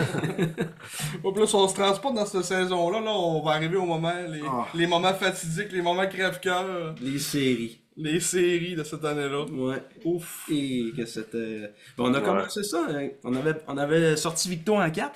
Plus 1.33 1.53
on 1.53 1.67
se 1.67 1.73
transporte 1.75 2.15
dans 2.15 2.25
cette 2.25 2.43
saison-là, 2.43 2.99
là, 3.01 3.11
on 3.11 3.43
va 3.43 3.51
arriver 3.51 3.77
au 3.77 3.85
moment, 3.85 4.13
les, 4.27 4.41
Ah. 4.47 4.65
les 4.73 4.87
moments 4.87 5.13
fatidiques, 5.13 5.71
les 5.71 5.81
moments 5.81 6.07
crève-cœur, 6.07 6.95
Les 7.01 7.19
séries. 7.19 7.81
les 7.95 8.19
séries 8.19 8.75
de 8.75 8.83
cette 8.83 9.03
année-là. 9.05 9.45
Ouais. 9.45 9.81
Ouf. 10.05 10.45
Et 10.51 10.91
que 10.95 11.05
c'était. 11.05 11.71
Bon, 11.97 12.09
on 12.09 12.13
a 12.13 12.19
Ouais. 12.19 12.25
commencé 12.25 12.63
ça. 12.63 12.85
hein. 12.89 13.09
On 13.23 13.35
avait, 13.35 13.55
on 13.67 13.77
avait 13.77 14.15
sorti 14.17 14.49
Victo 14.49 14.75
en 14.75 14.89
4. 14.89 15.15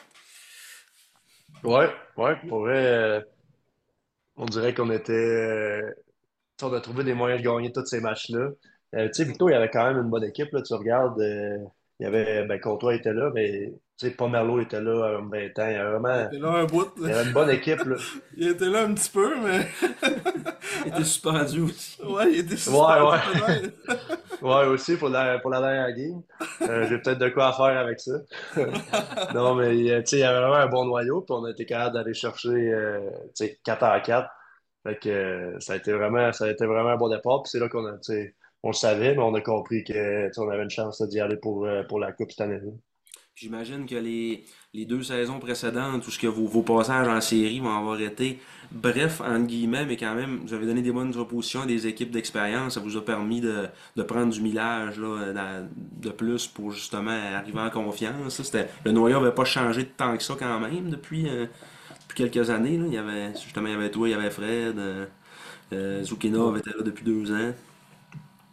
Ouais, 1.64 1.90
ouais, 2.18 2.36
pour 2.48 2.60
vrai, 2.62 2.86
euh, 2.86 3.22
on 4.36 4.46
dirait 4.46 4.74
qu'on 4.74 4.90
était. 4.92 5.12
euh, 5.14 5.82
tu 6.58 6.66
sais, 6.66 6.72
on 6.72 6.74
a 6.74 6.82
trouvé 6.82 7.04
des 7.04 7.14
moyens 7.14 7.42
de 7.42 7.48
gagner 7.48 7.72
tous 7.72 7.86
ces 7.86 8.00
matchs-là. 8.02 8.50
Euh, 8.96 9.08
tu 9.08 9.14
sais, 9.14 9.24
Victo, 9.26 9.48
il 9.50 9.54
y 9.54 9.56
avait 9.56 9.70
quand 9.70 9.86
même 9.86 9.98
une 10.04 10.10
bonne 10.10 10.24
équipe, 10.24 10.52
là, 10.54 10.62
tu 10.62 10.74
regardes. 10.74 11.20
Il 12.02 12.06
y 12.06 12.08
avait, 12.08 12.46
ben, 12.46 12.60
Comtois 12.60 12.96
était 12.96 13.14
là, 13.14 13.30
mais 13.34 13.72
tu 13.98 14.08
sais, 14.08 14.12
Pomerleau 14.16 14.60
était 14.60 14.82
là 14.82 15.06
à 15.06 15.12
20 15.22 15.22
ans. 15.22 15.30
Il 15.32 15.74
y 15.74 15.76
avait 15.76 15.92
vraiment. 15.92 16.28
Il 16.32 16.36
était 16.36 16.40
là 16.44 16.50
un 16.50 16.66
bout. 16.66 16.88
Il 16.98 17.08
y 17.08 17.12
avait 17.14 17.28
une 17.28 17.34
bonne 17.34 17.52
équipe, 17.52 17.84
là. 17.86 17.96
Il 18.38 18.48
était 18.50 18.66
là 18.66 18.84
un 18.86 18.94
petit 18.96 19.12
peu, 19.12 19.36
mais. 19.40 19.68
Il 20.84 20.88
était 20.92 21.04
suspendu 21.04 21.62
aussi. 21.62 22.02
Ouais, 22.04 22.32
il 22.34 22.40
était 22.40 22.56
Ouais, 22.70 23.02
ouais. 23.02 23.20
suspendu, 23.20 23.72
Ouais, 24.42 24.66
aussi 24.66 24.98
pour 24.98 25.10
la, 25.10 25.38
pour 25.38 25.52
la 25.52 25.62
dernière 25.62 25.96
game. 25.96 26.24
Euh, 26.64 26.88
J'ai 26.90 26.98
peut-être 26.98 27.20
de 27.20 27.30
quoi 27.30 27.54
faire 27.54 27.78
avec 27.78 28.00
ça. 28.00 28.14
non, 29.36 29.54
mais 29.56 29.68
euh, 29.92 30.00
tu 30.02 30.08
sais, 30.08 30.18
il 30.18 30.20
y 30.22 30.24
avait 30.24 30.40
vraiment 30.40 30.56
un 30.56 30.68
bon 30.68 30.86
noyau, 30.86 31.22
puis 31.22 31.36
on 31.38 31.46
a 31.46 31.52
été 31.52 31.66
capable 31.68 31.94
d'aller 31.96 32.16
chercher 32.16 32.50
euh, 32.50 33.00
tu 33.36 33.46
sais, 33.46 33.60
4 33.64 33.84
à 33.84 34.00
4. 34.00 34.28
Fait 34.84 34.98
que 34.98 35.10
euh, 35.10 35.60
ça 35.60 35.74
a 35.74 35.76
été 35.76 35.94
vraiment, 35.94 36.32
ça 36.34 36.46
a 36.46 36.50
été 36.50 36.66
vraiment 36.66 36.90
un 36.90 36.98
bon 36.98 37.10
départ. 37.10 37.44
Puis 37.44 37.52
c'est 37.52 37.60
là 37.60 37.70
qu'on 37.70 37.86
a, 37.86 37.92
tu 37.94 38.14
sais, 38.14 38.36
on 38.64 38.70
le 38.70 38.74
savait, 38.74 39.16
mais 39.16 39.24
on 39.24 39.34
a 39.36 39.42
compris 39.42 39.84
que 39.84 40.28
tu 40.28 40.34
sais, 40.34 40.40
on 40.42 40.50
avait 40.50 40.64
une 40.64 40.70
chance 40.70 41.00
là, 41.02 41.08
d'y 41.08 41.20
aller 41.20 41.38
pour, 41.38 41.66
euh, 41.66 41.84
pour 41.84 42.00
la 42.00 42.12
Coupe 42.12 42.32
cette 42.32 42.42
année-là. 42.42 42.72
J'imagine 43.36 43.86
que 43.88 43.96
les, 43.96 44.44
les 44.74 44.86
deux 44.86 45.02
saisons 45.02 45.40
précédentes, 45.40 46.04
tout 46.04 46.12
ce 46.12 46.20
que 46.20 46.28
vos, 46.28 46.46
vos 46.46 46.62
passages 46.62 47.08
en 47.08 47.20
série 47.22 47.60
vont 47.60 47.76
avoir 47.76 48.00
été 48.00 48.40
bref, 48.72 49.20
entre 49.22 49.48
guillemets, 49.48 49.86
mais 49.86 49.98
quand 49.98 50.14
même, 50.14 50.42
vous 50.46 50.54
avez 50.54 50.66
donné 50.68 50.82
des 50.84 50.92
bonnes 50.92 51.16
oppositions 51.18 51.62
à 51.62 51.66
des 51.66 51.88
équipes 51.88 52.12
d'expérience. 52.12 52.76
Ça 52.76 52.82
vous 52.82 52.98
a 52.98 53.04
permis 53.04 53.42
de, 53.42 53.68
de 53.96 54.04
prendre 54.04 54.32
du 54.32 54.42
millage 54.42 55.00
là, 55.00 55.62
de 56.02 56.10
plus 56.12 56.46
pour 56.48 56.72
justement 56.72 57.12
arriver 57.12 57.60
en 57.60 57.70
confiance. 57.72 58.38
là. 58.38 58.46
C'était, 58.46 58.68
le 58.86 58.92
noyau 58.92 59.20
n'avait 59.20 59.34
pas 59.34 59.46
changé 59.46 59.84
de 59.84 59.90
tant 59.90 60.16
que 60.18 60.24
ça 60.24 60.36
quand 60.38 60.60
même 60.60 60.90
depuis, 60.90 61.28
euh, 61.28 61.48
depuis 62.10 62.30
quelques 62.30 62.50
années. 62.52 62.78
Là. 62.78 62.86
Il 62.88 62.94
y 62.94 62.98
avait, 62.98 63.32
justement, 63.34 63.68
il 63.68 63.74
y 63.74 63.76
avait 63.76 63.92
toi, 63.92 64.08
il 64.08 64.12
y 64.12 64.14
avait 64.14 64.30
Fred. 64.30 64.78
Euh, 64.78 65.06
euh, 65.74 66.04
Zukina 66.04 66.48
avait 66.50 66.60
été 66.60 66.70
là 66.72 66.84
depuis 66.84 67.06
deux 67.06 67.32
ans. 67.32 67.54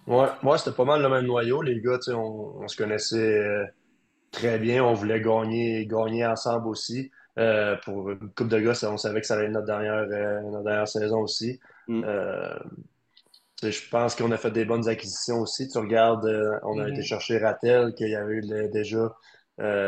Ouais, 0.09 0.29
moi, 0.43 0.57
c'était 0.57 0.75
pas 0.75 0.87
mal 0.87 1.03
le 1.03 1.09
même 1.11 1.27
noyau. 1.27 1.61
Les 1.61 1.81
gars, 1.83 1.99
on, 2.09 2.63
on 2.63 2.67
se 2.69 2.77
connaissait 2.77 3.39
euh, 3.39 3.67
très 4.31 4.59
bien. 4.59 4.83
On 4.83 4.95
voulait 4.95 5.21
gagner, 5.21 5.87
gagner 5.87 6.25
ensemble 6.25 6.69
aussi. 6.69 7.11
Euh, 7.39 7.77
pour 7.85 8.11
une 8.11 8.31
coupe 8.35 8.49
de 8.49 8.59
gars, 8.59 8.73
on 8.85 8.97
savait 8.97 9.21
que 9.21 9.27
ça 9.27 9.35
allait 9.35 9.45
être 9.45 9.53
notre 9.53 9.67
dernière, 9.67 10.07
euh, 10.11 10.41
notre 10.51 10.65
dernière 10.65 10.89
saison 10.89 11.21
aussi. 11.21 11.61
Mm. 11.89 12.03
Je 13.63 13.89
pense 13.91 14.15
qu'on 14.15 14.31
a 14.33 14.39
fait 14.39 14.51
des 14.51 14.65
bonnes 14.65 14.89
acquisitions 14.89 15.41
aussi. 15.41 15.69
Tu 15.69 15.77
regardes, 15.79 16.25
on 16.63 16.79
a 16.79 16.85
Mhm. 16.85 16.93
été 16.93 17.03
chercher 17.03 17.39
Rattel, 17.39 17.93
qui 17.95 18.15
avait 18.15 18.35
eu 18.35 18.41
le- 18.41 18.69
déjà 18.69 19.13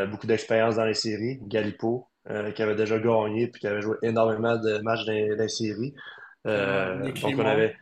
beaucoup 0.07 0.27
d'expérience 0.27 0.75
dans 0.75 0.85
les 0.85 0.93
séries. 0.93 1.39
Galipo, 1.43 2.07
qui 2.53 2.61
avait 2.61 2.75
déjà 2.75 2.99
gagné 2.99 3.47
puis 3.47 3.61
qui 3.61 3.67
avait 3.67 3.81
joué 3.81 3.95
énormément 4.03 4.57
de 4.57 4.79
matchs 4.79 5.05
dans, 5.05 5.13
dans 5.37 5.41
les 5.43 5.47
séries. 5.47 5.95
Les 6.45 7.13
donc, 7.13 7.33
on 7.39 7.45
avait 7.45 7.75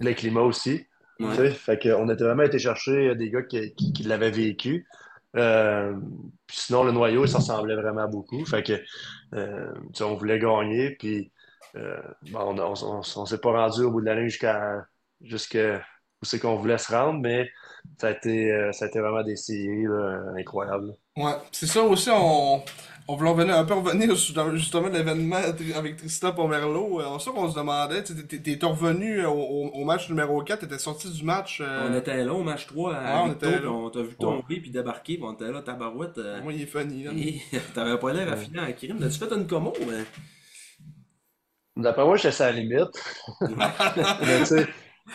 les 0.00 0.14
climats 0.14 0.40
aussi. 0.40 0.86
Ouais. 1.20 1.50
Fait 1.50 1.78
qu'on 1.80 2.08
était 2.08 2.24
vraiment 2.24 2.42
été 2.42 2.58
chercher 2.58 3.14
des 3.14 3.30
gars 3.30 3.42
qui, 3.42 3.74
qui, 3.74 3.92
qui 3.92 4.02
l'avaient 4.04 4.30
vécu. 4.30 4.86
Euh, 5.36 5.94
puis 6.46 6.56
sinon, 6.56 6.82
le 6.82 6.92
noyau, 6.92 7.26
ça 7.26 7.38
ressemblait 7.38 7.76
vraiment 7.76 8.08
beaucoup. 8.08 8.44
Fait 8.44 8.62
que, 8.62 8.82
euh, 9.34 9.72
on 10.00 10.14
voulait 10.14 10.38
gagner, 10.38 10.90
puis 10.98 11.30
euh, 11.76 12.00
bon, 12.30 12.58
on, 12.58 13.02
on 13.16 13.26
s'est 13.26 13.38
pas 13.38 13.52
rendu 13.52 13.82
au 13.82 13.90
bout 13.90 14.00
de 14.00 14.06
l'année 14.06 14.28
jusqu'à 14.28 14.86
jusqu'à 15.22 15.82
où 16.22 16.24
c'est 16.24 16.38
qu'on 16.38 16.56
voulait 16.56 16.78
se 16.78 16.92
rendre, 16.92 17.20
mais 17.20 17.48
ça 17.98 18.08
a 18.08 18.10
été, 18.10 18.50
euh, 18.50 18.72
ça 18.72 18.86
a 18.86 18.88
été 18.88 18.98
vraiment 19.00 19.22
des 19.22 19.36
séries 19.36 19.86
incroyables. 20.36 20.94
Ouais, 21.16 21.32
c'est 21.52 21.66
ça 21.66 21.82
aussi, 21.82 22.10
on, 22.12 22.62
On 23.10 23.16
voulait 23.16 23.30
revenir, 23.30 23.56
un 23.56 23.64
peu 23.64 23.74
revenir 23.74 24.16
sur 24.16 24.56
justement 24.56 24.86
l'événement 24.86 25.40
avec 25.74 25.96
Tristan 25.96 26.30
Pomerleau. 26.32 27.00
Euh, 27.00 27.18
ça 27.18 27.32
qu'on 27.32 27.50
se 27.50 27.56
demandait, 27.58 28.04
t'es 28.04 28.58
revenu 28.64 29.26
au, 29.26 29.32
au, 29.32 29.84
match 29.84 30.08
numéro 30.08 30.40
4, 30.40 30.60
t'étais 30.60 30.78
sorti 30.78 31.10
du 31.10 31.24
match. 31.24 31.60
Euh, 31.60 31.88
on 31.90 31.98
était 31.98 32.22
là 32.22 32.32
au 32.32 32.44
match 32.44 32.68
3 32.68 32.94
à 32.94 33.24
ouais, 33.24 33.34
on, 33.66 33.86
on 33.86 33.90
t'a 33.90 34.02
vu 34.02 34.14
tomber 34.14 34.60
puis 34.60 34.70
débarquer, 34.70 35.14
puis 35.14 35.24
on 35.24 35.32
était 35.32 35.50
là, 35.50 35.60
tabarouette. 35.60 36.18
Euh... 36.18 36.40
Moi, 36.44 36.52
il 36.52 36.62
est 36.62 36.66
funny. 36.66 37.42
T'avais 37.74 37.98
pas 37.98 38.12
l'air 38.12 38.32
affiné 38.32 38.60
en 38.60 38.72
crime. 38.72 39.02
As-tu 39.02 39.18
fait 39.18 39.34
une 39.34 39.48
commo? 39.48 39.72
Mais... 39.80 40.04
D'après 41.82 42.04
moi, 42.04 42.16
j'étais 42.16 42.42
à 42.44 42.52
la 42.52 42.60
limite. 42.60 42.94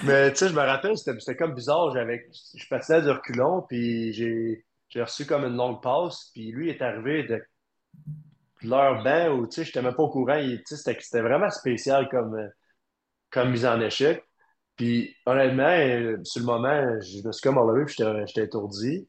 mais 0.03 0.31
tu 0.31 0.37
sais, 0.37 0.49
je 0.49 0.53
me 0.53 0.59
rappelle, 0.59 0.97
c'était 0.97 1.37
comme 1.37 1.53
bizarre. 1.53 1.93
J'avais, 1.93 2.29
je 2.57 2.67
passais 2.67 3.01
du 3.01 3.09
reculon, 3.09 3.63
puis 3.69 4.11
j'ai 4.11 5.01
reçu 5.01 5.25
comme 5.25 5.45
une 5.45 5.55
longue 5.55 5.81
passe, 5.81 6.31
puis 6.33 6.51
lui 6.51 6.69
est 6.69 6.81
arrivé 6.81 7.23
de 7.23 7.41
leur 8.61 9.03
banc 9.03 9.29
où, 9.35 9.49
sais, 9.49 9.63
j'étais 9.63 9.81
même 9.81 9.95
pas 9.95 10.03
au 10.03 10.09
courant. 10.09 10.41
C'était 10.65 11.21
vraiment 11.21 11.49
spécial 11.49 12.07
comme, 12.09 12.35
euh, 12.35 12.47
comme 13.29 13.51
mise 13.51 13.65
en 13.65 13.79
échec. 13.79 14.23
Puis, 14.75 15.15
honnêtement, 15.25 15.63
euh, 15.63 16.17
sur 16.23 16.41
le 16.41 16.45
moment, 16.45 16.99
je 17.01 17.25
me 17.25 17.31
suis 17.31 17.41
comme 17.41 17.57
enlevé, 17.57 17.85
puis 17.85 17.95
j'étais 18.27 18.43
étourdi. 18.43 19.07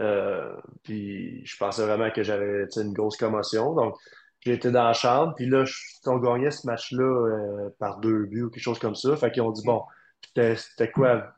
Euh, 0.00 0.54
puis, 0.82 1.44
je 1.44 1.56
pensais 1.56 1.84
vraiment 1.84 2.10
que 2.10 2.22
j'avais 2.22 2.66
une 2.76 2.92
grosse 2.92 3.16
commotion. 3.16 3.74
Donc, 3.74 3.96
j'étais 4.40 4.70
dans 4.70 4.84
la 4.84 4.92
chambre, 4.92 5.34
puis 5.34 5.46
là, 5.46 5.64
on 6.06 6.18
gagnait 6.18 6.50
ce 6.50 6.66
match-là 6.66 7.70
par 7.78 7.98
deux 7.98 8.26
buts 8.26 8.44
ou 8.44 8.50
quelque 8.50 8.62
chose 8.62 8.78
comme 8.78 8.94
ça. 8.94 9.16
Fait 9.16 9.30
qu'ils 9.32 9.42
ont 9.42 9.50
dit, 9.50 9.64
bon, 9.64 9.82
c'était 10.22 10.90
quoi? 10.90 11.34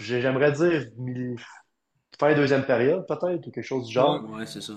J'aimerais 0.00 0.52
dire 0.52 0.84
fin 2.18 2.34
deuxième 2.34 2.64
période, 2.64 3.06
peut-être, 3.06 3.46
ou 3.46 3.50
quelque 3.50 3.62
chose 3.62 3.86
du 3.86 3.92
genre. 3.94 4.22
Ouais, 4.30 4.46
c'est 4.46 4.60
ça. 4.60 4.74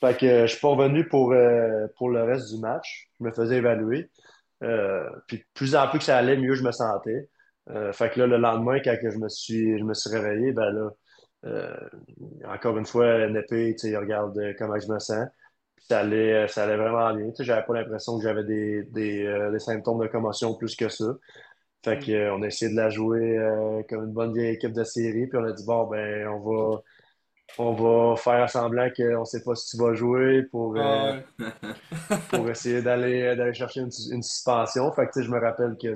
Fait 0.00 0.16
que 0.16 0.26
euh, 0.26 0.46
je 0.46 0.52
suis 0.52 0.60
pas 0.60 0.68
revenu 0.68 1.08
pour, 1.08 1.32
euh, 1.32 1.86
pour 1.96 2.10
le 2.10 2.22
reste 2.22 2.54
du 2.54 2.60
match. 2.60 3.10
Je 3.18 3.24
me 3.24 3.32
faisais 3.32 3.56
évaluer. 3.56 4.10
Euh, 4.62 5.08
puis 5.26 5.44
plus 5.54 5.74
en 5.76 5.88
plus 5.88 5.98
que 5.98 6.04
ça 6.04 6.16
allait, 6.18 6.36
mieux 6.36 6.54
je 6.54 6.62
me 6.64 6.72
sentais. 6.72 7.28
fait 7.92 8.10
que 8.10 8.20
là, 8.20 8.26
le 8.26 8.38
lendemain, 8.38 8.80
quand 8.80 8.96
je 9.02 9.18
me 9.18 9.28
suis, 9.28 9.78
je 9.78 9.84
me 9.84 9.94
suis 9.94 10.10
réveillé, 10.10 10.52
ben 10.52 10.70
là, 10.70 10.90
encore 12.46 12.78
une 12.78 12.86
fois, 12.86 13.26
NP, 13.28 13.76
il 13.84 13.96
regarde 13.96 14.38
comment 14.58 14.78
je 14.78 14.90
me 14.92 14.98
sens. 14.98 15.26
Puis 15.76 15.86
ça 15.88 16.00
allait, 16.00 16.48
ça 16.48 16.64
allait 16.64 16.76
vraiment 16.76 17.14
bien. 17.14 17.26
J'avais 17.38 17.64
pas 17.64 17.74
l'impression 17.74 18.18
que 18.18 18.24
j'avais 18.24 18.44
des, 18.44 18.84
des, 18.84 19.48
des, 19.52 19.58
symptômes 19.58 20.00
de 20.00 20.08
commotion 20.08 20.54
plus 20.54 20.74
que 20.76 20.88
ça. 20.88 21.06
Fait 21.84 21.96
mm. 21.96 22.04
que, 22.04 22.30
on 22.30 22.42
a 22.42 22.46
essayé 22.46 22.70
de 22.72 22.76
la 22.76 22.90
jouer 22.90 23.38
comme 23.88 24.04
une 24.04 24.12
bonne 24.12 24.32
vieille 24.32 24.54
équipe 24.54 24.72
de 24.72 24.84
série. 24.84 25.26
Puis 25.28 25.38
on 25.38 25.44
a 25.44 25.52
dit, 25.52 25.64
bon, 25.64 25.86
ben, 25.86 26.28
on 26.28 26.40
va 26.40 26.82
on 27.56 27.72
va 27.72 28.16
faire 28.16 28.50
semblant 28.50 28.88
qu'on 28.94 29.20
ne 29.20 29.24
sait 29.24 29.42
pas 29.42 29.54
si 29.54 29.76
tu 29.76 29.82
vas 29.82 29.94
jouer 29.94 30.42
pour, 30.42 30.76
euh, 30.76 31.18
pour 32.30 32.48
essayer 32.50 32.82
d'aller 32.82 33.34
d'aller 33.36 33.54
chercher 33.54 33.80
une, 33.80 33.90
suspension. 34.22 34.92
Fait 34.92 35.06
que, 35.06 35.22
je 35.22 35.30
me 35.30 35.38
rappelle 35.38 35.76
que 35.80 35.94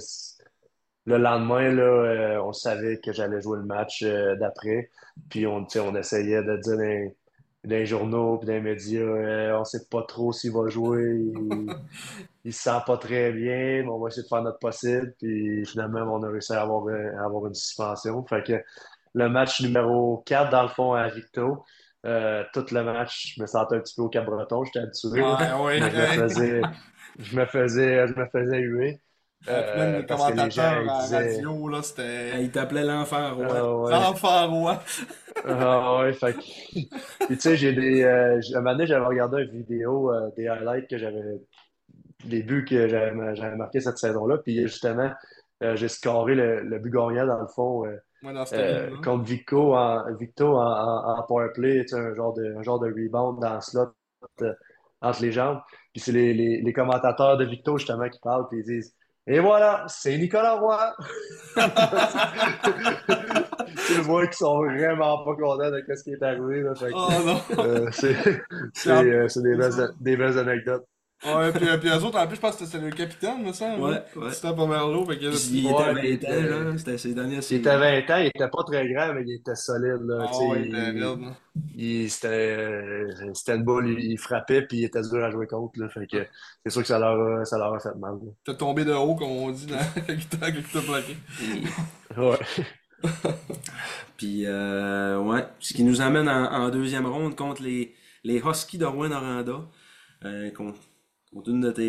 le 1.04 1.18
lendemain, 1.18 1.70
là, 1.70 1.82
euh, 1.82 2.42
on 2.42 2.52
savait 2.52 2.98
que 2.98 3.12
j'allais 3.12 3.40
jouer 3.40 3.58
le 3.58 3.64
match 3.64 4.02
euh, 4.02 4.36
d'après. 4.36 4.90
Puis 5.28 5.46
on, 5.46 5.66
on 5.76 5.94
essayait 5.96 6.42
de 6.42 6.56
dire 6.56 6.76
dans, 6.76 7.12
dans 7.64 7.76
les 7.76 7.86
journaux 7.86 8.38
puis 8.38 8.46
dans 8.46 8.54
les 8.54 8.60
médias, 8.60 9.02
on 9.56 9.60
ne 9.60 9.64
sait 9.64 9.86
pas 9.90 10.02
trop 10.02 10.32
s'il 10.32 10.52
va 10.52 10.68
jouer. 10.68 11.18
Il, 11.18 11.66
il 12.44 12.52
se 12.52 12.62
sent 12.62 12.78
pas 12.86 12.96
très 12.96 13.30
bien, 13.32 13.82
mais 13.82 13.88
on 13.88 13.98
va 13.98 14.08
essayer 14.08 14.22
de 14.24 14.28
faire 14.28 14.42
notre 14.42 14.58
possible. 14.58 15.14
Puis 15.18 15.64
finalement, 15.66 16.00
on 16.00 16.22
a 16.22 16.28
réussi 16.28 16.52
à 16.52 16.62
avoir, 16.62 16.86
à 16.88 17.24
avoir 17.24 17.46
une 17.46 17.54
suspension. 17.54 18.24
Fait 18.26 18.42
que 18.42 18.62
le 19.14 19.28
match 19.28 19.60
numéro 19.60 20.22
4, 20.26 20.50
dans 20.50 20.62
le 20.62 20.68
fond, 20.68 20.92
à 20.92 21.08
Victo. 21.08 21.64
Euh, 22.04 22.42
tout 22.52 22.66
le 22.72 22.82
match, 22.82 23.34
je 23.36 23.42
me 23.42 23.46
sentais 23.46 23.76
un 23.76 23.80
petit 23.80 23.94
peu 23.94 24.02
au 24.02 24.08
Cap-Breton, 24.08 24.64
j'étais 24.64 24.80
habitué. 24.80 25.22
Ouais, 25.22 25.78
je, 25.78 25.84
me 25.84 26.28
faisais, 26.28 26.62
je, 27.18 27.36
me 27.36 27.46
faisais, 27.46 28.06
je 28.08 28.14
me 28.14 28.26
faisais 28.26 28.58
huer. 28.58 29.00
Euh, 29.48 29.76
même 29.76 30.00
le 30.00 30.06
commentateur 30.06 30.64
à 30.64 30.82
la 30.82 31.18
radio, 31.18 31.68
là, 31.68 31.82
c'était. 31.82 32.42
Il 32.42 32.50
t'appelait 32.50 32.84
l'enfer 32.84 33.34
roi. 33.36 33.90
Ah, 33.92 33.98
l'enfer 33.98 34.50
roi. 34.50 34.82
ah 35.48 35.98
ouais, 36.00 36.12
fait 36.12 36.34
que. 36.34 36.40
Puis 37.26 37.36
tu 37.36 37.40
sais, 37.40 37.56
j'ai 37.56 37.72
des. 37.72 38.02
Euh, 38.02 38.40
un 38.54 38.58
moment 38.58 38.72
donné, 38.72 38.86
j'avais 38.86 39.04
regardé 39.04 39.42
une 39.42 39.50
vidéo 39.50 40.12
euh, 40.12 40.30
des 40.36 40.46
highlights 40.46 40.88
que 40.88 40.98
j'avais. 40.98 41.40
Des 42.24 42.44
buts 42.44 42.64
que 42.64 42.86
j'avais 42.86 43.56
marqué 43.56 43.80
cette 43.80 43.98
saison-là. 43.98 44.38
Puis 44.38 44.62
justement, 44.62 45.10
j'ai 45.60 45.88
scoré 45.88 46.36
le, 46.36 46.60
le 46.60 46.78
but 46.78 46.90
gagnant 46.90 47.26
dans 47.26 47.40
le 47.40 47.48
fond. 47.48 47.84
Euh, 48.24 48.90
contre 49.02 49.24
Victo 49.24 49.74
en, 49.74 50.14
Victo 50.14 50.56
en, 50.56 51.18
en, 51.18 51.22
powerplay, 51.24 51.84
un 51.92 52.14
genre, 52.14 52.32
de, 52.34 52.54
un 52.56 52.62
genre 52.62 52.78
de 52.78 52.86
rebound 52.86 53.40
dans 53.40 53.54
le 53.54 53.60
slot 53.60 53.88
euh, 54.42 54.54
entre 55.00 55.22
les 55.22 55.32
jambes. 55.32 55.58
Puis 55.92 56.00
c'est 56.00 56.12
les, 56.12 56.32
les, 56.32 56.62
les, 56.62 56.72
commentateurs 56.72 57.36
de 57.36 57.44
Victo 57.44 57.78
justement 57.78 58.08
qui 58.08 58.20
parlent 58.20 58.46
et 58.52 58.58
ils 58.58 58.64
disent 58.64 58.94
Et 59.26 59.40
voilà, 59.40 59.84
c'est 59.88 60.16
Nicolas 60.16 60.54
Roy! 60.54 60.94
tu 63.88 63.94
vois 64.02 64.26
qu'ils 64.26 64.36
sont 64.36 64.58
vraiment 64.58 65.24
pas 65.24 65.34
contents 65.34 65.70
de 65.70 65.84
ce 65.94 66.04
qui 66.04 66.12
est 66.12 66.22
arrivé. 66.22 66.62
Là, 66.62 66.74
oh, 66.80 67.08
non. 67.26 67.40
Euh, 67.58 67.88
c'est 67.90 68.14
des, 69.42 69.86
des 70.00 70.16
belles 70.16 70.38
anecdotes. 70.38 70.86
Ouais, 71.24 71.52
puis, 71.52 71.66
puis 71.78 71.88
eux 71.88 72.04
autres, 72.04 72.18
en 72.18 72.26
plus, 72.26 72.34
je 72.36 72.40
pense 72.40 72.56
que 72.56 72.64
c'était 72.64 72.84
le 72.84 72.90
capitaine, 72.90 73.44
me 73.44 73.52
semble. 73.52 73.80
Ouais, 73.80 74.02
ouais. 74.16 74.32
C'était 74.32 74.54
pas 74.54 74.66
Merlot. 74.66 75.06
Fait 75.06 75.18
que, 75.18 75.52
il 75.52 75.66
était 76.06 76.26
à 76.26 76.40
20 76.40 76.72
ans, 76.72 76.78
C'était 76.78 76.98
ses 76.98 77.14
derniers 77.14 77.38
Il 77.48 77.56
était 77.58 77.70
à 77.70 77.78
20 77.78 78.10
ans, 78.10 78.16
il 78.18 78.26
était 78.26 78.48
pas 78.48 78.64
très 78.66 78.92
grand, 78.92 79.14
mais 79.14 79.22
il 79.24 79.34
était 79.34 79.54
solide, 79.54 80.02
là. 80.02 80.26
Oh, 80.32 80.50
ouais, 80.50 80.68
il, 81.76 82.10
c'était, 82.10 83.06
c'était 83.34 83.54
une 83.54 83.62
boule, 83.62 83.96
il, 84.00 84.18
frappait, 84.18 84.62
puis 84.62 84.78
il 84.78 84.84
était 84.84 85.02
dur 85.02 85.22
à 85.22 85.30
jouer 85.30 85.46
contre, 85.46 85.78
là. 85.78 85.88
Fait 85.90 86.06
que 86.08 86.26
c'est 86.64 86.70
sûr 86.70 86.82
que 86.82 86.88
ça 86.88 86.98
leur 86.98 87.40
a, 87.40 87.44
ça 87.44 87.56
leur 87.56 87.74
a 87.74 87.78
fait 87.78 87.94
mal. 87.94 88.14
T'es 88.44 88.56
tombé 88.56 88.84
de 88.84 88.92
haut, 88.92 89.14
comme 89.14 89.30
on 89.30 89.50
dit, 89.50 89.66
dans... 89.66 89.76
quand 89.94 90.12
il 90.12 90.64
t'a 90.64 90.80
plaqué. 90.80 91.16
ouais. 92.16 92.38
puis, 94.16 94.44
euh, 94.46 95.18
ouais. 95.18 95.44
Ce 95.60 95.72
qui 95.72 95.84
nous 95.84 96.00
amène 96.00 96.28
en, 96.28 96.52
en 96.52 96.68
deuxième 96.70 97.06
ronde 97.06 97.36
contre 97.36 97.62
les, 97.62 97.94
les 98.24 98.38
Huskies 98.38 98.78
de 98.78 98.86
Rouen-Noranda. 98.86 99.60
Euh, 100.24 100.50
contre 100.52 100.78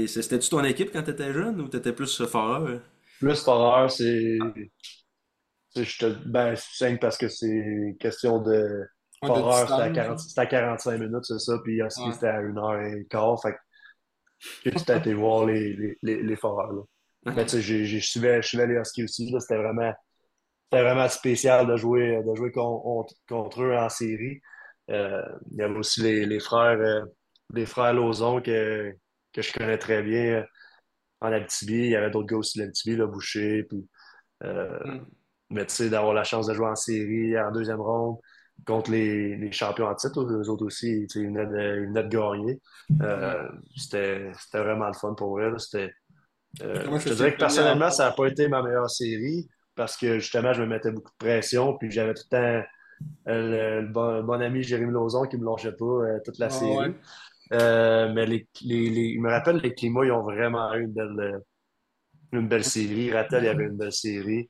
c'était-tu 0.07 0.49
ton 0.49 0.63
équipe 0.63 0.91
quand 0.91 1.03
tu 1.03 1.11
étais 1.11 1.33
jeune 1.33 1.59
ou 1.61 1.67
tu 1.67 1.77
étais 1.77 1.93
plus 1.93 2.23
foreur? 2.25 2.81
Plus 3.19 3.43
foreur, 3.43 3.91
c'est. 3.91 4.37
Ben, 6.25 6.55
c'est 6.55 6.85
simple 6.85 6.99
parce 6.99 7.17
que 7.17 7.27
c'est 7.27 7.95
question 7.99 8.39
de. 8.41 8.85
Foreur, 9.25 9.69
c'était 9.69 10.41
à, 10.41 10.45
45 10.45 10.99
minutes, 10.99 11.23
c'est 11.23 11.39
ça. 11.39 11.57
Puis 11.63 11.81
Husky, 11.81 12.11
c'était 12.13 12.27
à 12.27 12.41
1h15. 12.41 13.41
Fait 13.41 13.53
que 13.53 13.57
j'ai 14.65 14.97
été 14.97 15.13
voir 15.13 15.45
les, 15.45 15.73
les, 15.73 15.97
les, 16.01 16.21
les 16.21 16.35
foreurs. 16.35 16.73
Là. 16.73 16.81
Mais 17.25 17.45
tu 17.45 17.61
sais, 17.61 17.61
je 17.61 17.99
suivais, 17.99 18.41
les 18.41 18.75
Huskies 18.75 19.03
aussi. 19.05 19.33
C'était 19.39 19.57
vraiment, 19.57 19.93
vraiment 20.71 21.07
spécial 21.07 21.67
de 21.67 21.77
jouer, 21.77 22.21
de 22.25 22.35
jouer 22.35 22.51
contre, 22.51 23.13
contre 23.27 23.61
eux 23.63 23.75
en 23.75 23.89
série. 23.89 24.41
Euh, 24.89 25.21
il 25.51 25.57
y 25.57 25.61
avait 25.61 25.77
aussi 25.77 26.01
les, 26.01 26.25
les 26.25 26.39
frères, 26.41 26.79
euh, 26.79 27.05
les 27.53 27.65
frères 27.65 27.93
Lozon 27.93 28.41
que, 28.41 28.93
que 29.33 29.41
je 29.41 29.51
connais 29.51 29.77
très 29.77 30.01
bien 30.03 30.23
euh, 30.23 30.43
en 31.21 31.31
Abitibi. 31.31 31.73
Il 31.73 31.89
y 31.89 31.95
avait 31.95 32.11
d'autres 32.11 32.27
gars 32.27 32.37
aussi 32.37 32.57
de 32.57 32.63
l'Abitibi, 32.63 32.95
là, 32.95 33.07
Boucher. 33.07 33.63
Puis, 33.63 33.87
euh, 34.43 34.79
mm. 34.85 35.05
Mais 35.49 35.65
tu 35.65 35.73
sais, 35.75 35.89
d'avoir 35.89 36.13
la 36.13 36.23
chance 36.23 36.47
de 36.47 36.53
jouer 36.53 36.67
en 36.67 36.75
série, 36.75 37.39
en 37.39 37.51
deuxième 37.51 37.81
ronde, 37.81 38.17
contre 38.65 38.91
les, 38.91 39.35
les 39.35 39.51
champions 39.51 39.87
en 39.87 39.95
titre, 39.95 40.21
eux 40.21 40.49
autres 40.49 40.65
aussi, 40.65 41.07
ils 41.15 41.27
venaient 41.27 41.45
de, 41.45 41.85
ils 41.85 41.93
de 41.93 42.01
gagner. 42.01 42.59
Euh, 43.01 43.47
c'était 43.75 44.31
vraiment 44.53 44.87
le 44.87 44.93
fun 44.93 45.13
pour 45.13 45.39
eux. 45.39 45.55
C'était, 45.57 45.93
je 46.59 47.09
te 47.09 47.13
dirais 47.13 47.33
que 47.33 47.39
personnellement, 47.39 47.91
ça 47.91 48.05
n'a 48.05 48.11
pas 48.11 48.27
été 48.27 48.47
ma 48.47 48.63
meilleure 48.63 48.89
série 48.89 49.47
parce 49.75 49.97
que 49.97 50.19
justement, 50.19 50.53
je 50.53 50.61
me 50.61 50.67
mettais 50.67 50.91
beaucoup 50.91 51.11
de 51.11 51.25
pression, 51.25 51.77
puis 51.77 51.91
j'avais 51.91 52.13
tout 52.13 52.23
le 52.31 52.61
temps 52.61 52.67
le, 53.25 53.81
bon, 53.91 54.41
ami 54.41 54.63
Jérémy 54.63 54.91
Lauzon 54.91 55.25
qui 55.25 55.37
me 55.37 55.43
longeait 55.43 55.73
pas 55.73 56.19
toute 56.23 56.37
la 56.39 56.47
ah 56.47 56.49
série. 56.49 56.95
Euh, 57.51 58.11
mais 58.13 58.25
les, 58.25 58.47
les, 58.61 58.89
les, 58.89 59.01
il 59.01 59.21
me 59.21 59.29
rappelle, 59.29 59.57
les 59.57 59.73
climats, 59.73 60.05
ils 60.05 60.11
ont 60.11 60.23
vraiment 60.23 60.73
eu 60.73 60.83
une 60.83 60.93
belle, 60.93 61.19
euh, 61.19 61.39
une 62.31 62.47
belle 62.47 62.63
série. 62.63 63.11
Rattel, 63.11 63.43
il 63.43 63.47
y 63.47 63.49
avait 63.49 63.65
une 63.65 63.77
belle 63.77 63.91
série. 63.91 64.49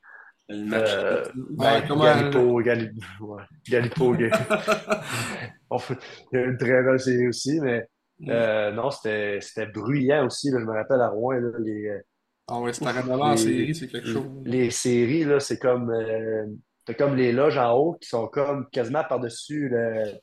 Euh, 0.50 1.24
ben, 1.34 1.80
Galipo, 1.88 2.60
Galipo, 2.60 3.02
ouais, 3.20 3.42
Galipo, 3.66 4.14
il 4.18 4.28
y 6.32 6.36
a 6.36 6.40
une 6.44 6.58
très 6.58 6.82
belle 6.82 7.00
série 7.00 7.28
aussi, 7.28 7.60
mais 7.60 7.88
euh, 8.28 8.70
non, 8.72 8.90
c'était 8.90 9.66
bruyant 9.72 10.26
aussi. 10.26 10.50
Là, 10.50 10.58
je 10.60 10.64
me 10.66 10.72
rappelle 10.72 11.00
à 11.00 11.08
Rouen, 11.08 11.40
là, 11.40 11.58
les. 11.60 11.98
Ah 12.46 12.60
ouais, 12.60 12.74
c'était 12.74 12.90
en 12.90 13.36
série, 13.38 13.74
c'est 13.74 13.88
quelque 13.88 14.06
chose. 14.06 14.26
Les 14.44 14.70
séries, 14.70 15.24
là, 15.24 15.40
c'est 15.40 15.58
comme. 15.58 15.90
Euh, 15.90 16.44
comme 16.98 17.16
les 17.16 17.32
loges 17.32 17.56
en 17.56 17.72
haut 17.72 17.96
qui 17.98 18.10
sont 18.10 18.26
comme 18.26 18.68
quasiment 18.68 19.02
par-dessus 19.08 19.72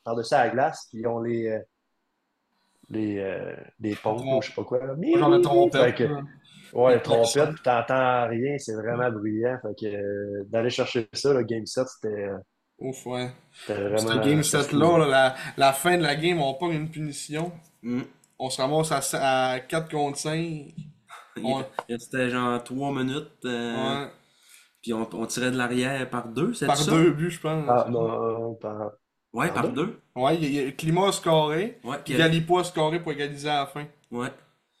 par-dessus 0.04 0.34
la 0.34 0.48
glace, 0.50 0.86
puis 0.88 1.00
ils 1.00 1.06
ont 1.08 1.18
les 1.18 1.60
les, 2.92 3.18
euh, 3.18 3.54
les 3.80 3.94
pompes, 3.96 4.42
je 4.42 4.48
sais 4.48 4.54
pas 4.54 4.64
quoi. 4.64 4.80
Genre 5.16 5.28
la 5.28 5.40
trompette. 5.40 5.94
Que, 5.96 6.08
ouais, 6.74 6.94
les 6.94 7.02
trompettes, 7.02 7.54
tu 7.56 7.62
t'entends 7.62 8.28
rien, 8.28 8.56
c'est 8.58 8.74
vraiment 8.74 9.10
bruyant. 9.10 9.58
Fait 9.62 9.74
que 9.80 9.86
euh, 9.94 10.44
d'aller 10.48 10.70
chercher 10.70 11.08
ça, 11.12 11.32
le 11.32 11.42
game 11.42 11.66
set, 11.66 11.86
c'était. 11.88 12.28
Ouf, 12.78 13.06
ouais. 13.06 13.30
C'était 13.52 13.74
vraiment. 13.80 13.98
Cette 13.98 14.20
game 14.22 14.42
c'était 14.42 14.62
7 14.64 14.70
fou. 14.72 14.78
là, 14.78 14.98
là, 14.98 15.06
la, 15.08 15.34
la 15.56 15.72
fin 15.72 15.96
de 15.98 16.02
la 16.02 16.14
game, 16.16 16.40
on 16.40 16.54
pogne 16.54 16.74
une 16.74 16.90
punition. 16.90 17.52
Mm. 17.82 18.02
On 18.38 18.50
se 18.50 18.60
ramasse 18.60 19.14
à, 19.14 19.50
à 19.52 19.60
4 19.60 19.90
contre 19.90 20.18
5. 20.18 20.36
Il 20.38 20.74
Ouais. 21.44 21.62
restait 21.88 22.28
genre 22.30 22.62
3 22.62 22.92
minutes. 22.92 23.30
euh, 23.46 23.74
Ouais. 24.04 24.10
Puis 24.82 24.92
on, 24.92 25.08
on 25.12 25.26
tirait 25.26 25.52
de 25.52 25.56
l'arrière 25.56 26.10
par 26.10 26.26
deux, 26.28 26.52
c'est 26.54 26.66
Par 26.66 26.76
ça? 26.76 26.90
deux 26.90 27.12
buts, 27.12 27.30
je 27.30 27.40
pense. 27.40 27.64
Ah, 27.68 27.86
non, 27.88 28.54
par. 28.56 28.90
Ouais, 29.32 29.46
Par 29.48 29.62
par 29.62 29.68
deux? 29.70 29.86
deux. 29.86 30.00
Ouais, 30.14 30.36
il 30.36 30.52
y 30.54 30.58
a- 30.58 30.62
il 30.64 30.76
Climat 30.76 31.08
a 31.08 31.12
scoré. 31.12 31.78
Ouais, 31.84 31.96
Puis 32.04 32.14
Galipo 32.16 32.58
a 32.58 32.64
scoré 32.64 33.00
pour 33.00 33.12
égaliser 33.12 33.48
à 33.48 33.60
la 33.60 33.66
fin. 33.66 33.86
ouais. 34.10 34.28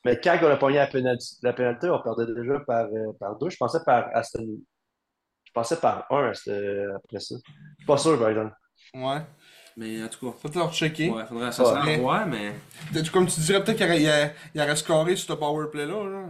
Mais 0.04 0.18
quand 0.22 0.36
on 0.42 0.46
a 0.48 0.56
pogné 0.56 0.78
la 0.78 0.88
pénalité, 0.88 1.24
la 1.42 1.52
pénalité, 1.52 1.88
on 1.88 2.02
perdait 2.02 2.26
déjà 2.34 2.58
par, 2.60 2.86
euh, 2.86 3.12
par 3.20 3.38
deux. 3.38 3.48
Je 3.50 3.56
pensais 3.56 3.78
par 3.86 4.08
Aston. 4.12 4.44
Je 5.44 5.52
pensais 5.52 5.76
par 5.76 6.06
un 6.10 6.30
à 6.30 6.34
ce- 6.34 6.92
après 6.96 7.20
ça. 7.20 7.36
Je 7.36 7.52
suis 7.78 7.86
pas 7.86 7.96
sûr, 7.96 8.18
par 8.18 8.28
exemple. 8.30 8.52
Ouais. 8.94 9.20
Mais 9.76 10.02
en 10.02 10.08
tout 10.08 10.26
cas, 10.32 10.36
Faut 10.38 10.48
te 10.48 10.58
le 10.58 10.64
rechecker. 10.64 11.08
ouais, 11.08 11.24
faudrait 11.26 11.52
ça 11.52 11.62
Ouais. 11.84 12.24
Mais- 12.26 12.52
Comme 13.12 13.26
tu 13.28 13.40
dirais, 13.42 13.62
peut-être 13.62 13.76
qu'il 13.76 13.86
aurait, 13.86 14.34
il 14.54 14.60
aurait- 14.60 14.76
scoré 14.76 15.14
sur 15.14 15.32
ce 15.34 15.38
powerplay-là. 15.38 16.04
Là? 16.10 16.26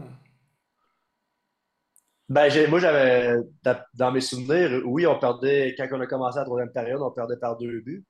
Ben, 2.28 2.48
j'ai, 2.48 2.66
moi, 2.66 2.78
j'avais, 2.78 3.36
dans, 3.62 3.76
dans 3.94 4.12
mes 4.12 4.20
souvenirs, 4.20 4.82
oui, 4.86 5.06
on 5.06 5.18
perdait, 5.18 5.74
quand 5.76 5.86
on 5.92 6.00
a 6.00 6.06
commencé 6.06 6.38
la 6.38 6.44
troisième 6.44 6.72
période, 6.72 7.00
on 7.02 7.10
perdait 7.10 7.36
par 7.36 7.56
deux 7.58 7.80
buts. 7.80 8.04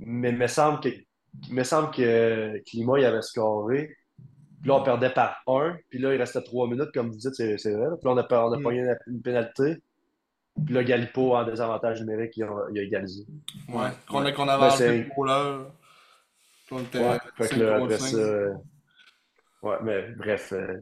Mais 0.00 0.30
il 0.30 0.36
me 0.36 0.46
semble 0.46 0.80
que, 0.80 0.88
il 0.88 1.54
me 1.54 1.64
semble 1.64 1.90
que 1.90 2.58
Climat, 2.68 2.98
il 3.00 3.04
avait 3.04 3.22
scoré. 3.22 3.96
Puis 4.60 4.68
là, 4.70 4.76
on 4.76 4.82
perdait 4.82 5.10
par 5.10 5.42
un. 5.46 5.76
Puis 5.90 5.98
là, 5.98 6.14
il 6.14 6.18
restait 6.18 6.42
trois 6.42 6.66
minutes, 6.68 6.90
comme 6.94 7.10
vous 7.10 7.18
dites, 7.18 7.34
c'est, 7.34 7.58
c'est 7.58 7.72
vrai. 7.72 7.88
Puis 8.00 8.04
là, 8.08 8.12
on 8.12 8.16
a, 8.18 8.44
on 8.46 8.52
a 8.52 8.58
Mm. 8.58 8.62
pogné 8.62 8.80
une, 8.80 8.96
une 9.08 9.22
pénalité. 9.22 9.82
Puis 10.64 10.74
là, 10.74 10.84
Galipo, 10.84 11.34
en 11.36 11.44
désavantage 11.44 12.00
numérique, 12.00 12.36
il 12.36 12.44
a, 12.44 12.66
il 12.72 12.78
a 12.78 12.82
égalisé. 12.82 13.26
Ouais. 13.68 13.88
Qu'on 14.08 14.24
a- 14.24 14.32
qu'on 14.32 14.48
avait. 14.48 15.04
Puis 16.66 16.74
on 16.74 16.78
était 16.78 16.98
Ouais, 16.98 17.18
fait 17.36 17.48
que 17.48 17.54
5 17.54 17.56
là, 17.58 17.76
après 17.76 17.98
5. 17.98 18.16
ça. 18.16 18.46
Ouais, 19.62 19.76
mais 19.82 20.02
bref, 20.12 20.52
euh, 20.52 20.78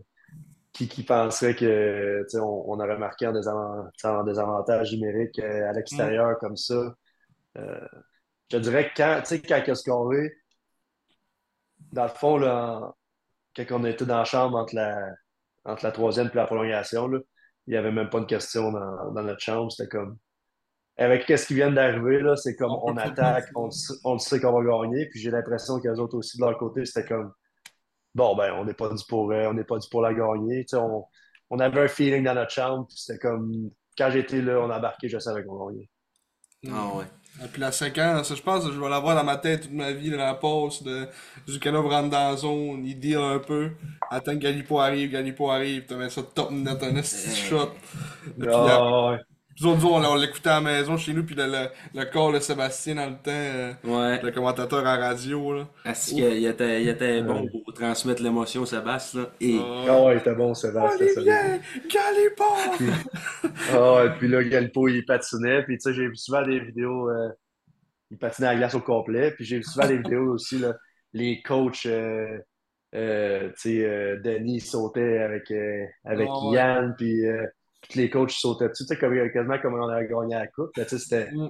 qui, 0.72 0.88
qui 0.88 1.02
penserait 1.02 1.54
que 1.54 2.22
tu 2.22 2.28
sais, 2.28 2.38
on, 2.40 2.70
on 2.70 2.78
aurait 2.80 2.98
marqué 2.98 3.26
en, 3.26 3.32
désavantage 3.32 4.92
numérique 4.92 5.38
euh, 5.38 5.68
à 5.68 5.72
l'extérieur 5.72 6.38
comme 6.38 6.56
ça? 6.56 6.94
Euh, 7.58 7.78
je 8.52 8.58
dirais 8.58 8.90
que 8.90 8.96
quand, 8.96 9.22
quand 9.48 9.62
il 9.66 9.70
a 9.70 9.74
scoré, 9.74 10.32
dans 11.92 12.04
le 12.04 12.08
fond, 12.10 12.36
là, 12.36 12.92
quand 13.56 13.64
on 13.70 13.84
était 13.84 14.04
dans 14.04 14.18
la 14.18 14.24
chambre 14.24 14.58
entre 14.58 14.74
la, 14.74 14.98
entre 15.64 15.84
la 15.84 15.92
troisième 15.92 16.28
et 16.32 16.36
la 16.36 16.46
prolongation, 16.46 17.08
là, 17.08 17.18
il 17.66 17.70
n'y 17.70 17.76
avait 17.76 17.92
même 17.92 18.10
pas 18.10 18.20
de 18.20 18.26
question 18.26 18.72
dans, 18.72 19.12
dans 19.12 19.22
notre 19.22 19.40
chambre. 19.40 19.70
C'était 19.72 19.88
comme. 19.88 20.18
Avec 20.98 21.24
qu'est-ce 21.24 21.46
qui 21.46 21.54
vient 21.54 21.70
d'arriver, 21.70 22.20
là, 22.20 22.36
c'est 22.36 22.54
comme 22.54 22.72
On 22.82 22.96
attaque, 22.98 23.46
on, 23.56 23.70
on 24.04 24.18
sait 24.18 24.40
qu'on 24.40 24.52
va 24.52 24.62
gagner, 24.62 25.08
puis 25.08 25.20
j'ai 25.20 25.30
l'impression 25.30 25.80
qu'eux 25.80 25.96
autres 25.96 26.18
aussi, 26.18 26.36
de 26.36 26.44
leur 26.44 26.58
côté, 26.58 26.84
c'était 26.84 27.08
comme 27.08 27.32
bon, 28.14 28.36
ben, 28.36 28.52
on 28.52 28.66
n'est 28.66 28.74
pas 28.74 28.90
dû 28.90 29.02
pour, 29.08 29.32
euh, 29.32 29.46
on 29.48 29.54
n'est 29.54 29.64
pas 29.64 29.78
dû 29.78 29.88
pour 29.90 30.02
la 30.02 30.12
gagner. 30.12 30.66
On, 30.74 31.04
on 31.48 31.58
avait 31.60 31.80
un 31.80 31.88
feeling 31.88 32.24
dans 32.24 32.34
notre 32.34 32.50
chambre, 32.50 32.86
puis 32.86 32.98
c'était 32.98 33.18
comme 33.18 33.70
quand 33.96 34.10
j'étais 34.10 34.42
là, 34.42 34.60
on 34.60 34.70
embarquait, 34.70 35.08
je 35.08 35.18
savais 35.18 35.44
qu'on 35.44 35.66
gagnait. 35.66 35.88
Ah 36.70 36.94
ouais. 36.94 37.04
Et 37.40 37.48
puis 37.48 37.60
la 37.60 37.72
séquence, 37.72 38.34
je 38.34 38.42
pense 38.42 38.64
que 38.66 38.72
je 38.72 38.78
vais 38.80 38.88
l'avoir 38.88 39.16
dans 39.16 39.24
ma 39.24 39.36
tête 39.36 39.62
toute 39.62 39.72
ma 39.72 39.92
vie, 39.92 40.10
là, 40.10 40.16
la 40.18 40.34
passe 40.34 40.82
de 40.82 41.08
Zucano 41.48 41.82
rentre 41.88 42.10
dans 42.10 42.30
la 42.30 42.36
zone, 42.36 42.84
il 42.84 42.98
deal 42.98 43.16
un 43.18 43.38
peu, 43.38 43.70
attend 44.10 44.32
que 44.32 44.38
Galipo 44.38 44.78
arrive, 44.78 45.10
Galipo 45.10 45.50
arrive, 45.50 45.86
tu 45.86 45.94
mets 45.94 46.10
ça 46.10 46.22
top 46.22 46.50
net, 46.50 46.82
un 46.82 46.94
Euh. 46.96 47.02
shot. 47.02 47.70
Puis, 48.38 48.48
euh, 48.48 48.52
Ah, 48.68 49.10
ouais. 49.10 49.18
Nous 49.62 49.68
autres, 49.72 49.80
nous, 49.80 49.88
on, 49.88 50.04
on 50.04 50.14
l'écoutait 50.16 50.50
à 50.50 50.54
la 50.54 50.60
maison 50.60 50.96
chez 50.96 51.12
nous, 51.12 51.24
puis 51.24 51.34
le, 51.34 51.46
le, 51.46 51.68
le 51.94 52.04
corps 52.06 52.32
de 52.32 52.38
Sébastien 52.40 52.94
dans 52.96 53.06
le 53.06 53.12
temps, 53.16 53.30
euh, 53.30 53.72
Ouais. 53.84 54.20
le 54.22 54.30
commentateur 54.32 54.86
à 54.86 54.96
radio, 54.96 55.54
là. 55.54 55.68
Est-ce 55.84 56.10
qu'il 56.10 56.24
il 56.24 56.46
était, 56.46 56.82
il 56.82 56.88
était 56.88 57.22
bon 57.22 57.46
pour 57.48 57.72
transmettre 57.74 58.22
l'émotion, 58.22 58.64
Sébastien, 58.66 59.22
là. 59.22 59.26
Et. 59.40 59.58
Ah 59.88 60.02
ouais, 60.02 60.14
il 60.14 60.18
était 60.18 60.34
bon, 60.34 60.54
Sébastien. 60.54 61.06
Olivier, 61.06 61.60
Galipo! 61.88 62.44
Ah 63.72 63.94
ouais, 63.94 64.10
puis 64.18 64.28
là, 64.28 64.42
Galpo, 64.44 64.88
il 64.88 65.04
patinait, 65.04 65.62
puis 65.64 65.76
tu 65.78 65.82
sais, 65.82 65.94
j'ai 65.94 66.08
vu 66.08 66.16
souvent 66.16 66.42
des 66.42 66.60
vidéos, 66.60 67.08
euh, 67.10 67.28
il 68.10 68.18
patinait 68.18 68.48
à 68.48 68.52
la 68.52 68.58
glace 68.58 68.74
au 68.74 68.80
complet, 68.80 69.32
puis 69.32 69.44
j'ai 69.44 69.56
vu 69.58 69.62
souvent 69.64 69.86
des 69.86 69.96
vidéos 69.98 70.32
aussi, 70.34 70.58
là, 70.58 70.74
les 71.12 71.42
coachs, 71.42 71.86
euh, 71.86 72.38
euh, 72.94 73.48
tu 73.50 73.54
sais, 73.78 73.84
euh, 73.84 74.20
Denis 74.22 74.60
sautait 74.60 75.18
avec, 75.18 75.50
euh, 75.50 75.84
avec 76.04 76.28
Ah. 76.30 76.50
Yann, 76.52 76.94
puis 76.98 77.26
euh, 77.26 77.46
tous 77.88 77.98
les 77.98 78.08
coachs 78.10 78.30
sautaient 78.30 78.68
dessus, 78.68 78.84
comme, 78.98 79.30
quasiment 79.30 79.58
comme 79.58 79.74
on 79.74 79.88
avait 79.88 80.06
gagné 80.08 80.34
la 80.34 80.46
coupe, 80.46 80.70
mais 80.76 80.84
tu 80.84 80.98
sais, 80.98 80.98
c'était, 80.98 81.30
Mm. 81.32 81.48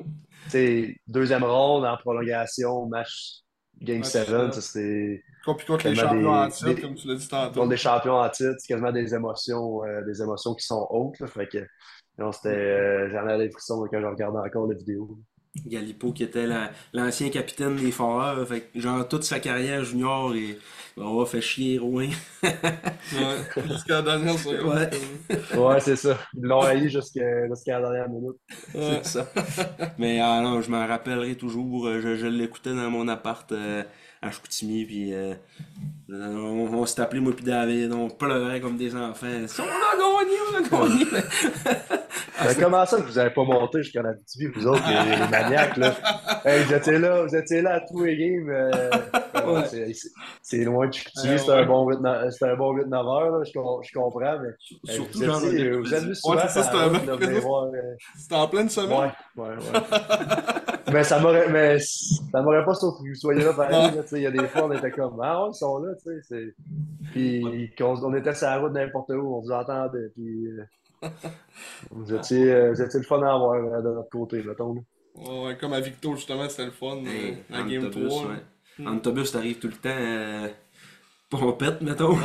deuxième 1.06 1.44
ronde 1.44 1.84
en 1.84 1.96
prolongation, 1.96 2.86
match 2.86 3.38
Game 3.80 3.98
Ouais, 3.98 4.04
7, 4.04 4.26
c'est 4.26 4.30
ça. 4.30 4.52
ça, 4.52 4.60
c'était 4.60 5.22
contre 5.44 5.88
les 5.88 5.94
champions 5.94 6.20
des- 6.20 6.26
en 6.26 6.48
titre, 6.48 6.74
des- 6.74 6.80
comme 6.80 6.94
tu 6.94 7.08
l'as 7.08 7.14
dit 7.16 7.28
tantôt. 7.28 7.54
contre 7.60 7.70
des 7.70 7.76
champions 7.76 8.14
en 8.16 8.28
titre, 8.28 8.54
c'est 8.58 8.68
quasiment 8.68 8.92
des 8.92 9.14
émotions, 9.14 9.84
euh, 9.84 10.02
des 10.02 10.22
émotions 10.22 10.54
qui 10.54 10.64
sont 10.66 10.86
hautes, 10.90 11.18
là, 11.20 11.26
fait 11.26 11.48
que, 11.48 11.66
non, 12.18 12.30
c'était, 12.32 12.48
euh, 12.50 13.10
j'en 13.10 13.26
des 13.38 13.50
frissons 13.50 13.84
quand 13.90 14.00
je 14.00 14.06
regardais 14.06 14.38
encore 14.38 14.66
les 14.68 14.76
vidéos. 14.76 15.18
Galipo 15.66 16.12
qui 16.12 16.22
était 16.24 16.46
la- 16.46 16.70
l'ancien 16.94 17.28
capitaine 17.30 17.76
des 17.76 17.90
Foreurs, 17.92 18.46
fait 18.48 18.62
que 18.72 18.80
genre 18.80 19.06
toute 19.08 19.24
sa 19.24 19.38
carrière 19.40 19.84
junior 19.84 20.34
et 20.34 20.58
on 20.96 21.18
va 21.18 21.26
fait 21.26 21.40
chier 21.42 21.78
Rouen. 21.78 22.08
Ouais, 23.12 23.44
jusqu'à 23.68 23.94
la 23.96 24.02
dernière 24.02 24.38
seconde. 24.38 24.74
Ouais. 24.74 24.90
Ouais, 25.58 25.80
c'est 25.80 25.96
ça. 25.96 26.18
Ils 26.34 26.42
l'ont 26.44 26.62
haï 26.62 26.88
jusqu'à 26.88 27.20
la 27.20 27.80
dernière 27.80 28.08
minute. 28.08 28.36
Ouais. 28.74 29.00
C'est 29.02 29.04
ça. 29.04 29.32
Mais 29.98 30.20
ah 30.20 30.40
non, 30.42 30.60
je 30.62 30.70
m'en 30.70 30.86
rappellerai 30.86 31.36
toujours. 31.36 31.86
euh, 31.88 32.00
Je, 32.00 32.16
je 32.16 32.26
l'écoutais 32.26 32.70
dans 32.74 32.90
mon 32.90 33.08
appart 33.08 33.50
euh, 33.52 33.82
à 34.24 34.30
Chicoutimi, 34.30 34.84
puis 34.84 35.12
euh, 35.12 35.34
on, 36.08 36.68
on 36.72 36.86
s'est 36.86 37.00
appelé 37.02 37.20
moi 37.20 37.32
puis 37.34 37.44
David, 37.44 37.92
on 37.92 38.08
pleurait 38.08 38.60
comme 38.60 38.76
des 38.76 38.94
enfants. 38.94 39.26
On 39.26 39.62
a 39.62 40.22
gagné, 40.22 40.36
on 40.52 40.56
a 40.58 40.88
gagné. 40.88 41.04
Mais 42.44 42.54
comment 42.60 42.84
ça 42.86 42.96
que 42.96 43.02
vous 43.02 43.12
n'avez 43.14 43.30
pas 43.30 43.44
monté 43.44 43.82
jusqu'à 43.82 44.02
la 44.02 44.14
TV, 44.14 44.50
vous 44.54 44.66
autres, 44.66 44.82
les, 44.88 45.16
les 45.16 45.28
maniaques, 45.28 45.76
là? 45.76 45.94
Hey, 46.44 46.64
vous 46.64 46.74
étiez 46.74 46.98
là, 46.98 47.22
vous 47.24 47.36
étiez 47.36 47.62
là 47.62 47.74
à 47.74 47.80
tous 47.80 48.02
les 48.02 48.16
games. 48.16 48.48
euh, 48.50 48.70
euh, 49.36 49.52
Ouais. 49.54 49.64
c'est- 49.68 49.92
c'est- 49.92 50.10
C'est 50.42 50.64
loin 50.64 50.86
de 50.88 50.92
Chicoutimi, 50.92 51.32
Ouais, 51.32 51.38
c'était 51.38 51.52
un 51.52 51.56
ouais. 51.60 51.66
bon 51.66 51.88
8 51.88 51.98
c'était 52.30 52.46
un 52.50 52.56
bon 52.56 52.72
8 52.72 52.86
9 52.86 53.06
heures, 53.06 53.30
là, 53.38 53.44
je, 53.44 53.52
com- 53.52 53.80
je 53.82 53.92
comprends, 53.92 54.38
mais 54.40 54.92
Surtout 54.92 55.18
vous, 55.18 55.24
genre 55.24 55.44
étiez, 55.44 55.70
vous 55.72 55.94
êtes 55.94 56.02
venus 56.02 56.24
Ouais, 56.24 56.32
souvent 56.36 56.48
c'est 56.48 56.62
ça, 56.62 56.72
C'était 58.18 58.34
en 58.34 58.48
pleine 58.48 58.68
semaine. 58.68 58.98
Ouais, 59.36 59.44
ouais, 59.44 59.48
ouais. 59.56 59.80
mais 60.90 61.04
ça 61.04 61.20
m'aurait, 61.20 61.48
mais 61.50 61.78
ça 61.78 62.42
m'aurait 62.42 62.64
pas 62.64 62.74
surpris 62.74 63.04
que 63.04 63.08
vous 63.10 63.14
soyez 63.14 63.44
là 63.44 63.52
pareil. 63.52 63.90
Il 64.12 64.18
y 64.22 64.26
a 64.26 64.30
des 64.30 64.46
fois, 64.48 64.64
on 64.64 64.72
était 64.72 64.90
comme, 64.90 65.20
ah 65.22 65.44
ouais, 65.44 65.50
ils 65.52 65.58
sont 65.58 65.78
là, 65.78 65.92
tu 65.94 66.02
sais. 66.04 66.20
c'est- 66.22 66.54
Puis 67.12 67.70
qu'on- 67.76 68.02
on, 68.04 68.14
était 68.14 68.34
sur 68.34 68.46
la 68.48 68.58
route 68.58 68.72
n'importe 68.72 69.10
où, 69.10 69.36
on 69.36 69.40
vous 69.40 69.50
entendait. 69.52 70.08
Puis 70.14 70.46
euh, 70.48 71.08
vous, 71.90 72.14
étiez, 72.14 72.52
euh, 72.52 72.72
vous 72.72 72.82
étiez 72.82 73.00
le 73.00 73.06
fun 73.06 73.22
à 73.22 73.34
avoir 73.34 73.54
euh, 73.54 73.82
de 73.82 73.88
notre 73.94 74.10
côté, 74.10 74.42
mettons. 74.42 74.74
là. 74.74 74.80
Ouais, 75.14 75.44
ouais, 75.46 75.56
comme 75.58 75.72
à 75.74 75.80
Victo, 75.80 76.14
justement, 76.16 76.48
c'était 76.48 76.64
le 76.66 76.70
fun. 76.70 76.96
Hey, 77.04 77.38
la 77.50 77.62
game 77.62 77.84
autobus, 77.84 78.08
3. 78.08 78.22
là. 78.24 78.28
ouais. 78.78 78.86
En 78.86 78.96
autobus, 78.96 79.30
t'arrives 79.32 79.58
tout 79.58 79.68
le 79.68 79.74
temps 79.74 79.90
euh, 79.90 80.48
pompette, 81.38 81.80
mettons. 81.82 82.16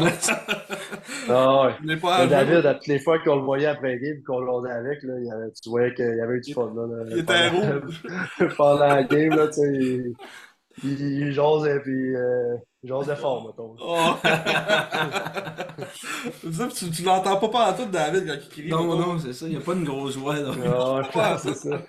Ah 1.30 1.64
ouais. 1.66 1.72
Il 1.84 1.92
est 1.92 1.98
pas 1.98 2.20
Mais 2.20 2.24
à 2.24 2.28
David, 2.44 2.66
à 2.66 2.74
toutes 2.76 2.88
les 2.88 3.00
fois 3.00 3.20
qu'on 3.20 3.36
le 3.38 3.42
voyait 3.44 3.66
après 3.68 3.98
game, 4.00 4.22
qu'on 4.26 4.40
l'osait 4.40 4.72
avec, 4.72 5.04
là, 5.04 5.14
il 5.20 5.26
y 5.26 5.32
avait- 5.32 5.52
tu 5.62 5.70
voyais 5.70 5.94
qu'il 5.94 6.06
y 6.16 6.22
avait 6.22 6.36
eu 6.36 6.42
du 6.42 6.54
fun. 6.54 6.72
Là, 6.76 6.86
là, 6.88 7.04
Il 7.12 7.20
était 7.20 7.50
pendant- 7.50 7.82
rouge. 7.82 8.04
Pendant 8.58 8.88
la 8.88 9.04
game, 9.04 9.36
là, 9.36 9.48
tu 9.48 9.54
sais, 9.54 9.74
il, 9.74 10.14
il, 10.84 11.02
il 11.02 11.32
jasait, 11.34 11.80
puis 11.82 12.16
euh, 12.16 12.56
il 12.84 12.90
jasait 12.90 13.16
fort, 13.16 13.46
mettons. 13.48 13.76
Oh. 13.82 14.16
Ça, 16.52 16.68
tu, 16.68 16.90
tu 16.92 17.04
l'entends 17.04 17.38
pas 17.38 17.50
pas 17.50 17.72
en 17.72 17.74
tout, 17.74 17.86
David, 17.92 18.28
quand 18.28 18.34
il 18.42 18.50
crie. 18.50 18.70
non, 18.70 18.84
non, 18.98 19.20
c'est 19.20 19.34
ça, 19.34 19.48
y 19.48 19.56
a 19.56 19.60
pas 19.60 19.74
une 19.74 19.84
grosse 19.84 20.16
voix. 20.18 20.36
Là. 20.36 20.52
Ah, 21.16 21.38
c'est 21.42 21.54
ça. 21.56 21.82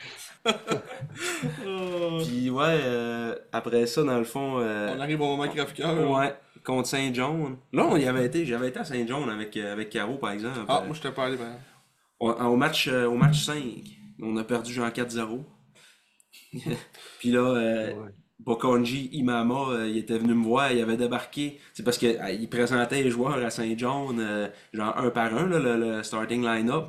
Oh. 1.66 2.18
Puis 2.24 2.50
ouais, 2.50 2.80
euh, 2.84 3.34
après 3.52 3.86
ça, 3.86 4.02
dans 4.02 4.18
le 4.18 4.24
fond. 4.24 4.58
euh, 4.60 4.94
On 4.96 5.00
arrive 5.00 5.20
au 5.20 5.26
moment 5.36 5.48
crève-cœur. 5.48 6.10
Ouais, 6.10 6.34
contre 6.68 6.88
Saint-John. 6.88 7.56
Là, 7.72 7.86
on 7.86 7.96
y 7.96 8.06
avait 8.06 8.26
été, 8.26 8.46
j'avais 8.46 8.68
été 8.68 8.78
à 8.80 8.84
Saint-John 8.84 9.28
avec, 9.30 9.56
euh, 9.56 9.72
avec 9.72 9.90
Caro, 9.90 10.16
par 10.18 10.30
exemple. 10.32 10.60
Ah, 10.68 10.80
Euh, 10.82 10.86
moi, 10.86 10.94
je 10.94 11.00
t'ai 11.00 11.10
pas 11.10 11.24
allé, 11.26 11.36
ben. 11.36 11.56
au, 12.20 12.30
au 12.30 12.56
match, 12.56 12.88
euh, 12.88 13.06
au 13.06 13.16
match 13.16 13.44
5, 13.44 13.62
on 14.22 14.36
a 14.36 14.44
perdu 14.44 14.72
genre 14.72 14.90
4-0. 14.90 15.44
Puis 17.20 17.30
là, 17.30 17.40
euh, 17.40 17.94
Ouais. 17.94 18.10
Bokonji 18.40 19.08
Imama, 19.12 19.70
euh, 19.70 19.88
il 19.88 19.98
était 19.98 20.16
venu 20.18 20.32
me 20.34 20.44
voir, 20.44 20.70
il 20.72 20.80
avait 20.80 20.96
débarqué. 20.96 21.58
C'est 21.74 21.82
parce 21.82 21.98
qu'il 21.98 22.48
présentait 22.48 23.02
les 23.02 23.10
joueurs 23.10 23.34
à 23.44 23.50
Saint-John, 23.50 24.18
euh, 24.20 24.48
genre 24.72 24.96
un 24.96 25.10
par 25.10 25.34
un, 25.34 25.46
là, 25.48 25.58
le, 25.58 25.76
le 25.96 26.02
starting 26.02 26.44
line-up. 26.44 26.86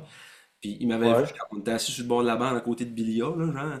Puis 0.60 0.76
il 0.80 0.88
m'avait 0.88 1.08
Ouais. 1.12 1.24
vu 1.24 1.32
quand 1.38 1.56
on 1.56 1.60
était 1.60 1.72
assis 1.72 1.90
sur 1.92 2.04
le 2.04 2.08
bord 2.08 2.22
de 2.22 2.26
la 2.28 2.36
bande 2.36 2.56
à 2.56 2.60
côté 2.60 2.84
de 2.84 2.90
Bilia, 2.90 3.24
là, 3.36 3.52
genre. 3.52 3.78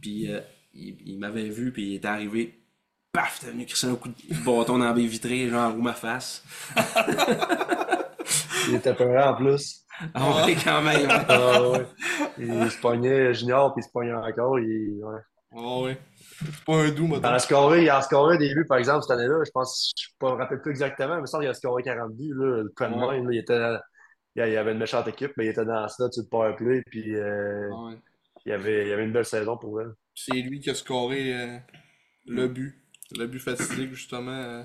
Puis 0.00 0.32
euh, 0.32 0.40
il, 0.74 0.96
il 1.04 1.18
m'avait 1.18 1.48
vu, 1.50 1.72
puis 1.72 1.90
il 1.90 1.94
était 1.96 2.08
arrivé. 2.08 2.61
Paf, 3.12 3.40
t'es 3.40 3.50
venu 3.50 3.66
crisser 3.66 3.88
un 3.88 3.94
coup 3.96 4.08
de 4.08 4.14
bâton 4.44 4.78
dans 4.78 4.86
la 4.86 4.92
baie 4.94 5.04
vitrée, 5.06 5.48
genre, 5.48 5.76
ou 5.76 5.82
ma 5.82 5.92
face. 5.92 6.42
Il 8.68 8.74
était 8.76 8.94
peurant 8.94 9.32
en 9.32 9.34
plus. 9.36 9.82
Ah 10.14 10.46
ouais, 10.46 10.56
quand 10.64 10.80
même. 10.82 11.06
Ah 11.28 11.62
ouais. 11.70 11.86
Il 12.38 12.70
se 12.70 12.80
pognait 12.80 13.34
junior, 13.34 13.74
puis 13.74 13.82
il 13.82 13.86
se 13.86 13.92
pognait 13.92 14.14
encore. 14.14 14.58
Il, 14.58 15.00
ouais. 15.04 15.20
Oh, 15.54 15.82
oui. 15.86 15.96
C'est 16.40 16.64
pas 16.64 16.74
un 16.76 16.90
doux, 16.90 17.04
Il 17.04 17.10
mettons. 17.10 17.28
en 17.28 17.32
a 17.34 17.38
scoré, 17.38 17.82
il 17.82 17.90
a 17.90 18.00
scoré 18.00 18.38
des 18.38 18.54
buts, 18.54 18.64
par 18.66 18.78
exemple, 18.78 19.02
cette 19.02 19.10
année-là. 19.18 19.42
Je 19.44 19.50
pense, 19.50 19.92
je 19.96 20.26
ne 20.26 20.30
me 20.32 20.36
rappelle 20.36 20.62
plus 20.62 20.70
exactement, 20.70 21.20
mais 21.20 21.26
ça, 21.26 21.38
il 21.42 21.48
a 21.48 21.54
scoré 21.54 21.82
40 21.82 22.12
buts. 22.16 22.32
Là, 22.34 22.62
le 22.62 22.72
prime 22.74 22.94
Ouais. 22.94 23.22
il, 23.30 23.38
était, 23.38 23.76
il 24.36 24.48
y 24.52 24.56
avait 24.56 24.72
une 24.72 24.78
méchante 24.78 25.06
équipe, 25.08 25.32
mais 25.36 25.44
il 25.46 25.48
était 25.50 25.64
dans 25.66 25.86
ça, 25.88 26.10
sur 26.10 26.22
le 26.22 26.28
powerplay, 26.30 26.82
puis 26.86 27.14
euh, 27.14 27.68
Ah 27.72 27.84
ouais. 27.88 27.98
il, 28.46 28.50
y 28.50 28.52
avait, 28.52 28.82
il 28.86 28.88
y 28.88 28.92
avait 28.92 29.04
une 29.04 29.12
belle 29.12 29.26
saison 29.26 29.58
pour 29.58 29.80
elle. 29.82 29.92
C'est 30.14 30.32
lui 30.32 30.60
qui 30.60 30.70
a 30.70 30.74
scoré 30.74 31.34
euh, 31.34 31.58
le 32.26 32.48
but. 32.48 32.81
Le 33.16 33.26
but 33.26 33.38
fatidique, 33.40 33.94
justement, 33.94 34.64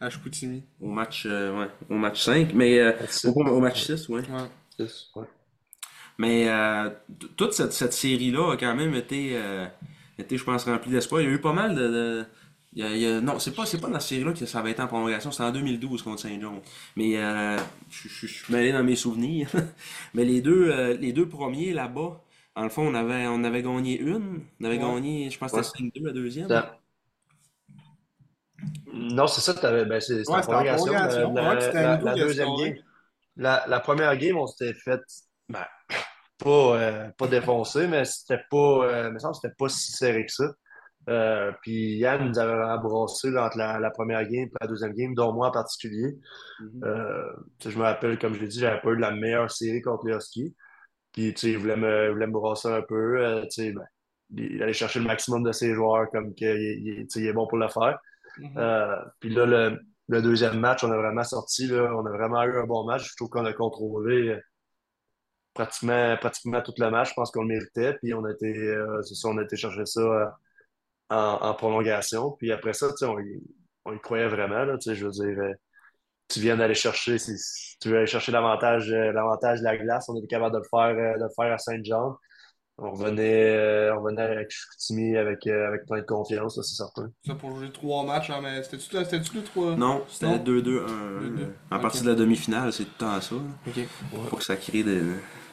à 0.00 0.10
Chicoutimi. 0.10 0.64
Au 0.80 0.88
match, 0.88 1.26
euh, 1.26 1.58
ouais, 1.58 1.70
au 1.90 1.94
match 1.96 2.22
5, 2.22 2.52
mais 2.54 2.78
euh, 2.80 2.92
au, 3.24 3.42
au 3.44 3.60
match 3.60 3.84
6, 3.84 4.08
ouais. 4.08 4.22
Ouais. 4.78 4.86
Ouais. 5.16 5.26
Mais 6.18 6.48
euh, 6.48 6.90
toute 7.36 7.52
cette, 7.52 7.72
cette 7.72 7.92
série-là 7.92 8.52
a 8.52 8.56
quand 8.56 8.74
même 8.74 8.94
été, 8.94 9.32
euh, 9.34 9.66
été 10.18 10.36
je 10.38 10.44
pense, 10.44 10.64
remplie 10.64 10.90
d'espoir. 10.90 11.20
Il 11.22 11.28
y 11.28 11.30
a 11.30 11.32
eu 11.34 11.40
pas 11.40 11.52
mal 11.52 11.74
de. 11.74 11.88
de- 11.88 12.26
il 12.72 12.80
y 12.80 12.82
a- 12.82 12.94
il 12.94 13.00
y 13.02 13.06
a- 13.06 13.20
non, 13.22 13.38
c'est 13.38 13.54
pas, 13.54 13.64
c'est 13.66 13.80
pas 13.80 13.88
dans 13.88 14.00
cette 14.00 14.10
série-là 14.10 14.32
que 14.34 14.44
ça 14.46 14.58
avait 14.60 14.72
été 14.72 14.82
en 14.82 14.86
prolongation, 14.88 15.30
c'était 15.30 15.44
en 15.44 15.52
2012 15.52 16.02
contre 16.02 16.20
Saint-John. 16.22 16.60
Mais 16.96 17.16
euh, 17.18 17.56
je 17.90 18.08
je- 18.08 18.26
je 18.26 18.34
suis 18.44 18.52
mêlé 18.52 18.72
dans 18.72 18.84
mes 18.84 18.96
souvenirs. 18.96 19.48
Mais 20.14 20.24
les 20.24 20.40
deux, 20.42 20.70
euh, 20.70 20.96
les 20.98 21.12
deux 21.12 21.28
premiers 21.28 21.72
là-bas, 21.72 22.22
en 22.54 22.64
le 22.64 22.68
fond, 22.70 22.86
on 22.86 22.94
avait, 22.94 23.26
on 23.28 23.44
avait 23.44 23.62
gagné 23.62 23.98
une. 24.00 24.40
On 24.60 24.64
avait 24.64 24.78
Ouais. 24.78 24.94
gagné, 24.94 25.30
je 25.30 25.38
pense 25.38 25.52
que 25.52 25.62
c'était 25.62 25.78
5-2 25.84 26.04
la 26.06 26.12
deuxième. 26.12 26.48
Ça- 26.48 26.78
Non, 28.96 29.26
c'est 29.26 29.40
ça, 29.40 29.52
ben, 29.84 30.00
c'est 30.00 30.28
Ouais, 30.28 30.40
prolongation. 30.42 30.92
La, 30.92 31.24
Ouais, 31.54 31.72
la- 31.72 31.96
la 32.02 32.14
deuxième 32.16 32.48
game. 32.56 32.74
La, 33.36 33.64
la 33.68 33.80
première 33.80 34.16
game, 34.16 34.36
on 34.38 34.46
s'était 34.46 34.72
fait 34.74 35.00
ben, 35.48 35.64
pas, 36.38 36.50
euh, 36.80 37.08
pas 37.18 37.26
défoncer, 37.28 37.86
mais 37.86 38.04
c'était 38.04 38.42
pas, 38.50 38.56
euh, 38.86 39.10
me 39.10 39.18
semble 39.18 39.34
c'était 39.34 39.54
pas 39.58 39.68
si 39.68 39.92
serré 39.92 40.26
que 40.26 40.32
ça. 40.32 40.44
Euh, 41.08 41.52
puis 41.62 41.96
Yann 41.98 42.28
nous 42.28 42.38
avait 42.38 42.54
vraiment 42.54 42.78
brassé 42.82 43.30
là, 43.30 43.46
entre 43.46 43.58
la, 43.58 43.78
la 43.78 43.90
première 43.90 44.22
game 44.24 44.48
et 44.48 44.52
la 44.60 44.66
deuxième 44.66 44.92
game, 44.92 45.14
dont 45.14 45.32
moi 45.32 45.48
en 45.48 45.52
particulier. 45.52 46.18
Mhm. 46.60 46.84
Euh, 46.84 47.32
je 47.64 47.78
me 47.78 47.82
rappelle, 47.82 48.18
comme 48.18 48.34
je 48.34 48.40
l'ai 48.40 48.48
dit, 48.48 48.58
j'avais 48.60 48.80
pas 48.80 48.90
eu 48.90 48.96
la 48.98 49.12
meilleure 49.12 49.50
série 49.50 49.82
contre 49.82 50.06
les 50.06 50.14
Huskies. 50.16 50.54
Puis, 51.12 51.34
tu 51.34 51.40
sais, 51.40 51.50
il 51.52 51.58
voulait 51.58 51.76
me, 51.76 52.10
voulait 52.12 52.26
me 52.26 52.32
brasser 52.32 52.68
un 52.68 52.82
peu. 52.82 53.20
euh, 53.24 53.42
tu 53.44 53.50
sais, 53.50 53.72
ben, 53.72 53.84
il 54.36 54.62
allait 54.62 54.72
chercher 54.72 55.00
le 55.00 55.06
maximum 55.06 55.42
de 55.44 55.52
ses 55.52 55.74
joueurs, 55.74 56.10
comme 56.10 56.34
qu'il 56.34 56.48
il, 56.48 57.06
il 57.14 57.26
est 57.26 57.32
bon 57.32 57.46
pour 57.46 57.58
le 57.58 57.68
faire. 57.68 57.98
Euh, 58.56 58.96
puis 59.20 59.30
là, 59.30 59.46
le, 60.08 60.22
deuxième 60.22 60.58
match, 60.58 60.84
on 60.84 60.90
a 60.90 60.96
vraiment 60.96 61.24
sorti, 61.24 61.66
là, 61.66 61.92
on 61.94 62.04
a 62.06 62.10
vraiment 62.10 62.42
eu 62.44 62.58
un 62.58 62.66
bon 62.66 62.84
match. 62.84 63.10
Je 63.10 63.16
trouve 63.16 63.28
qu'on 63.28 63.44
a 63.44 63.52
contrôlé 63.52 64.28
euh, 64.28 64.40
pratiquement, 65.54 66.16
pratiquement 66.18 66.62
tout 66.62 66.74
le 66.78 66.90
match. 66.90 67.10
Je 67.10 67.14
pense 67.14 67.30
qu'on 67.30 67.42
le 67.42 67.48
méritait. 67.48 67.94
Puis 68.02 68.14
on 68.14 68.24
a 68.24 68.32
été, 68.32 68.54
euh, 68.56 69.02
ça, 69.02 69.28
on 69.28 69.38
a 69.38 69.42
été 69.42 69.56
chercher 69.56 69.86
ça 69.86 70.36
en, 71.10 71.54
prolongation. 71.54 72.32
Puis 72.32 72.52
après 72.52 72.72
ça, 72.72 72.88
on, 73.02 73.18
y- 73.20 73.42
on 73.84 73.94
y 73.94 74.00
croyait 74.00 74.28
vraiment. 74.28 74.64
Là, 74.64 74.76
je 74.80 75.04
veux 75.04 75.10
dire, 75.10 75.54
tu 76.28 76.40
viens 76.40 76.56
d'aller 76.56 76.74
chercher, 76.74 77.18
si, 77.18 77.34
tu 77.80 77.88
veux 77.90 77.98
aller 77.98 78.06
chercher 78.06 78.32
l'avantage, 78.32 78.90
l'avantage 78.90 79.60
de 79.60 79.64
la 79.64 79.76
glace. 79.76 80.08
On 80.08 80.16
était 80.16 80.26
capable 80.26 80.54
de 80.54 80.58
le 80.58 80.68
faire, 80.70 80.94
de 80.94 81.22
le 81.22 81.30
faire 81.36 81.52
à 81.52 81.58
Saint-Jean. 81.58 82.16
On 82.78 82.90
revenait, 82.90 83.56
euh, 83.56 83.94
on 83.96 84.02
revenait 84.02 84.20
avec 84.22 84.50
Chicoutimi 84.50 85.16
avec, 85.16 85.46
euh, 85.46 85.66
avec 85.68 85.86
plein 85.86 85.96
de 85.98 86.02
confiance, 86.02 86.58
là, 86.58 86.62
c'est 86.62 86.74
certain. 86.74 87.10
Ça 87.26 87.34
pour 87.34 87.56
jouer 87.56 87.70
trois 87.72 88.04
matchs, 88.04 88.28
hein, 88.28 88.40
mais 88.42 88.62
c'était-tu 88.62 88.84
c'était-tu 88.96 89.36
le 89.36 89.42
trois? 89.42 89.76
Non, 89.76 90.04
c'était 90.08 90.26
Non. 90.26 90.36
2-2-1. 90.36 90.86
2-2. 91.22 91.42
euh, 91.42 91.46
En 91.70 91.76
Ok. 91.76 91.82
partie 91.82 92.02
de 92.02 92.08
la 92.10 92.14
demi-finale, 92.14 92.72
c'est 92.74 92.84
tout 92.84 92.90
le 93.00 93.06
temps 93.06 93.20
ça. 93.20 93.34
là. 93.34 93.40
Ok. 93.66 94.28
Pour 94.28 94.38
que 94.38 94.44
ça 94.44 94.56
crée 94.56 94.82
des. 94.82 95.00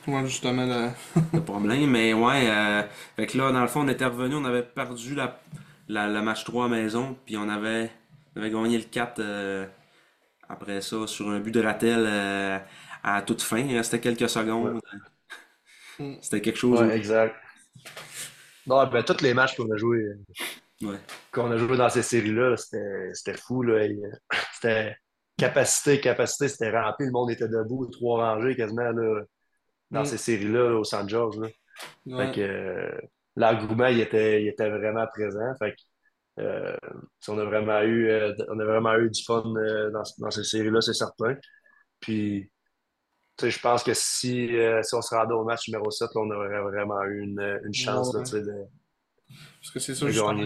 Ouais, 0.05 0.25
justement, 0.25 0.65
là. 0.65 0.91
de 1.33 1.39
problème. 1.45 1.89
Mais 1.89 2.13
ouais, 2.13 2.49
euh, 2.49 2.83
fait 3.15 3.27
que 3.27 3.37
là, 3.37 3.53
dans 3.53 3.61
le 3.61 3.67
fond, 3.67 3.81
on 3.85 3.87
était 3.87 4.05
revenu, 4.05 4.35
on 4.35 4.43
avait 4.43 4.63
perdu 4.63 5.15
la, 5.15 5.39
la, 5.87 6.07
la 6.09 6.21
match 6.21 6.43
3 6.43 6.65
à 6.65 6.67
maison, 6.67 7.15
puis 7.25 7.37
on 7.37 7.47
avait, 7.47 7.89
on 8.35 8.41
avait 8.41 8.51
gagné 8.51 8.77
le 8.77 8.83
4 8.83 9.19
euh, 9.19 9.65
après 10.49 10.81
ça 10.81 11.07
sur 11.07 11.29
un 11.29 11.39
but 11.39 11.51
de 11.51 11.61
Rattel 11.61 12.03
euh, 12.05 12.59
à 13.03 13.21
toute 13.21 13.41
fin. 13.41 13.59
Il 13.59 13.77
restait 13.77 14.01
quelques 14.01 14.27
secondes. 14.29 14.79
C'était 16.21 16.41
quelque 16.41 16.57
chose. 16.57 16.81
Ouais, 16.81 16.95
exact. 16.95 17.35
Non, 18.65 18.85
ben, 18.87 19.03
tous 19.03 19.21
les 19.21 19.33
matchs 19.33 19.55
qu'on 19.55 19.69
a 19.71 19.77
joués, 19.77 20.05
Ouais. 20.81 20.97
qu'on 21.31 21.51
a 21.51 21.57
joué 21.57 21.77
dans 21.77 21.89
ces 21.89 22.01
séries-là, 22.01 22.49
là, 22.51 22.57
c'était, 22.57 23.37
fou, 23.37 23.63
euh, 23.63 23.87
C'était 24.53 24.95
capacité, 25.37 25.99
capacité, 25.99 26.47
c'était 26.47 26.71
rempli. 26.71 27.05
Le 27.07 27.11
monde 27.11 27.31
était 27.31 27.47
debout, 27.47 27.85
trois 27.87 28.33
rangées 28.33 28.55
quasiment, 28.55 28.91
là, 28.91 29.21
dans 29.91 30.01
Mm. 30.01 30.05
ces 30.05 30.17
séries-là, 30.17 30.69
là, 30.69 30.75
au 30.79 30.83
San 30.83 31.07
George, 31.07 31.37
là. 31.39 31.47
Ouais. 32.05 32.27
Fait 32.27 32.35
que 32.35 32.41
euh, 32.41 32.97
l'engouement, 33.35 33.87
il 33.87 33.99
était, 33.99 34.43
il 34.43 34.47
était 34.47 34.69
vraiment 34.69 35.05
présent. 35.07 35.53
Fait 35.59 35.71
que, 35.71 36.41
euh, 36.41 36.77
on 37.27 37.37
a 37.39 37.45
vraiment 37.45 37.81
eu, 37.81 38.09
euh, 38.09 38.33
on 38.49 38.59
a 38.59 38.65
vraiment 38.65 38.95
eu 38.97 39.09
du 39.09 39.23
fun 39.23 39.43
dans, 39.43 40.03
dans 40.19 40.31
ces 40.31 40.43
séries-là, 40.43 40.81
c'est 40.81 40.93
certain. 40.93 41.35
Puis, 41.99 42.49
je 43.49 43.59
pense 43.59 43.83
que 43.83 43.93
si, 43.93 44.55
euh, 44.57 44.81
si 44.83 44.95
on 44.95 45.01
se 45.01 45.13
rendait 45.15 45.33
au 45.33 45.43
match 45.43 45.67
numéro 45.69 45.89
7, 45.91 46.09
là, 46.15 46.21
on 46.21 46.29
aurait 46.31 46.61
vraiment 46.61 47.03
eu 47.05 47.21
une, 47.21 47.61
une 47.65 47.73
chance, 47.73 48.13
là, 48.13 48.21
Ouais. 48.21 48.25
sais, 48.25 48.41
de... 48.41 48.53
Parce 49.61 49.71
que 49.71 49.79
c'est 49.79 49.95
ça, 49.95 50.09
justement, 50.09 50.45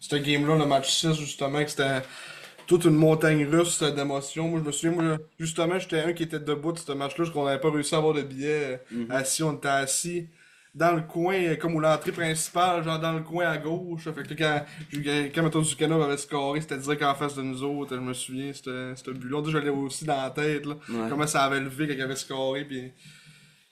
cette 0.00 0.22
game-là, 0.22 0.56
le 0.58 0.66
match 0.66 0.90
6, 0.90 1.14
justement, 1.14 1.62
que 1.62 1.70
c'était 1.70 2.02
toute 2.66 2.84
une 2.84 2.94
montagne 2.96 3.46
russe 3.46 3.82
d'émotions. 3.82 4.48
Moi, 4.48 4.60
je 4.60 4.64
me 4.66 4.72
souviens, 4.72 4.92
moi, 5.02 5.18
justement, 5.38 5.78
j'étais 5.78 6.00
un 6.00 6.12
qui 6.12 6.24
était 6.24 6.40
debout 6.40 6.72
de 6.72 6.78
ce 6.78 6.92
match-là, 6.92 7.24
parce 7.24 7.30
qu'on 7.30 7.44
n'avait 7.46 7.60
pas 7.60 7.70
réussi 7.70 7.94
à 7.94 7.98
avoir 7.98 8.14
de 8.14 8.22
billets 8.22 8.74
euh, 8.74 8.78
Mhm. 8.90 9.06
assis. 9.10 9.42
On 9.42 9.54
était 9.54 9.68
assis 9.68 10.28
dans 10.74 10.96
le 10.96 11.02
coin, 11.02 11.34
euh, 11.34 11.56
comme 11.56 11.74
où 11.74 11.80
l'entrée 11.80 12.12
principale, 12.12 12.82
genre 12.82 12.98
dans 12.98 13.12
le 13.12 13.20
coin 13.20 13.46
à 13.46 13.58
gauche. 13.58 14.04
Fait 14.04 14.22
que 14.22 14.34
quand, 14.34 14.64
quand 15.34 15.42
Matos 15.42 15.68
Zucano 15.68 16.00
avait 16.02 16.16
scoré, 16.16 16.60
c'était 16.62 16.78
direct 16.78 17.02
en 17.02 17.14
face 17.14 17.34
de 17.34 17.42
nous 17.42 17.62
autres. 17.62 17.94
Je 17.94 18.00
me 18.00 18.14
souviens, 18.14 18.52
c'était 18.54 19.12
but-là. 19.12 19.42
Je 19.46 19.58
l'avais 19.58 19.70
aussi 19.70 20.04
dans 20.04 20.22
la 20.22 20.30
tête, 20.30 20.64
là. 20.64 20.76
Ouais. 20.88 21.08
Comment 21.10 21.26
ça 21.26 21.44
avait 21.44 21.60
levé 21.60 21.86
quand 21.86 21.94
il 21.94 22.02
avait 22.02 22.16
scoré. 22.16 22.64
Puis, 22.64 22.90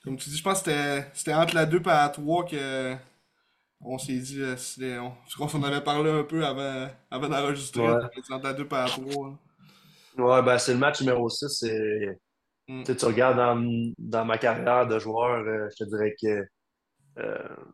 comme 0.03 0.15
tu 0.17 0.29
dis, 0.29 0.37
je 0.37 0.43
pense 0.43 0.61
que 0.61 0.71
c'était- 1.13 1.33
entre 1.33 1.55
la 1.55 1.65
2 1.65 1.79
et 1.79 1.87
la 1.87 2.09
3 2.09 2.45
que 2.45 2.95
on 3.83 3.97
s'est 3.97 4.19
dit, 4.19 4.39
euh, 4.39 4.55
on, 5.01 5.11
je 5.27 5.35
pense 5.37 5.51
qu'on 5.53 5.63
avait 5.63 5.81
parlé 5.81 6.11
un 6.11 6.23
peu 6.23 6.45
avant, 6.45 6.87
avant 7.09 7.29
d'enregistrer. 7.29 7.81
Ouais. 7.81 7.93
Entre 8.29 8.43
la 8.43 8.53
2 8.53 8.63
et 8.63 8.67
la 8.69 8.85
3. 8.85 9.27
là. 10.17 10.23
Ouais, 10.23 10.41
ben, 10.43 10.57
c'est 10.59 10.73
le 10.73 10.79
match 10.79 11.01
numéro 11.01 11.27
6. 11.29 11.47
C'est... 11.49 12.19
Mm. 12.67 12.83
Tu 12.83 13.05
regardes 13.05 13.37
dans, 13.37 13.91
dans 13.97 14.25
ma 14.25 14.37
carrière 14.37 14.85
de 14.85 14.99
joueur, 14.99 15.39
euh, 15.47 15.67
je 15.71 15.83
te 15.83 15.89
dirais 15.89 16.15
que 16.21 16.45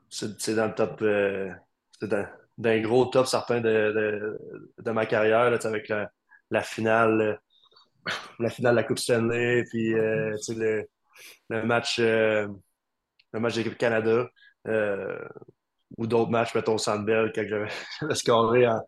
c'est 0.09 0.39
c'est 0.41 0.55
dans 0.55 0.67
le 0.67 0.75
top, 0.75 1.01
euh, 1.01 1.49
c'est 1.99 2.07
dans, 2.09 2.25
un 2.65 2.81
gros 2.81 3.05
top 3.05 3.27
certain 3.27 3.61
de, 3.61 3.69
de, 3.69 4.39
de 4.83 4.91
ma 4.91 5.05
carrière, 5.05 5.51
là, 5.51 5.57
avec 5.63 5.89
la, 6.49 6.61
finale, 6.61 7.21
euh, 7.21 7.35
la 8.39 8.49
finale 8.49 8.73
de 8.73 8.77
la 8.77 8.83
Coupe 8.83 8.99
Stanley, 8.99 9.63
puis 9.69 9.93
euh, 9.93 10.35
le, 10.49 10.85
le 11.49 11.63
match, 11.65 11.99
euh, 11.99 12.47
le 13.33 13.39
match 13.39 13.55
d'équipe 13.55 13.77
Canada, 13.77 14.27
euh, 14.67 15.19
ou 15.97 16.07
d'autres 16.07 16.31
matchs, 16.31 16.55
mettons, 16.55 16.75
au 16.75 16.77
Centre 16.77 17.05
Bell, 17.05 17.31
quand 17.33 17.43
j'avais 17.47 17.69
scoré 18.15 18.67
en, 18.67 18.79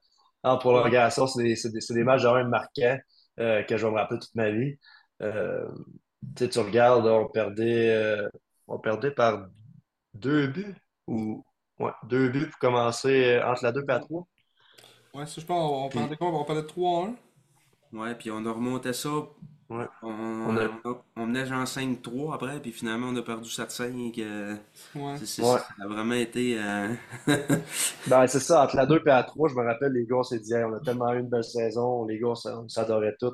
en 0.43 0.58
prolongation. 0.58 1.28
C'est 1.28 1.43
des, 1.43 1.56
des, 1.56 1.93
des 1.95 2.04
matchs 2.04 2.24
quand 2.24 2.36
même 2.36 2.50
marquants 2.50 2.97
euh, 3.39 3.64
que 3.64 3.78
je 3.78 3.86
vais 3.86 3.91
me 3.91 3.97
rappeler 3.97 4.20
toute 4.20 4.36
ma 4.36 4.52
vie. 4.52 4.78
Euh, 5.22 5.68
tu 6.36 6.60
regardes, 6.60 7.06
on 7.08 7.28
perdait, 7.30 7.89
euh, 7.95 8.30
on 8.68 8.80
perdait 8.80 9.12
par 9.12 9.47
deux 10.20 10.47
buts, 10.47 10.76
ou 11.07 11.43
ouais, 11.80 11.91
deux 12.03 12.30
buts 12.30 12.47
pour 12.49 12.59
commencer 12.59 13.38
euh, 13.38 13.45
entre 13.51 13.63
la 13.63 13.72
2 13.72 13.82
et 13.84 13.86
la 13.88 13.99
3. 13.99 14.28
Ouais, 15.13 15.26
ça, 15.26 15.41
je 15.41 15.45
pense, 15.45 15.72
on, 15.72 15.89
parlait 15.89 16.15
quoi? 16.17 16.28
On 16.30 16.43
parlait 16.45 16.61
de 16.61 16.67
3-1. 16.67 17.15
Ouais, 17.93 18.13
puis 18.15 18.30
on 18.32 18.45
a 18.45 18.51
remonté 18.51 18.93
ça. 18.93 19.09
Ouais. 19.70 19.86
On, 20.01 20.09
On 20.09 20.57
a- 20.57 20.70
on, 20.84 20.97
on 21.15 21.26
menait 21.28 21.45
genre 21.45 21.67
5-3 21.67 22.34
après, 22.36 22.59
puis 22.59 22.72
finalement 22.72 23.07
on 23.07 23.15
a 23.15 23.22
perdu 23.22 23.49
7-5. 23.49 24.17
euh, 24.20 24.55
Ouais. 24.95 25.15
c'est- 25.17 25.26
c'est- 25.28 25.41
Ouais. 25.43 25.59
Ça 25.59 25.84
a 25.84 25.88
vraiment 25.88 26.15
été. 26.15 26.59
euh, 26.59 26.93
Ben, 28.07 28.28
c'est 28.28 28.39
ça, 28.39 28.63
entre 28.63 28.76
la 28.76 28.86
2 28.86 28.97
et 28.97 29.01
la 29.05 29.24
3, 29.24 29.49
je 29.49 29.55
me 29.55 29.63
rappelle, 29.63 29.91
les 29.93 30.05
gars, 30.05 30.17
on 30.17 30.24
s'est 30.24 30.39
dit, 30.39 30.53
Hey, 30.53 30.63
on 30.63 30.74
a 30.74 30.80
tellement 30.80 31.13
eu 31.13 31.20
une 31.20 31.30
belle 31.30 31.43
saison, 31.43 32.05
les 32.05 32.20
gars, 32.20 32.30
on 32.30 32.67
s'adorait 32.67 33.15
tous. 33.19 33.34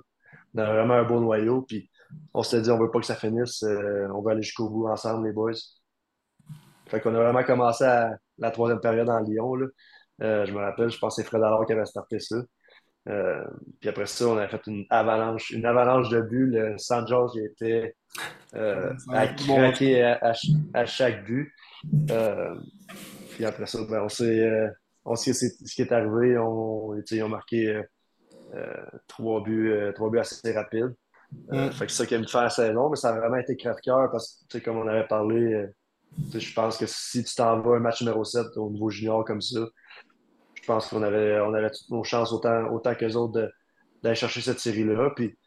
On 0.54 0.60
avait 0.60 0.74
vraiment 0.74 0.94
un 0.96 1.04
beau 1.04 1.20
noyau, 1.20 1.62
puis 1.64 1.90
on 2.34 2.44
s'est 2.44 2.62
dit, 2.62 2.72
on 2.72 2.78
veut 2.80 2.92
pas 2.92 3.00
que 3.00 3.06
ça 3.06 3.16
finisse, 3.16 3.64
euh, 3.64 4.08
on 4.14 4.22
va 4.22 4.32
aller 4.32 4.42
jusqu'au 4.44 4.70
bout 4.70 4.88
ensemble, 4.88 5.28
les 5.28 5.34
boys. 5.34 5.52
Fait 6.88 7.00
qu'on 7.02 7.16
a 7.16 7.20
vraiment 7.20 7.44
commencé 7.44 7.84
à 7.84 8.12
la 8.38 8.52
troisième 8.52 8.80
période 8.80 9.10
en 9.10 9.20
Lyon, 9.20 9.56
là. 9.56 9.68
Euh, 10.22 10.46
je 10.46 10.54
me 10.54 10.60
rappelle, 10.60 10.90
je 10.90 10.98
pense 10.98 11.18
que 11.18 11.22
c'est 11.22 11.28
Fred 11.28 11.44
Allard 11.44 11.66
qui 11.66 11.74
avait 11.74 11.86
starté 11.86 12.20
ça. 12.20 12.38
Euh, 13.10 13.44
puis 13.82 13.90
après 13.90 14.06
ça, 14.06 14.28
on 14.28 14.38
a 14.38 14.48
fait 14.48 14.66
une 14.68 14.86
avalanche, 14.90 15.52
une 15.52 15.66
avalanche 15.66 16.08
de 16.10 16.22
buts. 16.22 16.50
Le 16.52 16.78
San 16.78 17.06
George 17.06 17.38
était 17.38 17.96
euh, 18.56 18.94
à 19.12 19.28
craquer 19.28 20.04
à, 20.04 20.18
à 20.22 20.34
ch- 20.34 20.56
à 20.74 20.86
chaque 20.86 21.26
but. 21.26 21.52
Puis 23.32 23.46
après 23.46 23.66
ça, 23.66 23.80
ben, 23.90 24.04
on 24.04 24.10
sait, 24.10 24.50
on 25.04 25.16
sait 25.16 25.34
ce 25.34 25.76
qui 25.76 25.82
est 25.82 25.92
arrivé. 25.92 26.38
On, 26.38 26.96
ils 27.12 27.24
ont 27.24 27.30
marqué 27.30 27.82
trois 29.08 29.44
buts, 29.44 29.76
trois 29.96 30.10
buts 30.10 30.20
assez 30.20 30.54
rapides. 30.54 30.96
Mm. 31.50 31.72
Fait 31.72 31.88
que 31.88 31.92
c'est 31.92 32.04
ça 32.04 32.06
qui 32.06 32.16
a 32.16 32.24
fin 32.24 32.40
à 32.40 32.44
la 32.44 32.50
saison, 32.50 32.90
mais 32.90 32.96
ça 32.96 33.10
a 33.10 33.20
vraiment 33.20 33.36
été 33.36 33.58
crève-cœur 33.58 34.10
parce 34.12 34.46
que, 34.50 34.60
comme 34.60 34.78
on 34.78 34.88
avait 34.88 35.08
parlé, 35.08 35.68
je 36.34 36.54
pense 36.54 36.78
que 36.78 36.86
si 36.88 37.24
tu 37.24 37.36
t'en 37.36 37.60
vas 37.62 37.76
un 37.76 37.80
match 37.80 38.02
numéro 38.02 38.24
7 38.24 38.46
au 38.58 38.70
niveau 38.70 38.90
junior 38.90 39.24
comme 39.26 39.42
ça, 39.42 39.60
je 40.54 40.64
pense 40.66 40.88
qu'on 40.88 41.04
avait, 41.04 41.40
on 41.42 41.54
avait 41.54 41.70
toutes 41.72 41.90
nos 41.90 42.04
chances 42.04 42.32
autant, 42.34 42.72
autant 42.72 42.96
qu'eux 42.96 43.14
autres 43.14 43.52
d'aller 44.04 44.16
chercher 44.16 44.42
cette 44.42 44.60
série-là. 44.60 45.12
Puis 45.16 45.38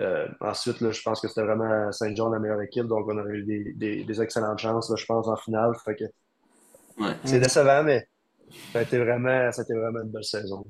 euh, 0.00 0.26
ensuite, 0.40 0.80
là, 0.80 0.90
je 0.90 1.02
pense 1.02 1.20
que 1.20 1.28
c'était 1.28 1.42
vraiment 1.44 1.92
Saint 1.92 2.14
John 2.14 2.32
la 2.32 2.38
meilleure 2.40 2.62
équipe, 2.62 2.86
donc 2.86 3.06
on 3.08 3.16
aurait 3.18 3.34
eu 3.34 3.44
des, 3.44 3.72
des, 3.74 4.04
des 4.04 4.22
excellentes 4.22 4.58
chances, 4.58 4.90
là, 4.90 4.96
je 4.96 5.04
pense, 5.06 5.28
en 5.28 5.36
finale. 5.36 5.72
Fait 5.84 5.94
que 5.94 6.04
Ouais. 6.98 7.14
c'est 7.24 7.40
décevant, 7.40 7.82
mais 7.82 8.06
ça 8.72 8.80
a 8.80 8.82
été 8.82 8.98
vraiment, 8.98 9.50
ça 9.52 9.62
a 9.62 9.64
été 9.64 9.74
vraiment 9.74 10.00
une 10.02 10.10
belle 10.10 10.24
saison. 10.24 10.64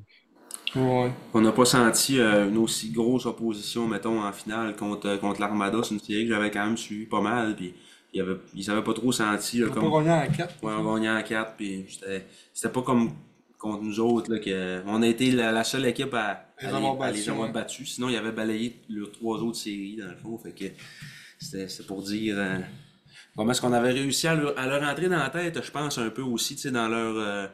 Ouais. 0.74 1.12
On 1.32 1.40
n'a 1.40 1.52
pas 1.52 1.64
senti 1.64 2.18
euh, 2.18 2.48
une 2.48 2.56
aussi 2.58 2.90
grosse 2.90 3.26
opposition, 3.26 3.86
mettons, 3.86 4.22
en 4.22 4.32
finale 4.32 4.74
contre, 4.74 5.16
contre 5.20 5.40
l'Armada. 5.40 5.78
C'est 5.82 5.94
une 5.94 6.00
série 6.00 6.24
que 6.26 6.34
j'avais 6.34 6.50
quand 6.50 6.64
même 6.64 6.76
suivi 6.76 7.06
pas 7.06 7.20
mal. 7.20 7.54
Puis 7.54 7.74
il 8.14 8.20
avait, 8.22 8.36
ils 8.54 8.66
n'avaient 8.68 8.84
pas 8.84 8.94
trop 8.94 9.12
senti. 9.12 9.58
Là, 9.60 9.68
On 9.68 9.72
comme, 9.72 9.90
pas 9.90 10.02
gagné 10.02 10.10
en 10.12 10.32
4. 10.32 10.56
Ouais, 10.62 10.72
on 10.72 10.94
gagnait 10.94 11.10
en 11.10 11.22
4, 11.22 11.56
puis 11.56 11.86
c'était 11.88 12.26
c'était 12.52 12.72
pas 12.72 12.82
comme 12.82 13.12
contre 13.58 13.82
nous 13.82 14.00
autres, 14.00 14.32
là, 14.32 14.38
que 14.40 14.82
on 14.86 15.02
a 15.02 15.06
été 15.08 15.32
la, 15.32 15.52
la 15.52 15.64
seule 15.64 15.86
équipe 15.86 16.14
à, 16.14 16.46
Les 16.60 16.68
à 16.68 16.76
avoir 16.76 17.00
à 17.02 17.10
les 17.10 17.22
battus, 17.22 17.28
avoir 17.28 17.48
ouais. 17.48 17.52
battus. 17.52 17.94
Sinon, 17.94 18.08
il 18.10 18.16
avait 18.16 18.32
balayé 18.32 18.82
les 18.88 19.10
trois 19.12 19.38
autres 19.40 19.58
séries, 19.58 19.96
dans 19.96 20.08
le 20.10 20.16
fond. 20.16 20.38
Fait 20.38 20.52
que 20.52 20.64
c'était 21.38 21.68
c'était 21.68 21.86
pour 21.86 22.02
dire 22.02 22.36
euh, 22.38 22.58
comment 23.36 23.52
est-ce 23.52 23.60
qu'on 23.60 23.72
avait 23.72 23.92
réussi 23.92 24.26
à 24.28 24.34
leur, 24.34 24.58
à 24.58 24.66
leur 24.66 24.82
entrer 24.82 25.08
dans 25.08 25.18
la 25.18 25.30
tête, 25.30 25.62
je 25.64 25.70
pense, 25.70 25.98
un 25.98 26.10
peu 26.10 26.22
aussi, 26.22 26.56
tu 26.56 26.62
sais, 26.62 26.70
dans 26.70 26.88
leur. 26.88 27.16
euh, 27.16 27.46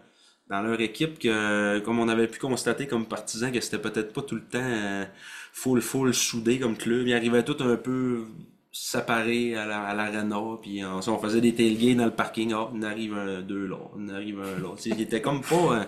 dans 0.48 0.62
leur 0.62 0.80
équipe, 0.80 1.20
que 1.20 1.78
comme 1.80 2.00
on 2.00 2.08
avait 2.08 2.26
pu 2.26 2.40
constater 2.40 2.88
comme 2.88 3.06
partisans, 3.06 3.52
que 3.52 3.60
c'était 3.60 3.78
peut-être 3.78 4.12
pas 4.12 4.22
tout 4.22 4.34
le 4.34 4.42
temps 4.42 4.58
euh, 4.60 5.04
full 5.52 5.80
full 5.80 6.12
soudé 6.12 6.58
comme 6.58 6.76
club. 6.76 7.06
Ils 7.06 7.14
arrivaient 7.14 7.44
tout 7.44 7.56
un 7.60 7.76
peu 7.76 8.24
séparés 8.72 9.56
à 9.56 9.66
la- 9.66 9.82
à 9.82 9.94
l'arena, 9.94 10.40
puis 10.62 10.84
on, 10.84 10.98
on 10.98 11.18
faisait 11.18 11.40
des 11.40 11.54
tailgates 11.54 11.96
dans 11.96 12.04
le 12.06 12.10
parking. 12.14 12.52
Ah, 12.54 12.68
on 12.72 12.82
arrive 12.82 13.14
un, 13.14 13.40
deux 13.42 13.66
là, 13.66 13.76
on 13.96 14.08
arrive 14.08 14.40
un 14.40 14.58
là. 14.60 14.74
Ils 14.86 15.00
étaient 15.00 15.20
comme 15.22 15.40
pas. 15.42 15.80
euh, 15.80 15.84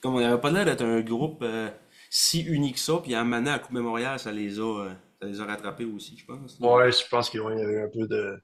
comme 0.00 0.14
on 0.16 0.18
avait 0.18 0.40
pas 0.40 0.50
l'air 0.50 0.64
d'être 0.64 0.82
un 0.84 1.00
groupe 1.00 1.42
euh, 1.42 1.68
si 2.10 2.40
uni 2.42 2.72
que 2.72 2.78
ça, 2.80 2.94
puis 3.02 3.14
à 3.14 3.20
un 3.20 3.24
moment 3.24 3.38
donné, 3.38 3.50
à 3.50 3.58
Coupe 3.60 3.72
Mémorial, 3.72 4.18
ça 4.18 4.32
les 4.32 4.58
a, 4.58 4.62
euh, 4.86 4.90
ça 5.20 5.26
les 5.28 5.40
a 5.40 5.44
rattrapés 5.44 5.84
aussi, 5.84 6.16
je 6.18 6.24
pense. 6.26 6.58
là. 6.60 6.68
Ouais, 6.74 6.90
je 6.92 7.08
pense 7.08 7.30
qu'il 7.30 7.40
il 7.40 7.58
y 7.58 7.62
avait 7.62 7.82
un 7.82 7.88
peu 7.88 8.06
de, 8.08 8.36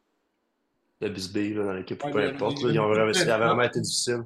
de 1.00 1.08
bisbille 1.08 1.54
dans 1.54 1.72
l'équipe, 1.72 2.02
Ouais, 2.04 2.12
peu 2.12 2.22
il 2.22 2.34
importe. 2.34 2.62
là. 2.62 2.70
Ils 2.72 2.78
ont 2.80 2.88
vraiment, 2.88 3.12
ça 3.12 3.34
a 3.34 3.38
vraiment 3.38 3.62
été 3.62 3.80
difficile. 3.80 4.22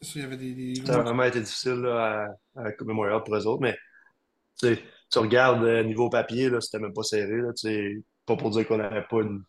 Ça, 0.00 0.10
il 0.16 0.22
y 0.22 0.24
avait 0.24 0.36
des. 0.36 0.52
des... 0.54 0.84
Ça 0.86 0.96
a 0.96 1.02
vraiment 1.02 1.22
été 1.24 1.40
difficile 1.40 1.80
là, 1.80 2.26
à, 2.56 2.72
Coupe 2.72 2.88
Memorial 2.88 3.22
pour 3.24 3.34
eux 3.36 3.46
autres, 3.46 3.62
mais 3.62 3.76
tu 4.60 5.18
regardes 5.18 5.64
euh, 5.64 5.82
niveau 5.84 6.10
papier, 6.10 6.50
là, 6.50 6.60
c'était 6.60 6.80
même 6.82 6.92
pas 6.92 7.02
serré. 7.04 7.36
Là, 7.36 7.52
tu 7.52 7.68
sais, 7.68 8.02
pas 8.26 8.36
pour 8.36 8.50
dire 8.50 8.66
qu'on 8.66 8.78
n'avait 8.78 9.04
pas 9.08 9.20
une, 9.20 9.42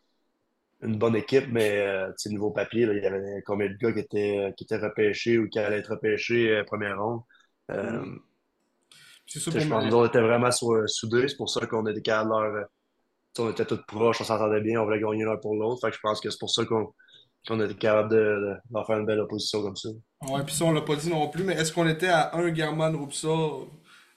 une 0.81 0.97
bonne 0.97 1.15
équipe, 1.15 1.47
mais 1.51 1.79
euh, 1.79 2.11
niveau 2.27 2.51
papier, 2.51 2.85
là, 2.85 2.93
il 2.93 3.03
y 3.03 3.05
avait 3.05 3.41
combien 3.45 3.67
de 3.67 3.75
gars 3.75 3.93
qui 3.93 3.99
étaient, 3.99 4.53
qui 4.57 4.63
étaient 4.63 4.77
repêchés 4.77 5.37
ou 5.37 5.49
qui 5.49 5.59
allaient 5.59 5.79
être 5.79 5.91
repêchés 5.91 6.51
euh, 6.51 6.63
première 6.63 7.01
ronde. 7.01 7.21
Euh, 7.71 8.05
pour 9.25 9.41
je 9.41 9.49
pense 9.49 9.63
que 9.63 9.67
moi. 9.67 9.83
nous 9.83 9.95
autres 9.95 10.09
étaient 10.09 10.25
vraiment 10.25 10.51
sou- 10.51 10.87
soudés, 10.87 11.27
c'est 11.27 11.37
pour 11.37 11.49
ça 11.49 11.65
qu'on 11.65 11.85
était 11.87 12.11
euh, 12.11 12.63
sais, 13.35 13.41
on 13.41 13.51
était 13.51 13.65
tous 13.65 13.81
proches, 13.87 14.21
on 14.21 14.23
s'entendait 14.23 14.61
bien, 14.61 14.81
on 14.81 14.85
voulait 14.85 14.99
gagner 14.99 15.25
l'un 15.25 15.37
pour 15.37 15.55
l'autre. 15.55 15.81
Fait 15.81 15.89
que 15.89 15.95
je 15.95 16.01
pense 16.01 16.21
que 16.21 16.29
c'est 16.29 16.39
pour 16.39 16.49
ça 16.49 16.65
qu'on 16.65 16.93
qu'on 17.47 17.61
était 17.61 17.75
capable 17.75 18.09
de, 18.09 18.15
de, 18.17 18.55
leur 18.71 18.87
faire 18.87 18.97
une 18.97 19.05
belle 19.05 19.19
opposition 19.19 19.61
comme 19.61 19.75
ça. 19.75 19.89
Ouais, 20.27 20.43
puis 20.43 20.55
ça, 20.55 20.65
on 20.65 20.71
l'a 20.71 20.81
pas 20.81 20.95
dit 20.95 21.09
non 21.09 21.27
plus, 21.29 21.43
mais 21.43 21.53
est-ce 21.53 21.71
qu'on 21.71 21.87
était 21.87 22.07
à 22.07 22.35
un 22.35 22.51
German 22.51 22.95
Rupsov 22.95 23.67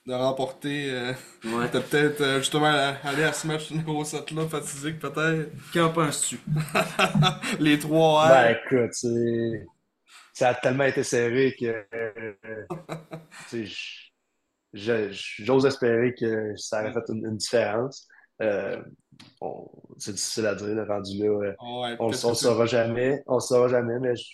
de 0.09 0.14
remporter. 0.14 0.90
euh, 0.90 1.12
Ouais. 1.44 1.68
T'as 1.70 1.80
peut-être 1.80 2.20
euh, 2.22 2.39
justement 2.39 2.72
aller 3.05 3.22
à 3.24 3.32
ce 3.32 3.47
match 3.47 3.70
numéro 3.70 4.02
7 4.05 4.30
là, 4.32 4.48
fatidique 4.48 4.98
peut-être. 4.98 5.51
Qu'en 5.72 5.90
penses-tu? 5.93 6.40
Les 7.60 7.78
trois 7.78 8.28
Ben 8.28 8.55
R. 8.55 8.56
écoute, 8.64 8.94
c'est- 8.94 9.66
ça 10.32 10.48
a 10.51 10.55
tellement 10.55 10.85
été 10.85 11.02
serré 11.02 11.55
que 11.60 11.85
euh, 11.94 12.32
j'ose 14.72 15.66
espérer 15.66 16.14
que 16.14 16.56
ça 16.56 16.80
aurait 16.82 16.93
fait 16.93 17.12
une, 17.12 17.26
une 17.26 17.36
différence. 17.36 18.09
Euh, 18.40 18.80
on- 19.40 19.68
c'est 19.98 20.12
difficile 20.12 20.47
à 20.47 20.55
dire, 20.55 20.68
le 20.68 20.85
rendu 20.85 21.18
là. 21.18 21.28
Ouais, 21.39 21.97
on 21.98 22.06
ne 22.06 22.12
le 22.12 22.16
saura 22.35 22.66
jamais. 22.66 23.22
On 23.26 23.35
le 23.35 23.40
saura 23.40 23.68
jamais, 23.68 23.98
mais 24.01 24.14
je- 24.16 24.24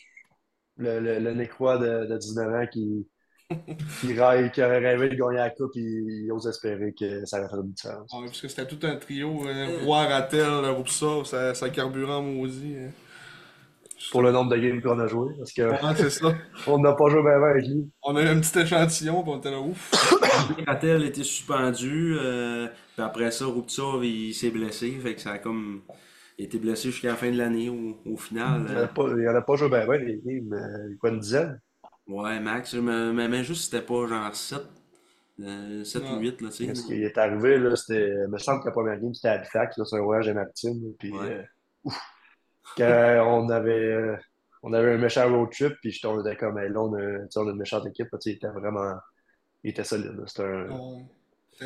le, 0.76 1.00
le, 1.00 1.18
le 1.20 1.34
de, 1.78 2.06
de 2.06 2.16
19 2.18 2.48
ans 2.54 2.66
qui, 2.70 3.08
qui, 4.00 4.14
rêve- 4.14 4.50
qui 4.50 4.62
aurait 4.62 4.78
rêvé 4.78 5.08
de 5.10 5.14
gagner 5.14 5.36
la 5.38 5.50
coupe, 5.50 5.72
il, 5.74 6.24
il 6.24 6.32
ose 6.32 6.46
espérer 6.46 6.94
que 6.98 7.24
ça 7.26 7.38
aurait 7.40 7.48
fait 7.48 7.56
une 7.56 7.72
différence. 7.72 8.12
Ouais, 8.12 8.26
parce 8.26 8.40
que 8.40 8.48
c'était 8.48 8.66
tout 8.66 8.78
un 8.86 8.96
trio. 8.96 9.46
Euh, 9.46 9.78
Roy, 9.84 10.04
Rattel, 10.06 10.64
Rupsov, 10.76 11.26
ça, 11.26 11.54
ça 11.54 11.68
carburant 11.70 12.22
maudit. 12.22 12.76
hein. 12.78 12.90
Pour 14.10 14.20
le 14.22 14.32
nombre 14.32 14.50
de 14.54 14.58
games 14.60 14.82
qu'on 14.82 14.98
a 15.00 15.06
joué, 15.06 15.32
parce 15.38 15.56
Ouais, 15.56 15.94
c'est 15.96 16.10
ça. 16.10 16.34
qu'on 16.66 16.78
n'a 16.78 16.92
pas 16.92 17.08
joué 17.08 17.22
bien 17.22 17.38
bien 17.38 17.48
avec 17.48 17.66
lui. 17.66 17.90
On 18.02 18.14
a 18.16 18.22
eu 18.22 18.26
un 18.28 18.38
petit 18.38 18.58
échantillon, 18.58 19.22
puis 19.22 19.32
on 19.32 19.38
était 19.38 19.50
là, 19.50 19.60
ouf. 19.60 20.14
Rattel 20.66 21.04
était 21.04 21.22
suspendu, 21.22 22.14
euh, 22.20 22.66
puis 22.96 23.02
après 23.04 23.30
ça, 23.30 23.46
Ruptsov, 23.46 24.04
il 24.04 24.34
s'est 24.34 24.50
blessé, 24.50 24.90
fait 25.02 25.14
que 25.14 25.20
ça 25.22 25.32
a 25.32 25.38
comme... 25.38 25.82
Il 26.36 26.44
était 26.46 26.58
blessé 26.58 26.90
jusqu'à 26.90 27.08
la 27.08 27.14
fin 27.14 27.30
de 27.30 27.38
l'année 27.38 27.68
au, 27.70 27.96
au 28.04 28.16
final. 28.16 28.66
Il 28.68 28.74
n'en 28.74 28.80
a 28.82 28.86
pas, 28.88 29.04
il 29.16 29.28
en 29.28 29.34
a 29.36 29.40
pas 29.40 29.54
joué 29.56 29.68
bien 29.68 29.86
bien 29.86 29.98
les 29.98 30.20
games, 30.24 30.52
euh, 30.52 30.96
quoi, 31.00 31.10
une 31.10 31.20
dizaine? 31.20 31.60
Ouais, 32.06 32.38
Max, 32.40 32.74
mais, 32.74 33.12
mais, 33.12 33.28
mais 33.28 33.44
juste 33.44 33.64
c'était 33.70 33.84
pas 33.84 34.06
genre 34.06 34.34
7, 34.34 34.60
7 35.84 36.02
Ouais. 36.02 36.10
ou 36.10 36.18
8, 36.20 36.40
là, 36.42 36.48
tu 36.50 36.54
sais. 36.56 36.66
Parce 36.66 36.82
qu'il 36.82 37.02
est 37.02 37.16
arrivé, 37.18 37.58
là, 37.58 37.74
c'était. 37.76 38.08
Il 38.08 38.28
me 38.28 38.38
semble 38.38 38.60
que 38.60 38.66
la 38.66 38.72
première 38.72 39.00
game, 39.00 39.14
c'était 39.14 39.28
à 39.28 39.32
Halifax, 39.32 39.78
là, 39.78 39.84
c'est 39.84 39.96
un 39.96 40.02
voyage 40.02 40.28
à 40.28 40.34
Maritime. 40.34 40.84
là, 40.84 40.90
Puis, 40.98 41.12
Ouais. 41.12 41.18
euh, 41.30 41.42
ouf. 41.84 41.98
quand 42.76 43.24
on 43.26 43.48
avait, 43.48 43.70
euh, 43.72 44.16
on 44.62 44.72
avait 44.72 44.92
un 44.94 44.98
méchant 44.98 45.28
road 45.34 45.50
trip, 45.50 45.74
puis 45.80 45.90
je- 45.92 46.06
on 46.06 46.20
était 46.24 46.36
comme, 46.36 46.58
là, 46.58 46.80
on 46.80 46.94
a, 46.94 47.18
on 47.36 47.48
a 47.48 47.50
une 47.50 47.56
méchante 47.58 47.86
équipe, 47.86 48.08
là, 48.12 48.18
tu 48.18 48.30
sais, 48.30 48.30
il 48.32 48.36
était 48.36 48.48
vraiment. 48.48 48.94
Il 49.62 49.70
était 49.70 49.84
solide, 49.84 50.12
là. 50.16 50.24
C'était 50.26 50.42
un, 50.44 50.68
Ouais. 50.70 51.04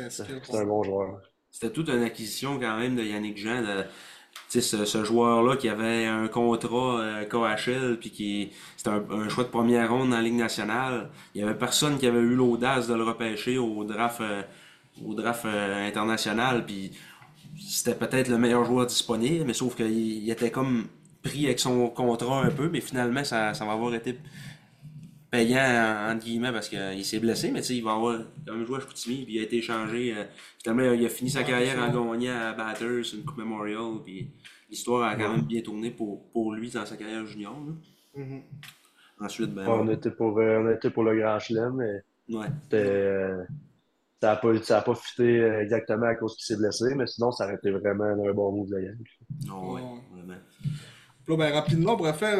C'était 0.09 0.55
un 0.57 0.65
bon 0.65 0.83
joueur. 0.83 1.21
C'était 1.51 1.73
toute 1.73 1.89
une 1.89 2.03
acquisition 2.03 2.59
quand 2.59 2.77
même 2.77 2.95
de 2.95 3.03
Yannick 3.03 3.37
Jean. 3.37 3.61
De, 3.61 3.83
sais, 4.49 4.85
ce, 4.85 5.03
joueur-là 5.03 5.55
qui 5.57 5.69
avait 5.69 6.05
un 6.05 6.27
contrat 6.27 6.99
euh, 6.99 7.25
KHL, 7.25 7.97
puis 7.99 8.09
qui 8.09 8.51
c'était 8.75 8.89
un, 8.89 9.03
un 9.11 9.29
choix 9.29 9.43
de 9.43 9.49
première 9.49 9.91
ronde 9.91 10.09
dans 10.09 10.17
la 10.17 10.21
Ligue 10.21 10.35
nationale. 10.35 11.09
Il 11.35 11.41
y 11.41 11.43
avait 11.43 11.57
personne 11.57 11.97
qui 11.97 12.07
avait 12.07 12.19
eu 12.19 12.35
l'audace 12.35 12.87
de 12.87 12.95
le 12.95 13.03
repêcher 13.03 13.57
au 13.57 13.83
draft, 13.83 14.21
euh, 14.21 14.41
au 15.05 15.13
draft 15.13 15.45
euh, 15.45 15.87
international, 15.87 16.65
puis 16.65 16.91
c'était 17.59 17.95
peut-être 17.95 18.27
le 18.27 18.37
meilleur 18.37 18.65
joueur 18.65 18.85
disponible, 18.87 19.45
mais 19.45 19.53
sauf 19.53 19.75
qu'il 19.75 20.23
il 20.23 20.29
était 20.29 20.51
comme 20.51 20.87
pris 21.21 21.45
avec 21.45 21.59
son 21.59 21.87
contrat 21.89 22.43
un 22.43 22.49
peu, 22.49 22.69
mais 22.69 22.81
finalement, 22.81 23.23
ça, 23.23 23.53
ça 23.53 23.65
va 23.65 23.73
avoir 23.73 23.93
été 23.93 24.17
payant, 25.31 26.09
entre 26.11 26.25
guillemets, 26.25 26.51
parce 26.51 26.69
qu'il 26.69 27.05
s'est 27.05 27.19
blessé, 27.19 27.51
mais 27.51 27.61
tu 27.61 27.67
sais, 27.67 27.75
il 27.75 27.83
va 27.83 27.93
avoir 27.93 28.19
quand 28.47 28.53
même 28.53 28.65
joué 28.65 28.77
à 28.77 28.79
Chicoutimi, 28.81 29.25
puis 29.25 29.35
il 29.35 29.39
a 29.39 29.43
été 29.43 29.57
échangé. 29.57 30.13
euh, 30.15 30.23
finalement, 30.61 30.91
il 30.93 31.05
a 31.05 31.09
fini 31.09 31.29
sa 31.29 31.43
carrière 31.43 31.77
en 31.79 31.91
gagnant 31.91 32.35
à 32.35 32.53
Batters, 32.53 33.13
une 33.13 33.23
Coupe 33.23 33.37
Memorial, 33.37 34.01
puis 34.03 34.31
l'histoire 34.69 35.03
a 35.09 35.15
quand 35.15 35.31
même 35.31 35.41
bien 35.45 35.61
tourné 35.61 35.91
pour, 35.91 36.29
pour 36.31 36.53
lui 36.53 36.69
dans 36.71 36.85
sa 36.85 36.97
carrière 36.97 37.25
junior. 37.25 37.55
Mhm. 38.15 38.41
Ensuite, 39.21 39.53
ben, 39.53 39.67
on, 39.67 39.89
était 39.89 40.11
pour, 40.11 40.39
euh, 40.39 40.63
on 40.63 40.71
était 40.71 40.89
pour 40.89 41.03
le 41.03 41.15
Grand 41.19 41.39
Chelem, 41.39 41.73
mais 41.75 42.35
ouais. 42.35 42.47
euh, 42.73 43.43
ça 44.21 44.29
n'a 44.29 44.35
pas, 44.37 44.61
ça 44.63 44.77
a 44.77 44.81
pas 44.81 44.95
fité 44.95 45.41
euh, 45.41 45.61
exactement 45.61 46.05
à 46.07 46.15
cause 46.15 46.35
qu'il 46.37 46.45
s'est 46.45 46.55
blessé, 46.57 46.95
mais 46.95 47.05
sinon, 47.05 47.31
ça 47.31 47.45
aurait 47.45 47.55
été 47.55 47.69
vraiment 47.71 48.05
un 48.05 48.33
bon 48.33 48.51
move 48.51 48.69
de 48.69 48.77
la. 48.77 48.91
Non, 49.45 49.73
Ouais. 49.73 49.81
vraiment. 50.13 50.39
Là, 51.29 51.37
ben, 51.37 51.53
rapidement, 51.53 51.93
on 51.93 51.97
pourrait 51.97 52.13
faire, 52.13 52.39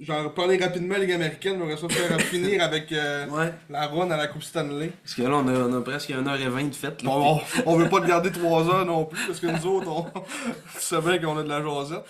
genre, 0.00 0.32
parler 0.32 0.56
rapidement 0.56 0.96
Ligue 0.96 1.12
américaine, 1.12 1.60
on 1.60 1.66
aurait 1.66 1.76
ça 1.76 1.88
faire 1.90 2.18
finir 2.22 2.62
avec 2.62 2.90
euh, 2.90 3.26
Ouais, 3.28 3.52
la 3.68 3.86
run 3.86 4.10
à 4.10 4.16
la 4.16 4.28
Coupe 4.28 4.42
Stanley. 4.42 4.92
parce 5.02 5.14
que 5.14 5.22
là, 5.22 5.34
on 5.36 5.46
a, 5.46 5.52
on 5.52 5.74
a 5.78 5.80
presque 5.82 6.08
1h20 6.08 6.70
de 6.70 6.74
fête. 6.74 7.02
Là, 7.02 7.10
Bon, 7.10 7.38
on, 7.66 7.70
on 7.72 7.76
veut 7.76 7.90
pas 7.90 8.00
te 8.00 8.06
garder 8.06 8.32
3 8.32 8.68
heures 8.70 8.86
non 8.86 9.04
plus, 9.04 9.26
parce 9.26 9.40
que 9.40 9.46
nous 9.46 9.66
autres, 9.66 9.88
on, 9.90 10.04
tu 10.04 10.80
sais 10.80 11.00
bien 11.02 11.18
qu'on 11.18 11.36
a 11.36 11.42
de 11.42 11.48
la 11.50 11.62
jasette. 11.62 12.04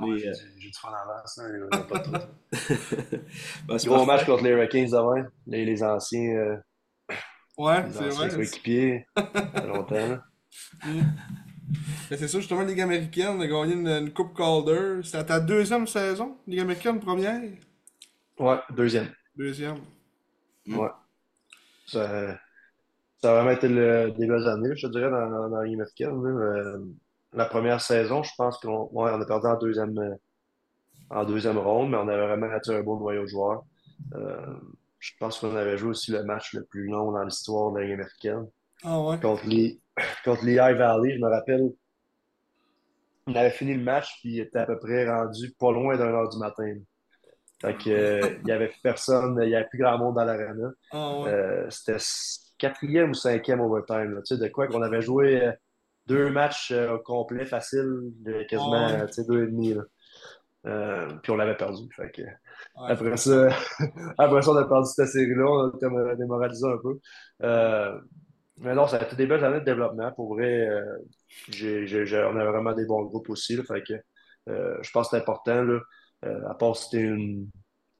Mais, 0.00 0.06
euh, 0.24 0.32
J'ai 0.58 0.68
du 0.68 0.72
fun 0.80 0.88
en 0.90 1.10
avance, 1.10 1.40
hein, 1.42 1.78
pas 1.88 1.98
trop. 1.98 2.12
ben, 3.66 3.76
Gros 3.86 4.04
match 4.06 4.24
contre 4.24 4.44
les 4.44 4.50
Hurricanes 4.50 4.90
demain. 4.90 5.26
Les, 5.48 5.64
les 5.64 5.82
anciens, 5.82 6.30
euh, 6.36 6.56
Ouais, 7.56 7.82
les 7.86 7.92
c'est 7.92 8.06
anciens 8.06 8.26
vrai. 8.28 8.36
coéquipiers. 8.36 9.06
Ça 9.16 9.24
fait 9.52 9.66
longtemps. 9.66 10.18
Mais 12.10 12.16
c'est 12.16 12.28
ça, 12.28 12.38
justement, 12.38 12.62
Ligue 12.62 12.80
américaine, 12.80 13.40
a 13.40 13.46
gagné 13.46 13.74
une, 13.74 13.88
une 13.88 14.12
Coupe 14.12 14.36
Calder. 14.36 15.00
C'était 15.02 15.24
ta 15.24 15.40
deuxième 15.40 15.86
saison, 15.86 16.36
Ligue 16.46 16.60
américaine 16.60 17.00
première? 17.00 17.40
Ouais, 18.38 18.56
deuxième. 18.70 19.08
Deuxième. 19.36 19.78
Ouais. 20.66 20.88
Ça, 21.86 22.38
ça 23.20 23.30
a 23.30 23.34
vraiment 23.34 23.50
été 23.50 23.68
le, 23.68 24.10
des 24.12 24.26
belles 24.26 24.48
années, 24.48 24.74
je 24.76 24.86
te 24.86 24.92
dirais, 24.92 25.10
dans, 25.10 25.28
dans, 25.28 25.48
dans 25.50 25.56
la 25.58 25.64
Ligue 25.64 25.74
américaine. 25.74 26.24
Euh, 26.24 26.78
la 27.34 27.44
première 27.44 27.80
saison, 27.80 28.22
je 28.22 28.30
pense 28.36 28.58
qu'on 28.58 28.88
ouais, 28.92 29.10
on 29.12 29.20
a 29.20 29.26
perdu 29.26 29.46
en 29.46 29.58
deuxième, 29.58 29.98
euh, 29.98 30.14
en 31.10 31.24
deuxième 31.24 31.58
ronde, 31.58 31.90
mais 31.90 31.96
on 31.98 32.08
avait 32.08 32.26
vraiment 32.26 32.50
attiré 32.50 32.78
un 32.78 32.82
beau 32.82 32.98
noyau 32.98 33.22
de 33.22 33.28
joueurs. 33.28 33.64
Euh, 34.14 34.54
je 34.98 35.12
pense 35.20 35.38
qu'on 35.38 35.54
avait 35.54 35.76
joué 35.76 35.90
aussi 35.90 36.10
le 36.12 36.24
match 36.24 36.54
le 36.54 36.64
plus 36.64 36.88
long 36.88 37.12
dans 37.12 37.22
l'histoire 37.22 37.72
de 37.72 37.78
la 37.78 37.84
Ligue 37.84 37.94
américaine. 37.94 38.46
Ah 38.84 39.00
ouais. 39.00 39.18
contre 39.18 39.44
les 39.46 39.80
contre 40.24 40.44
les 40.44 40.54
High 40.54 40.76
Valley, 40.76 41.14
je 41.16 41.20
me 41.20 41.28
rappelle. 41.28 41.70
on 43.26 43.34
avait 43.34 43.50
fini 43.50 43.74
le 43.74 43.82
match, 43.82 44.18
puis 44.20 44.34
il 44.34 44.40
était 44.40 44.58
à 44.58 44.66
peu 44.66 44.78
près 44.78 45.08
rendu 45.08 45.52
pas 45.58 45.70
loin 45.72 45.96
d'un 45.96 46.06
heure 46.08 46.28
du 46.28 46.38
matin. 46.38 46.74
Fait 47.60 47.76
que, 47.76 47.90
euh, 47.90 48.38
il 48.42 48.48
y 48.48 48.52
avait 48.52 48.70
personne, 48.82 49.38
il 49.42 49.48
n'y 49.48 49.54
avait 49.54 49.66
plus 49.68 49.78
grand 49.78 49.98
monde 49.98 50.14
dans 50.14 50.24
l'arena. 50.24 50.70
Ah 50.92 51.18
ouais. 51.18 51.28
Euh, 51.30 51.70
c'était 51.70 51.96
quatrième 52.56 53.10
ou 53.10 53.14
cinquième 53.14 53.60
overtime. 53.60 54.14
là. 54.14 54.22
Tu 54.22 54.36
sais, 54.36 54.40
de 54.42 54.48
quoi 54.48 54.66
qu'on 54.68 54.80
avait 54.82 55.02
joué 55.02 55.44
euh, 55.44 55.52
deux 56.06 56.30
matchs 56.30 56.70
euh, 56.70 56.94
au 56.94 56.98
complet 57.00 57.44
facile, 57.44 58.12
de 58.20 58.44
quasiment 58.44 58.86
Ah 58.88 59.04
ouais. 59.04 59.24
deux 59.28 59.44
et 59.44 59.46
demi. 59.48 59.74
Là. 59.74 59.82
Puis 61.22 61.32
on 61.32 61.36
l'avait 61.36 61.56
perdu. 61.56 61.82
Fait 61.94 62.10
que, 62.10 62.22
Ouais. 62.22 62.90
après 62.90 63.16
ça, 63.16 63.48
après 64.18 64.42
ça, 64.42 64.50
on 64.52 64.56
a 64.56 64.64
perdu 64.68 64.88
cette 64.94 65.08
série-là, 65.08 65.44
on 65.44 65.70
a 65.70 65.76
été 65.76 66.16
démoralisé 66.16 66.66
un 66.66 66.78
peu. 66.78 66.98
Mais 68.60 68.74
ça 68.88 68.96
a 68.96 69.04
été 69.04 69.16
des 69.16 69.26
belles 69.26 69.44
années 69.44 69.60
de 69.60 69.64
développement. 69.64 70.10
Pour 70.12 70.34
vrai, 70.34 70.68
euh, 70.68 70.98
j'ai, 71.48 71.86
on 72.24 72.36
avait 72.36 72.50
vraiment 72.50 72.72
des 72.72 72.86
bons 72.86 73.02
groupes 73.04 73.30
aussi. 73.30 73.56
là. 73.56 73.62
fait 73.64 73.82
que, 73.82 73.94
euh, 74.48 74.76
je 74.82 74.90
pense 74.90 75.08
que 75.08 75.16
c'est 75.16 75.22
important. 75.22 75.62
Là, 75.62 75.80
euh, 76.24 76.48
à 76.48 76.54
part 76.54 76.76
si 76.76 76.90
t'es 76.90 77.00
une, 77.00 77.48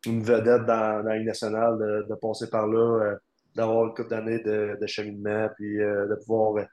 une 0.06 0.22
vedette 0.22 0.64
dans, 0.66 1.04
dans 1.04 1.24
nationale, 1.24 1.78
de, 1.78 2.06
de 2.08 2.14
passer 2.16 2.50
par 2.50 2.66
là, 2.66 3.04
euh, 3.04 3.16
d'avoir 3.54 3.86
une 3.86 3.94
couple 3.94 4.10
d'années 4.10 4.40
de, 4.40 4.76
de 4.80 4.86
cheminement, 4.86 5.48
puis 5.56 5.78
de 5.78 6.14
pouvoir 6.26 6.66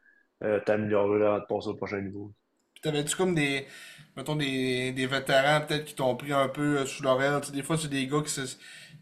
t'améliorer 0.66 1.20
là, 1.20 1.40
de 1.40 1.46
passer 1.46 1.70
au 1.70 1.76
prochain 1.76 2.02
niveau. 2.02 2.32
T'avais-tu 2.86 3.16
comme 3.16 3.34
des, 3.34 3.66
mettons, 4.16 4.36
des, 4.36 4.92
des 4.92 5.08
vétérans 5.08 5.62
peut-être 5.62 5.86
qui 5.86 5.96
t'ont 5.96 6.16
pris 6.16 6.32
un 6.32 6.48
peu 6.48 6.78
euh, 6.78 6.86
sous 6.86 7.02
l'oreille? 7.02 7.32
Tu 7.42 7.48
sais, 7.48 7.54
des 7.54 7.64
fois, 7.64 7.78
c'est 7.78 7.88
des 7.88 8.06
gars 8.06 8.22
qui 8.24 8.30
se, 8.30 8.42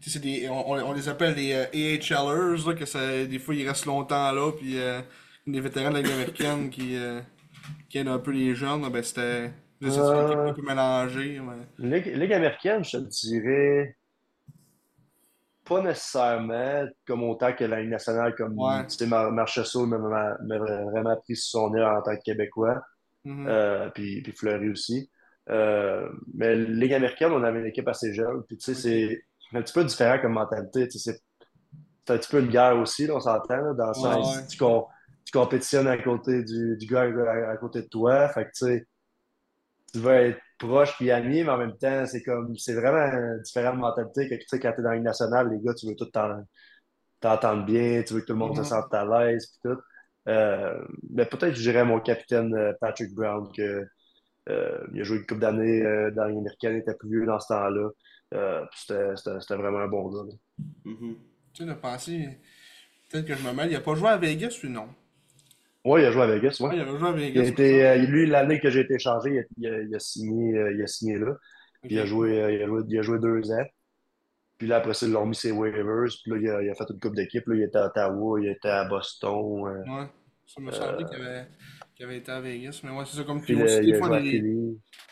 c'est 0.00 0.20
des, 0.20 0.48
on, 0.48 0.92
les 0.92 1.08
appelle 1.08 1.34
des 1.34 1.52
euh, 1.52 1.64
AHLers, 1.72 2.66
là, 2.66 2.74
que 2.74 2.86
ça, 2.86 3.24
des 3.24 3.38
fois, 3.38 3.54
ils 3.54 3.66
restent 3.68 3.86
longtemps 3.86 4.32
là, 4.32 4.52
puis 4.52 4.80
euh, 4.80 5.00
des 5.46 5.60
vétérans 5.60 5.90
de 5.90 5.96
la 5.96 6.00
Ligue 6.02 6.12
américaine 6.12 6.70
qui, 6.70 6.96
euh, 6.96 7.20
qui 7.88 7.98
aident 7.98 8.08
un 8.08 8.18
peu 8.18 8.30
les 8.30 8.54
jeunes, 8.54 8.88
ben 8.90 9.02
c'était... 9.02 9.50
Euh. 9.82 10.48
un 10.48 10.52
peu 10.54 10.62
mélangée, 10.62 11.40
mais... 11.40 11.66
Ligue, 11.78 12.14
Ligue 12.16 12.32
américaine, 12.32 12.82
je 12.84 12.98
te 12.98 13.26
dirais 13.26 13.96
pas 15.64 15.80
nécessairement 15.82 16.86
comme 17.06 17.22
autant 17.24 17.52
que 17.54 17.64
la 17.64 17.80
Ligue 17.80 17.90
nationale, 17.90 18.34
comme 18.34 18.58
Ouais. 18.58 18.86
tu 18.86 18.96
sais, 18.96 19.06
Mar 19.06 19.30
Marchessault 19.32 19.86
m'a 19.86 19.98
vraiment 19.98 21.16
pris 21.16 21.36
sous 21.36 21.50
son 21.50 21.74
aile 21.74 21.84
en 21.84 22.02
tant 22.02 22.16
que 22.16 22.22
Québécois, 22.22 22.82
Mhm. 23.24 23.46
euh, 23.48 23.90
puis, 23.90 24.22
puis 24.22 24.32
Fleury 24.32 24.70
aussi. 24.70 25.10
Euh, 25.50 26.08
mais 26.34 26.56
Ligue 26.56 26.94
américaine, 26.94 27.32
on 27.32 27.42
avait 27.44 27.60
une 27.60 27.66
équipe 27.66 27.88
assez 27.88 28.14
jeune, 28.14 28.42
puis 28.48 28.56
tu 28.58 28.74
sais, 28.74 28.74
c'est 28.74 29.22
un 29.56 29.62
petit 29.62 29.72
peu 29.74 29.84
différent 29.84 30.18
comme 30.20 30.32
mentalité. 30.32 30.88
tu 30.88 30.98
sais, 30.98 31.18
C'est 32.06 32.14
un 32.14 32.18
petit 32.18 32.30
peu 32.30 32.40
une 32.40 32.50
guerre 32.50 32.76
aussi, 32.78 33.06
là, 33.06 33.14
on 33.16 33.20
s'entend, 33.20 33.74
dans 33.74 33.88
le 33.88 33.94
sens 33.94 34.26
ouais. 34.38 34.46
tu, 34.48 34.56
com- 34.58 34.84
tu 35.24 35.32
compétitionnes 35.32 35.86
à 35.88 35.98
côté 35.98 36.42
du, 36.44 36.76
du 36.78 36.86
gars 36.86 37.02
à, 37.02 37.50
à 37.52 37.56
côté 37.58 37.82
de 37.82 37.88
toi, 37.88 38.28
fait 38.28 38.44
que 38.46 38.50
tu 38.50 38.66
sais, 38.66 38.86
tu 39.92 39.98
veux 40.00 40.12
être 40.12 40.40
proche 40.58 40.96
puis 40.96 41.10
ami, 41.10 41.44
mais 41.44 41.50
en 41.50 41.58
même 41.58 41.76
temps, 41.78 42.06
c'est 42.06 42.22
comme 42.22 42.56
c'est 42.56 42.74
vraiment 42.74 42.98
une 42.98 43.40
différente 43.42 43.76
mentalité 43.78 44.28
que 44.28 44.34
tu 44.34 44.44
sais, 44.48 44.58
quand 44.60 44.72
t'es 44.74 44.82
dans 44.82 44.90
Ligue 44.92 45.02
nationale, 45.04 45.50
les 45.50 45.60
gars, 45.60 45.74
tu 45.74 45.86
veux 45.86 45.94
tout 45.96 46.06
t'en- 46.06 46.42
t'entendre 47.20 47.64
bien, 47.66 48.02
tu 48.04 48.14
veux 48.14 48.20
que 48.20 48.26
tout 48.26 48.32
le 48.34 48.38
monde 48.40 48.56
se 48.56 48.60
Mhm. 48.60 48.66
sente 48.66 48.94
à 48.94 49.04
l'aise 49.04 49.46
puis 49.48 49.70
tout. 49.72 49.80
Euh, 50.28 50.78
mais 51.10 51.26
peut-être 51.26 51.54
je 51.54 51.60
dirais 51.60 51.84
mon 51.84 52.00
capitaine 52.00 52.54
euh, 52.54 52.72
Patrick 52.80 53.14
Brown 53.14 53.46
que 53.54 53.84
euh, 54.48 54.86
il 54.92 55.00
a 55.00 55.04
joué 55.04 55.18
une 55.18 55.26
couple 55.26 55.40
d'années 55.40 55.82
dans 56.12 56.22
américaine, 56.24 56.76
il 56.76 56.78
était 56.78 56.94
plus 56.94 57.10
vieux 57.10 57.26
dans 57.26 57.40
ce 57.40 57.48
temps-là. 57.48 57.90
C'était 58.74 59.54
vraiment 59.56 59.80
un 59.80 59.88
bon 59.88 60.08
gars. 60.08 60.32
Mhm. 60.84 61.16
Tu 61.52 61.62
sais, 61.62 61.68
de 61.68 61.74
penser... 61.74 62.38
Peut-être 63.10 63.26
que 63.26 63.34
je 63.34 63.46
me 63.46 63.52
mêle. 63.52 63.70
Il 63.70 63.76
a 63.76 63.80
pas 63.80 63.94
joué 63.94 64.08
à 64.08 64.16
Vegas, 64.16 64.58
lui, 64.62 64.70
non? 64.70 64.88
Ouais, 65.84 66.02
il 66.02 66.06
a 66.06 66.10
joué 66.10 66.22
à 66.22 66.26
Vegas, 66.26 66.56
ouais. 66.60 66.68
Ouais, 66.70 66.76
il 66.76 66.80
a 66.80 66.84
joué 66.84 67.08
à 67.08 67.12
Vegas. 67.12 67.52
euh, 67.60 67.96
lui, 68.06 68.26
l'année 68.26 68.58
que 68.58 68.70
j'ai 68.70 68.80
été 68.80 68.94
échangé, 68.94 69.30
il 69.30 69.38
a, 69.38 69.42
il 69.58 69.66
a- 69.74 69.82
il 69.82 69.94
a 69.94 69.98
signé, 70.00 70.58
il 70.74 70.82
a 70.82 70.86
signé 70.86 71.18
là. 71.18 71.36
Puis 71.82 71.94
il 71.94 71.98
a 72.00 72.06
joué, 72.06 72.36
il 72.54 72.62
a 72.62 72.66
joué, 72.66 72.82
il 72.88 72.98
a 72.98 73.02
joué 73.02 73.18
deux 73.20 73.52
ans. 73.52 73.64
Puis 74.64 74.70
là, 74.70 74.76
après 74.78 74.94
ça, 74.94 75.04
ils 75.04 75.12
l'ont 75.12 75.26
mis 75.26 75.34
ses 75.34 75.52
waivers. 75.52 76.08
Puis 76.22 76.32
là, 76.32 76.36
il 76.40 76.48
a, 76.48 76.62
il 76.62 76.70
a 76.70 76.74
fait 76.74 76.84
une 76.88 76.98
coupe 76.98 77.14
d'équipe. 77.14 77.46
Là, 77.46 77.54
il 77.54 77.62
était 77.64 77.76
à 77.76 77.84
Ottawa, 77.88 78.40
il 78.40 78.48
était 78.48 78.70
à 78.70 78.84
Boston. 78.86 79.66
euh, 79.66 79.82
Ouais. 79.92 80.06
Ça 80.46 80.58
me 80.62 80.70
semblait 80.72 81.04
qu'il 81.04 81.20
avait, 81.20 81.46
qu'il 81.94 82.06
avait 82.06 82.16
été 82.16 82.32
à 82.32 82.40
Vegas. 82.40 82.80
Mais 82.82 82.90
ouais, 82.90 83.04
c'est 83.06 83.18
ça 83.18 83.24
comme 83.24 83.42
puis 83.42 83.62
aussi, 83.62 83.80
des 83.82 83.98
fois, 83.98 84.18
les. 84.20 84.40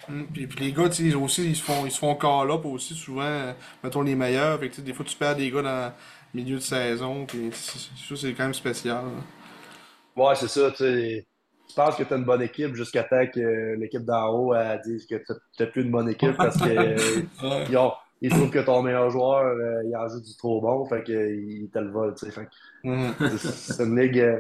Hum, 0.09 0.27
Puis, 0.33 0.47
puis 0.47 0.65
les 0.65 0.73
gars, 0.73 0.91
sais, 0.91 1.15
aussi, 1.15 1.51
ils 1.51 1.57
se 1.57 1.63
font, 1.63 1.85
ils 1.85 1.91
se 1.91 1.99
font 1.99 2.15
call 2.15 2.51
up 2.51 2.65
aussi 2.65 2.95
souvent, 2.95 3.23
euh, 3.25 3.53
mettons 3.85 4.01
les 4.01 4.15
meilleurs. 4.15 4.59
Fait 4.59 4.71
que, 4.71 4.81
des 4.81 4.95
fois, 4.95 5.05
tu 5.05 5.15
perds 5.19 5.37
des 5.37 5.51
gars 5.51 5.61
dans 5.61 5.93
le 6.33 6.41
milieu 6.41 6.57
de 6.57 6.63
saison. 6.63 7.27
Puis 7.27 7.51
c'est 7.53 7.79
c'est- 7.79 8.09
ça, 8.09 8.17
c'est 8.23 8.33
quand 8.33 8.45
même 8.45 8.55
spécial. 8.55 9.05
là. 9.05 10.23
Ouais, 10.25 10.35
c'est 10.35 10.49
ça. 10.49 10.71
Tu 10.71 11.25
penses 11.77 11.97
que 11.97 12.05
tu 12.05 12.15
as 12.15 12.17
une 12.17 12.25
bonne 12.25 12.41
équipe 12.43 12.75
jusqu'à 12.75 13.05
temps 13.05 13.27
que 13.27 13.75
l'équipe 13.79 14.05
d'en 14.07 14.29
haut 14.31 14.55
dise 14.87 15.07
que 15.07 15.17
tu 15.17 15.33
n'as 15.61 15.67
plus 15.67 15.83
une 15.83 15.91
bonne 15.91 16.09
équipe 16.09 16.37
parce 16.39 16.59
que 16.59 16.65
euh, 16.69 17.23
ils, 17.69 17.77
ont- 17.77 17.93
ils 18.23 18.31
trouvent 18.31 18.51
que 18.51 18.61
ton 18.61 18.83
meilleur 18.83 19.11
joueur, 19.11 19.45
euh, 19.45 19.83
il 19.85 19.95
en 19.97 20.09
joue 20.09 20.21
du 20.23 20.35
trop 20.37 20.61
bon. 20.61 20.87
Fait 20.87 21.03
qu'ils 21.03 21.69
te 21.73 21.79
le 21.79 21.91
volent. 21.91 22.15
tu 22.15 22.31
sais. 22.31 22.49
Mhm. 22.85 23.13
c'est 23.39 23.85
une 23.85 24.01
ligue, 24.01 24.19
euh, 24.21 24.39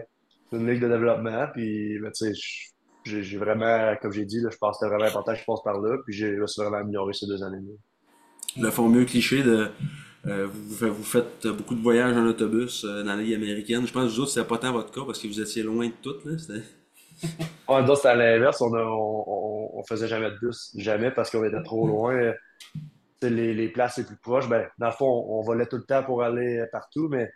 une 0.53 0.67
ligue 0.71 0.81
de 0.83 0.89
développement. 0.89 1.47
Puis, 1.53 1.99
ben, 2.01 2.11
tu 2.13 2.35
sais, 2.35 3.21
j'ai 3.23 3.37
vraiment, 3.39 3.95
comme 4.01 4.13
j'ai 4.13 4.25
dit, 4.25 4.41
là, 4.41 4.49
je 4.51 4.57
pense 4.57 4.79
que 4.79 4.87
c'était 4.87 4.95
vraiment 4.95 5.09
important 5.11 5.33
que 5.35 5.41
je 5.41 5.45
passe 5.45 5.63
par 5.65 5.81
là. 5.81 5.99
Puis, 6.07 6.15
j'ai 6.15 6.35
je 6.37 6.41
me 6.41 6.47
suis 6.47 6.63
vraiment 6.63 6.79
amélioré 6.79 7.13
ces 7.13 7.27
deux 7.27 7.43
années-là. 7.43 8.63
Le 8.63 8.71
fameux 8.71 9.05
cliché 9.05 9.43
de 9.43 9.69
euh, 10.27 10.47
vous, 10.53 10.75
fa- 10.77 10.89
vous 10.89 11.03
faites 11.03 11.47
beaucoup 11.49 11.75
de 11.75 11.81
voyages 11.83 12.17
en 12.17 12.25
autobus 12.27 12.85
euh, 12.85 13.03
dans 13.03 13.17
la 13.17 13.23
Ligue 13.23 13.35
américaine. 13.35 13.87
Je 13.87 13.93
pense 13.93 14.05
que 14.05 14.15
vous 14.15 14.21
autres, 14.21 14.31
c'était 14.31 14.47
pas 14.47 14.59
tant 14.59 14.73
votre 14.73 14.93
cas 14.93 15.01
parce 15.05 15.19
que 15.19 15.27
vous 15.27 15.41
étiez 15.41 15.63
loin 15.65 15.87
de 15.89 15.93
tout. 16.03 16.15
Là. 16.25 16.37
Autres, 17.69 17.97
c'était 17.97 18.09
à 18.09 18.15
l'inverse. 18.15 18.61
On, 18.61 18.73
on, 18.73 19.25
on, 19.27 19.71
on 19.79 19.85
faisait 19.85 20.07
jamais 20.09 20.31
de 20.31 20.37
bus. 20.41 20.73
Jamais 20.77 21.11
parce 21.11 21.31
qu'on 21.31 21.45
était 21.45 21.63
trop 21.63 21.87
loin. 21.87 22.33
Euh, 23.25 23.29
Les, 23.31 23.55
les 23.55 23.69
places 23.69 23.99
les 23.99 24.05
plus 24.05 24.17
proches, 24.17 24.49
ben, 24.49 24.67
dans 24.79 24.87
le 24.87 24.93
fond, 24.93 25.07
on, 25.29 25.39
on 25.39 25.43
volait 25.43 25.67
tout 25.67 25.77
le 25.77 25.85
temps 25.85 26.03
pour 26.03 26.23
aller 26.23 26.65
partout, 26.73 27.09
mais 27.09 27.31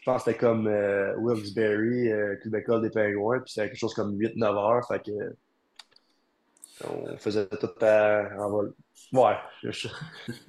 je 0.00 0.04
pense 0.04 0.24
que 0.24 0.30
c'était 0.30 0.38
comme 0.38 0.66
euh, 0.66 1.14
Wilkes-Barre, 1.16 1.78
euh, 1.78 2.60
Club 2.64 2.82
des 2.82 2.90
Pingouins, 2.90 3.40
puis 3.40 3.52
c'était 3.52 3.68
quelque 3.68 3.78
chose 3.78 3.94
comme 3.94 4.16
8-9 4.16 4.44
heures. 4.56 4.86
Fait 4.88 5.00
que 5.02 5.12
on 6.88 7.16
faisait 7.18 7.46
tout 7.46 7.68
à- 7.84 8.22
en 8.38 8.48
vol. 8.50 8.72
Ouais. 9.12 9.34
je- 9.62 9.70
je- 9.70 9.88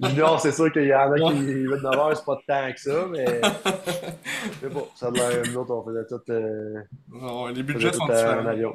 Junior, 0.08 0.40
c'est 0.40 0.52
sûr 0.52 0.72
qu'il 0.72 0.84
y 0.86 0.94
en 0.94 1.12
a 1.12 1.16
qui 1.18 1.42
8-9 1.42 1.84
heures, 1.98 2.16
c'est 2.16 2.24
pas 2.24 2.38
tant 2.46 2.72
que 2.72 2.80
ça, 2.80 3.06
mais, 3.10 3.24
mais 4.62 4.68
bon, 4.70 4.86
ça 4.94 5.08
a 5.08 5.10
l'air, 5.10 5.42
nous 5.46 5.56
autres, 5.58 5.72
on 5.74 5.84
faisait 5.84 6.06
tout, 6.06 6.32
euh, 6.32 7.52
les 7.54 7.62
budgets 7.62 7.92
sont 7.92 8.04
en 8.04 8.46
avion. 8.46 8.72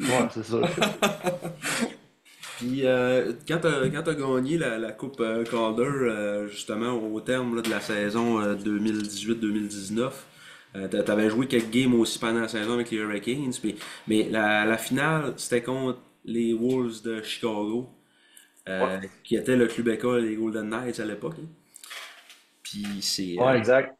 Ouais, 0.00 0.28
c'est 0.30 0.44
sûr. 0.44 0.64
Puis 2.58 2.86
euh, 2.86 3.32
quand 3.48 3.58
t'as 3.60 3.88
quand 3.90 4.02
t'as 4.02 4.14
gagné 4.14 4.58
la, 4.58 4.78
la 4.78 4.92
Coupe 4.92 5.20
euh, 5.20 5.44
Calder, 5.44 5.82
euh, 5.84 6.48
justement 6.48 6.92
au 6.94 7.20
terme 7.20 7.56
là, 7.56 7.62
de 7.62 7.70
la 7.70 7.80
saison 7.80 8.40
euh, 8.40 8.54
2018-2019, 8.54 10.12
euh, 10.76 10.88
t'a- 10.88 11.02
t'avais 11.02 11.30
joué 11.30 11.46
quelques 11.48 11.70
games 11.70 11.94
aussi 11.94 12.18
pendant 12.18 12.40
la 12.40 12.48
saison 12.48 12.74
avec 12.74 12.90
les 12.90 12.98
Hurricanes, 12.98 13.52
puis- 13.60 13.76
mais 14.08 14.28
la, 14.30 14.64
la 14.66 14.78
finale 14.78 15.34
c'était 15.36 15.62
contre 15.62 16.00
les 16.24 16.54
Wolves 16.54 17.02
de 17.02 17.22
Chicago, 17.22 17.90
euh, 18.68 18.98
qui 19.24 19.36
était 19.36 19.56
le 19.56 19.66
club 19.66 19.88
école 19.88 20.22
des 20.28 20.36
Golden 20.36 20.68
Knights 20.70 21.00
à 21.00 21.04
l'époque. 21.04 21.36
hein. 21.42 21.48
Puis 22.62 22.84
c'est 23.02 23.36
euh, 23.38 23.44
Ouais, 23.44 23.58
exact. 23.58 23.96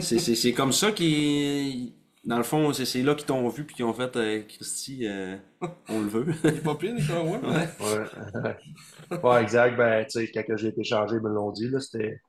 c'est- 0.00 0.52
comme 0.52 0.72
ça 0.72 0.92
qui 0.92 1.94
dans 2.24 2.36
le 2.36 2.42
fond 2.44 2.72
c'est 2.72 2.84
c'est 2.84 3.02
là 3.02 3.14
qu'ils 3.14 3.26
t'ont 3.26 3.48
vu 3.48 3.64
puis 3.64 3.74
qu'ils 3.76 3.84
ont 3.84 3.92
fait 3.92 4.14
euh, 4.16 4.42
Christy 4.42 5.06
euh, 5.08 5.36
on 5.88 6.00
le 6.02 6.08
veut. 6.08 6.26
Il 6.44 6.50
est 6.56 6.62
pas 6.62 6.74
pire, 6.76 6.94
Nicolas, 6.94 7.22
ouais. 7.24 7.40
mais- 7.42 9.16
Ouais. 9.16 9.18
ouais, 9.22 9.42
exact. 9.42 9.76
Ben, 9.76 10.04
tu 10.04 10.26
sais, 10.26 10.30
quand 10.32 10.56
j'ai 10.56 10.68
été 10.68 10.84
changé, 10.84 11.16
ils 11.16 11.22
me 11.22 11.28
l'ont 11.30 11.50
dit, 11.52 11.68
là, 11.68 11.80
c'était. 11.80 12.20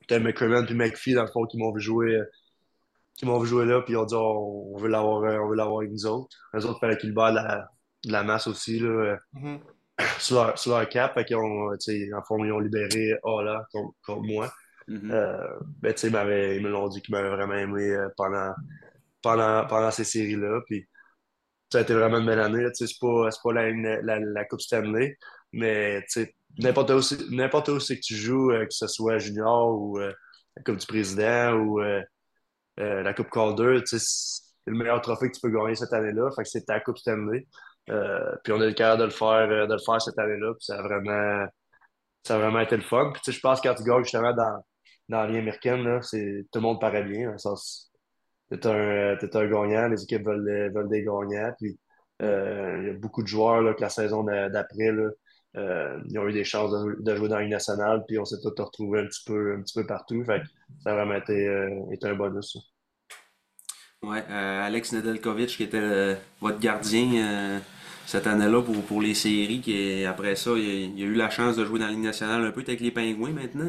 C'était 0.00 0.20
McCrimmon 0.20 0.64
puis 0.64 0.74
McPhee, 0.74 1.12
dans 1.14 1.22
le 1.22 1.28
fond, 1.28 1.44
qui 1.44 1.58
m'ont 1.58 1.72
vu 1.72 1.80
jouer. 1.80 2.14
euh, 2.14 2.24
qui 3.14 3.26
m'ont 3.26 3.38
vu 3.40 3.48
jouer 3.48 3.66
là, 3.66 3.82
puis 3.82 3.94
ils 3.94 3.96
ont 3.96 4.04
dit 4.06 4.14
on, 4.14 4.74
on 4.74 4.78
veut 4.78 4.88
l'avoir 4.88 5.22
euh, 5.24 5.38
on 5.40 5.48
veut 5.48 5.56
l'avoir 5.56 5.78
avec 5.80 5.90
nous 5.90 6.06
autres. 6.06 6.36
Les 6.54 6.64
autres, 6.64 6.78
il 6.78 6.80
fallait 6.80 6.96
qu'ils 6.96 7.12
battent 7.12 7.32
de 7.34 7.40
la, 7.40 7.68
de 8.04 8.12
la 8.12 8.22
masse 8.22 8.46
aussi, 8.46 8.78
là, 8.78 9.16
Mhm. 9.34 9.58
sur, 10.20 10.36
leur, 10.36 10.58
sur 10.58 10.70
leur 10.78 10.88
cap. 10.88 11.14
Fait 11.14 11.24
qu'ils 11.24 11.36
ont, 11.36 11.70
tu 11.78 11.92
sais, 12.06 12.14
en 12.14 12.22
fond, 12.22 12.42
ils 12.44 12.52
ont 12.52 12.60
libéré 12.60 13.08
là 13.24 13.66
contre, 13.72 13.94
contre 14.06 14.22
moi. 14.22 14.52
Mhm. 14.88 15.10
Euh, 15.12 15.58
ben, 15.82 15.94
ils 16.02 16.62
me 16.62 16.70
l'ont 16.70 16.88
dit 16.88 17.02
qu'ils 17.02 17.14
m'avaient 17.14 17.28
vraiment 17.28 17.54
aimé 17.54 17.90
euh, 17.90 18.08
pendant, 18.16 18.54
pendant, 19.22 19.66
pendant 19.66 19.90
ces 19.90 20.04
séries-là. 20.04 20.60
Ça 21.70 21.78
a 21.78 21.80
été 21.82 21.92
vraiment 21.92 22.18
une 22.18 22.26
belle 22.26 22.40
année. 22.40 22.66
c'est 22.72 22.86
pas, 22.98 23.28
pas 23.44 23.52
la, 23.52 24.20
la, 24.20 24.44
Coupe 24.46 24.62
Stanley, 24.62 25.18
mais 25.52 26.02
n'importe 26.58 26.90
où, 26.90 27.72
où 27.72 27.80
c'est 27.80 27.96
que 27.96 28.00
tu 28.02 28.14
joues, 28.14 28.50
euh, 28.50 28.64
que 28.64 28.72
ce 28.72 28.86
soit 28.86 29.18
junior 29.18 29.78
ou 29.78 29.98
la 29.98 30.62
Coupe 30.64 30.78
du 30.78 30.86
Président 30.86 31.52
ou 31.52 31.80
la 32.78 33.14
Coupe 33.14 33.30
Calder, 33.30 33.82
tu 33.86 33.98
c'est 33.98 34.70
le 34.70 34.78
meilleur 34.78 35.00
trophée 35.02 35.30
que 35.30 35.34
tu 35.34 35.40
peux 35.40 35.50
gagner 35.50 35.74
cette 35.74 35.92
année-là. 35.92 36.30
C'est 36.44 36.64
ta 36.64 36.80
Coupe 36.80 36.98
Stanley. 36.98 37.46
Puis 37.86 38.52
on 38.52 38.60
a 38.60 38.66
le 38.66 38.72
cœur 38.72 38.96
de 38.96 39.04
le 39.04 39.10
faire, 39.10 39.48
de 39.48 39.72
le 39.72 39.80
faire 39.84 40.00
cette 40.00 40.18
année-là. 40.18 40.54
Ça 40.60 40.78
a 40.78 40.82
vraiment, 40.82 41.46
ça 42.26 42.36
a 42.36 42.38
vraiment 42.38 42.60
été 42.60 42.76
le 42.76 42.82
fun. 42.82 43.12
Je 43.26 43.40
pense 43.40 43.60
que 43.60 43.68
quand 43.68 43.74
tu 43.74 43.84
gagnes 43.84 44.04
justement 44.04 44.32
dans, 44.34 44.62
dans 45.08 45.22
la 45.22 45.26
Ligue 45.28 45.38
américaine, 45.38 46.00
tout 46.02 46.58
le 46.58 46.60
monde 46.60 46.80
paraît 46.80 47.04
bien. 47.04 47.34
T'es 48.50 48.66
un, 48.66 49.16
t'es 49.16 49.36
un 49.36 49.46
gagnant, 49.46 49.88
les 49.88 50.02
équipes 50.02 50.24
veulent, 50.24 50.72
veulent 50.72 50.88
des 50.88 51.02
gagnants. 51.02 51.52
Puis 51.58 51.78
Euh, 52.22 52.78
il 52.80 52.86
y 52.88 52.90
a 52.90 52.94
beaucoup 52.94 53.22
de 53.22 53.28
joueurs 53.28 53.62
là, 53.62 53.74
que 53.74 53.80
la 53.80 53.88
saison 53.88 54.24
d'après, 54.24 54.88
euh, 55.56 56.00
ils 56.08 56.18
ont 56.18 56.28
eu 56.28 56.32
des 56.32 56.44
chances 56.44 56.72
de, 56.72 57.16
jouer 57.16 57.28
dans 57.28 57.38
Ligue 57.38 57.50
nationale, 57.50 58.04
puis 58.06 58.18
on 58.18 58.24
s'est 58.24 58.38
tous 58.42 58.60
retrouvés 58.62 59.00
un 59.00 59.06
petit 59.06 59.22
peu, 59.24 59.54
un 59.54 59.62
petit 59.62 59.78
peu 59.78 59.86
partout. 59.86 60.24
Ça 60.24 60.90
a 60.90 60.94
vraiment 60.94 61.14
été, 61.14 61.46
euh, 61.46 61.92
été 61.92 62.08
un 62.08 62.14
bonus. 62.14 62.58
Ouais, 64.02 64.22
Alex 64.28 64.92
Nedeljkovic, 64.92 65.48
qui 65.48 65.64
était 65.64 66.16
votre 66.40 66.60
gardien 66.60 67.60
cette 68.06 68.26
année-là 68.26 68.62
pour, 68.62 68.80
pour 68.84 69.02
les 69.02 69.14
séries, 69.14 69.60
qui 69.60 70.04
après 70.04 70.36
ça, 70.36 70.52
il 70.56 71.02
a, 71.02 71.06
eu 71.06 71.14
la 71.14 71.30
chance 71.30 71.56
de 71.56 71.64
jouer 71.64 71.80
dans 71.80 71.86
la 71.86 71.92
Ligue 71.92 72.04
nationale 72.04 72.44
un 72.44 72.52
peu 72.52 72.60
avec 72.60 72.80
les 72.80 72.92
Pingouins 72.92 73.32
maintenant. 73.32 73.66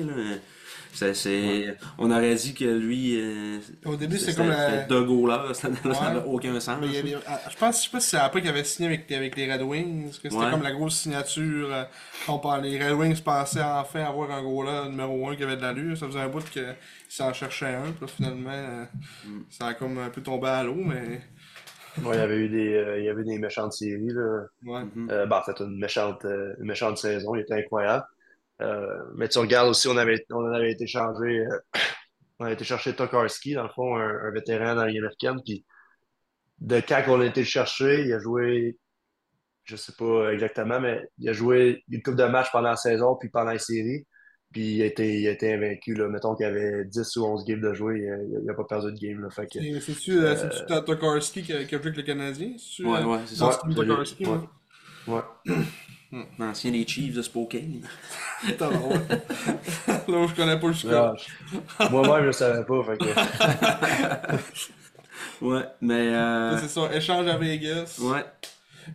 On 1.97 2.11
aurait 2.11 2.35
dit 2.35 2.53
que 2.53 2.65
lui. 2.65 3.19
euh, 3.19 3.57
Au 3.85 3.95
début, 3.95 4.17
c'est 4.17 4.31
c'était- 4.31 4.37
comme 4.43 4.51
c'était 4.53 5.05
goalers, 5.05 5.53
cette 5.55 5.65
année-là, 5.65 5.93
ça 5.93 6.01
Ouais. 6.01 6.13
n'avait 6.13 6.25
aucun 6.25 6.59
sens. 6.59 6.77
Mais 6.81 6.97
avait- 6.97 7.15
ah, 7.27 7.39
je 7.49 7.57
pense, 7.57 7.77
je 7.79 7.83
sais 7.85 7.91
pas 7.91 7.99
si 7.99 8.09
c'est 8.09 8.17
après 8.17 8.41
qu'il 8.41 8.49
avait 8.49 8.63
signé 8.63 8.87
avec, 8.89 9.11
avec 9.11 9.35
les 9.37 9.51
Red 9.51 9.61
Wings, 9.61 10.09
que 10.11 10.15
c'était 10.29 10.35
Ouais. 10.35 10.51
comme 10.51 10.63
la 10.63 10.71
grosse 10.71 10.95
signature. 10.99 11.69
euh, 11.73 11.83
on 12.27 12.39
parlait- 12.39 12.69
les 12.69 12.83
Red 12.89 12.97
Wings 12.97 13.21
pensaient 13.21 13.61
enfin 13.63 14.03
avoir 14.03 14.31
un 14.31 14.41
gros 14.41 14.63
là 14.63 14.87
numéro 14.89 15.29
1 15.29 15.35
qui 15.35 15.43
avait 15.43 15.57
de 15.57 15.61
l'allure. 15.61 15.97
Ça 15.97 16.07
faisait 16.07 16.19
un 16.21 16.27
bout 16.29 16.43
qu'ils 16.49 16.75
s'en 17.07 17.33
cherchaient 17.33 17.75
un, 17.75 17.91
puis 17.91 18.01
là, 18.01 18.07
finalement, 18.07 18.49
euh, 18.51 18.83
Mm. 19.25 19.39
ça 19.49 19.67
a 19.67 19.73
comme 19.73 19.97
un 19.99 20.09
peu 20.09 20.21
tombé 20.21 20.47
à 20.47 20.63
l'eau, 20.63 20.75
mais 20.75 21.21
Ouais, 22.03 22.15
il 22.15 22.19
y 22.19 22.21
avait 22.21 22.37
eu 22.37 22.49
des, 22.49 22.73
euh, 22.75 22.99
il 22.99 23.05
y 23.05 23.09
avait 23.09 23.23
des 23.23 23.37
méchantes 23.39 23.73
séries. 23.73 24.09
Là. 24.13 24.43
ouais. 24.63 24.81
Mhm. 24.95 25.09
Euh, 25.11 25.25
ben, 25.25 25.37
en 25.37 25.43
fait, 25.43 25.59
une 25.63 25.77
méchante, 25.79 26.23
euh, 26.23 26.53
une 26.59 26.67
méchante 26.67 26.97
saison. 26.97 27.35
Il 27.35 27.41
était 27.41 27.55
incroyable. 27.55 28.05
Euh, 28.61 29.03
mais 29.15 29.29
tu 29.29 29.39
regardes 29.39 29.69
aussi, 29.69 29.87
on 29.87 29.97
avait, 29.97 30.25
on 30.31 30.43
en 30.45 30.51
avait 30.53 30.71
été 30.71 30.85
changé. 30.87 31.39
euh, 31.39 31.59
on 32.39 32.45
avait 32.45 32.53
été 32.55 32.63
chercher 32.65 32.93
Tokarski, 32.95 33.53
dans 33.53 33.63
le 33.63 33.69
fond, 33.69 33.95
un, 33.97 34.27
un 34.27 34.31
vétéran 34.31 34.75
dans 34.75 34.83
la 34.85 34.89
américaine. 34.89 35.39
Puis 35.45 35.65
de 36.59 36.81
quand 36.81 37.03
on 37.07 37.21
a 37.21 37.25
été 37.25 37.41
le 37.41 37.45
chercher, 37.45 38.01
il 38.05 38.13
a 38.13 38.19
joué, 38.19 38.77
je 39.63 39.75
sais 39.75 39.93
pas 39.97 40.31
exactement, 40.33 40.79
mais 40.79 41.01
il 41.19 41.29
a 41.29 41.33
joué 41.33 41.83
une 41.89 42.01
coupe 42.01 42.15
de 42.15 42.25
matchs 42.25 42.51
pendant 42.51 42.69
la 42.69 42.75
saison, 42.75 43.15
puis 43.15 43.29
pendant 43.29 43.51
les 43.51 43.59
séries. 43.59 44.05
Puis 44.51 44.77
il 44.77 44.81
a 44.81 44.85
été, 44.85 45.19
il 45.21 45.27
a 45.27 45.31
été 45.31 45.53
invaincu. 45.53 45.93
Là. 45.93 46.07
Mettons 46.07 46.35
qu'il 46.35 46.43
y 46.45 46.49
avait 46.49 46.83
10 46.85 47.15
ou 47.17 47.25
11 47.25 47.45
games 47.45 47.61
de 47.61 47.73
jouer, 47.73 47.99
il 48.39 48.45
n'a 48.45 48.55
pas 48.55 48.63
perdu 48.63 48.91
de 48.91 48.97
game. 48.97 49.21
Là. 49.21 49.29
Fait 49.29 49.45
que, 49.45 49.59
C'est- 49.59 49.79
C'est-tu 49.79 50.19
euh, 50.19 50.35
c'est-tu 50.35 50.65
Ta- 50.65 50.81
Tokarski 50.81 51.43
qui 51.43 51.53
a, 51.53 51.61
joué 51.67 51.75
avec 51.75 51.95
le 51.95 52.01
Canadien? 52.01 52.47
Ouais, 52.79 52.85
euh, 52.85 53.05
ouais, 53.05 53.19
c'est 53.27 53.35
ça. 53.35 53.61
ouais. 53.67 54.39
ouais. 55.07 55.21
ouais. 56.11 56.27
L'ancien 56.39 56.71
des 56.71 56.87
Chiefs 56.87 57.13
de 57.15 57.21
Spokane. 57.21 57.81
Ouais. 58.43 58.57
Là 60.07 60.17
où 60.17 60.27
je 60.27 60.33
connais 60.33 60.57
pas 60.59 60.67
le 60.67 60.73
Ah, 60.73 60.77
score. 60.77 61.15
je- 61.17 61.89
Moi-même, 61.89 62.21
je 62.21 62.27
ne 62.27 62.31
savais 62.31 62.63
pas. 62.63 62.83
Fait 62.83 62.97
que... 62.97 63.05
Ouais, 65.41 65.63
mais. 65.81 66.11
Là, 66.11 66.51
Euh, 66.53 66.57
C'est 66.61 66.67
ça, 66.69 66.93
échange 66.93 67.27
à 67.27 67.37
Vegas. 67.37 67.99
ouais. 68.01 68.25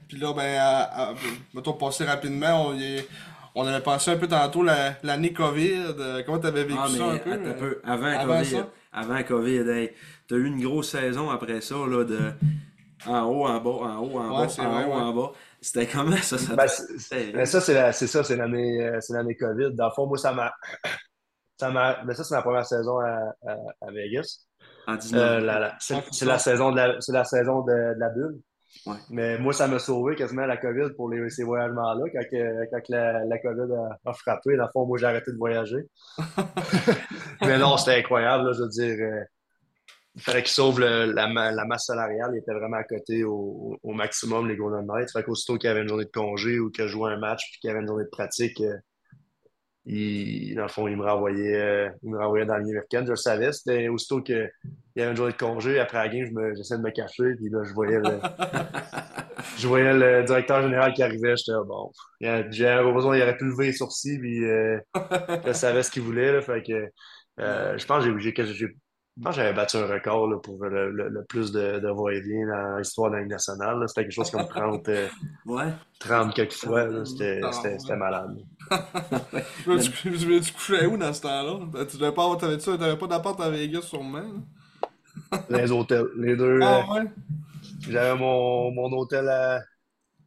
Puis 0.08 0.18
là, 0.18 0.32
ben, 0.32 0.56
à, 0.58 1.10
à- 1.10 1.14
mettons, 1.54 1.74
passer 1.74 2.04
rapidement, 2.04 2.68
on, 2.68 2.74
y 2.74 2.96
est- 2.96 3.08
on 3.54 3.66
avait 3.66 3.82
passé 3.82 4.10
un 4.10 4.16
peu 4.16 4.26
tantôt 4.26 4.62
la- 4.62 4.94
l'année 5.02 5.32
COVID. 5.32 5.72
euh, 5.98 6.22
comment 6.26 6.38
t'avais 6.38 6.64
vécu 6.64 6.78
Ah, 6.82 6.88
mais 6.90 6.98
ça 6.98 7.04
un 7.06 7.18
peu? 7.18 7.30
euh? 7.32 7.54
peu. 7.58 7.80
Avant, 7.84 8.06
avant 8.06 8.38
COVID. 8.38 8.50
ça? 8.50 8.68
Avant 8.92 9.22
COVID, 9.22 9.68
hey, 9.70 9.90
t'as 10.28 10.36
eu 10.36 10.46
une 10.46 10.60
grosse 10.62 10.90
saison 10.90 11.30
après 11.30 11.60
ça, 11.60 11.74
là, 11.88 12.04
de 12.04 12.18
en 13.06 13.22
haut, 13.24 13.46
en 13.46 13.60
bas, 13.60 13.70
en 13.70 13.98
haut, 13.98 14.18
en 14.18 14.30
Ouais, 14.38 14.46
bas, 14.46 14.48
c'est 14.48 14.62
en 14.62 14.72
vrai, 14.72 14.84
haut, 14.84 14.88
ouais. 14.94 15.02
en 15.02 15.12
bas. 15.12 15.32
C'était 15.64 15.86
comment 15.86 16.16
ça? 16.22 16.36
ça 16.38 16.54
Ben, 16.56 16.66
te- 16.66 16.98
c'est- 16.98 17.44
ça, 17.46 17.60
c'est 17.60 17.74
la- 17.74 17.92
c'est 17.92 18.06
ça, 18.06 18.22
c'est 18.22 18.36
l'année, 18.36 18.84
euh, 18.86 18.98
c'est 19.00 19.14
l'année 19.14 19.36
COVID. 19.36 19.72
Dans 19.74 19.86
le 19.86 19.92
fond, 19.92 20.06
moi, 20.06 20.18
ça 20.18 20.32
m'a, 20.32 20.52
ça 21.58 21.70
m'a, 21.70 22.02
mais 22.04 22.14
ça, 22.14 22.24
c'est 22.24 22.34
ma 22.34 22.42
première 22.42 22.66
saison 22.66 22.98
à, 23.00 23.34
à, 23.46 23.52
à 23.80 23.90
Vegas. 23.92 24.46
en 24.86 24.96
19. 24.96 25.42
Euh, 25.42 25.68
c'est, 25.80 26.24
la 26.26 26.38
saison 26.38 26.70
de 26.72 26.76
la, 26.76 27.00
c'est 27.00 27.12
la 27.12 27.24
saison 27.24 27.62
de, 27.62 27.72
de 27.72 27.98
la 28.00 28.08
bulle. 28.10 28.40
Ouais. 28.86 28.96
Mais 29.08 29.38
moi, 29.38 29.52
ça 29.52 29.68
m'a 29.68 29.78
sauvé 29.78 30.16
quasiment 30.16 30.46
la 30.46 30.56
COVID 30.56 30.94
pour 30.96 31.08
les, 31.08 31.30
ces 31.30 31.44
voyagements-là. 31.44 32.04
Quand, 32.12 32.20
quand 32.70 32.88
la, 32.88 33.24
la 33.24 33.38
COVID 33.38 33.72
a, 33.72 34.10
a 34.10 34.12
frappé, 34.14 34.56
dans 34.56 34.64
le 34.64 34.70
fond, 34.72 34.84
moi, 34.84 34.98
j'ai 34.98 35.06
arrêté 35.06 35.30
de 35.32 35.36
voyager. 35.38 35.78
mais 37.42 37.56
non, 37.58 37.76
c'était 37.76 38.00
incroyable, 38.00 38.44
là, 38.46 38.52
je 38.52 38.62
veux 38.62 38.68
dire. 38.68 38.96
euh, 39.00 39.24
il 40.16 40.22
fallait 40.22 40.42
qu'ils 40.42 40.52
sauvent 40.52 40.78
le- 40.80 41.12
la, 41.12 41.26
ma- 41.28 41.50
la 41.52 41.64
masse 41.64 41.86
salariale. 41.86 42.30
Il 42.34 42.38
était 42.38 42.52
vraiment 42.54 42.76
à 42.76 42.84
côté 42.84 43.24
au, 43.24 43.76
au 43.82 43.92
maximum, 43.94 44.48
les 44.48 44.56
Golden 44.56 44.86
Knights. 44.86 45.10
Fait 45.12 45.22
qu'aussitôt 45.24 45.58
qu'il 45.58 45.68
y 45.68 45.70
avait 45.70 45.82
une 45.82 45.88
journée 45.88 46.04
de 46.04 46.10
congé 46.10 46.58
ou 46.60 46.70
qu'il 46.70 46.86
jouait 46.88 47.12
un 47.12 47.18
match 47.18 47.42
puis 47.50 47.60
qu'il 47.60 47.68
y 47.68 47.70
avait 47.72 47.80
une 47.80 47.86
journée 47.88 48.04
de 48.04 48.10
pratique, 48.10 48.60
euh, 48.60 48.76
il, 49.86 50.54
dans 50.54 50.62
le 50.62 50.68
fond, 50.68 50.88
il 50.88 50.96
me 50.96 51.04
renvoyait, 51.04 51.56
euh, 51.60 51.90
il 52.02 52.10
me 52.10 52.18
renvoyait 52.18 52.46
dans 52.46 52.54
la 52.54 52.60
ligne 52.60 52.70
américaine. 52.70 53.04
Je 53.04 53.10
le 53.10 53.16
savais. 53.16 53.52
C'était 53.52 53.88
aussitôt 53.88 54.22
qu'il 54.22 54.50
y 54.96 55.02
avait 55.02 55.10
une 55.10 55.16
journée 55.16 55.32
de 55.32 55.36
congé, 55.38 55.78
après 55.78 55.98
la 55.98 56.08
game, 56.08 56.26
je 56.26 56.32
me- 56.32 56.54
j'essayais 56.54 56.78
de 56.78 56.84
me 56.84 56.90
cacher. 56.90 57.34
Puis 57.36 57.50
là, 57.50 57.64
je 57.64 57.72
voyais 57.74 57.98
le, 57.98 58.18
je 59.58 59.66
voyais 59.68 59.92
le 59.92 60.24
directeur 60.24 60.62
général 60.62 60.92
qui 60.94 61.02
arrivait. 61.02 61.36
J'étais, 61.36 61.52
ah, 61.52 61.62
bon, 61.66 61.90
j'avais 62.20 62.92
besoin, 62.92 63.16
il 63.16 63.22
aurait 63.22 63.36
pu 63.36 63.44
lever 63.44 63.66
les 63.66 63.72
sourcils. 63.72 64.18
Puis 64.18 64.44
euh, 64.44 64.78
je 65.46 65.52
savais 65.52 65.82
ce 65.82 65.90
qu'il 65.90 66.02
voulait. 66.02 66.32
Là, 66.32 66.40
fait 66.40 66.62
que, 66.62 66.88
euh, 67.40 67.76
je 67.76 67.86
pense 67.86 68.04
que 68.04 68.18
j'ai- 68.18 68.76
que 69.22 69.32
j'avais 69.32 69.52
battu 69.52 69.76
un 69.76 69.86
record 69.86 70.28
là, 70.28 70.38
pour 70.38 70.64
le, 70.64 70.90
le- 70.90 71.08
le 71.08 71.24
plus 71.24 71.52
de, 71.52 71.78
de 71.78 71.88
va-et-vient 71.88 72.46
dans 72.48 72.78
l'histoire 72.78 73.10
de 73.10 73.16
la 73.16 73.22
Ligue 73.22 73.30
nationale. 73.30 73.84
C'était 73.88 74.02
quelque 74.02 74.12
chose 74.12 74.30
comme 74.30 74.46
30, 74.48 74.88
euh, 74.88 75.08
Ouais. 75.46 75.72
30 76.00 76.34
quelques 76.34 76.52
fois. 76.54 77.04
C'était 77.04 77.40
Ah, 77.42 77.52
c'était- 77.52 77.92
ouais. 77.92 77.96
malade. 77.96 78.36
Tu, 79.64 79.78
tu, 80.18 80.40
tu 80.40 80.52
couchais 80.52 80.86
où 80.86 80.96
dans 80.96 81.12
ce 81.12 81.20
temps-là? 81.22 81.66
Ben, 81.66 81.86
Tu 81.86 81.96
devais 81.96 82.12
pas 82.12 82.22
avoir, 82.24 82.38
t'avais, 82.38 82.56
t'avais 82.58 82.96
pas 82.96 83.06
d'appart 83.06 83.38
à 83.40 83.50
Vegas 83.50 83.82
sûrement. 83.82 84.22
Les 85.50 85.70
hôtels, 85.70 86.06
les 86.16 86.36
deux. 86.36 86.60
euh, 86.60 86.64
Ah 86.64 86.92
ouais? 86.94 87.04
J'avais 87.88 88.18
mon, 88.18 88.70
mon 88.72 88.90
hôtel 88.92 89.28
à, 89.28 89.60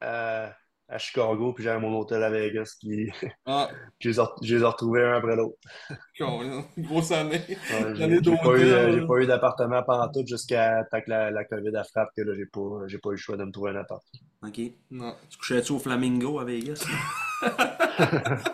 à, 0.02 0.52
à 0.90 0.98
Chicago, 0.98 1.54
puis 1.54 1.64
j'avais 1.64 1.80
mon 1.80 1.98
hôtel 2.00 2.24
à 2.24 2.30
Vegas, 2.30 2.76
qui 2.80 3.12
Ah, 3.46 3.70
je 4.00 4.10
les 4.10 4.20
ai 4.20 4.24
je 4.42 4.56
les 4.56 4.62
ai 4.62 4.66
retrouvés 4.66 5.04
un 5.04 5.18
après 5.18 5.36
l'autre. 5.36 5.58
grosse 6.78 7.12
année. 7.12 7.42
Ouais, 7.48 7.58
j'ai 7.94 8.00
L'année 8.00 8.20
j'ai 8.24 8.32
pas 8.32 8.38
eu, 8.38 8.44
d'hôtel, 8.44 8.74
euh, 8.74 8.94
j'ai 8.94 9.06
pas 9.06 9.18
eu 9.18 9.26
d'appartement 9.26 9.84
pendant 9.84 10.12
tout 10.12 10.26
jusqu'à 10.26 10.86
tant 10.90 11.02
que 11.02 11.10
la, 11.10 11.32
la 11.32 11.44
COVID 11.46 11.76
a 11.76 11.84
frappé, 11.84 12.12
que 12.18 12.22
là, 12.22 12.34
j'ai 12.36 12.46
pas, 12.46 12.88
j'ai 12.88 12.98
pas 13.00 13.10
eu 13.10 13.14
le 13.14 13.18
choix 13.18 13.38
de 13.38 13.44
me 13.44 13.52
trouver 13.52 13.72
un 13.72 13.76
appart. 13.78 14.04
Ok. 14.44 14.60
Non. 14.92 15.16
Tu 15.30 15.38
couchais-tu 15.38 15.74
au 15.74 15.80
Flamingo 15.80 16.40
à 16.40 16.46
Vegas? 16.46 16.86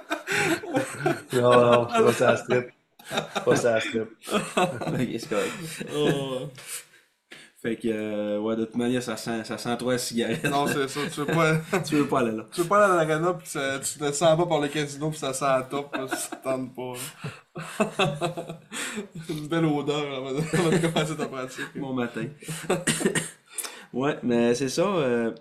Non, 1.34 1.72
non, 1.72 1.86
pas 1.86 2.14
ça 2.14 2.38
strip. 2.38 2.70
Pas 3.46 3.56
ça 3.56 3.80
strip. 3.80 4.10
ok, 4.36 5.10
c'est 5.20 5.30
correct. 5.30 5.52
Oh. 5.96 6.50
Fait 7.64 7.77
que, 7.77 7.88
euh, 7.88 8.40
ouais, 8.41 8.57
de 8.57 8.65
toute 8.65 8.76
manière, 8.76 9.02
ça 9.02 9.15
sent, 9.15 9.45
ça 9.45 9.57
sent 9.57 9.76
trop 9.77 9.91
la 9.91 9.98
cigarette. 9.98 10.44
non, 10.44 10.68
c'est 10.68 10.85
ça. 10.90 10.99
Tu 11.11 11.22
veux 11.22 11.26
pas, 11.26 11.56
tu 11.85 11.95
veux 11.95 12.07
pas 12.07 12.19
aller 12.19 12.34
là. 12.35 12.45
tu 12.52 12.61
veux 12.61 12.68
pas 12.68 12.84
aller 12.85 12.94
à 12.94 13.06
l'arena 13.06 13.34
pis 13.35 13.49
ça- 13.49 13.80
tu 13.80 13.98
te 13.99 14.11
sens 14.11 14.38
pas 14.38 14.45
par 14.45 14.60
le 14.60 14.68
casino 14.68 15.10
pis 15.10 15.18
ça 15.18 15.31
sent 15.34 15.45
à 15.45 15.61
top, 15.64 15.95
là, 15.95 16.06
ça 16.10 16.35
te 16.35 16.44
tente 16.44 16.76
pas. 16.76 16.94
là. 17.56 18.60
Une 19.30 19.48
belle 19.48 19.65
odeur 19.65 20.14
avant 20.14 20.34
de, 20.34 20.41
commencer 20.88 21.15
ta 21.15 21.26
pratique. 21.27 21.69
Bon 21.77 21.94
matin. 21.94 22.26
ouais, 23.94 24.18
mais 24.23 24.53
c'est 24.56 24.69
ça. 24.69 24.84
euh, 24.85 25.31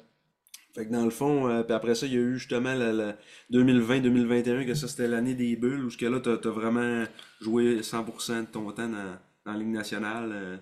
fait 0.74 0.86
que 0.86 0.92
dans 0.92 1.04
le 1.04 1.10
fond, 1.10 1.48
euh, 1.48 1.62
puis 1.64 1.74
après 1.74 1.94
ça, 1.94 2.06
il 2.06 2.12
y 2.14 2.16
a 2.16 2.20
eu 2.20 2.38
justement 2.38 2.74
le, 2.74 2.92
le 3.50 3.62
2020-2021, 3.64 4.64
que 4.66 4.74
ça 4.74 4.88
c'était 4.88 5.08
l'année 5.08 5.34
des 5.34 5.54
bulles, 5.56 5.84
où 5.84 5.90
ce 5.90 5.98
que 5.98 6.06
là, 6.06 6.18
t'as, 6.20 6.38
t'as 6.38 6.50
vraiment 6.50 7.04
joué 7.40 7.80
100% 7.82 8.40
de 8.42 8.46
ton 8.46 8.70
temps 8.72 8.88
dans, 8.88 9.16
dans 9.44 9.52
la 9.52 9.58
Ligue 9.58 9.68
nationale. 9.72 10.30
euh, 10.32 10.56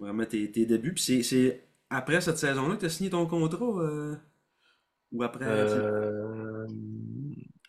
vraiment 0.00 0.24
tes, 0.26 0.50
tes 0.50 0.66
débuts. 0.66 0.94
Puis 0.94 1.02
c'est, 1.04 1.22
c'est 1.22 1.64
après 1.90 2.20
cette 2.20 2.38
saison-là 2.38 2.76
que 2.76 2.80
t'as 2.82 2.88
signé 2.88 3.10
ton 3.10 3.26
contrat 3.26 3.64
euh, 3.64 4.16
Ou 5.12 5.22
après 5.22 5.44
Euh, 5.46 6.66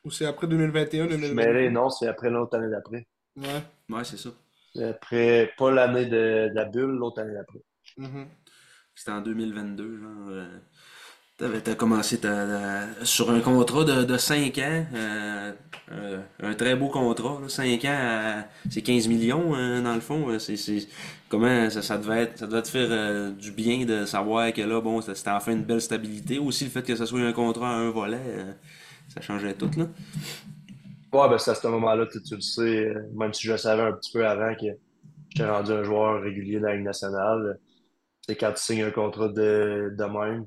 Ou 0.03 0.11
c'est 0.11 0.25
après 0.25 0.47
2021, 0.47 1.09
je 1.09 1.17
suis 1.17 1.33
2022? 1.33 1.35
mêlé, 1.35 1.69
non, 1.69 1.89
c'est 1.89 2.07
après 2.07 2.29
l'autre 2.29 2.57
année 2.57 2.69
d'après. 2.69 3.07
Ouais. 3.35 3.63
Ouais, 3.89 4.03
c'est 4.03 4.17
ça. 4.17 4.29
C'est 4.73 4.85
Après, 4.89 5.53
pas 5.57 5.71
l'année 5.71 6.05
de, 6.05 6.49
de 6.49 6.55
la 6.55 6.65
bulle, 6.65 6.91
l'autre 6.91 7.21
année 7.21 7.33
d'après. 7.33 7.59
Mhm. 7.97 8.27
C'était 8.95 9.11
en 9.11 9.21
2022, 9.21 9.99
genre. 10.01 10.31
T'avais, 11.41 11.61
t'as 11.61 11.75
commencé 11.75 12.19
sur 13.03 13.31
un 13.31 13.39
contrat 13.41 13.83
de, 13.83 14.03
de 14.03 14.17
5 14.17 14.57
ans, 14.59 14.85
euh, 14.93 15.51
euh, 15.91 16.21
un 16.41 16.53
très 16.53 16.75
beau 16.75 16.87
contrat, 16.87 17.39
là, 17.41 17.49
5 17.49 17.85
ans, 17.85 18.43
c'est 18.69 18.81
15 18.81 19.07
millions 19.07 19.55
euh, 19.55 19.81
dans 19.81 19.95
le 19.95 20.01
fond. 20.01 20.27
comment 21.29 21.69
ça, 21.69 21.97
devait 21.97 22.23
être, 22.23 22.37
ça 22.37 22.47
devait 22.47 22.61
te 22.61 22.67
faire 22.67 22.87
euh, 22.91 23.31
du 23.31 23.51
bien 23.51 23.85
de 23.85 24.05
savoir 24.05 24.53
que 24.53 24.61
là, 24.61 24.79
bon, 24.81 25.01
c'était 25.01 25.31
enfin 25.31 25.53
une 25.53 25.63
belle 25.63 25.81
stabilité. 25.81 26.37
Aussi 26.37 26.65
le 26.65 26.69
fait 26.69 26.83
que 26.83 26.95
ça 26.95 27.05
soit 27.05 27.19
un 27.19 27.33
contrat 27.33 27.69
à 27.69 27.73
un 27.73 27.89
volet, 27.89 28.21
ça 29.13 29.21
changeait 29.21 29.55
tout, 29.55 29.71
là. 29.77 29.87
Ouais, 31.11 31.27
ben 31.27 31.37
c'est 31.37 31.51
à 31.51 31.55
ce 31.55 31.67
moment-là, 31.67 32.05
tu, 32.09 32.21
tu 32.23 32.35
le 32.35 32.41
sais, 32.41 32.93
même 33.13 33.33
si 33.33 33.47
je 33.47 33.51
le 33.51 33.57
savais 33.57 33.81
un 33.81 33.91
petit 33.91 34.13
peu 34.13 34.25
avant 34.25 34.53
que 34.55 34.67
j'étais 35.29 35.49
rendu 35.49 35.71
un 35.71 35.83
joueur 35.83 36.21
régulier 36.21 36.59
de 36.59 36.65
la 36.65 36.75
Ligue 36.75 36.85
nationale, 36.85 37.59
c'est 38.21 38.35
quand 38.37 38.53
tu 38.53 38.61
signes 38.61 38.83
un 38.83 38.91
contrat 38.91 39.27
de, 39.27 39.93
de 39.97 40.03
même, 40.05 40.45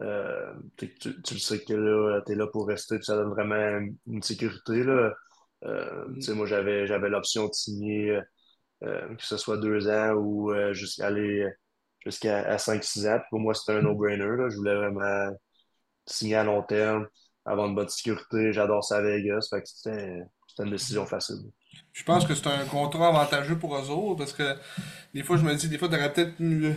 euh, 0.00 0.54
tu, 0.76 0.94
tu, 0.94 1.22
tu 1.22 1.34
le 1.34 1.40
sais 1.40 1.64
que 1.64 1.72
là, 1.74 2.20
t'es 2.22 2.34
là 2.34 2.46
pour 2.46 2.68
rester, 2.68 2.96
puis 2.96 3.04
ça 3.04 3.16
donne 3.16 3.30
vraiment 3.30 3.80
une 4.06 4.22
sécurité, 4.22 4.84
là. 4.84 5.12
Euh, 5.64 6.06
tu 6.22 6.32
moi, 6.34 6.46
j'avais, 6.46 6.86
j'avais 6.86 7.08
l'option 7.08 7.48
de 7.48 7.52
signer, 7.52 8.20
euh, 8.84 9.14
que 9.16 9.24
ce 9.24 9.36
soit 9.36 9.58
deux 9.58 9.88
ans 9.88 10.12
ou 10.14 10.52
jusqu'à 10.72 11.08
aller 11.08 11.48
jusqu'à 12.04 12.58
5-6 12.58 13.08
ans. 13.08 13.20
pour 13.30 13.40
moi, 13.40 13.54
c'était 13.54 13.78
un 13.78 13.82
no-brainer. 13.82 14.50
Je 14.50 14.56
voulais 14.56 14.76
vraiment 14.76 15.30
signer 16.06 16.36
à 16.36 16.44
long 16.44 16.62
terme, 16.62 17.08
avoir 17.44 17.68
une 17.68 17.74
bonne 17.74 17.88
sécurité. 17.88 18.52
J'adore 18.52 18.84
ça 18.84 18.98
à 18.98 19.02
Vegas. 19.02 19.48
Fait 19.50 19.62
que 19.62 19.68
c'était 19.68 20.22
une 20.60 20.70
décision 20.70 21.06
facile. 21.06 21.50
Je 21.92 22.04
pense 22.04 22.24
que 22.24 22.34
c'est 22.34 22.46
un 22.46 22.64
contrat 22.64 23.08
avantageux 23.08 23.58
pour 23.58 23.76
eux 23.76 23.90
autres 23.90 24.18
parce 24.18 24.32
que 24.32 24.54
des 25.14 25.22
fois, 25.22 25.36
je 25.36 25.42
me 25.42 25.54
dis, 25.54 25.68
des 25.68 25.78
fois, 25.78 25.88
t'aurais 25.88 26.12
peut-être 26.12 26.36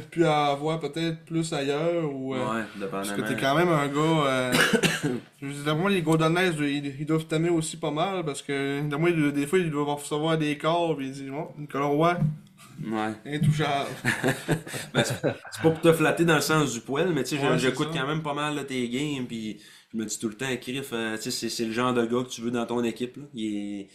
pu 0.09 0.25
avoir 0.25 0.79
peut-être 0.79 1.25
plus 1.25 1.53
ailleurs. 1.53 2.11
Ou, 2.11 2.33
euh, 2.33 2.39
ouais, 2.39 2.87
Parce 2.89 3.11
que 3.11 3.21
t'es 3.21 3.35
quand 3.35 3.55
même 3.55 3.69
un 3.69 3.87
gars. 3.87 4.25
Euh, 4.25 4.53
je 5.41 5.47
veux 5.47 5.73
moi, 5.73 5.89
les 5.89 6.01
Golden 6.01 6.33
Knights, 6.33 6.55
ils, 6.59 7.05
doivent 7.05 7.25
t'aimer 7.25 7.49
aussi 7.49 7.77
pas 7.77 7.91
mal 7.91 8.23
parce 8.25 8.41
que 8.41 8.81
moi, 8.95 9.11
des 9.11 9.45
fois, 9.45 9.59
ils 9.59 9.69
doivent 9.69 9.89
recevoir 9.89 10.37
des 10.37 10.57
corps 10.57 10.99
et 11.01 11.05
ils 11.05 11.11
disent, 11.11 11.29
bon, 11.29 11.49
Nicolas 11.57 11.85
Roy. 11.85 12.17
Ouais. 12.83 13.35
Intouchable. 13.35 13.89
ben, 14.93 15.03
c'est 15.03 15.21
pas 15.21 15.35
pour 15.61 15.79
te 15.81 15.93
flatter 15.93 16.25
dans 16.25 16.35
le 16.35 16.41
sens 16.41 16.73
du 16.73 16.79
poil, 16.79 17.13
mais 17.13 17.23
tu 17.23 17.37
sais, 17.37 17.59
j'écoute 17.59 17.89
quand 17.93 18.07
même 18.07 18.23
pas 18.23 18.33
mal 18.33 18.55
de 18.55 18.61
tes 18.61 18.89
games, 18.89 19.25
puis 19.27 19.59
je 19.93 19.97
me 19.97 20.05
dis 20.05 20.17
tout 20.17 20.29
le 20.29 20.35
temps, 20.35 20.47
Criff, 20.59 20.89
euh, 20.93 21.17
tu 21.17 21.29
sais, 21.31 21.49
c'est 21.49 21.65
le 21.65 21.73
genre 21.73 21.93
de 21.93 22.05
gars 22.05 22.23
que 22.23 22.29
tu 22.29 22.41
veux 22.41 22.49
dans 22.49 22.65
ton 22.65 22.83
équipe. 22.83 23.17
Là. 23.17 23.23
Il 23.35 23.55
est 23.55 23.87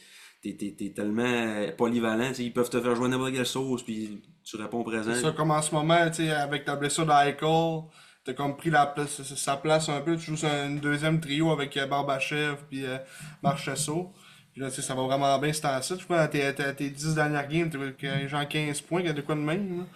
t'es, 0.55 0.93
tellement 0.95 1.67
polyvalent, 1.77 2.33
ils 2.39 2.53
peuvent 2.53 2.71
te 2.71 2.81
faire 2.81 2.95
jouer 2.95 3.09
n'importe 3.09 3.33
quelle 3.33 3.47
sauce, 3.47 3.83
puis 3.83 4.23
tu 4.45 4.57
réponds 4.57 4.85
présent. 4.85 5.13
C'est 5.15 5.23
ça, 5.23 5.33
comme 5.33 5.51
en 5.51 5.63
ce 5.63 5.75
moment, 5.75 5.95
avec 5.95 6.65
ta 6.65 6.77
blessure 6.77 7.07
d'Eichel, 7.07 7.83
t'as 8.25 8.33
comme 8.35 8.57
pris 8.57 8.71
la 8.71 8.87
place, 8.87 9.23
sa 9.23 9.57
place 9.57 9.89
un 9.89 10.01
peu, 10.01 10.17
tu 10.17 10.23
joues 10.23 10.37
sur 10.37 10.49
un 10.49 10.71
deuxième 10.71 11.21
trio 11.21 11.51
avec 11.51 11.77
euh, 11.77 11.87
Barbachev 11.87 12.57
puis 12.69 12.85
euh, 12.85 12.99
Marchesso. 13.43 14.13
Puis 14.53 14.63
là, 14.63 14.71
ça 14.71 14.95
va 14.95 15.03
vraiment 15.03 15.39
bien 15.39 15.53
ce 15.53 15.63
temps-ci. 15.63 15.95
Je 15.99 16.05
crois 16.05 16.27
tes, 16.29 16.53
tes 16.55 16.91
10 16.91 17.15
dernières 17.15 17.47
games, 17.47 17.71
t'as 17.71 18.27
genre 18.27 18.49
15 18.49 18.81
points, 18.83 19.01
il 19.01 19.07
y 19.07 19.11
a 19.11 19.13
de 19.13 19.21
quoi 19.21 19.35
de 19.35 19.41
même. 19.41 19.87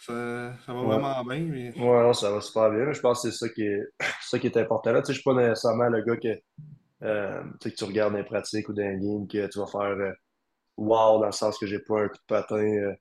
Ça, 0.00 0.52
ça, 0.66 0.72
va 0.72 0.82
vraiment 0.82 1.24
bien. 1.24 1.38
Mais... 1.38 1.72
Ouais, 1.78 2.02
non, 2.02 2.12
ça 2.12 2.30
va 2.30 2.40
super 2.40 2.70
bien. 2.70 2.92
Je 2.92 3.00
pense 3.00 3.22
que 3.22 3.30
c'est 3.30 3.36
ça 3.36 3.48
qui 3.48 3.62
est, 3.62 3.80
ça 4.20 4.38
qui 4.38 4.48
est 4.48 4.56
important. 4.56 4.92
Là, 4.92 5.00
tu 5.00 5.06
sais, 5.06 5.12
je 5.12 5.20
suis 5.20 5.24
pas 5.24 5.34
nécessairement 5.34 5.88
le 5.88 6.02
gars 6.02 6.16
qui 6.16 6.28
euh, 7.02 7.42
que 7.60 7.68
tu 7.70 7.84
regardes 7.84 8.14
des 8.16 8.24
pratiques 8.24 8.68
ou 8.68 8.72
d'un 8.72 8.96
game, 8.98 9.26
que 9.28 9.46
tu 9.48 9.58
vas 9.58 9.66
faire 9.66 9.80
euh, 9.82 10.12
wow, 10.78 11.20
dans 11.20 11.26
le 11.26 11.32
sens 11.32 11.58
que 11.58 11.66
j'ai 11.66 11.80
pas 11.80 12.02
un 12.02 12.08
coup 12.08 12.16
de 12.16 12.22
patin, 12.28 12.56
euh, 12.56 12.94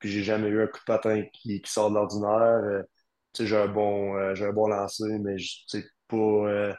que 0.00 0.08
j'ai 0.08 0.24
jamais 0.24 0.48
eu 0.48 0.62
un 0.62 0.66
coup 0.68 0.78
de 0.78 0.84
patin 0.86 1.24
qui, 1.34 1.62
sort 1.66 1.90
de 1.90 1.96
l'ordinaire. 1.96 2.84
tu 3.34 3.44
sais, 3.44 3.48
j'ai 3.48 3.56
un 3.56 3.68
bon, 3.68 4.16
un 4.16 4.52
bon 4.52 4.68
lancer, 4.68 5.18
mais 5.20 5.36
tu 5.36 5.48
sais, 5.68 5.84
pas 6.08 6.76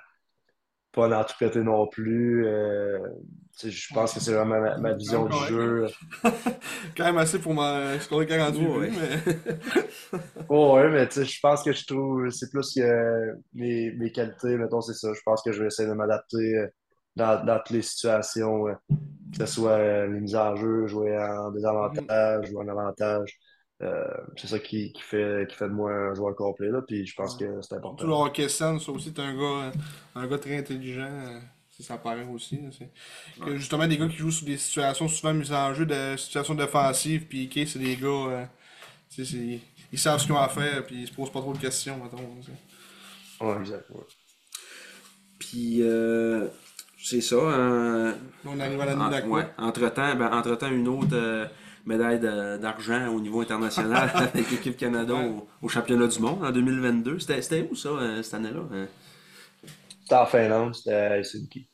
pas 0.92 1.20
en 1.20 1.24
tout 1.24 1.64
non 1.64 1.88
plus. 1.88 2.46
Euh, 2.48 3.00
je 3.64 3.94
pense 3.94 4.14
que 4.14 4.20
c'est 4.20 4.34
vraiment 4.34 4.80
ma, 4.80 4.94
vision 4.94 5.26
du 5.26 5.38
jeu. 5.48 5.88
Quand 6.98 7.06
même 7.06 7.18
assez 7.18 7.40
pour 7.40 7.54
ma 7.54 8.00
scorer 8.00 8.26
48 8.26 8.68
oh, 8.68 8.80
ouais. 8.80 8.90
mais... 8.90 10.20
oh, 10.50 10.76
ouais, 10.76 10.90
mais 10.90 11.10
je 11.12 11.40
pense 11.42 11.64
que 11.64 11.74
je 11.74 11.86
trouve 11.86 12.30
c'est 12.30 12.50
plus 12.50 12.74
que 12.74 13.36
mes, 13.54 13.92
mes 13.92 14.12
qualités, 14.12 14.56
mettons, 14.58 14.82
c'est 14.82 14.94
ça. 14.94 15.14
Je 15.14 15.22
pense 15.26 15.42
que 15.42 15.52
je 15.52 15.62
vais 15.62 15.68
essayer 15.68 15.90
de 15.90 15.94
m'adapter 15.94 16.58
euh, 16.58 16.68
dans, 17.16 17.44
dans, 17.46 17.58
toutes 17.58 17.76
les 17.76 17.82
situations, 17.82 18.68
euh, 18.68 18.74
que 18.90 19.46
ce 19.46 19.46
soit 19.46 20.08
les 20.08 20.20
mises 20.22 20.36
en 20.36 20.56
jeu, 20.56 20.88
jouer 20.88 21.18
en 21.18 21.52
désavantage, 21.52 22.48
jouer 22.48 22.64
en 22.64 22.68
avantage. 22.70 23.38
Euh, 23.82 24.04
c'est 24.36 24.48
ça 24.48 24.60
qui, 24.60 24.92
qui, 24.92 25.02
fait, 25.02 25.48
qui 25.50 25.56
fait 25.56 25.70
de 25.70 25.74
moi 25.74 25.92
un 25.92 26.14
joueur 26.14 26.36
complet. 26.36 26.70
Là, 26.70 26.82
puis 26.82 27.06
je 27.06 27.16
pense 27.16 27.38
que 27.38 27.62
c'est 27.62 27.76
important. 27.76 27.96
Tout 27.96 28.08
le 28.08 28.14
hockey 28.14 28.50
ça 28.50 28.74
aussi, 28.74 29.14
t'es 29.14 29.22
un 29.22 29.38
gars, 29.38 29.72
un 30.16 30.28
gars 30.28 30.38
très 30.38 30.58
intelligent. 30.58 31.10
Euh, 31.10 31.40
ça 31.80 31.98
paraît 31.98 32.28
aussi. 32.30 32.60
Que 33.42 33.56
justement, 33.56 33.88
des 33.88 33.98
gars 33.98 34.10
qui 34.10 34.18
jouent 34.18 34.32
sur 34.32 34.46
des 34.46 34.58
situations 34.58 35.08
souvent 35.08 35.34
mises 35.34 35.54
en 35.54 35.74
jeu, 35.74 35.86
de 35.86 36.18
situations 36.18 36.54
défensives, 36.54 37.26
puis 37.26 37.46
okay, 37.46 37.66
c'est 37.66 37.80
des 37.80 37.96
gars. 37.96 38.08
Euh, 38.08 38.46
ils 39.18 39.98
savent 39.98 40.20
ce 40.20 40.26
qu'ils 40.26 40.34
ont 40.34 40.40
à 40.40 40.50
faire, 40.50 40.86
puis 40.86 41.04
ils 41.04 41.08
se 41.08 41.14
posent 41.14 41.32
pas 41.32 41.40
trop 41.40 41.54
de 41.54 41.58
questions, 41.58 41.98
mettons. 42.04 43.48
Ouais, 43.48 43.62
exact. 43.62 43.86
Puis, 45.40 45.82
euh, 45.82 46.48
c'est 47.02 47.22
ça. 47.22 47.38
On 47.38 48.60
arrive 48.60 48.82
à 48.82 48.86
la 48.86 48.96
nuit 48.96 49.30
ouais. 49.30 49.48
Entre-temps, 49.58 50.16
ben, 50.16 50.34
entre-temps, 50.34 50.70
une 50.70 50.90
autre 50.90 51.50
médaille 51.86 52.20
d'argent 52.20 53.08
au 53.14 53.20
niveau 53.20 53.42
international 53.42 54.10
avec 54.16 54.50
l'équipe 54.52 54.78
Canada 54.78 55.16
au, 55.62 55.68
championnat 55.68 56.08
du 56.08 56.20
monde 56.20 56.44
en 56.44 56.52
2022. 56.52 57.20
C'était 57.20 57.68
où 57.70 57.76
ça, 57.76 57.90
euh, 57.90 58.22
cette 58.22 58.34
année-là? 58.36 58.62
Hein? 58.72 58.88
C'était 60.02 60.16
en 60.16 60.26
Finlande, 60.26 60.76
c'était 60.76 60.94
à 60.94 61.18
Helsinki. 61.18 61.68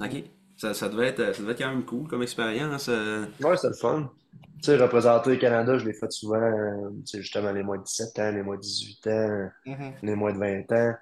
OK. 0.00 0.24
Ça, 0.56 0.74
ça, 0.74 0.88
devait 0.88 1.08
être, 1.08 1.34
ça 1.34 1.42
devait 1.42 1.52
être 1.52 1.58
quand 1.58 1.70
même 1.70 1.84
cool 1.84 2.06
comme 2.06 2.22
expérience. 2.22 2.88
Euh. 2.88 3.24
Ouais, 3.40 3.56
c'était 3.56 3.68
le 3.68 3.74
fun. 3.74 4.10
Tu 4.58 4.66
sais, 4.66 4.76
représenter 4.76 5.30
le 5.30 5.36
Canada, 5.36 5.78
je 5.78 5.86
l'ai 5.86 5.94
fait 5.94 6.12
souvent, 6.12 6.36
euh, 6.36 6.90
tu 7.06 7.06
sais, 7.06 7.22
justement, 7.22 7.50
les 7.50 7.62
moins 7.62 7.78
de 7.78 7.84
17 7.84 8.18
ans, 8.18 8.30
les 8.30 8.42
moins 8.42 8.56
de 8.56 8.60
18 8.60 9.06
ans, 9.06 9.48
mm-hmm. 9.66 9.92
les 10.02 10.14
moins 10.14 10.32
de 10.34 10.38
20 10.38 10.72
ans. 10.72 10.94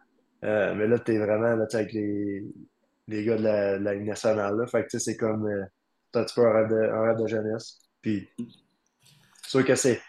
mais 0.42 0.86
là, 0.86 0.98
t'es 1.00 1.18
vraiment 1.18 1.56
là, 1.56 1.66
avec 1.72 1.92
les, 1.92 2.44
les 3.08 3.24
gars 3.24 3.36
de 3.36 3.42
la, 3.42 3.78
la 3.78 3.94
Ligue 3.94 4.06
nationale. 4.06 4.56
Là. 4.56 4.66
Fait 4.68 4.84
que, 4.84 4.90
tu 4.90 4.98
sais, 5.00 5.12
c'est 5.12 5.16
comme 5.16 5.48
un 6.14 6.24
petit 6.24 6.34
peu 6.34 6.46
un 6.46 6.52
rêve 6.52 6.68
de, 6.68 6.76
un 6.76 7.02
rêve 7.02 7.18
de 7.18 7.26
jeunesse. 7.26 7.78
Puis, 8.08 8.26
c'est 9.42 9.50
sûr 9.50 9.64
que 9.66 9.74
c'est, 9.74 10.00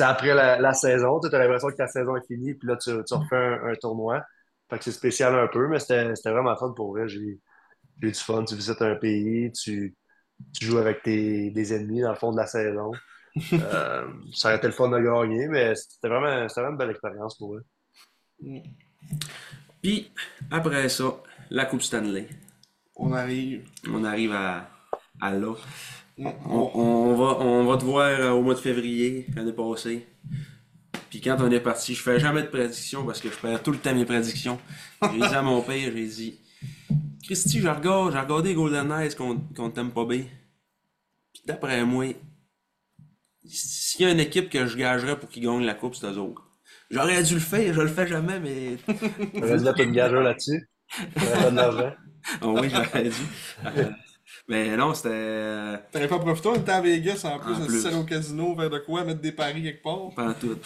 après 0.00 0.34
la, 0.34 0.74
saison. 0.74 1.18
Tu 1.18 1.34
as 1.34 1.38
l'impression 1.38 1.68
que 1.68 1.76
ta 1.76 1.86
saison 1.86 2.14
est 2.16 2.26
finie, 2.26 2.52
puis 2.52 2.68
là, 2.68 2.76
tu, 2.76 2.90
tu 3.06 3.14
refais 3.14 3.36
un, 3.36 3.74
tournoi. 3.80 4.22
Fait 4.68 4.76
que 4.76 4.84
c'est 4.84 4.92
spécial 4.92 5.34
un 5.34 5.46
peu, 5.46 5.66
mais 5.66 5.78
c'était, 5.78 6.12
vraiment 6.30 6.54
fun 6.56 6.72
pour 6.76 6.90
vrai. 6.90 7.08
J'ai, 7.08 7.20
eu 7.20 7.40
du 7.96 8.12
fun. 8.12 8.44
Tu 8.44 8.54
visites 8.54 8.82
un 8.82 8.96
pays, 8.96 9.50
tu, 9.52 9.96
joues 10.60 10.76
avec 10.76 11.02
tes, 11.02 11.50
des 11.50 11.72
ennemis 11.72 12.02
dans 12.02 12.10
le 12.10 12.16
fond 12.16 12.32
de 12.32 12.36
la 12.36 12.46
saison. 12.46 12.92
Euh, 13.52 14.04
ça 14.32 14.48
aurait 14.48 14.56
été 14.56 14.66
le 14.66 14.72
fun 14.72 14.88
de 14.88 14.98
gagner, 14.98 15.46
mais 15.46 15.72
c'était 15.76 16.08
vraiment, 16.08 16.44
vraiment 16.48 16.70
une 16.70 16.76
belle 16.76 16.90
expérience 16.90 17.36
pour 17.36 17.54
eux. 17.54 17.64
Puis, 19.80 20.10
après 20.50 20.88
ça, 20.88 21.04
la 21.48 21.66
Coupe 21.66 21.82
Stanley. 21.82 22.26
On 22.96 23.12
arrive. 23.12 23.64
On 23.88 24.02
arrive 24.02 24.32
à, 24.32 24.68
à 25.20 25.32
là. 25.34 25.54
On, 26.18 27.14
va, 27.14 27.38
on 27.40 27.64
va 27.64 27.76
te 27.76 27.84
voir 27.84 28.08
euh, 28.08 28.30
au 28.30 28.42
mois 28.42 28.54
de 28.54 28.58
février, 28.58 29.26
l'année 29.36 29.52
passée. 29.52 30.06
Puis 31.10 31.20
quand 31.20 31.36
on 31.40 31.50
est 31.50 31.60
parti, 31.60 31.94
je 31.94 32.02
fais 32.02 32.18
jamais 32.18 32.42
de 32.42 32.48
prédiction 32.48 33.04
parce 33.04 33.20
que 33.20 33.30
je 33.30 33.36
perds 33.36 33.62
tout 33.62 33.70
le 33.70 33.78
temps 33.78 33.94
mes 33.94 34.04
prédictions. 34.04 34.58
J'ai 35.02 35.18
dit 35.18 35.34
à 35.34 35.42
mon 35.42 35.62
père, 35.62 35.90
j'ai 35.94 36.06
dit 36.06 36.40
Christy, 37.24 37.60
j'ai 37.60 37.70
regardé, 37.70 38.12
j'ai 38.12 38.20
regardé 38.20 38.54
Golden 38.54 38.88
Knights 38.88 39.14
contre 39.16 39.74
Tampa 39.74 40.04
Bay. 40.04 40.26
Puis 41.32 41.42
d'après 41.46 41.84
moi, 41.84 42.06
s'il 43.44 44.02
y 44.02 44.08
a 44.08 44.12
une 44.12 44.20
équipe 44.20 44.50
que 44.50 44.66
je 44.66 44.76
gagerais 44.76 45.18
pour 45.18 45.28
qu'ils 45.28 45.44
gagnent 45.44 45.64
la 45.64 45.74
coupe, 45.74 45.94
c'est 45.94 46.06
eux 46.06 46.18
autres. 46.18 46.44
J'aurais 46.90 47.22
dû 47.22 47.34
le 47.34 47.40
faire, 47.40 47.74
je 47.74 47.80
le 47.82 47.88
fais 47.88 48.06
jamais, 48.06 48.40
mais. 48.40 48.76
J'aurais 49.34 49.58
dû 49.58 49.64
mettre 49.64 49.80
une 49.80 49.94
là-dessus. 49.94 50.68
J'aurais 51.16 51.54
pas 51.54 51.96
oh 52.42 52.58
oui, 52.60 52.70
j'aurais 52.70 53.04
dû. 53.04 53.92
Mais 54.48 54.74
non, 54.78 54.94
c'était. 54.94 55.10
Euh, 55.12 55.76
T'avais 55.92 56.08
pas 56.08 56.18
profité, 56.18 56.48
on 56.48 56.54
était 56.54 56.72
à 56.72 56.80
Vegas 56.80 57.22
en 57.24 57.38
plus, 57.38 57.66
de 57.66 57.70
se 57.70 57.94
au 57.94 58.04
casino, 58.04 58.54
vers 58.54 58.70
de 58.70 58.78
quoi, 58.78 59.04
mettre 59.04 59.20
des 59.20 59.32
paris 59.32 59.62
quelque 59.62 59.82
part? 59.82 60.08
Pas 60.16 60.32
tout. 60.32 60.58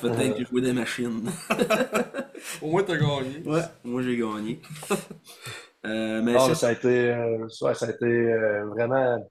Peut-être 0.00 0.38
que 0.38 0.44
jouer 0.46 0.62
des 0.62 0.72
machines. 0.72 1.30
au 2.62 2.70
moins, 2.70 2.82
t'as 2.82 2.96
gagné. 2.96 3.42
Ouais, 3.44 3.60
moi 3.84 4.00
j'ai 4.00 4.16
gagné. 4.16 4.62
euh, 5.86 6.22
mais 6.22 6.54
ça 6.54 6.68
a 6.68 6.72
été, 6.72 7.10
euh, 7.10 7.46
ça 7.50 7.68
a 7.68 7.90
été 7.90 8.06
euh, 8.06 8.64
vraiment, 8.68 9.30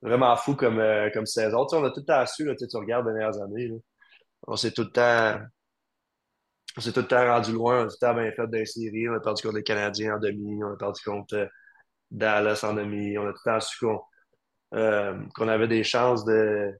vraiment 0.00 0.36
fou 0.36 0.54
comme, 0.54 0.80
comme 1.12 1.26
saison. 1.26 1.66
Tu 1.66 1.70
sais, 1.74 1.82
on 1.82 1.84
a 1.84 1.90
tout 1.90 2.00
le 2.00 2.06
temps 2.06 2.24
su, 2.26 2.44
là, 2.44 2.54
tu 2.54 2.64
regardes 2.76 3.08
les 3.08 3.14
dernières 3.14 3.42
années. 3.42 3.68
Là. 3.68 3.76
On 4.46 4.54
s'est 4.54 4.70
tout 4.70 4.82
le 4.82 4.90
temps. 4.90 5.40
On 6.76 6.80
s'est 6.80 6.92
tout 6.92 7.00
le 7.00 7.08
temps 7.08 7.26
rendu 7.26 7.50
loin, 7.50 7.80
on 7.80 7.86
a 7.86 7.88
tout 7.88 7.96
le 8.00 8.06
temps 8.06 8.14
bien 8.14 8.30
fait 8.30 8.46
des 8.46 8.66
séries. 8.66 9.08
On 9.08 9.14
a 9.14 9.20
perdu 9.20 9.42
contre 9.42 9.56
les 9.56 9.64
Canadiens 9.64 10.14
en 10.14 10.18
demi, 10.20 10.62
on 10.62 10.74
a 10.74 10.76
perdu 10.76 11.02
contre 11.04 11.48
Dallas 12.10 12.60
en 12.64 12.74
demi. 12.74 13.16
On 13.18 13.26
a 13.26 13.32
tout 13.32 13.38
le 13.44 13.52
temps 13.52 13.60
su 13.60 13.86
euh, 14.74 15.18
qu'on 15.34 15.48
avait 15.48 15.68
des 15.68 15.82
chances 15.84 16.24
de, 16.24 16.72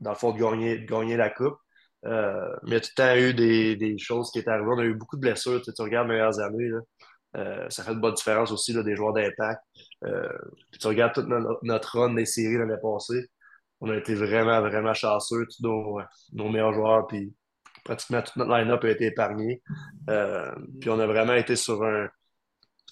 gagner, 0.00 0.84
gagner 0.84 1.16
la 1.16 1.30
Coupe. 1.30 1.56
Euh, 2.04 2.54
mais 2.62 2.70
il 2.70 2.72
y 2.74 2.76
a 2.76 2.80
tout 2.80 2.90
le 2.96 3.02
temps 3.02 3.16
eu 3.16 3.34
des, 3.34 3.76
des, 3.76 3.98
choses 3.98 4.30
qui 4.30 4.38
étaient 4.38 4.50
arrivées. 4.50 4.70
On 4.70 4.78
a 4.78 4.84
eu 4.84 4.94
beaucoup 4.94 5.16
de 5.16 5.22
blessures. 5.22 5.60
Tu, 5.62 5.70
regardes 5.82 6.08
les 6.08 6.14
meilleures 6.14 6.40
années, 6.40 6.70
euh, 7.36 7.66
ça 7.70 7.82
fait 7.82 7.94
de 7.94 8.00
bonne 8.00 8.14
différence 8.14 8.52
aussi 8.52 8.72
là, 8.72 8.82
des 8.82 8.96
joueurs 8.96 9.12
d'impact. 9.12 9.62
tu 10.80 10.86
regardes 10.86 11.14
toute 11.14 11.26
notre, 11.62 11.98
run 11.98 12.14
des 12.14 12.26
séries 12.26 12.58
l'année 12.58 12.80
passée. 12.82 13.28
On 13.80 13.90
a 13.90 13.96
été 13.96 14.14
vraiment, 14.14 14.60
vraiment 14.60 14.94
chanceux. 14.94 15.46
Tous 15.46 15.62
nos, 15.62 16.00
nos 16.32 16.48
meilleurs 16.50 16.72
joueurs, 16.72 17.06
puis 17.06 17.34
pratiquement 17.84 18.22
toute 18.22 18.36
notre 18.36 18.50
line-up 18.50 18.84
a 18.84 18.90
été 18.90 19.06
épargné. 19.06 19.62
puis 20.80 20.90
on 20.90 20.98
a 21.00 21.06
vraiment 21.06 21.34
été 21.34 21.56
sur 21.56 21.82
un, 21.82 22.08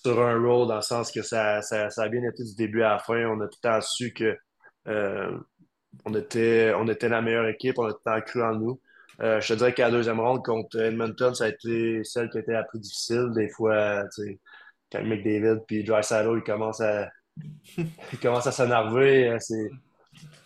sur 0.06 0.22
un 0.22 0.40
roll 0.40 0.68
dans 0.68 0.76
le 0.76 0.82
sens 0.82 1.10
que 1.10 1.22
ça, 1.22 1.62
ça, 1.62 1.88
a 1.96 2.08
bien 2.08 2.22
été 2.22 2.44
du 2.44 2.54
début 2.54 2.82
à 2.82 2.90
la 2.90 2.98
fin. 2.98 3.24
On 3.26 3.40
a 3.40 3.48
tout 3.48 3.58
le 3.62 3.68
temps 3.68 3.80
su 3.80 4.12
que 4.12 4.36
euh, 4.86 5.36
on, 6.04 6.14
était, 6.14 6.72
on 6.76 6.86
était 6.86 7.08
la 7.08 7.22
meilleure 7.22 7.48
équipe, 7.48 7.78
on 7.78 7.86
a 7.86 7.92
tout 7.92 8.00
le 8.06 8.12
temps 8.12 8.20
cru 8.20 8.42
en 8.42 8.54
nous. 8.54 8.80
Euh, 9.20 9.40
je 9.40 9.48
te 9.48 9.58
dirais 9.58 9.74
qu'à 9.74 9.86
la 9.86 9.90
deuxième 9.90 10.20
ronde 10.20 10.44
contre 10.44 10.78
Edmonton, 10.78 11.34
ça 11.34 11.44
a 11.44 11.48
été 11.48 12.04
celle 12.04 12.30
qui 12.30 12.38
été 12.38 12.52
la 12.52 12.62
plus 12.62 12.78
difficile. 12.78 13.30
Des 13.34 13.48
fois, 13.48 14.04
quand 14.92 15.02
McDavid 15.02 15.60
puis 15.66 15.82
Dry 15.82 16.04
Saddle, 16.04 16.38
ils 16.38 16.44
commencent 16.44 16.82
à, 16.82 17.10
ils 17.76 18.20
commencent 18.22 18.46
à 18.46 18.52
s'énerver, 18.52 19.30
euh, 19.30 19.38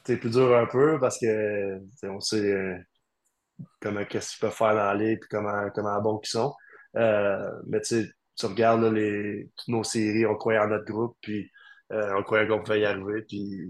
c'est 0.04 0.16
plus 0.16 0.30
dur 0.30 0.56
un 0.56 0.66
peu 0.66 0.98
parce 0.98 1.18
que 1.18 1.80
on 2.04 2.20
sait 2.20 2.84
comment 3.80 4.04
qu'est-ce 4.04 4.30
qu'ils 4.30 4.40
peuvent 4.40 4.56
faire 4.56 4.74
dans 4.74 4.92
l'île, 4.94 5.18
puis 5.20 5.28
comment, 5.30 5.68
comment 5.74 6.00
bons 6.00 6.18
qu'ils 6.18 6.30
sont. 6.30 6.54
Euh, 6.96 7.50
mais 7.66 7.80
tu 7.80 8.10
tu 8.40 8.46
regardes 8.46 8.82
là, 8.82 8.90
les, 8.90 9.50
toutes 9.56 9.68
nos 9.68 9.84
séries, 9.84 10.26
on 10.26 10.34
croyait 10.34 10.58
en 10.60 10.68
notre 10.68 10.84
groupe, 10.84 11.16
puis 11.20 11.50
euh, 11.92 12.14
on 12.18 12.22
croyait 12.22 12.48
qu'on 12.48 12.62
pouvait 12.62 12.80
y 12.80 12.84
arriver, 12.84 13.22
puis 13.22 13.68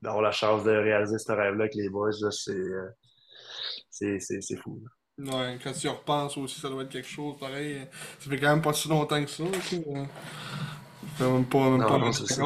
d'avoir 0.00 0.22
la 0.22 0.32
chance 0.32 0.64
de 0.64 0.70
réaliser 0.70 1.18
ce 1.18 1.32
rêve-là 1.32 1.64
avec 1.64 1.74
les 1.74 1.88
boys, 1.88 2.10
c'est, 2.30 2.52
euh, 2.52 2.88
c'est, 3.90 4.56
fou. 4.56 4.82
là. 4.82 4.90
Ouais, 5.18 5.58
quand 5.62 5.72
tu 5.72 5.86
y 5.86 5.90
repenses 5.90 6.36
aussi, 6.38 6.60
ça 6.60 6.68
doit 6.68 6.82
être 6.84 6.88
quelque 6.88 7.08
chose 7.08 7.38
pareil. 7.38 7.86
Ça 8.18 8.30
fait 8.30 8.38
quand 8.38 8.48
même 8.48 8.62
pas 8.62 8.72
si 8.72 8.88
longtemps 8.88 9.22
que 9.22 9.30
ça. 9.30 9.44
euh. 9.44 10.04
Ça 11.18 11.24
fait 11.24 11.30
même 11.30 11.44
pas, 11.44 11.58
même 11.70 11.80
Non, 11.80 11.86
pas 11.86 11.98
non, 11.98 12.12
ça. 12.12 12.44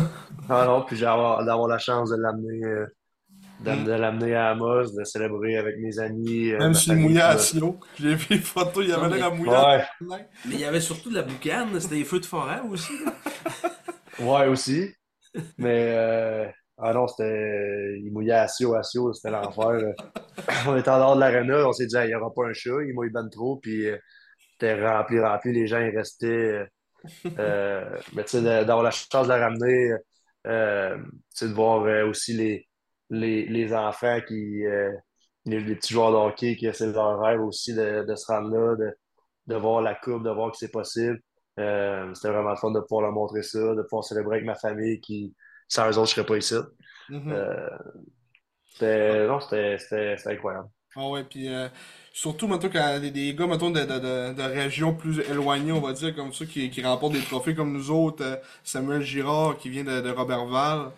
Ah 0.50 0.64
non, 0.64 0.82
puis 0.82 0.98
d'avoir 0.98 1.68
la 1.68 1.78
chance 1.78 2.10
de 2.10 2.16
l'amener 2.16 2.64
euh, 2.64 2.86
de, 3.60 3.70
Mm. 3.72 3.84
de 3.84 3.92
l'amener 3.92 4.34
à 4.34 4.50
Amos, 4.50 4.92
de 4.96 5.04
célébrer 5.04 5.56
avec 5.56 5.76
mes 5.78 5.98
amis. 5.98 6.50
euh, 6.52 6.58
Même 6.58 6.74
s'il 6.74 6.94
mouillait 6.96 7.20
à 7.20 7.36
Sio. 7.38 7.78
J'ai 7.98 8.14
vu 8.14 8.26
les 8.30 8.38
photos, 8.38 8.84
il 8.84 8.90
y 8.90 8.92
avait 8.92 9.16
l'air 9.16 9.26
à 9.26 9.30
mais- 9.30 9.36
mouiller 9.36 9.78
Ouais. 10.02 10.28
Mais 10.46 10.54
il 10.54 10.60
y 10.60 10.64
avait 10.64 10.80
surtout 10.80 11.10
de 11.10 11.16
la 11.16 11.22
boucane, 11.22 11.78
c'était 11.80 11.96
des 11.96 12.04
feux 12.04 12.20
de 12.20 12.26
forêt 12.26 12.60
aussi. 12.70 12.92
Ouais, 14.20 14.46
aussi. 14.48 14.92
Mais 15.58 15.94
euh, 15.96 16.46
ah 16.78 16.92
non, 16.92 17.06
c'était. 17.06 17.98
Il 18.02 18.10
mouillait 18.12 18.32
à 18.32 18.48
Sio, 18.48 18.74
à 18.74 18.82
Sio, 18.82 19.12
c'était 19.12 19.30
l'enfer. 19.30 19.80
on 20.66 20.76
était 20.76 20.88
en 20.90 20.98
dehors 20.98 21.14
de 21.14 21.20
l'aréna, 21.20 21.66
on 21.68 21.72
s'est 21.72 21.86
dit, 21.86 21.96
Ah, 21.96 22.04
il 22.04 22.08
n'y 22.08 22.14
aura 22.16 22.32
pas 22.34 22.46
un 22.48 22.52
chat, 22.52 22.70
il 22.86 22.94
mouille 22.94 23.10
ben 23.10 23.28
trop, 23.28 23.58
puis 23.58 23.86
euh, 23.88 23.96
c'était 24.52 24.74
rempli, 24.84 25.20
rempli, 25.20 25.52
les 25.52 25.66
gens, 25.68 25.78
ils 25.80 25.96
restaient. 25.96 26.66
euh, 27.38 27.96
mais 28.14 28.24
tu 28.24 28.30
sais, 28.30 28.42
d'avoir 28.42 28.82
la 28.82 28.90
chance 28.90 29.24
de 29.26 29.28
la 29.28 29.38
ramener, 29.38 29.92
euh, 30.48 30.96
tu 30.96 31.10
sais, 31.30 31.48
de 31.48 31.52
voir 31.54 31.84
euh, 31.84 32.06
aussi 32.08 32.32
les, 32.32 32.67
les, 33.10 33.46
les 33.46 33.74
enfants 33.74 34.20
qui. 34.26 34.64
euh, 34.66 34.92
les, 35.46 35.60
les 35.60 35.76
petits 35.76 35.94
joueurs 35.94 36.12
de 36.12 36.16
hockey 36.16 36.56
qui 36.56 36.68
c'est 36.74 36.92
leur 36.92 37.20
rêve 37.20 37.40
aussi 37.40 37.74
de, 37.74 38.04
de 38.06 38.14
se 38.16 38.26
rendre 38.30 38.50
là, 38.50 38.76
de, 38.76 38.92
de 39.46 39.56
voir 39.56 39.80
la 39.82 39.94
coupe, 39.94 40.22
de 40.24 40.30
voir 40.30 40.50
que 40.52 40.58
c'est 40.58 40.70
possible. 40.70 41.20
Euh, 41.58 42.12
c'était 42.14 42.28
vraiment 42.30 42.50
le 42.50 42.56
fun 42.56 42.70
de 42.70 42.80
pouvoir 42.80 43.02
leur 43.02 43.12
montrer 43.12 43.42
ça, 43.42 43.58
de 43.74 43.82
pouvoir 43.82 44.04
célébrer 44.04 44.36
avec 44.36 44.46
ma 44.46 44.54
famille 44.54 45.00
qui, 45.00 45.34
sans 45.68 45.90
eux 45.90 45.98
autres, 45.98 46.10
je 46.10 46.14
serais 46.16 46.26
pas 46.26 46.36
ici. 46.36 46.54
Mhm. 47.08 47.28
Euh, 47.32 47.68
c'était, 48.66 50.16
incroyable. 50.26 50.68
Ah 50.96 51.08
ouais, 51.08 51.22
puis 51.24 51.48
euh, 51.48 51.68
surtout, 52.12 52.48
mettons, 52.48 52.68
quand 52.70 52.98
des, 53.00 53.10
des 53.10 53.34
gars, 53.34 53.46
mettons, 53.46 53.70
de, 53.70 53.80
de, 53.80 53.98
de, 53.98 54.32
de 54.34 54.42
régions 54.42 54.94
plus 54.94 55.20
éloignées, 55.20 55.70
on 55.72 55.80
va 55.80 55.92
dire, 55.92 56.14
comme 56.14 56.32
ça, 56.32 56.44
qui, 56.46 56.70
qui 56.70 56.82
remportent 56.82 57.12
des 57.12 57.22
trophées 57.22 57.54
comme 57.54 57.72
nous 57.72 57.90
autres, 57.90 58.24
euh, 58.24 58.36
Samuel 58.64 59.02
Girard, 59.02 59.58
qui 59.58 59.68
vient 59.70 59.84
de, 59.84 60.00
de 60.00 60.10
Robertval, 60.10 60.90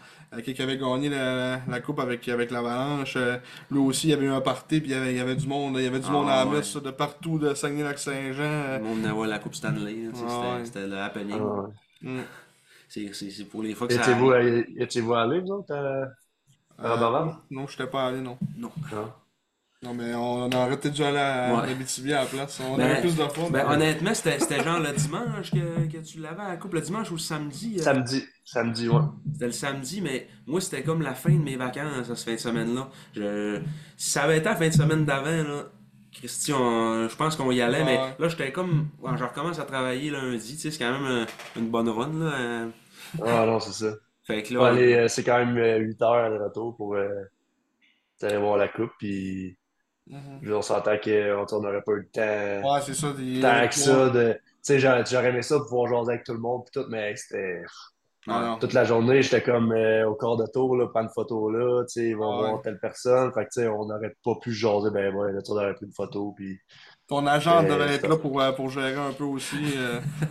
qui, 0.44 0.54
qui 0.54 0.62
avait 0.62 0.78
gagné 0.78 1.08
la, 1.08 1.60
la 1.68 1.80
coupe 1.80 1.98
avec, 2.00 2.28
avec 2.28 2.50
l'Avalanche, 2.50 3.14
euh, 3.16 3.38
lui 3.70 3.78
aussi, 3.78 4.08
il 4.08 4.10
y 4.10 4.12
avait 4.14 4.26
eu 4.26 4.30
un 4.30 4.40
party, 4.40 4.80
puis 4.80 4.90
il 4.90 4.92
y 4.92 4.96
avait, 4.96 5.12
il 5.12 5.16
y 5.16 5.20
avait 5.20 5.36
du 5.36 5.46
monde, 5.48 5.74
il 5.78 5.84
y 5.84 5.86
avait 5.86 5.98
du 6.00 6.06
Ah 6.08 6.12
monde 6.12 6.28
à 6.28 6.44
la 6.44 6.46
ouais. 6.50 6.58
messe, 6.58 6.76
de 6.76 6.90
partout, 6.90 7.38
de 7.38 7.54
Saguenay-Lac-Saint-Jean. 7.54 8.42
euh, 8.42 8.78
le 8.78 8.84
monde 8.84 9.04
avait 9.06 9.26
la 9.28 9.38
Coupe 9.38 9.54
Stanley, 9.54 10.10
c'était 10.64 10.80
ouais. 10.82 10.86
le 10.86 10.98
happening. 10.98 11.40
Ah, 11.40 11.66
mm. 12.02 12.20
C'est 12.88 13.12
c'est- 13.14 13.30
c'est 13.30 13.44
pour 13.46 13.62
les 13.62 13.74
fois 13.74 13.88
que 13.88 13.94
ça 13.94 14.02
Étiez-vous, 14.02 14.30
à- 14.32 14.38
allés, 15.14 15.40
vous 15.40 15.52
autres, 15.52 15.74
à, 15.74 16.04
à 16.78 16.94
Robertval? 16.94 17.28
Euh, 17.28 17.32
non, 17.50 17.66
je 17.66 17.82
pas 17.84 18.06
allé, 18.08 18.20
non. 18.20 18.38
Non. 18.56 18.72
Non. 18.92 19.12
Non, 19.82 19.94
mais 19.94 20.14
on, 20.14 20.44
on 20.44 20.52
aurait 20.52 20.78
peut-être 20.78 20.92
dû 20.94 21.02
aller 21.02 21.16
à 21.16 21.54
Ouais. 21.54 21.70
Abitibi 21.70 22.12
à 22.12 22.20
la 22.20 22.26
place. 22.26 22.60
On 22.60 22.76
Ben, 22.76 22.90
avait 22.90 23.00
plus 23.00 23.16
de 23.16 23.22
fun. 23.28 23.48
Ben, 23.50 23.66
honnêtement, 23.66 24.12
c'était 24.12 24.38
c'était 24.38 24.62
genre 24.62 24.78
le 24.78 24.92
dimanche 24.92 25.50
que, 25.50 25.86
que 25.90 25.96
tu 26.04 26.18
l'avais 26.20 26.42
à 26.42 26.48
la 26.48 26.56
coupe, 26.58 26.74
le 26.74 26.82
dimanche 26.82 27.10
ou 27.10 27.14
le 27.14 27.18
samedi. 27.20 27.76
euh, 27.78 27.82
Samedi, 27.82 28.22
samedi, 28.44 28.88
ouais. 28.90 29.00
C'était 29.32 29.46
le 29.46 29.52
samedi, 29.52 30.02
mais 30.02 30.28
moi, 30.46 30.60
c'était 30.60 30.82
comme 30.82 31.00
la 31.00 31.14
fin 31.14 31.32
de 31.32 31.38
mes 31.42 31.56
vacances, 31.56 32.08
cette 32.08 32.18
fin 32.18 32.32
de 32.34 32.36
semaine-là. 32.36 32.90
Je... 33.14 33.58
Si 33.96 34.10
ça 34.10 34.24
avait 34.24 34.36
été 34.36 34.50
la 34.50 34.56
fin 34.56 34.68
de 34.68 34.74
semaine 34.74 35.06
d'avant, 35.06 35.30
là, 35.48 35.62
Christian, 36.12 37.08
je 37.08 37.16
pense 37.16 37.36
qu'on 37.36 37.50
y 37.50 37.62
allait, 37.62 37.82
mais 37.84 37.96
Ouais. 37.96 38.14
là, 38.18 38.28
j'étais 38.28 38.52
comme. 38.52 38.88
ouais, 39.00 39.12
je 39.16 39.24
recommence 39.24 39.58
à 39.60 39.64
travailler 39.64 40.10
lundi, 40.10 40.56
tu 40.56 40.60
sais, 40.60 40.70
c'est 40.70 40.78
quand 40.84 40.92
même 40.92 41.10
euh, 41.10 41.24
une 41.56 41.70
bonne 41.70 41.88
run, 41.88 42.12
là. 42.18 42.32
euh. 42.38 42.68
Ah 43.24 43.46
non, 43.46 43.58
c'est 43.60 43.72
ça. 43.72 43.94
Fait 44.24 44.42
que 44.42 44.52
là. 44.52 45.08
c'est 45.08 45.24
quand 45.24 45.38
même 45.42 45.56
8 45.56 46.02
heures 46.02 46.30
de 46.38 46.44
retour 46.44 46.76
pour 46.76 46.96
euh, 46.96 47.08
aller 48.22 48.36
voir 48.36 48.58
la 48.58 48.68
coupe, 48.68 48.90
puis 48.98 49.56
Mhm. 50.10 50.52
on 50.52 50.62
s'entend 50.62 50.96
qu'on 50.98 51.60
n'aurait 51.60 51.82
pas 51.82 51.92
eu 51.92 52.00
le 52.00 52.08
temps. 52.08 52.72
Ouais, 52.74 52.80
c'est 52.82 52.94
ça. 52.94 53.12
des- 53.12 53.40
tant 53.40 53.68
que 53.68 53.74
ça 53.74 54.10
de. 54.10 54.32
Tu 54.34 54.40
sais, 54.62 54.78
j'aurais 54.78 55.28
aimé 55.30 55.42
ça 55.42 55.58
pouvoir 55.60 55.88
jaser 55.88 56.12
avec 56.12 56.24
tout 56.24 56.32
le 56.34 56.40
monde 56.40 56.64
tout, 56.72 56.84
mais 56.88 57.14
c'était. 57.16 57.62
Ah, 58.26 58.40
non. 58.50 58.58
Toute 58.58 58.74
la 58.74 58.84
journée, 58.84 59.22
j'étais 59.22 59.42
comme 59.42 59.72
euh, 59.72 60.06
au 60.06 60.14
corps 60.14 60.36
de 60.36 60.46
tour, 60.52 60.76
là, 60.76 60.86
prendre 60.88 61.06
une 61.08 61.14
photo 61.14 61.50
là, 61.50 61.84
tu 61.84 61.88
sais, 62.00 62.08
ils 62.10 62.16
vont 62.16 62.30
Ah 62.30 62.42
ouais. 62.42 62.48
voir 62.50 62.62
telle 62.62 62.78
personne. 62.78 63.32
Fait 63.32 63.44
que, 63.44 63.50
tu 63.50 63.62
sais, 63.62 63.68
on 63.68 63.86
n'aurait 63.86 64.14
pas 64.22 64.34
pu 64.42 64.52
jaser, 64.52 64.90
ben 64.90 65.14
ouais, 65.14 65.32
là, 65.32 65.40
tu 65.40 65.50
aurais 65.52 65.72
pris 65.72 65.86
une 65.86 65.92
photo, 65.94 66.34
puis 66.36 66.58
Ton 67.10 67.26
agent 67.26 67.64
Euh, 67.64 67.68
devait 67.68 67.94
être 67.96 68.06
là 68.08 68.16
pour, 68.16 68.40
euh, 68.40 68.52
pour 68.52 68.70
gérer 68.70 68.94
un 68.94 69.12
peu 69.12 69.24
aussi. 69.24 69.56
euh. 69.76 70.00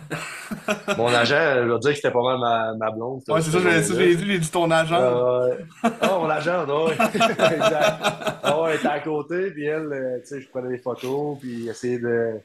Mon 0.96 1.08
agent, 1.08 1.36
je 1.64 1.68
veux 1.68 1.78
dire 1.78 1.90
que 1.90 1.96
c'était 1.96 2.10
pas 2.10 2.22
mal 2.22 2.38
ma, 2.38 2.74
ma 2.74 2.90
blonde. 2.90 3.20
Ouais, 3.28 3.40
c'est 3.40 3.50
ça, 3.50 3.58
j'ai 3.60 4.16
dit, 4.16 4.26
j'ai 4.26 4.38
dit 4.38 4.50
ton 4.50 4.70
agent. 4.70 4.96
Ah, 4.98 5.44
ouais. 5.48 5.58
Ah, 6.00 6.18
mon 6.18 6.28
agent, 6.30 6.66
exact. 7.14 8.02
Ah 8.42 8.56
elle 8.68 8.76
était 8.76 8.88
à 8.88 9.00
côté, 9.00 9.50
puis 9.50 9.66
elle, 9.66 9.92
euh, 9.92 10.18
tu 10.20 10.26
sais, 10.26 10.40
je 10.40 10.48
prenais 10.48 10.70
des 10.70 10.78
photos, 10.78 11.38
puis 11.38 11.68
essayais 11.68 11.98
de 11.98 12.40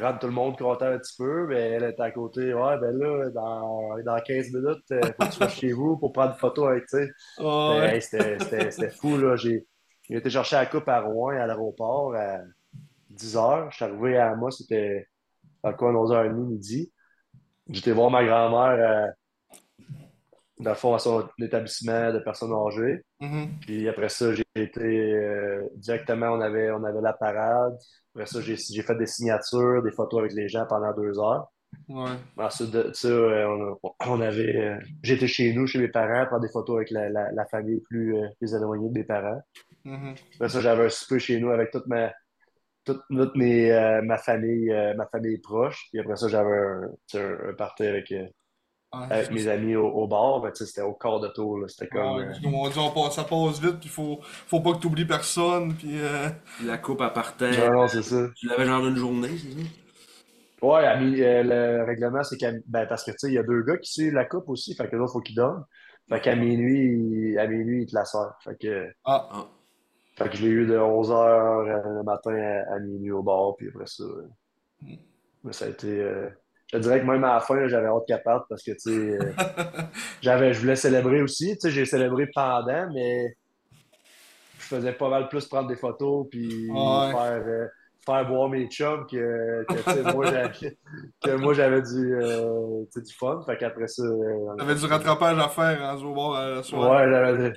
rendre 0.00 0.18
tout 0.18 0.26
le 0.26 0.32
monde 0.32 0.56
content 0.58 0.86
un 0.86 0.98
petit 0.98 1.16
peu, 1.18 1.46
mais 1.48 1.70
elle 1.72 1.84
était 1.84 2.02
à 2.02 2.10
côté. 2.10 2.54
Ouais, 2.54 2.78
ben 2.80 2.96
là, 2.98 3.30
dans, 3.30 3.96
dans 4.04 4.20
15 4.20 4.52
minutes, 4.52 4.84
euh, 4.92 5.00
faut 5.02 5.24
que 5.26 5.30
tu 5.30 5.36
sois 5.36 5.48
chez 5.48 5.72
vous 5.72 5.96
pour 5.96 6.12
prendre 6.12 6.32
une 6.32 6.38
photo 6.38 6.66
avec, 6.66 6.86
tu 6.86 6.98
sais. 6.98 7.10
Ah, 7.38 7.78
ouais. 7.80 7.96
hey, 7.96 8.02
C'était 8.02 8.90
fou, 8.90 9.16
là. 9.18 9.36
J'ai 9.36 9.66
j'ai 10.08 10.18
été 10.18 10.30
chercher 10.30 10.54
la 10.56 10.66
coupe 10.66 10.88
à 10.88 11.00
Rouen, 11.00 11.30
à 11.30 11.46
l'aéroport, 11.46 12.14
à 12.14 12.38
10h. 13.16 13.70
Je 13.70 13.76
suis 13.76 13.84
arrivé 13.84 14.18
à 14.18 14.34
moi, 14.34 14.50
c'était 14.50 15.06
coin 15.72 15.92
de 15.92 15.98
11h30, 15.98 16.48
midi. 16.48 16.92
J'étais 17.68 17.92
voir 17.92 18.10
ma 18.10 18.24
grand-mère, 18.24 18.78
euh, 18.78 19.56
dans 20.58 20.70
le 20.70 20.76
fond, 20.76 20.94
à 20.94 20.98
son 20.98 21.28
établissement 21.40 22.12
de 22.12 22.18
personnes 22.20 22.52
âgées. 22.52 23.04
Mhm. 23.20 23.48
Puis 23.60 23.88
après 23.88 24.08
ça, 24.08 24.32
j'ai 24.32 24.44
été 24.54 24.82
euh, 25.14 25.62
directement, 25.74 26.28
on 26.28 26.40
avait, 26.40 26.70
on 26.70 26.84
avait 26.84 27.00
la 27.00 27.12
parade. 27.12 27.76
Après 28.14 28.26
ça, 28.26 28.40
j'ai 28.40 28.56
fait 28.56 28.94
des 28.96 29.06
signatures, 29.06 29.82
des 29.82 29.90
photos 29.90 30.20
avec 30.20 30.32
les 30.32 30.48
gens 30.48 30.64
pendant 30.66 30.92
deux 30.94 31.18
heures. 31.18 31.48
Ouais. 31.88 32.10
Ensuite 32.38 32.70
de 32.70 32.90
ça, 32.94 33.08
euh, 33.08 33.76
on, 33.82 33.90
on 34.06 34.20
avait, 34.20 34.56
euh, 34.56 34.78
j'étais 35.02 35.26
chez 35.26 35.52
nous, 35.52 35.66
chez 35.66 35.78
mes 35.78 35.88
parents, 35.88 36.24
prendre 36.26 36.42
des 36.42 36.48
photos 36.48 36.76
avec 36.76 36.90
la, 36.90 37.10
la, 37.10 37.32
la 37.32 37.46
famille 37.46 37.80
plus, 37.80 38.16
euh, 38.16 38.28
plus 38.38 38.54
éloignée 38.54 38.88
de 38.88 38.94
mes 38.94 39.04
parents. 39.04 39.40
Mhm. 39.84 40.14
Après 40.36 40.48
ça, 40.48 40.60
j'avais 40.60 40.86
un 40.86 40.88
souper 40.88 41.18
chez 41.18 41.38
nous 41.38 41.50
avec 41.50 41.70
toute 41.70 41.86
ma, 41.86 42.12
toute, 42.86 43.02
toute 43.10 43.36
mes, 43.36 43.72
euh, 43.72 44.02
ma 44.02 44.18
famille, 44.18 44.70
euh, 44.72 44.94
ma 44.96 45.06
famille 45.08 45.38
proche. 45.38 45.88
Puis 45.90 46.00
après 46.00 46.16
ça, 46.16 46.28
j'avais 46.28 46.50
un, 46.56 46.90
un, 47.50 47.54
party 47.54 47.84
avec, 47.84 48.12
euh, 48.12 48.26
Ouais, 48.92 49.08
avec 49.10 49.26
c'est 49.26 49.34
mes 49.34 49.48
amis 49.48 49.76
au, 49.76 49.86
au 49.88 50.08
bar. 50.08 50.42
Mais 50.44 50.52
tu 50.52 50.58
sais, 50.58 50.66
c'était 50.66 50.82
au 50.82 50.94
quart 50.94 51.20
de 51.20 51.28
tour, 51.28 51.58
là. 51.58 51.68
C'était 51.68 51.88
comme, 51.88 52.18
euh, 52.18 52.34
que, 52.42 52.46
on 52.46 52.68
dit, 52.68 52.78
on 52.78 52.90
passe- 52.90 53.14
ça 53.16 53.24
passe 53.24 53.60
vite, 53.60 53.80
puis 53.80 53.88
faut, 53.88 54.20
faut 54.22 54.60
pas 54.60 54.74
que 54.74 54.80
tu 54.80 54.86
oublies 54.86 55.04
personne, 55.06 55.74
puis 55.74 55.98
euh, 56.00 56.28
La 56.64 56.78
coupe 56.78 57.00
à 57.00 57.10
partait. 57.10 57.56
non, 57.56 57.72
non, 57.72 57.88
c'est 57.88 58.02
ça. 58.02 58.28
Tu 58.34 58.46
l'avais 58.48 58.66
genre 58.66 58.86
une 58.86 58.96
journée, 58.96 59.36
c'est 59.38 59.52
ça? 59.62 59.68
Ouais, 60.62 60.86
euh, 60.86 61.42
le 61.42 61.84
règlement, 61.84 62.22
c'est 62.24 62.36
qu'à, 62.38 62.50
ben, 62.66 62.86
parce 62.86 63.04
que, 63.04 63.10
tu 63.10 63.16
sais, 63.18 63.28
il 63.28 63.34
y 63.34 63.38
a 63.38 63.42
deux 63.42 63.62
gars 63.62 63.76
qui 63.78 63.92
suivent 63.92 64.14
la 64.14 64.24
coupe 64.24 64.48
aussi, 64.48 64.74
fait 64.74 64.88
que 64.88 64.96
il 64.96 65.08
faut 65.12 65.20
qu'ils 65.20 65.36
donnent. 65.36 65.64
Fait 66.08 66.20
qu'à 66.20 66.34
minuit, 66.36 67.32
il- 67.32 67.38
à 67.38 67.46
minuit, 67.46 67.82
ils 67.82 67.86
te 67.86 67.94
la 67.94 68.04
servent. 68.04 68.32
Fait 68.42 68.56
que, 68.58 68.90
ah, 69.04 69.28
Ah. 69.30 69.46
Fait 70.18 70.28
que 70.30 70.36
je 70.36 70.42
l'ai 70.42 70.48
eu 70.48 70.66
de 70.66 70.76
11h 70.78 71.96
le 71.98 72.02
matin 72.02 72.34
à, 72.34 72.74
à 72.74 72.78
minuit 72.80 73.10
au 73.12 73.22
bar, 73.22 73.54
puis 73.56 73.68
après 73.68 73.86
ça, 73.86 74.04
euh, 74.04 74.28
mais 75.44 75.52
ça 75.52 75.66
a 75.66 75.68
été, 75.68 76.00
euh, 76.00 76.28
je 76.72 76.76
te 76.78 76.82
dirais 76.82 77.00
que 77.00 77.06
même 77.06 77.22
à 77.24 77.34
la 77.34 77.40
fin, 77.40 77.66
j'avais 77.68 77.86
hâte 77.86 78.04
qu'elle 78.06 78.22
parte 78.22 78.46
parce 78.48 78.62
que, 78.62 78.72
tu 78.72 78.78
sais, 78.78 78.90
euh, 78.90 79.32
j'avais, 80.22 80.52
je 80.52 80.60
voulais 80.60 80.76
célébrer 80.76 81.22
aussi, 81.22 81.52
tu 81.54 81.60
sais, 81.60 81.70
j'ai 81.70 81.84
célébré 81.84 82.26
pendant, 82.34 82.90
mais 82.92 83.36
je 84.58 84.64
faisais 84.64 84.92
pas 84.92 85.08
mal 85.08 85.28
plus 85.28 85.46
prendre 85.46 85.68
des 85.68 85.76
photos, 85.76 86.26
puis 86.30 86.68
Ouais. 86.72 87.10
faire, 87.10 87.42
euh, 87.46 87.66
faire 88.06 88.26
boire 88.26 88.48
mes 88.48 88.66
chums 88.68 89.04
que, 89.10 89.64
que, 89.68 90.12
moi, 90.14 90.26
j'avais, 90.26 90.50
que 91.24 91.30
moi, 91.36 91.52
j'avais 91.54 91.82
du, 91.82 92.14
euh, 92.14 92.84
du 92.94 93.12
fun. 93.14 93.40
Fait 93.44 93.56
qu'après 93.58 93.88
ça, 93.88 94.02
euh, 94.04 94.54
t'avais 94.56 94.74
du 94.76 94.86
rattrapage 94.86 95.38
à 95.38 95.48
faire 95.48 95.82
en 95.82 95.96
au 96.02 96.14
bord 96.14 96.36
à 96.36 96.48
la 96.48 96.62
soirée. 96.62 97.04
ouais, 97.12 97.52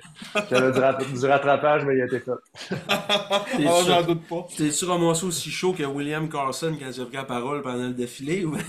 j'avais, 0.50 0.72
du, 0.72 0.78
rat- 0.80 0.98
du 1.18 1.26
rattrapage, 1.26 1.84
mais 1.84 1.96
il 1.96 2.02
a 2.02 2.06
été 2.06 2.20
fait. 2.20 2.32
Ah, 2.90 3.80
j'en 3.86 4.02
doute 4.02 4.26
pas. 4.28 4.46
T'es-tu 4.56 4.84
ramassé 4.86 5.24
aussi 5.26 5.50
chaud 5.50 5.72
que 5.72 5.84
William 5.84 6.28
Carlson 6.28 6.74
quand 6.78 6.90
il 6.90 7.00
a 7.02 7.04
pris 7.06 7.16
la 7.16 7.24
parole 7.24 7.62
pendant 7.62 7.86
le 7.86 7.92
défilé? 7.94 8.44
Ou... 8.44 8.56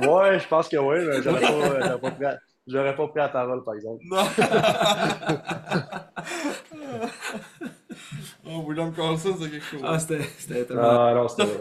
Ouais, 0.00 0.38
je 0.40 0.48
pense 0.48 0.68
que 0.68 0.76
oui, 0.78 0.96
mais 1.06 1.22
j'aurais 1.22 1.40
pas, 1.40 1.52
euh, 1.52 1.80
j'aurais 1.82 2.00
pas 2.00 2.10
pris, 2.10 2.22
la- 2.24 2.92
pas 2.94 3.08
pris 3.08 3.20
la 3.20 3.28
parole, 3.28 3.62
par 3.62 3.74
exemple. 3.74 4.02
Non. 4.10 4.22
Oh, 8.54 8.64
William 8.66 8.92
Carlson, 8.94 9.36
c'est 9.40 9.50
quelque 9.50 9.64
chose. 9.64 9.80
Ah, 9.84 9.98
c'était 9.98 10.22
c'était 10.38 10.64
tellement. 10.66 10.82
Ah 10.82 11.14
non, 11.14 11.28
c'était. 11.28 11.58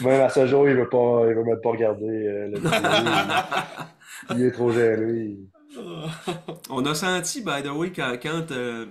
Même 0.00 0.20
à 0.20 0.28
ce 0.28 0.46
jour, 0.46 0.68
il 0.68 0.76
veut 0.76 0.88
pas, 0.88 1.24
il 1.28 1.34
veut 1.34 1.44
même 1.44 1.60
pas 1.62 1.70
regarder 1.70 2.04
euh, 2.06 2.48
le 2.48 2.58
vidéo. 2.60 2.82
Il, 2.92 3.16
il 4.30 4.42
est 4.42 4.52
trop 4.52 4.70
gêné. 4.72 5.38
On 6.70 6.84
a 6.86 6.94
senti, 6.94 7.42
by 7.42 7.62
the 7.62 7.68
way, 7.70 7.92
quand, 7.92 8.16
quand, 8.22 8.50
euh, 8.52 8.86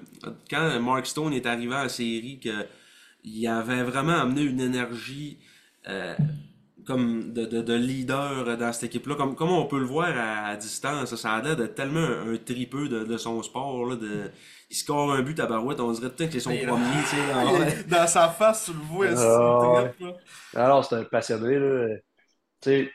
quand 0.49 0.80
Mark 0.80 1.06
Stone 1.07 1.34
est 1.34 1.45
arrivé 1.45 1.76
en 1.76 1.90
série, 1.90 2.40
qu'il 2.40 3.48
avait 3.48 3.84
vraiment 3.84 4.14
amené 4.22 4.44
une 4.44 4.60
énergie 4.61 5.40
euh, 5.88 6.15
comme 6.86 7.34
de, 7.34 7.45
de, 7.45 7.61
de 7.61 7.73
leader 7.73 8.57
dans 8.57 8.72
cette 8.73 8.86
équipe-là. 8.86 9.15
Comme, 9.15 9.36
comme 9.36 9.49
on 9.52 9.65
peut 9.65 9.80
le 9.80 9.86
voir 9.86 10.10
à, 10.15 10.48
à 10.49 10.56
distance, 10.57 11.15
ça 11.15 11.34
a 11.34 11.41
l'air 11.41 11.56
de 11.56 11.65
tellement 11.68 11.99
un, 11.99 12.34
un 12.34 12.38
tripeux 12.38 12.88
de, 12.88 13.03
de 13.03 13.18
son 13.18 13.41
sport. 13.44 13.86
Là, 13.88 13.95
de, 13.95 14.32
il 14.69 14.75
score 14.75 15.13
un 15.13 15.21
but 15.21 15.39
à 15.39 15.45
Barouette, 15.45 15.79
on 15.79 15.91
dirait 15.91 16.09
peut-être 16.09 16.31
que 16.31 16.39
c'est 16.39 16.39
son 16.39 16.55
premier. 16.55 17.03
tu 17.03 17.15
sais. 17.15 17.83
Dans 17.83 18.07
sa 18.07 18.29
face, 18.29 18.65
tu 18.65 18.73
le 18.73 18.79
vois, 18.79 19.15
c'est 19.15 19.23
Ah. 20.55 20.63
Alors, 20.65 20.85
c'est 20.85 20.95
un 20.95 21.03
passionné, 21.03 21.59
là. 21.59 21.95
Tu 22.61 22.69
sais, 22.69 22.91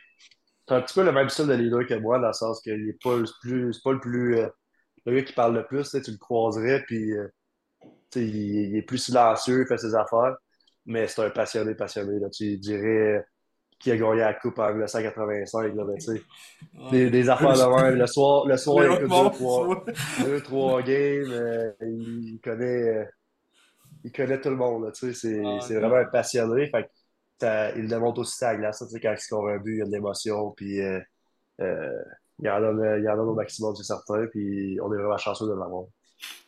c'est 0.68 0.74
un 0.74 0.82
petit 0.82 0.94
peu 0.94 1.04
le 1.04 1.12
même 1.12 1.28
style 1.28 1.46
de 1.46 1.54
leader 1.54 1.86
que 1.86 1.94
moi, 1.94 2.18
dans 2.18 2.28
le 2.28 2.32
sens 2.32 2.60
qu'il 2.62 2.88
est 2.88 3.02
pas 3.02 3.16
le 3.16 3.24
plus, 3.42 3.72
c'est 3.74 3.82
pas 3.82 3.92
le 3.92 4.00
plus, 4.00 4.38
euh, 4.38 4.48
le 5.06 5.14
gars 5.16 5.22
qui 5.22 5.32
parle 5.32 5.54
le 5.54 5.64
plus, 5.66 5.90
tu 5.90 6.10
le 6.10 6.18
croiserais, 6.18 6.82
puis, 6.86 7.12
euh, 7.12 7.28
il 8.16 8.76
est 8.76 8.82
plus 8.82 8.98
silencieux, 8.98 9.62
il 9.62 9.66
fait 9.68 9.78
ses 9.78 9.94
affaires, 9.94 10.36
mais 10.86 11.06
c'est 11.06 11.24
un 11.24 11.30
passionné, 11.30 11.74
passionné, 11.74 12.18
là. 12.20 12.28
Tu 12.30 12.56
dirais 12.58 13.24
qui 13.80 13.90
a 13.92 13.96
gagné 13.98 14.20
la 14.20 14.34
Coupe 14.34 14.58
en 14.60 14.68
1985, 14.70 15.74
là, 15.74 15.84
ben, 15.84 15.98
tu 15.98 16.14
sais, 16.16 16.26
des, 16.90 17.10
des 17.10 17.30
affaires 17.30 17.58
de 17.58 17.64
même. 17.90 17.96
Le 17.98 18.06
soir, 18.06 18.46
le 18.46 18.56
soir, 18.58 18.84
il 18.86 18.92
écoute 18.94 19.08
bon, 19.08 19.24
deux, 19.24 19.30
trois, 19.30 19.60
tu 19.60 19.62
vois. 19.64 19.84
deux, 20.18 20.42
trois 20.42 20.82
games, 20.82 21.32
euh, 21.32 21.72
il 21.82 22.40
connaît, 22.42 22.66
euh, 22.98 23.04
il 24.04 24.12
connaît 24.12 24.40
tout 24.40 24.50
le 24.50 24.56
monde, 24.56 24.84
là, 24.84 24.92
tu 24.92 25.12
sais, 25.12 25.14
c'est, 25.14 25.44
Ah, 25.44 25.66
c'est 25.66 25.74
ouais. 25.74 25.80
vraiment 25.80 25.96
un 25.96 26.04
passionné, 26.06 26.68
fait 26.70 26.84
que 26.84 26.88
ça- 27.40 27.72
il 27.76 27.82
le 27.82 27.88
démontre 27.88 28.20
aussi 28.20 28.44
à 28.44 28.52
la 28.52 28.58
glace, 28.58 28.78
tu 28.80 28.86
sais, 28.90 29.00
quand 29.00 29.12
il 29.12 29.18
score 29.18 29.48
un 29.48 29.58
but, 29.58 29.74
il 29.76 29.78
y 29.78 29.82
a 29.82 29.86
de 29.86 29.90
l'émotion, 29.92 30.52
puis 30.52 30.80
euh, 30.80 31.00
euh, 31.62 32.02
il 32.40 32.50
en 32.50 32.60
donne, 32.60 33.00
il 33.02 33.08
en 33.10 33.16
donne 33.16 33.28
au 33.30 33.34
maximum, 33.34 33.74
c'est 33.76 33.84
certain, 33.84 34.26
puis 34.28 34.78
on 34.82 34.92
est 34.94 34.98
vraiment 34.98 35.18
chanceux 35.18 35.46
de 35.46 35.52
l'avoir. 35.54 35.84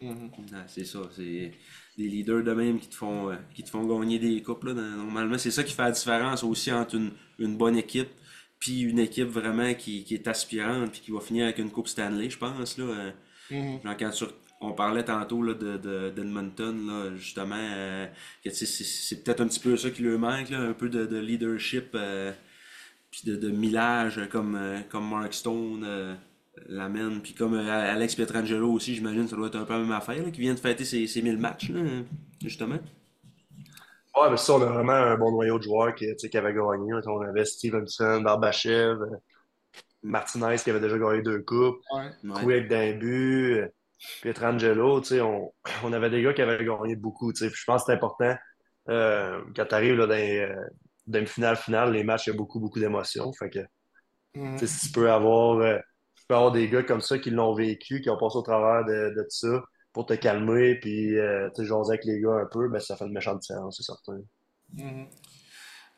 Mhm. 0.00 0.30
Ah, 0.54 0.64
c'est 0.66 0.84
ça, 0.84 0.98
c'est 1.14 1.52
des 1.96 2.08
leaders 2.08 2.42
de 2.42 2.52
même 2.52 2.78
qui 2.80 2.88
te 2.88 2.94
font, 2.94 3.30
euh, 3.30 3.36
qui 3.54 3.62
te 3.62 3.70
font 3.70 3.84
gagner 3.84 4.18
des 4.18 4.40
coupes. 4.42 4.64
Là, 4.64 4.74
dans- 4.74 4.80
normalement, 4.82 5.38
c'est 5.38 5.50
ça 5.50 5.62
qui 5.64 5.72
fait 5.74 5.82
la 5.82 5.90
différence 5.90 6.42
aussi 6.44 6.72
entre 6.72 6.94
une, 6.96 7.10
une 7.38 7.56
bonne 7.56 7.76
équipe 7.76 8.08
puis 8.58 8.80
une 8.82 8.98
équipe 9.00 9.28
vraiment 9.28 9.74
qui, 9.74 10.04
qui 10.04 10.14
est 10.14 10.28
aspirante 10.28 10.92
puis 10.92 11.00
qui 11.00 11.10
va 11.10 11.20
finir 11.20 11.44
avec 11.44 11.58
une 11.58 11.70
coupe 11.70 11.88
Stanley, 11.88 12.30
je 12.30 12.38
pense. 12.38 12.78
Là, 12.78 12.84
euh, 12.84 13.10
Mhm. 13.50 13.80
genre 13.84 13.96
quand 13.98 14.10
tu- 14.10 14.24
on 14.60 14.72
parlait 14.72 15.04
tantôt 15.04 15.42
là, 15.42 15.54
de, 15.54 15.76
de, 15.76 16.10
d'Edmonton, 16.10 16.86
là, 16.86 17.16
justement, 17.16 17.56
euh, 17.58 18.06
c'est, 18.44 19.24
peut-être 19.24 19.40
un 19.40 19.48
petit 19.48 19.58
peu 19.60 19.76
ça 19.76 19.90
qui 19.90 20.02
leur 20.02 20.18
manque, 20.18 20.50
là, 20.50 20.60
un 20.60 20.72
peu 20.72 20.88
de, 20.88 21.04
de 21.04 21.18
leadership 21.18 21.96
puis 23.10 23.22
de, 23.26 23.36
de 23.36 23.50
millage 23.50 24.20
comme, 24.30 24.58
comme 24.88 25.08
Mark 25.10 25.34
Stone 25.34 25.84
l'amène. 26.66 27.20
Puis 27.20 27.34
comme 27.34 27.54
euh, 27.54 27.92
Alex 27.92 28.14
Pietrangelo 28.14 28.72
aussi, 28.72 28.94
j'imagine 28.94 29.28
ça 29.28 29.36
doit 29.36 29.48
être 29.48 29.56
un 29.56 29.64
peu 29.64 29.72
la 29.74 29.80
même 29.80 29.92
affaire, 29.92 30.22
là, 30.22 30.30
qui 30.30 30.40
vient 30.40 30.54
de 30.54 30.58
fêter 30.58 30.84
ses, 30.84 31.06
ses 31.06 31.22
1000 31.22 31.38
matchs, 31.38 31.70
là, 31.70 31.80
justement. 32.40 32.78
Ouais, 34.14 34.30
mais 34.30 34.36
ça, 34.36 34.54
on 34.54 34.62
a 34.62 34.66
vraiment 34.66 34.92
un 34.92 35.16
bon 35.16 35.32
noyau 35.32 35.58
de 35.58 35.64
joueurs 35.64 35.94
qui, 35.94 36.06
tu 36.06 36.14
sais, 36.18 36.28
qui 36.28 36.36
avaient 36.36 36.52
gagné. 36.52 36.92
On 37.06 37.20
avait 37.22 37.44
Stevenson, 37.44 38.20
Barbachev, 38.20 39.00
euh, 39.00 39.16
Martinez 40.02 40.56
qui 40.56 40.70
avait 40.70 40.80
déjà 40.80 40.98
gagné 40.98 41.22
deux 41.22 41.40
coupes, 41.42 41.80
Ouais. 41.94 42.10
Quick 42.42 42.68
d'un 42.68 42.92
but, 42.92 43.60
euh, 43.60 43.68
Pietrangelo, 44.20 45.00
tu 45.00 45.08
sais, 45.08 45.20
on, 45.20 45.52
on 45.84 45.92
avait 45.92 46.10
des 46.10 46.22
gars 46.22 46.32
qui 46.32 46.42
avaient 46.42 46.64
gagné 46.64 46.96
beaucoup, 46.96 47.32
tu 47.32 47.40
sais. 47.40 47.50
Puis 47.50 47.60
je 47.60 47.64
pense 47.64 47.82
que 47.82 47.86
c'est 47.86 47.92
important, 47.92 48.34
euh, 48.88 49.40
quand 49.54 49.66
tu 49.66 49.74
arrives 49.74 49.96
là, 49.96 50.06
dans, 50.06 50.14
euh, 50.14 50.54
dans 51.06 51.18
une 51.20 51.26
finale 51.26 51.56
finale, 51.56 51.92
les 51.92 52.04
matchs, 52.04 52.26
il 52.26 52.30
y 52.30 52.32
a 52.32 52.36
beaucoup, 52.36 52.60
beaucoup 52.60 52.80
d'émotions. 52.80 53.32
Fait 53.32 53.50
que, 53.50 53.60
tu 54.34 54.58
sais, 54.58 54.66
si 54.66 54.86
tu 54.88 54.92
peux 54.92 55.10
avoir, 55.10 55.58
euh, 55.58 55.78
tu 56.22 56.26
peux 56.28 56.34
avoir 56.34 56.52
des 56.52 56.68
gars 56.68 56.82
comme 56.82 57.00
ça 57.00 57.18
qui 57.18 57.30
l'ont 57.30 57.54
vécu, 57.54 58.00
qui 58.00 58.10
ont 58.10 58.16
passé 58.16 58.36
au 58.36 58.42
travers 58.42 58.84
de, 58.84 59.12
tout 59.14 59.26
ça 59.28 59.62
pour 59.92 60.06
te 60.06 60.14
calmer, 60.14 60.76
puis, 60.76 61.18
euh, 61.18 61.50
tu 61.54 61.66
jaser 61.66 61.90
avec 61.90 62.04
les 62.04 62.20
gars 62.20 62.34
un 62.34 62.46
peu, 62.46 62.68
ben, 62.68 62.78
ça 62.80 62.96
fait 62.96 63.04
une 63.04 63.12
méchante 63.12 63.40
différence, 63.40 63.76
c'est 63.76 63.82
certain. 63.82 64.20
Mhm. 64.74 65.06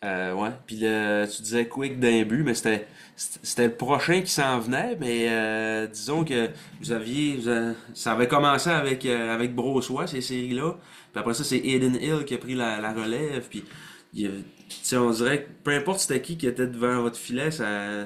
Euh, 0.04 0.34
ouais. 0.34 0.50
Puis 0.66 0.76
le, 0.80 1.26
tu 1.34 1.42
disais 1.42 1.66
Quick 1.66 1.98
d'un 1.98 2.24
but, 2.24 2.42
mais 2.42 2.54
c'était 2.54 2.86
le 3.16 3.74
prochain 3.74 4.20
qui 4.20 4.30
s'en 4.30 4.58
venait. 4.60 4.96
Mais 5.00 5.28
euh, 5.30 5.86
disons 5.86 6.24
que 6.24 6.50
vous 6.80 6.92
aviez, 6.92 7.40
ça 7.94 8.12
avait 8.12 8.28
commencé 8.28 8.68
avec 8.68 9.06
euh, 9.06 9.34
avec 9.34 9.54
Brossois 9.54 10.06
ces 10.06 10.20
séries-là. 10.20 10.74
Puis 11.12 11.20
après 11.20 11.34
ça, 11.34 11.44
c'est 11.44 11.58
Aiden 11.58 11.94
Hill 11.94 12.24
qui 12.26 12.34
a 12.34 12.38
pris 12.38 12.54
la, 12.54 12.92
relève. 12.92 13.48
Puis 13.48 13.64
on 14.94 15.10
dirait 15.10 15.44
que 15.44 15.48
peu 15.64 15.70
importe 15.70 16.00
c'était 16.00 16.20
qui 16.20 16.36
qui 16.36 16.46
était 16.46 16.66
devant 16.66 17.00
votre 17.00 17.16
filet, 17.16 17.50
ça 17.50 18.04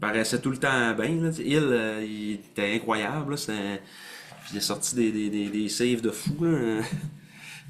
paraissait 0.00 0.40
tout 0.40 0.50
le 0.50 0.58
temps 0.58 0.94
bien. 0.94 1.20
Là. 1.20 1.30
Hill, 1.38 1.68
euh, 1.70 2.04
il 2.04 2.32
était 2.34 2.74
incroyable. 2.74 3.32
Là. 3.32 3.36
C'était- 3.36 3.82
il 4.52 4.58
a 4.58 4.60
sorti 4.60 4.94
des, 4.94 5.12
des, 5.12 5.30
des, 5.30 5.48
des 5.48 5.68
saves 5.68 6.02
de 6.02 6.10
fou. 6.10 6.44
Là. 6.44 6.82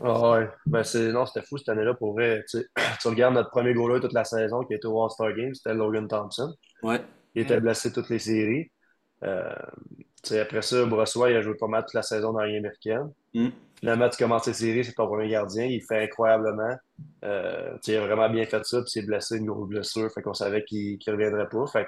Ah 0.02 0.30
ouais, 0.32 0.48
ben 0.66 0.82
c'est 0.82 1.12
non, 1.12 1.24
c'était 1.24 1.46
fou 1.46 1.56
cette 1.56 1.68
année-là 1.68 1.94
pour 1.94 2.14
vrai. 2.14 2.44
Tu 2.50 2.58
sais, 2.58 2.66
tu 3.00 3.08
regardes 3.08 3.34
notre 3.34 3.50
premier 3.50 3.74
goaler 3.74 4.00
toute 4.00 4.12
la 4.12 4.24
saison 4.24 4.64
qui 4.64 4.74
était 4.74 4.86
au 4.86 5.02
All-Star 5.02 5.32
Game, 5.34 5.54
c'était 5.54 5.74
Logan 5.74 6.08
Thompson. 6.08 6.52
Ouais. 6.82 7.00
Il 7.34 7.42
était 7.42 7.60
blessé 7.60 7.92
toutes 7.92 8.10
les 8.10 8.18
séries. 8.18 8.70
Euh, 9.22 9.54
tu 10.22 10.30
sais, 10.30 10.40
après 10.40 10.62
ça, 10.62 10.84
Brossois, 10.84 11.30
il 11.30 11.36
a 11.36 11.42
joué 11.42 11.54
pas 11.54 11.66
mal 11.68 11.82
toute 11.82 11.94
la 11.94 12.02
saison 12.02 12.32
dans 12.32 12.42
Ligue 12.42 12.58
américaine. 12.58 13.12
Mm. 13.34 13.48
Finalement, 13.78 14.08
tu 14.08 14.16
commences 14.16 14.50
séries, 14.50 14.84
c'est 14.84 14.94
ton 14.94 15.06
premier 15.06 15.28
gardien, 15.28 15.64
il 15.64 15.82
fait 15.82 16.04
incroyablement. 16.04 16.76
Euh, 17.24 17.72
tu 17.74 17.78
sais, 17.82 17.92
il 17.92 17.96
a 17.96 18.06
vraiment 18.06 18.28
bien 18.30 18.44
fait 18.46 18.64
ça, 18.64 18.78
puis 18.78 18.86
il 18.86 18.90
s'est 19.00 19.06
blessé 19.06 19.36
une 19.36 19.46
grosse 19.46 19.68
blessure, 19.68 20.10
fait 20.12 20.22
qu'on 20.22 20.34
savait 20.34 20.64
qu'il 20.64 20.98
qu'il 20.98 21.12
reviendrait 21.12 21.48
pas. 21.48 21.66
Fait 21.66 21.86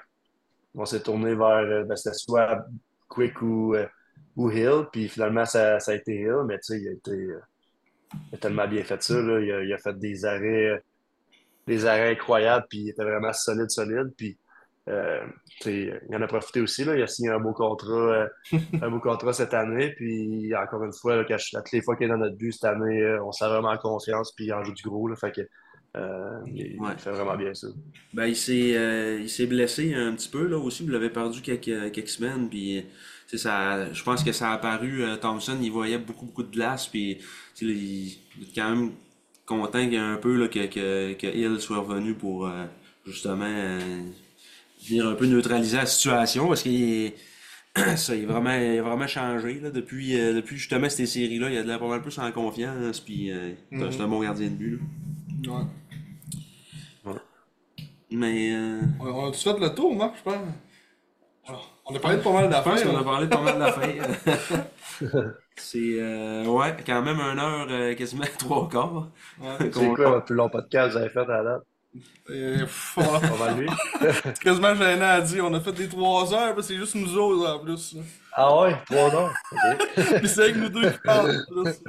on 0.77 0.85
s'est 0.87 1.01
tourné 1.03 1.35
vers, 1.35 1.49
euh, 1.59 1.85
ben, 1.85 1.97
c'était 1.97 2.15
soit 2.17 2.65
Quick 3.09 3.41
ou, 3.43 3.75
euh, 3.75 3.87
ou 4.37 4.51
Hill, 4.51 4.87
puis 4.93 5.09
finalement, 5.09 5.45
ça, 5.45 5.81
ça 5.81 5.93
a 5.93 5.95
été 5.95 6.15
Hill, 6.15 6.45
mais 6.47 6.57
tu 6.59 6.75
sais, 6.75 6.81
il 6.81 6.89
a 6.89 6.93
été, 6.93 7.13
euh, 7.13 7.41
il 8.33 8.35
a 8.37 8.39
tellement 8.39 8.69
bien 8.69 8.85
fait 8.85 9.03
ça, 9.03 9.21
là. 9.21 9.41
Il 9.41 9.51
a, 9.53 9.63
il 9.63 9.73
a 9.73 9.79
fait 9.79 9.99
des 9.99 10.25
arrêts, 10.25 10.83
des 11.67 11.87
arrêts 11.87 12.13
incroyables, 12.13 12.67
puis 12.69 12.79
il 12.81 12.89
était 12.91 13.05
vraiment 13.05 13.33
solide, 13.33 13.71
solide, 13.71 14.13
puis 14.17 14.39
euh, 14.89 15.21
il 15.65 15.99
en 16.15 16.23
a 16.23 16.27
profité 16.27 16.61
aussi, 16.61 16.85
là. 16.85 16.95
Il 16.97 17.03
a 17.03 17.07
signé 17.07 17.31
un 17.31 17.41
beau 17.41 17.53
contrat, 17.53 18.29
un 18.83 18.91
beau 18.91 19.01
contrat 19.01 19.33
cette 19.33 19.55
année, 19.55 19.93
puis 19.97 20.55
encore 20.57 20.85
une 20.85 20.93
fois, 20.93 21.17
là, 21.17 21.25
quand 21.27 21.39
je- 21.39 21.57
toutes 21.57 21.73
les 21.73 21.83
fois 21.83 21.97
qu'il 21.97 22.07
est 22.07 22.11
dans 22.11 22.19
notre 22.19 22.37
but 22.37 22.53
cette 22.53 22.65
année, 22.65 23.19
on 23.25 23.33
s'est 23.33 23.47
vraiment 23.49 23.77
confiance, 23.79 24.33
puis 24.33 24.47
il 24.47 24.53
en 24.53 24.63
joue 24.63 24.73
du 24.75 24.83
gros, 24.83 25.09
là, 25.09 25.17
fait 25.17 25.33
que 25.33 25.41
euh, 25.97 26.41
il, 26.47 26.77
Ouais. 26.81 26.91
il 26.93 26.99
fait 26.99 27.11
vraiment 27.11 27.37
bien 27.37 27.55
ça. 27.55 27.69
Ben, 28.13 28.27
il 28.27 28.37
s'est 28.37 28.77
euh, 28.77 29.19
il 29.21 29.29
s'est 29.31 29.47
blessé 29.47 29.95
un 29.95 30.13
petit 30.15 30.29
peu 30.29 30.47
là 30.47 30.59
aussi, 30.59 30.83
vous 30.85 30.91
l'avez 30.91 31.11
perdu 31.11 31.41
quelques, 31.41 31.93
quelques 31.93 32.09
semaines 32.09 32.49
puis 32.49 32.83
sais, 33.27 33.39
ça 33.39 33.93
je 33.93 34.03
pense 34.03 34.23
que 34.23 34.33
ça 34.33 34.51
a 34.51 34.55
apparu 34.55 35.03
euh, 35.03 35.17
Thompson, 35.17 35.57
il 35.63 35.71
voyait 35.71 35.99
beaucoup 35.99 36.27
beaucoup 36.27 36.43
de 36.43 36.51
glace 36.53 36.87
puis 36.89 37.19
il, 37.61 38.09
est 38.43 38.55
quand 38.55 38.71
même 38.75 38.91
content 39.47 39.87
qu'il 39.89 39.97
un 39.97 40.17
peu 40.17 40.37
là, 40.37 40.49
que, 40.49 40.67
que, 40.67 41.13
que 41.15 41.27
Hill 41.27 41.61
soit 41.61 41.79
revenu 41.79 42.15
pour 42.15 42.47
euh, 42.47 42.65
justement 43.07 43.45
euh, 43.49 43.79
venir 44.89 45.07
un 45.09 45.15
peu 45.15 45.27
neutraliser 45.27 45.77
la 45.79 45.87
situation 45.87 46.49
parce 46.49 46.63
qu'il 46.63 46.83
est 46.83 47.15
ça, 47.97 48.15
il 48.17 48.25
a 48.25 48.27
vraiment, 48.33 48.55
il 48.59 48.79
a 48.79 48.83
vraiment 48.83 49.07
changé 49.07 49.61
là, 49.61 49.71
depuis, 49.71 50.19
euh, 50.19 50.33
depuis 50.33 50.57
justement 50.57 50.89
ces 50.89 51.05
séries-là. 51.05 51.51
Il 51.51 51.59
a 51.59 51.63
de 51.63 51.69
l'air 51.69 51.79
pas 51.79 51.89
mal 51.89 52.01
plus 52.01 52.19
en 52.19 52.33
confiance, 52.33 53.01
puis 53.01 53.31
euh, 53.31 53.51
c'est 53.71 53.83
un- 53.83 53.91
c'est 53.91 54.01
un 54.01 54.09
bon 54.09 54.23
gardien 54.23 54.47
de 54.49 54.55
but. 54.55 54.81
là. 55.45 55.53
Ouais. 55.53 55.65
Mais 58.11 58.53
euh, 58.53 58.81
On, 59.01 59.07
on 59.07 59.29
a 59.29 59.33
tout 59.33 59.39
fait 59.41 59.59
le 59.59 59.75
tour, 59.75 59.95
Marc, 59.95 60.17
je 60.19 60.23
pense. 60.23 60.35
Alors, 61.49 61.73
on 61.87 61.95
a 61.95 61.99
parlé 62.01 62.17
de 62.19 62.23
pas 62.23 62.33
mal 62.33 62.45
Je 62.45 62.51
pense 62.51 62.65
d'affaires. 62.65 62.91
qu'on 62.91 62.97
a 62.99 63.05
parlé 63.05 63.27
de 63.27 63.31
pas 63.31 63.41
mal 63.41 63.59
d'affaires. 63.59 64.07
C'est, 65.57 66.01
euh, 66.01 66.45
ouais, 66.45 66.77
quand 66.87 67.03
même 67.03 67.19
une 67.19 67.39
heure, 67.39 67.67
euh, 67.71 67.95
quasiment 67.95 68.25
trois 68.39 68.69
quarts. 68.69 69.09
Ouais. 69.41 69.57
C'est 69.61 69.71
quoi 69.95 70.11
votre 70.11 70.27
plus 70.27 70.35
long 70.35 70.49
podcast 70.51 70.89
que 70.89 70.93
vous 70.93 70.99
avez 70.99 71.09
fait 71.09 71.21
à 71.21 71.43
la 71.43 71.45
date? 71.45 71.63
Pff? 72.27 72.99
C'est 74.25 74.39
quasiment 74.41 74.75
gênant 74.75 75.07
à 75.07 75.21
dire. 75.23 75.45
On 75.47 75.55
a 75.55 75.61
fait 75.61 75.73
des 75.73 75.89
3 75.89 76.35
heures, 76.35 76.55
puis 76.55 76.63
c'est 76.65 76.77
juste 76.77 76.95
nous 76.95 77.17
autres 77.17 77.49
en 77.51 77.59
plus. 77.61 77.97
Ah 78.33 78.55
ouais, 78.61 78.77
trois 78.85 79.15
heures? 79.15 79.33
OK. 79.53 79.87
Puis 80.19 80.29
c'est 80.29 80.43
avec 80.43 80.57
nous 80.57 80.69
deux 80.69 80.91
qui 80.91 80.99
parlent. 80.99 81.31
en 81.31 81.63
plus. 81.63 81.83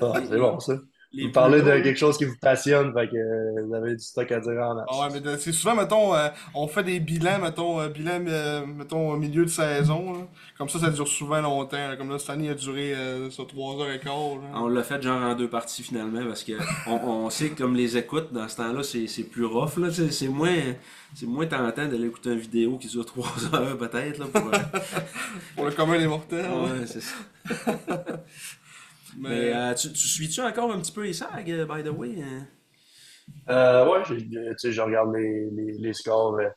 Ah, 0.00 0.12
c'est 0.26 0.38
bon, 0.38 0.58
ça. 0.58 0.72
Les 1.10 1.24
Vous 1.26 1.32
parlez 1.32 1.62
de 1.62 1.70
quelque 1.82 1.96
chose 1.96 2.18
qui 2.18 2.26
vous 2.26 2.36
passionne, 2.38 2.92
fait 2.92 3.08
que 3.08 3.16
euh, 3.16 3.64
vous 3.66 3.74
avez 3.74 3.92
du 3.96 4.02
stock 4.04 4.30
à 4.30 4.40
dire 4.40 4.52
en 4.62 4.74
masse. 4.74 4.84
Ah 4.90 5.08
ouais, 5.08 5.20
mais 5.24 5.38
c'est 5.38 5.52
souvent, 5.52 5.74
mettons, 5.74 6.14
euh, 6.14 6.28
on 6.54 6.68
fait 6.68 6.82
des 6.84 7.00
bilans, 7.00 7.38
mettons, 7.38 7.80
euh, 7.80 7.88
bilan, 7.88 8.22
euh, 8.28 8.66
mettons, 8.66 9.12
au 9.12 9.16
milieu 9.16 9.44
de 9.46 9.48
saison. 9.50 10.12
là. 10.12 10.18
Comme 10.58 10.68
ça, 10.68 10.78
ça 10.78 10.90
dure 10.90 11.08
souvent 11.08 11.40
longtemps. 11.40 11.76
là. 11.78 11.96
Comme 11.96 12.10
là, 12.10 12.18
cette 12.18 12.28
année, 12.28 12.44
il 12.46 12.50
a 12.50 12.54
duré 12.54 12.94
euh, 12.94 13.30
ça, 13.30 13.44
3 13.48 13.82
heures 13.82 13.90
et 13.90 14.00
quart. 14.00 14.12
là. 14.36 14.50
On 14.56 14.68
l'a 14.68 14.82
fait 14.82 15.00
genre 15.00 15.22
en 15.22 15.34
deux 15.34 15.48
parties 15.48 15.82
finalement 15.82 16.22
parce 16.26 16.44
que 16.44 16.52
on, 16.86 16.96
on 16.96 17.30
sait 17.30 17.48
que 17.50 17.62
comme 17.62 17.74
les 17.74 17.96
écoutes 17.96 18.30
dans 18.34 18.46
ce 18.46 18.56
temps-là, 18.56 18.82
c'est, 18.82 19.22
plus 19.24 19.46
rough. 19.46 19.78
Là, 19.78 19.90
c'est, 19.90 20.10
c'est 20.10 20.28
moins 20.28 20.56
c'est 21.14 21.26
moins 21.26 21.46
tentant 21.46 21.86
d'aller 21.88 22.06
écouter 22.06 22.30
une 22.32 22.38
vidéo 22.38 22.76
qui 22.76 22.86
dure 22.88 23.06
trois 23.06 23.32
heures 23.54 23.78
peut-être. 23.78 24.18
Là, 24.18 24.26
pour, 24.30 24.46
euh, 24.52 24.58
Pour 25.56 25.64
le 25.64 25.70
commun 25.72 25.98
des 25.98 26.06
mortels. 26.06 26.44
ouais, 26.44 26.86
c'est 26.86 27.00
ça. 27.00 27.14
Mais, 29.16 29.28
Mais 29.28 29.52
euh, 29.54 29.74
tu, 29.74 29.92
tu 29.92 30.06
suis-tu 30.08 30.40
encore 30.40 30.72
un 30.72 30.80
petit 30.80 30.92
peu 30.92 31.02
les 31.04 31.12
sags, 31.12 31.50
euh, 31.50 31.66
by 31.66 31.82
the 31.82 31.88
way? 31.92 32.22
hein? 32.22 32.46
Euh, 33.50 33.88
ouais, 33.90 34.04
j'ai- 34.04 34.28
tu 34.28 34.54
sais, 34.58 34.72
je 34.72 34.80
regarde 34.80 35.14
les, 35.14 35.50
les, 35.50 35.72
les 35.78 35.92
scores 35.94 36.34
euh, 36.38 36.48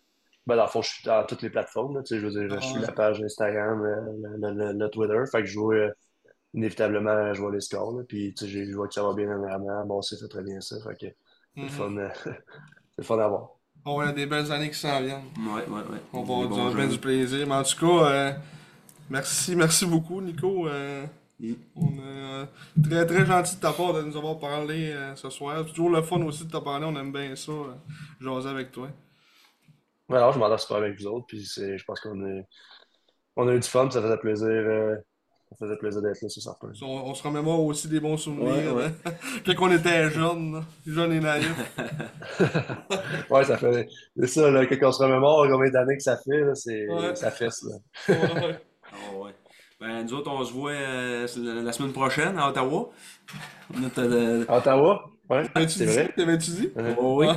Ben, 0.47 0.55
dans 0.57 0.63
le 0.65 0.69
fond, 0.69 0.81
je 0.81 0.89
suis 0.91 1.05
dans 1.05 1.25
toutes 1.25 1.41
les 1.43 1.49
plateformes. 1.49 1.95
là, 1.97 2.03
tu 2.03 2.15
sais, 2.15 2.21
je 2.21 2.27
veux 2.27 2.31
dire, 2.33 2.59
je 2.61 2.65
suis 2.65 2.79
Ouais. 2.79 2.81
la 2.81 2.91
page 2.91 3.21
Instagram, 3.23 3.81
euh, 3.83 4.37
le, 4.39 4.51
le- 4.53 4.73
le 4.79 4.89
Twitter. 4.89 5.19
Fait 5.31 5.41
que 5.41 5.47
je 5.47 5.53
joue 5.53 5.73
euh, 5.73 5.91
inévitablement, 6.55 7.33
je 7.33 7.41
vois 7.41 7.51
les 7.53 7.61
scores. 7.61 7.97
là, 7.97 8.03
puis 8.07 8.33
tu 8.35 8.45
sais, 8.45 8.51
j'ai- 8.51 8.65
je 8.67 8.75
vois 8.75 8.87
que 8.89 8.93
ça 8.95 9.03
va 9.03 9.13
bien 9.15 9.27
dernièrement. 9.27 9.85
Bon, 9.87 10.01
c'est 10.03 10.17
fait 10.19 10.27
très 10.29 10.43
bien 10.43 10.61
ça. 10.61 10.77
Fait 10.83 10.95
que 10.95 11.07
c'est 11.59 11.65
le 11.65 11.67
Mhm. 11.67 11.69
fun, 11.69 11.97
euh, 11.97 12.09
c'est 12.91 12.99
le 12.99 13.03
fun 13.05 13.19
à 13.19 13.27
voir. 13.29 13.49
On 13.85 13.99
a 13.99 14.11
des 14.11 14.25
belles 14.25 14.51
années 14.51 14.69
qui 14.69 14.77
s'en 14.79 15.01
viennent. 15.01 15.23
Ouais, 15.37 15.65
ouais, 15.67 15.81
ouais. 15.91 16.01
On 16.13 16.23
va 16.23 16.45
avoir 16.45 16.87
du 16.87 16.97
plaisir. 16.99 17.47
Mais 17.47 17.55
en 17.55 17.63
tout 17.63 17.77
cas, 17.79 18.05
euh, 18.11 18.33
merci, 19.09 19.55
merci 19.55 19.85
beaucoup, 19.85 20.21
Nico. 20.21 20.67
Euh. 20.67 21.05
On 21.75 21.87
est 21.87 22.01
euh, 22.01 22.45
très, 22.83 23.05
très 23.05 23.25
gentil 23.25 23.55
de 23.55 23.61
ta 23.61 23.71
part 23.71 23.93
de 23.93 24.01
nous 24.03 24.15
avoir 24.17 24.37
parlé 24.39 24.91
euh, 24.91 25.15
ce 25.15 25.29
soir. 25.29 25.63
C'est 25.65 25.73
toujours 25.73 25.89
le 25.89 26.01
fun 26.01 26.21
aussi 26.23 26.45
de 26.45 26.51
te 26.51 26.57
parler. 26.57 26.85
On 26.85 26.95
aime 26.95 27.11
bien 27.11 27.35
ça, 27.35 27.51
euh, 27.51 27.73
jaser 28.19 28.49
avec 28.49 28.71
toi. 28.71 28.87
Ouais, 30.09 30.17
alors, 30.17 30.33
je 30.33 30.39
m'entends 30.39 30.57
super 30.57 30.77
avec 30.77 30.99
vous 30.99 31.07
autres. 31.07 31.25
Puis 31.27 31.45
c'est- 31.45 31.77
je 31.77 31.83
pense 31.85 31.99
qu'on 32.01 32.25
est, 32.27 32.45
on 33.35 33.47
a 33.47 33.53
eu 33.53 33.59
du 33.59 33.67
fun. 33.67 33.85
puis 33.85 33.93
Ça 33.93 34.01
faisait 34.01 34.17
plaisir, 34.17 34.47
euh, 34.47 34.95
ça 35.51 35.65
faisait 35.65 35.77
plaisir 35.77 36.01
d'être 36.01 36.21
là, 36.21 36.29
c'est 36.29 36.41
certain. 36.41 36.71
On, 36.81 36.85
on 36.85 37.13
se 37.13 37.23
remémore 37.23 37.61
aussi 37.65 37.87
des 37.87 37.99
bons 37.99 38.17
souvenirs. 38.17 38.73
Ouais, 38.75 38.83
ouais. 38.83 38.91
hein, 39.05 39.11
Quand 39.45 39.67
on 39.67 39.71
était 39.71 40.09
jeunes, 40.09 40.53
là, 40.53 40.63
jeunes 40.85 41.13
et 41.13 41.19
naïfs. 41.19 41.77
Ouais, 43.29 43.43
ça 43.45 43.57
fait. 43.57 43.87
C'est 44.17 44.27
ça, 44.27 44.51
là, 44.51 44.65
quand 44.65 44.75
on 44.87 44.91
se 44.91 45.03
remémore 45.03 45.47
combien 45.49 45.71
d'années 45.71 45.95
que 45.97 46.03
ça 46.03 46.17
fait, 46.17 46.41
là, 46.41 46.53
c'est, 46.55 46.87
Ouais. 46.89 47.15
ça 47.15 47.31
fesse, 47.31 47.63
là. 47.63 48.57
Ah. 49.81 49.87
Ben, 49.87 50.03
nous 50.05 50.13
autres, 50.13 50.31
on 50.31 50.43
se 50.43 50.53
voit 50.53 50.71
euh, 50.71 51.27
la 51.63 51.71
semaine 51.71 51.91
prochaine 51.91 52.37
à 52.37 52.49
Ottawa. 52.49 52.89
On 53.73 53.83
est, 53.83 53.97
euh, 53.99 54.45
À 54.47 54.57
Ottawa? 54.57 55.09
Ouais, 55.29 55.47
T'avais-tu 55.49 55.79
c'est 55.79 55.85
vrai. 55.85 56.13
T'avais-tu 56.15 56.51
dit? 56.51 56.69
Ouais, 56.75 56.95
oh 56.97 57.19
oui. 57.19 57.27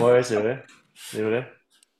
Ouais, 0.00 0.22
c'est 0.22 0.36
vrai. 0.36 0.64
C'est 0.94 1.22
vrai. 1.22 1.52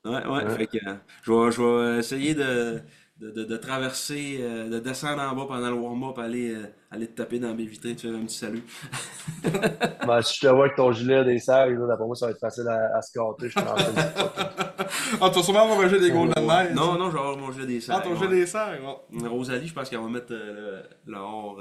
Ouais, 0.04 0.26
ouais. 0.26 0.44
Ouais. 0.44 0.50
Fait 0.50 0.66
que 0.66 0.78
euh, 0.88 0.94
je 1.22 1.32
vais, 1.32 1.50
je 1.52 1.62
vais 1.62 1.98
essayer 1.98 2.34
de, 2.34 2.82
de, 3.20 3.30
de, 3.30 3.44
de 3.44 3.56
traverser, 3.56 4.38
euh, 4.40 4.68
de 4.68 4.78
descendre 4.80 5.22
en 5.22 5.34
bas 5.36 5.44
pendant 5.46 5.68
le 5.70 5.76
warm-up, 5.76 6.18
aller, 6.18 6.52
euh, 6.54 6.66
aller 6.90 7.06
te 7.06 7.14
taper 7.14 7.38
dans 7.38 7.54
mes 7.54 7.64
vitrines, 7.64 7.94
te 7.94 8.02
faire 8.02 8.14
un 8.14 8.24
petit 8.24 8.36
salut. 8.38 8.62
Ben, 10.06 10.20
si 10.20 10.34
je 10.36 10.40
te 10.40 10.46
vois 10.52 10.64
avec 10.66 10.76
ton 10.76 10.92
gilet 10.92 11.24
des 11.24 11.38
sacs, 11.38 11.70
là, 11.70 11.86
d'après 11.86 12.04
moi, 12.06 12.14
ça 12.16 12.26
va 12.26 12.32
être 12.32 12.38
facile 12.40 12.66
à, 12.68 12.96
à 12.98 13.00
se 13.02 13.16
gâter. 13.18 13.48
Je 13.48 13.58
Ah, 15.20 15.30
tu 15.30 15.36
vas 15.36 15.42
sûrement 15.42 15.62
avoir 15.62 15.80
un 15.80 15.88
jeu 15.88 15.98
des 16.00 16.10
Golden 16.10 16.44
Ouais. 16.44 16.64
Knights. 16.64 16.74
Non, 16.74 16.98
non, 16.98 17.06
je 17.08 17.14
vais 17.14 17.18
avoir 17.20 17.36
mon 17.38 17.52
jeu 17.52 17.66
des 17.66 17.78
Ah, 17.90 17.94
sacs. 17.96 18.04
ton 18.04 18.16
jeu 18.16 18.28
des 18.28 18.46
serres, 18.46 18.78
ouais. 19.12 19.28
Rosalie, 19.28 19.66
je 19.68 19.74
pense 19.74 19.88
qu'elle 19.88 20.00
va 20.00 20.08
mettre 20.08 20.32
euh, 20.32 20.82
le, 21.06 21.12
le 21.12 21.18
or. 21.18 21.58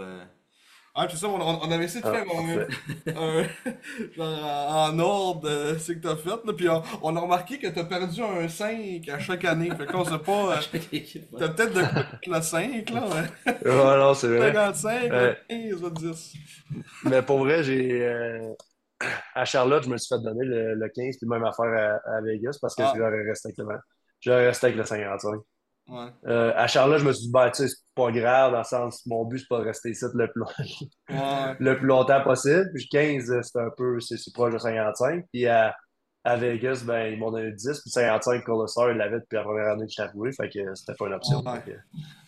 Ah, 0.96 1.08
puis 1.08 1.18
ça, 1.18 1.28
on, 1.28 1.72
avait 1.72 1.86
essayé 1.86 2.02
de 2.04 2.08
Ah, 2.08 2.14
faire 2.14 2.26
un, 3.18 3.42
un- 3.42 3.48
genre 4.16 4.46
en 4.92 5.00
ordre 5.00 5.50
euh, 5.50 5.78
ce 5.80 5.92
que 5.94 6.00
t'as 6.00 6.16
fait, 6.16 6.30
là, 6.46 6.54
puis 6.56 6.70
on, 6.70 6.84
on 7.02 7.16
a 7.16 7.20
remarqué 7.20 7.58
que 7.58 7.68
t'as 7.68 7.84
perdu 7.86 8.22
un 8.22 8.48
5 8.48 9.10
à 9.10 9.18
chaque 9.20 9.44
année, 9.46 9.72
fait 9.76 9.88
qu'on 9.88 10.06
sait 10.06 10.20
pas, 10.20 10.58
euh, 10.58 11.40
t'as 11.40 11.50
peut-être 11.50 11.74
de 11.74 12.32
le 12.32 12.42
5, 12.42 12.90
là, 12.92 13.08
ouais. 13.08 13.54
Ouais, 13.66 13.98
non, 13.98 14.14
c'est 14.14 14.28
vrai. 14.28 14.54
55, 14.54 15.12
Ouais. 15.12 15.38
15, 15.50 15.84
ou 15.84 15.90
10. 15.90 16.34
Mais 17.06 17.22
pour 17.24 17.40
vrai, 17.40 17.64
j'ai. 17.64 18.06
euh, 18.06 18.54
À 19.36 19.46
Charlotte, 19.46 19.84
je 19.84 19.90
me 19.90 19.98
suis 19.98 20.16
fait 20.16 20.22
donner 20.22 20.46
le, 20.46 20.76
le 20.76 20.90
15, 20.90 21.18
puis 21.18 21.28
même 21.28 21.44
affaire 21.46 22.00
à, 22.06 22.18
à 22.18 22.22
Vegas, 22.22 22.58
parce 22.62 22.76
que 22.76 22.84
Ah. 22.84 22.94
j'aurais 22.96 23.24
resté 23.24 23.50
avec 23.50 23.58
le 23.58 23.66
J'aurais 24.22 24.48
resté 24.48 24.68
avec 24.68 24.78
le 24.78 24.86
55. 24.86 25.42
Ouais. 25.88 26.08
Euh, 26.28 26.54
à 26.56 26.68
Charlotte, 26.68 27.00
je 27.00 27.06
me 27.06 27.12
suis 27.14 27.26
dit, 27.26 27.32
bah, 27.32 27.52
tu 27.52 27.64
sais, 27.64 27.68
c'est 27.68 27.84
pas 27.94 28.12
grave, 28.12 28.52
dans 28.54 28.60
le 28.60 28.64
sens, 28.64 29.06
mon 29.06 29.26
but, 29.26 29.40
c'est 29.40 29.48
pas 29.50 29.60
de 29.60 29.66
rester 29.66 29.90
ici 29.92 30.06
le 30.14 30.32
plus, 30.32 30.42
Ouais. 31.10 31.56
le 31.60 31.78
plus 31.78 31.88
longtemps 31.88 32.24
possible. 32.24 32.72
Puis 32.74 32.88
15, 32.90 33.30
euh, 33.32 33.42
c'est 33.42 33.60
un 33.60 33.70
peu, 33.76 34.00
c'est 34.00 34.16
proche 34.34 34.54
de 34.54 34.60
55. 34.60 35.26
Puis 35.34 35.46
à, 35.46 35.76
à 36.24 36.38
Vegas, 36.38 36.84
ben, 36.86 37.08
ils 37.12 37.20
m'ont 37.20 37.32
donné 37.32 37.52
10, 37.52 37.82
puis 37.82 37.90
55, 37.90 38.46
Colosser, 38.46 38.80
il 38.92 38.98
l'avait 38.98 39.20
depuis 39.20 39.36
la 39.36 39.44
première 39.44 39.68
année 39.74 39.86
que 39.86 40.02
arrivé, 40.02 40.32
fait 40.32 40.50
que 40.50 40.74
c'était 40.74 40.94
pas 40.94 41.08
une 41.08 41.14
option. 41.16 41.40
Ouais. 41.46 41.60
Fait 41.60 41.72
que- 41.74 41.78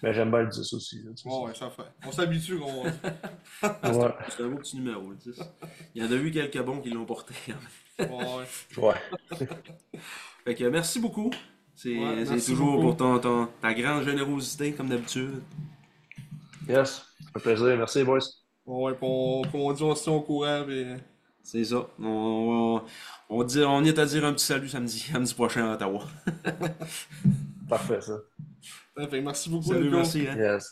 mais 0.04 0.14
j'aime 0.14 0.32
bien 0.32 0.42
le 0.42 0.50
10 0.50 0.74
aussi. 0.74 1.02
là. 1.04 1.12
Ouais, 1.26 1.48
ouais, 1.48 1.56
ça 1.56 1.70
fait. 1.70 1.84
On 2.06 2.12
s'habitue. 2.12 2.60
Ouais. 3.64 4.12
C'est 4.30 4.44
un 4.44 4.48
beau 4.50 4.58
petit 4.58 4.76
numéro, 4.78 5.10
le 5.12 5.16
10. 5.16 5.40
Il 5.96 6.04
y 6.04 6.06
en 6.06 6.12
a 6.12 6.16
eu 6.16 6.30
quelques 6.30 6.62
bons 6.62 6.82
qui 6.82 6.90
l'ont 6.90 7.06
porté. 7.06 7.34
Ouais, 7.98 8.06
ouais. 8.08 8.84
Ouais. 8.84 9.48
Fait 10.44 10.56
que 10.56 10.66
merci 10.66 11.00
beaucoup. 11.00 11.32
C'est 11.76 11.98
Ouais, 11.98 12.26
toujours 12.40 12.72
beaucoup. 12.74 12.82
pour 12.84 12.98
ton, 12.98 13.20
ton- 13.20 13.48
ta 13.62 13.74
grande 13.74 14.04
générosité, 14.04 14.72
comme 14.74 14.88
d'habitude. 14.90 15.42
Yes. 16.68 17.06
Ça 17.20 17.32
fait 17.34 17.40
plaisir. 17.42 17.78
Merci, 17.78 18.04
boys. 18.04 18.20
Ouais, 18.66 18.94
puis 18.94 19.02
on, 19.04 19.42
on 19.54 19.74
dit, 19.74 19.84
on 19.84 19.94
se 19.96 20.04
tient 20.04 20.14
au 20.14 20.22
courant, 20.22 20.64
puis... 20.66 20.86
C'est 21.44 21.64
ça. 21.66 21.88
On, 22.00 22.82
on, 23.30 23.38
on 23.38 23.44
dit, 23.44 23.60
on 23.64 23.84
est 23.84 24.00
à 24.00 24.06
dire 24.06 24.26
un 24.26 24.34
petit 24.34 24.46
salut 24.46 24.68
samedi, 24.70 25.00
samedi 25.12 25.34
prochain 25.34 25.70
à 25.70 25.74
Ottawa. 25.76 26.04
Parfait, 27.70 28.02
ça. 28.02 28.18
Merci 28.98 29.50
beaucoup, 29.50 29.74
Salut, 29.74 29.90
merci. 29.90 30.28
Hein. 30.28 30.36
Yes. 30.38 30.72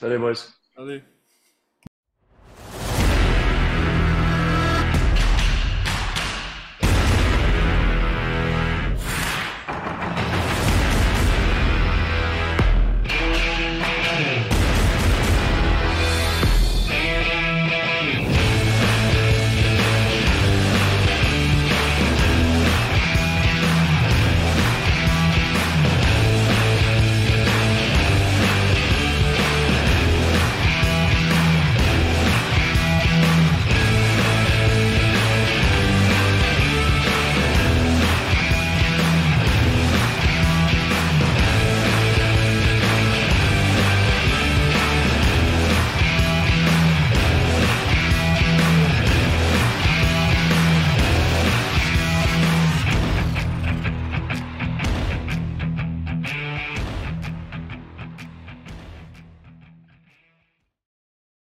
Salut, 0.00 0.18
boys. 0.18 0.34
Allez. 0.76 1.02